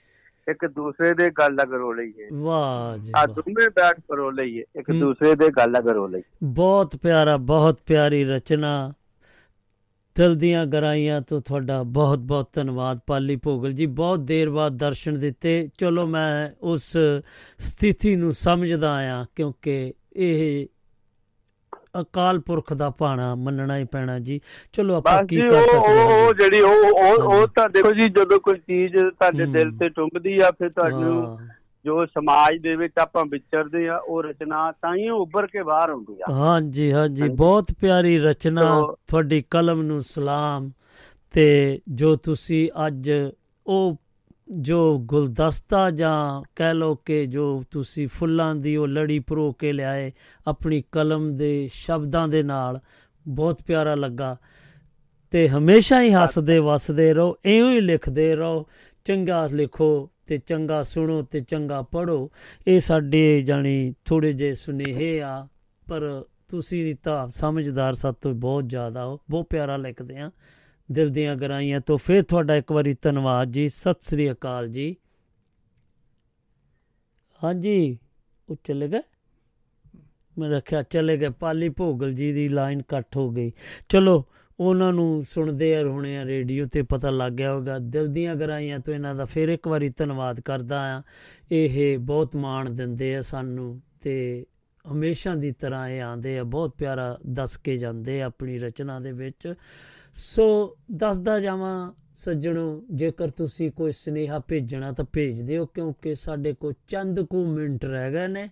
ਇੱਕ 0.51 0.67
ਦੂਸਰੇ 0.67 1.15
ਦੇ 1.15 1.31
ਗੱਲ 1.31 1.55
ਲਗ 1.55 1.75
ਰੋ 1.75 1.93
ਲਈਏ। 1.93 2.29
ਵਾਹ 2.35 2.99
ਜੀ 2.99 3.13
ਆ। 3.17 3.27
ਦੋਵੇਂ 3.27 3.71
ਬੈਠ 3.71 4.01
ਕੇ 4.01 4.17
ਰੋ 4.17 4.31
ਲਈਏ। 4.31 4.65
ਇੱਕ। 4.77 4.93
ਦੂਸਰੇ 4.93 5.35
ਦੇ 5.35 5.49
ਗੱਲ 5.49 5.71
ਲਗ 5.71 5.89
ਰੋ 5.89 6.07
ਲਈਏ। 6.07 6.23
ਬਹੁਤ 6.45 6.97
ਪਿਆਰਾ 6.97 7.37
ਬਹੁਤ 7.37 7.79
ਪਿਆਰੀ 7.87 8.25
ਰਚਨਾ। 8.25 8.93
ਦਿਲ 10.19 10.35
ਦੀਆਂ 10.35 10.67
ਗਰਾਈਆਂ 10.67 11.21
ਤੋਂ 11.21 11.41
ਤੁਹਾਡਾ 11.41 11.83
ਬਹੁਤ 11.83 12.19
ਬਹੁਤ 12.19 12.51
ਧੰਨਵਾਦ 12.53 12.99
ਪਾਲੀ 13.07 13.37
ਭੋਗਲ 13.37 13.73
ਜੀ 13.73 13.87
ਬਹੁਤ 13.87 14.21
ਦੇਰ 14.21 14.51
ਬਾਅਦ 14.51 14.77
ਦਰਸ਼ਨ 14.77 15.19
ਦਿੱਤੇ 15.19 15.69
ਚਲੋ 15.79 16.07
ਮੈਂ 16.07 16.51
ਉਸ 16.63 16.97
ਸਥਿਤੀ 17.59 18.17
ਨੂੰ 18.17 18.33
ਸਮਝਦਾ 18.33 19.21
ਆ 19.21 19.27
ਕਿਉਂਕਿ 19.37 19.95
ਇਹ 20.17 20.67
ਅਕਾਲ 22.01 22.39
ਪੁਰਖ 22.39 22.73
ਦਾ 22.73 22.91
ਭਾਣਾ 22.91 23.35
ਮੰਨਣਾ 23.35 23.77
ਹੀ 23.79 23.85
ਪੈਣਾ 23.85 24.19
ਜੀ 24.19 24.41
ਚਲੋ 24.73 24.95
ਆਪਾਂ 24.95 25.25
ਕੀ 25.25 25.41
ਕਰ 25.41 25.65
ਸਕਦੇ 25.67 25.99
ਹਾਂ 25.99 26.05
ਉਹ? 26.05 26.35
ਜਿਹੜੀ 26.35 26.61
ਉਹ 26.61 26.85
ਉਹ। 27.23 27.47
ਤਾਂ 27.47 27.69
ਦੇਖੋ 27.69 27.93
ਜੀ 27.93 28.09
ਜਦੋਂ 28.09 28.41
ਕੋਈ 28.41 28.55
ਚੀਜ਼ 28.55 28.97
ਤੁਹਾਡੇ। 28.97 29.47
ਦਿਲ 29.47 29.79
ਤੇ 29.79 29.89
ਟੁੰਬਦੀ 29.89 30.41
ਆ 30.41 30.51
ਫਿਰ 30.51 30.69
ਤੁਹਾਨੂੰ। 30.69 31.39
ਜੋ 31.89 32.07
ਸਮਾਜ 32.07 32.63
ਦੇ 32.63 32.77
ਵਿੱਚ 32.77 32.93
ਆਪਾਂ 32.99 33.25
ਵਿਚਰਦੇ 33.25 33.89
ਆ 33.89 33.97
ਉਹ 33.97 34.23
ਰਚਨਾ 34.23 34.73
ਤਾਂ 34.73 34.97
ਹੀ 34.97 35.09
ਉੱਭਰ 35.09 35.47
ਕੇ 35.47 35.63
ਬਾਹਰ 35.63 35.91
ਆਉਂਦੀ 35.91 36.21
ਆ। 36.21 36.33
ਹਾਂਜੀ 36.33 36.93
ਹਾਂਜੀ 36.93 37.29
ਬਹੁਤ 37.29 37.73
ਪਿਆਰੀ 37.81 38.19
ਰਚਨਾ 38.19 38.95
ਤੁਹਾਡੀ 39.07 39.45
ਕਲਮ 39.51 39.83
ਨੂੰ 39.83 40.03
ਸਲਾਮ। 40.03 40.71
ਤੇ 41.33 41.81
ਜੋ 41.89 42.17
ਤੁਸੀਂ 42.17 42.71
ਅੱਜ 42.87 43.13
ਉਹ 43.67 43.97
ਜੋ 44.51 44.99
ਗੁਲਦਸਤਾ 44.99 45.91
ਜਾਂ 45.91 46.49
ਕਹਿ 46.57 46.75
ਲਓ 46.75 46.95
ਕਿ 46.95 47.27
ਜੋ 47.27 47.65
ਤੁਸੀਂ 47.71 48.09
ਫੁੱਲਾਂ 48.09 48.55
ਦੀ 48.55 48.77
ਉਹ 48.77 48.89
ਲੜੀ 48.89 49.19
ਪਰੋ 49.19 49.53
ਕੇ 49.53 49.73
ਲਿਆਏ 49.73 50.13
ਆਪਣੀ 50.47 50.83
ਕਲਮ 50.93 51.37
ਦੇ 51.37 51.69
ਸ਼ਬਦਾਂ 51.73 52.29
ਦੇ 52.29 52.43
ਨਾਲ 52.43 52.81
ਬਹੁਤ 53.29 53.63
ਪਿਆਰਾ 53.67 53.95
ਲੱਗਾ। 53.95 54.37
ਤੇ 55.31 55.49
ਹਮੇਸ਼ਾ 55.49 56.03
ਹੀ 56.03 56.13
ਹੱਸਦੇ 56.13 56.59
ਵਸਦੇ 56.59 57.15
ਰਹੋ 57.15 57.37
ਇਉਂ 57.45 57.71
ਹੀ 57.71 57.81
ਲਿਖਦੇ 57.81 58.37
ਰਹੋ। 58.37 58.67
ਚੰਗਾ 59.05 59.47
ਲਿਖੋ। 59.47 60.11
ਤੇ 60.29 60.37
ਚੰਗਾ 60.37 60.83
ਸੁਣੋ 60.83 61.23
ਤੇ 61.23 61.41
ਚੰਗਾ 61.41 61.83
ਪੜੋ 61.83 62.31
ਇਹ 62.67 62.81
ਸਾਡੇ 62.81 63.43
ਜਾਣੀ 63.43 63.95
ਥੋੜੇ 64.05 64.33
ਜਿਹੇ 64.33 64.55
ਸੁਨੇਹੇ 64.55 65.21
ਆ, 65.21 65.49
ਪਰ 65.89 66.25
ਤੁਸੀਂ 66.49 66.95
ਤਾਂ 67.03 67.29
ਸਮਝਦਾਰ 67.31 67.95
ਸਾਤੋਂ 67.95 68.35
ਬਹੁਤ 68.35 68.69
ਜ਼ਿਆਦਾ 68.69 69.07
ਹੋ, 69.07 69.19
ਬਹੁਤ 69.31 69.47
ਪਿਆਰਾ 69.51 69.77
ਲਿਖਦੇ 69.77 70.19
ਆ। 70.19 70.31
ਦਿਲ 70.93 71.09
ਦੀਆਂ 71.09 71.37
ਗਰਾਈਆਂ 71.37 71.81
ਤੋਂ 71.81 71.99
ਫਿਰ 71.99 72.23
ਤੁਹਾਡਾ 72.23 72.57
ਇੱਕ 72.57 72.73
ਵਾਰੀ 72.73 72.97
ਧੰਨਵਾਦ 73.03 73.51
ਜੀ। 73.51 73.69
ਸਤਿ 73.69 74.01
ਸ੍ਰੀ 74.01 74.31
ਅਕਾਲ 74.33 74.69
ਜੀ। 74.69 74.97
ਹਾਂਜੀ, 77.45 77.99
ਉਹ 78.49 78.57
ਚਲੇ 78.65 78.89
ਗਏ? 78.89 79.01
ਮੈਂ 80.39 80.51
ਰੱਖਿਆ, 80.51 80.83
ਚਲੇ 80.83 81.17
ਗਏ। 81.17 81.29
ਪਾਲੀ 81.29 81.69
ਭੋਗਲ 81.69 82.13
ਜੀ 82.13 82.33
ਦੀ 82.33 82.49
ਲਾਈਨ 82.49 82.83
ਕੱਟ 82.83 83.17
ਹੋ 83.17 83.31
ਗਈ। 83.31 83.53
ਚਲੋ 83.89 84.25
ਉਹਨਾਂ 84.61 84.93
ਨੂੰ 84.93 85.25
ਸੁਣਦੇ 85.25 85.75
ਆ 85.77 85.83
ਹੋਣੇ 85.83 86.17
ਆ, 86.19 86.25
ਰੇਡੀਓ 86.25 86.65
ਤੇ 86.65 86.83
ਪਤਾ 86.83 87.11
ਲੱਗ 87.11 87.33
ਗਿਆ 87.33 87.53
ਹੋਗਾ 87.55 87.79
ਦਿਲ 87.79 88.09
ਦੀਆਂ 88.09 88.35
ਗਰਾਈਆਂ 88.37 88.79
ਤੋਂ 88.79 88.95
ਇਹਨਾਂ 88.95 89.15
ਦਾ 89.15 89.25
ਫਿਰ 89.25 89.49
ਇੱਕ 89.49 89.69
ਵਾਰੀ 89.69 89.89
ਧੰਨਵਾਦ 89.89 90.41
ਕਰਦਾ 90.41 90.81
ਆ 90.97 91.03
ਇਹ 91.53 91.99
ਬਹੁਤ 91.99 92.37
ਮਾਣ 92.37 92.71
ਦਿੰਦੇ 92.71 93.17
ਆ 93.17 93.21
ਸਾਨੂੰ 93.21 93.81
ਤੇ 94.01 94.47
ਹਮੇਸ਼ਾ 94.93 95.35
ਦੀ 95.35 95.53
ਤਰ੍ਹਾਂ 95.53 95.89
ਇਹ 95.89 96.03
ਆਂਦੇ 96.03 96.39
ਆ, 96.39 96.45
ਬਹੁਤ 96.45 96.75
ਪਿਆਰਾ 96.79 97.19
ਦੱਸ 97.27 97.57
ਕੇ 97.57 97.77
ਜਾਂਦੇ 97.77 98.23
ਆ 98.23 98.27
ਆਪਣੀ 98.27 98.59
ਰਚਨਾ 98.59 99.01
ਦੇ 99.01 99.13
ਵਿੱਚ। 99.13 99.55
ਸੋ 100.15 100.77
ਦੱਸਦਾ 100.93 101.41
ਜਾਵਾਂ 101.41 101.93
ਸੱਜਣੋ, 102.15 102.85
ਜੇਕਰ 102.93 103.29
ਤੁਸੀਂ 103.29 103.71
ਕੋਈ 103.73 103.93
ਸੁਨੇਹਾ 103.93 104.39
ਭੇਜਣਾ 104.39 104.93
ਤਾਂ 104.93 105.05
ਭੇਜ 105.13 105.41
ਦਿਓ, 105.41 105.67
ਕਿਉਂਕਿ 105.67 106.15
ਸਾਡੇ 106.15 106.53
ਕੋਲ 106.53 106.73
ਚੰਦ 106.89 107.21
ਕੁ 107.21 107.45
ਮਿੰਟ 107.47 107.85
ਰਹਿ 107.85 108.13
ਗਏ 108.13 108.29
ਨੇ। 108.29 108.49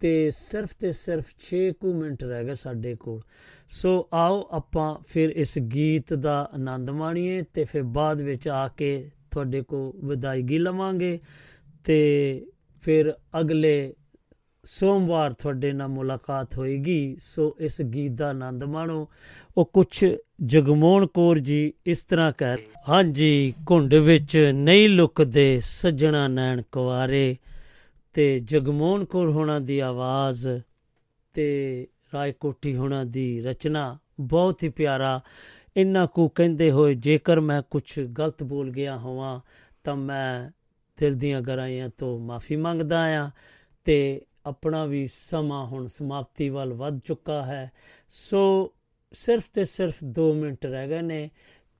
ਤੇ 0.00 0.30
ਸਿਰਫ 0.30 0.68
ਤੇ 0.80 0.92
ਸਿਰਫ 0.92 1.24
6 1.40 1.72
ਕੁ 1.80 1.94
ਮਿੰਟ 1.94 2.24
ਰਹਿ 2.24 2.44
ਗਏ 2.44 2.54
ਸਾਡੇ 2.54 2.94
ਕੋਲ। 2.94 3.20
ਸੋ 3.68 4.08
ਆਓ 4.12 4.48
ਆਪਾਂ 4.50 4.94
ਫਿਰ 5.08 5.30
ਇਸ 5.30 5.58
ਗੀਤ 5.58 6.14
ਦਾ 6.14 6.50
ਆਨੰਦ 6.54 6.90
ਮਾਣੀਏ 6.90 7.42
ਤੇ 7.42 7.64
ਫਿਰ 7.64 7.82
ਬਾਅਦ 7.82 8.20
ਵਿੱਚ 8.20 8.48
ਆ 8.48 8.68
ਕੇ 8.68 9.10
ਤੁਹਾਡੇ 9.30 9.62
ਕੋ 9.62 9.94
ਵਿਦਾਇਗੀ 10.04 10.58
ਲਵਾਂਗੇ 10.58 11.20
ਤੇ 11.84 12.00
ਫਿਰ 12.82 13.14
ਅਗਲੇ 13.40 13.94
ਸੋਮਵਾਰ 14.64 15.32
ਤੁਹਾਡੇ 15.32 15.72
ਨਾਲ 15.72 15.88
ਮੁਲਾਕਾਤ 15.88 16.58
ਹੋਏਗੀ। 16.58 17.16
ਸੋ 17.20 17.56
ਇਸ 17.60 17.82
ਗੀਤ 17.82 18.12
ਦਾ 18.12 18.28
ਆਨੰਦ 18.28 18.64
ਮਾਣੋ। 18.64 19.08
ਉਹ 19.56 19.70
ਕੁਛ 19.72 20.04
ਜਗਮੋਹਨ 20.42 21.06
ਕੌਰ 21.06 21.38
ਜੀ 21.38 21.72
ਇਸ 21.86 22.02
ਤਰ੍ਹਾਂ 22.02 22.32
ਕਹਿ 22.38 22.56
ਹਾਂਜੀ, 22.88 23.54
ਘੁੰਡ 23.70 23.94
ਵਿੱਚ 23.94 24.50
ਨਹੀਂ 24.54 24.88
ਲੁਕਦੇ 24.88 25.58
ਸੱਜਣਾ 25.62 26.28
ਨੈਣ 26.28 26.62
ਕੁਵਾਰੇ। 26.72 27.36
ਤੇ 28.12 28.38
ਜਗਮੋਹਨ 28.38 29.04
ਕੌਰ 29.04 29.28
ਹੋਣਾ 29.30 29.58
ਦੀ 29.58 29.78
ਆਵਾਜ਼ 29.78 30.48
ਤੇ 31.34 31.86
ਰਾਏ 32.14 32.32
ਕੋਠੀ 32.32 32.76
ਹੋਣਾ 32.76 33.04
ਦੀ 33.04 33.40
ਰਚਨਾ 33.40 33.98
ਬਹੁਤ 34.20 34.62
ਹੀ 34.62 34.68
ਪਿਆਰਾ। 34.68 35.20
ਇੰਨਾ 35.76 36.06
ਕੁ 36.06 36.28
ਕਹਿੰਦੇ 36.28 36.70
ਹੋਏ, 36.70 36.94
ਜੇਕਰ 36.94 37.40
ਮੈਂ 37.40 37.62
ਕੁਝ 37.70 38.00
ਗਲਤ 38.00 38.42
ਬੋਲ 38.42 38.70
ਗਿਆ 38.70 38.96
ਹੋਵਾਂ, 38.96 39.40
ਤਾਂ 39.84 39.96
ਮੈਂ 39.96 40.50
ਦਿਲ 41.00 41.14
ਦੀਆਂ 41.14 41.40
ਗਹਿਰਾਈਆਂ 41.40 41.90
ਤੋਂ 41.98 42.18
ਮਾਫੀ 42.18 42.56
ਮੰਗਦਾ 42.56 43.24
ਆ 43.24 43.30
ਤੇ 43.84 44.26
ਆਪਣਾ 44.46 44.84
ਵੀ 44.84 45.06
ਸਮਾਂ 45.06 45.66
ਹੁਣ 45.66 45.86
ਸਮਾਪਤੀ 45.86 46.48
ਵੱਲ 46.48 46.72
ਵੱਧ 46.72 47.00
ਚੁੱਕਾ 47.04 47.42
ਹੈ। 47.42 47.72
ਸੋ 48.08 48.72
ਸਿਰਫ 49.12 49.50
ਤੇ 49.52 49.64
ਸਿਰਫ 49.64 49.94
2 50.04 50.32
ਮਿੰਟ 50.32 50.66
ਰਹਿ 50.66 50.88
ਗਏ 50.88 51.02
ਨੇ। 51.02 51.30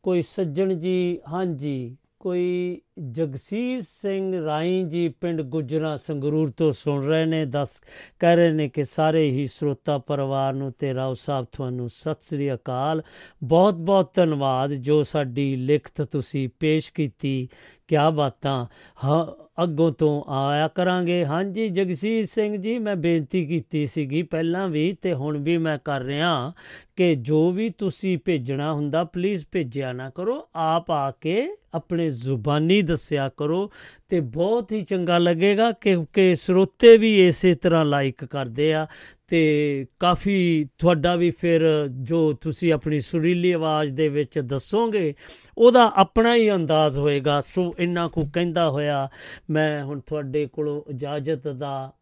ਕੋਈ 0.03 0.23
ਸੱਜਣ 0.23 0.75
ਜੀ, 0.75 1.21
ਹਾਂਜੀ। 1.29 1.97
ਕੋਈ 2.21 2.81
ਜਗਸੀਰ 3.13 3.81
ਸਿੰਘ 3.83 4.45
ਰਾਈ 4.45 4.85
ਜੀ 4.85 5.09
ਪਿੰਡ 5.09 5.43
ਗੁਜਰਾ 5.43 5.97
ਸੰਗਰੂਰ 5.97 6.51
ਤੋਂ 6.51 6.73
ਸੁਣ 6.73 7.07
ਰਹੇ 7.07 7.25
ਨੇ, 7.25 7.45
ਦੱਸ 7.45 7.81
ਕਹਿ 8.19 8.37
ਰਹੇ 8.37 8.53
ਨੇ 8.53 8.69
ਕਿ 8.69 8.85
ਸਾਰੇ 8.85 9.31
ਹੀ 9.31 9.47
ਸਰੋਤਾ 9.47 9.99
ਪਰਿਵਾਰ 9.99 10.53
ਨੂੰ 10.53 10.73
ਤੇ 10.73 10.95
ਰਾਓ 10.95 11.15
ਸਾਹਿਬ 11.15 11.47
ਤੁਹਾਨੂੰ 11.53 11.89
ਸਤਿ 11.89 12.17
ਸ੍ਰੀ 12.23 12.55
ਅਕਾਲ। 12.55 13.03
ਬਹੁਤ 13.43 13.75
ਬਹੁਤ 13.75 14.15
ਧੰਨਵਾਦ 14.15 14.73
ਜੋ 14.73 15.03
ਸਾਡੀ 15.03 15.57
ਲਿਖਤ 15.57 16.03
ਤੁਸੀਂ 16.03 16.49
ਪੇਸ਼ 16.61 16.93
ਕੀਤੀ। 16.93 17.49
ਕਿਆ 17.91 18.11
ਬਾਤਾਂ? 18.11 18.67
ਹਾਂ, 19.05 19.45
ਅੱਗੋਂ 19.63 19.93
ਤੋਂ 19.93 20.33
ਆਇਆ 20.33 20.69
ਕਰਾਂਗੇ। 20.69 21.27
ਹਾਂਜੀ, 21.27 21.69
ਜਗਸੀਰ 21.69 22.27
ਸਿੰਘ 22.27 22.57
ਜੀ, 22.57 22.79
ਮੈਂ 22.79 22.97
ਬੇਨਤੀ 22.97 23.47
ਕੀਤੀ 23.47 23.87
ਸੀਗੀ 23.87 24.23
ਪਹਿਲਾਂ 24.23 24.69
ਵੀ 24.69 24.97
ਤੇ 25.03 25.15
ਹੁਣ 25.15 25.39
ਵੀ 25.39 25.59
ਮੈਂ 25.59 25.79
ਕਰ 25.85 26.01
ਰਿਹਾ 26.01 26.53
ਕਿ 26.97 27.15
ਜੋ 27.15 27.51
ਵੀ 27.51 27.71
ਤੁਸੀਂ 27.71 28.19
ਭੇਜਣਾ 28.25 28.73
ਹੁੰਦਾ 28.73 29.05
ਪਲੀਜ਼ 29.05 29.47
ਭੇਜਿਆ 29.53 29.93
ਨਾ 29.93 30.11
ਕਰੋ। 30.11 30.49
ਆਪ 30.57 30.91
ਆ 30.91 31.11
ਕੇ 31.11 31.49
ਆਪਣੇ 31.75 32.11
ਜ਼ੁਬਾਨੀ 32.11 32.83
ਦੱਸਿਆ 32.83 33.31
ਕਰੋ। 33.37 33.71
ਤੇ 34.11 34.21
ਬਹੁਤ 34.21 34.73
ਹੀ 34.73 34.81
ਚੰਗਾ 34.81 35.19
ਲੱਗੇਗਾ 35.19 35.73
ਕਿਉਂਕਿ 35.73 36.35
ਸਰੋਤੇ 36.35 36.97
ਵੀ 36.97 37.29
ਇਸੇ 37.29 37.55
ਤਰ੍ਹਾਂ 37.55 37.85
ਲਾਈਕ 37.85 38.25
ਕਰਦੇ 38.25 38.75
ਆ 38.75 38.87
ਤੇ 39.29 39.87
ਕਾਫੀ 40.01 40.69
ਤੁਹਾਡਾ 40.79 41.17
ਵੀ 41.17 41.31
ਫਿਰ 41.31 41.89
ਜੋ 41.89 42.33
ਤੁਸੀਂ 42.33 42.73
ਆਪਣੀ 42.73 43.01
ਸੁਰੀਲੀ 43.01 43.53
ਆਵਾਜ਼ 43.53 43.93
ਦੇ 43.93 44.09
ਵਿੱਚ 44.09 44.39
ਦੱਸੋਗੇ, 44.39 45.15
ਉਹਦਾ 45.59 45.93
ਆਪਣਾ 45.95 46.35
ਹੀ 46.35 46.51
ਅੰਦਾਜ਼ 46.55 46.99
ਹੋਏਗਾ। 46.99 47.41
ਸੋ 47.41 47.75
ਇੰਨਾ 47.79 48.09
ਕੁ 48.09 48.21
ਕਹਿੰਦਾ 48.35 48.71
ਹੋਇਆ 48.71 49.09
ਮੈਂ 49.51 49.85
ਹੁਣ 49.85 50.01
ਤੁਹਾਡੇ 50.01 50.47
ਕੋਲੋਂ 50.47 50.83
ਇਜਾਜ਼ਤ 50.91 51.49
ਦਾ 51.49 51.93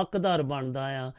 ਹੱਕਦਾਰ 0.00 0.42
ਬਣਦਾ 0.42 1.06
ਆ 1.06 1.12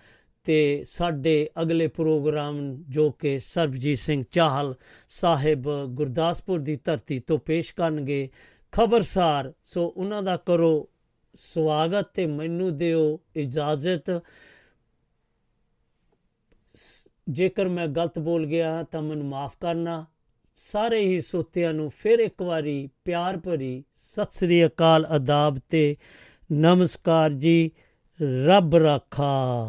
ਤੇ 0.43 0.83
ਸਾਡੇ 0.87 1.49
ਅਗਲੇ 1.61 1.87
ਪ੍ਰੋਗਰਾਮ 1.87 2.83
ਜੋ 2.89 3.11
ਕਿ 3.11 3.39
ਸਰਬਜੀਤ 3.39 3.97
ਸਿੰਘ 3.97 4.23
ਚਾਹਲ 4.31 4.75
ਸਾਹਿਬ 5.09 5.85
ਗੁਰਦਾਸਪੁਰ 5.85 6.59
ਦੀ 6.59 6.79
ਧਰਤੀ 6.83 7.19
ਤੋਂ 7.19 7.37
ਪੇਸ਼ 7.37 7.73
ਕਰਨਗੇ 7.75 8.29
ਖਬਰਸਾਰ। 8.71 9.53
ਸੋ 9.63 9.93
ਉਹਨਾਂ 9.97 10.23
ਦਾ 10.23 10.37
ਕਰੋ 10.37 10.89
ਸਵਾਗਤ 11.35 12.07
ਤੇ 12.13 12.25
ਮੈਨੂੰ 12.25 12.77
ਦਿਓ 12.77 13.19
ਇਜਾਜ਼ਤ। 13.35 14.21
ਜੇਕਰ 17.29 17.67
ਮੈਂ 17.67 17.87
ਗਲਤ 17.87 18.19
ਬੋਲ 18.19 18.45
ਗਿਆ 18.45 18.83
ਤਾਂ 18.83 19.01
ਮੈਨੂੰ 19.01 19.25
ਮਾਫ 19.25 19.55
ਕਰਨਾ। 19.59 20.05
ਸਾਰੇ 20.55 20.99
ਹੀ 20.99 21.21
ਸੋਤਿਆਂ 21.21 21.73
ਨੂੰ 21.73 21.89
ਫਿਰ 21.89 22.19
ਇੱਕ 22.19 22.41
ਵਾਰੀ 22.41 22.89
ਪਿਆਰ 23.05 23.37
ਭਰੀ 23.37 23.83
ਸਤਿ 23.95 24.31
ਸ੍ਰੀ 24.31 24.65
ਅਕਾਲ 24.65 25.05
ਆਦਾਬ 25.05 25.59
ਤੇ 25.69 25.97
ਨਮਸਕਾਰ 26.51 27.29
ਜੀ। 27.29 27.71
ਰੱਬ 28.45 28.75
ਰਾਖਾ। 28.75 29.65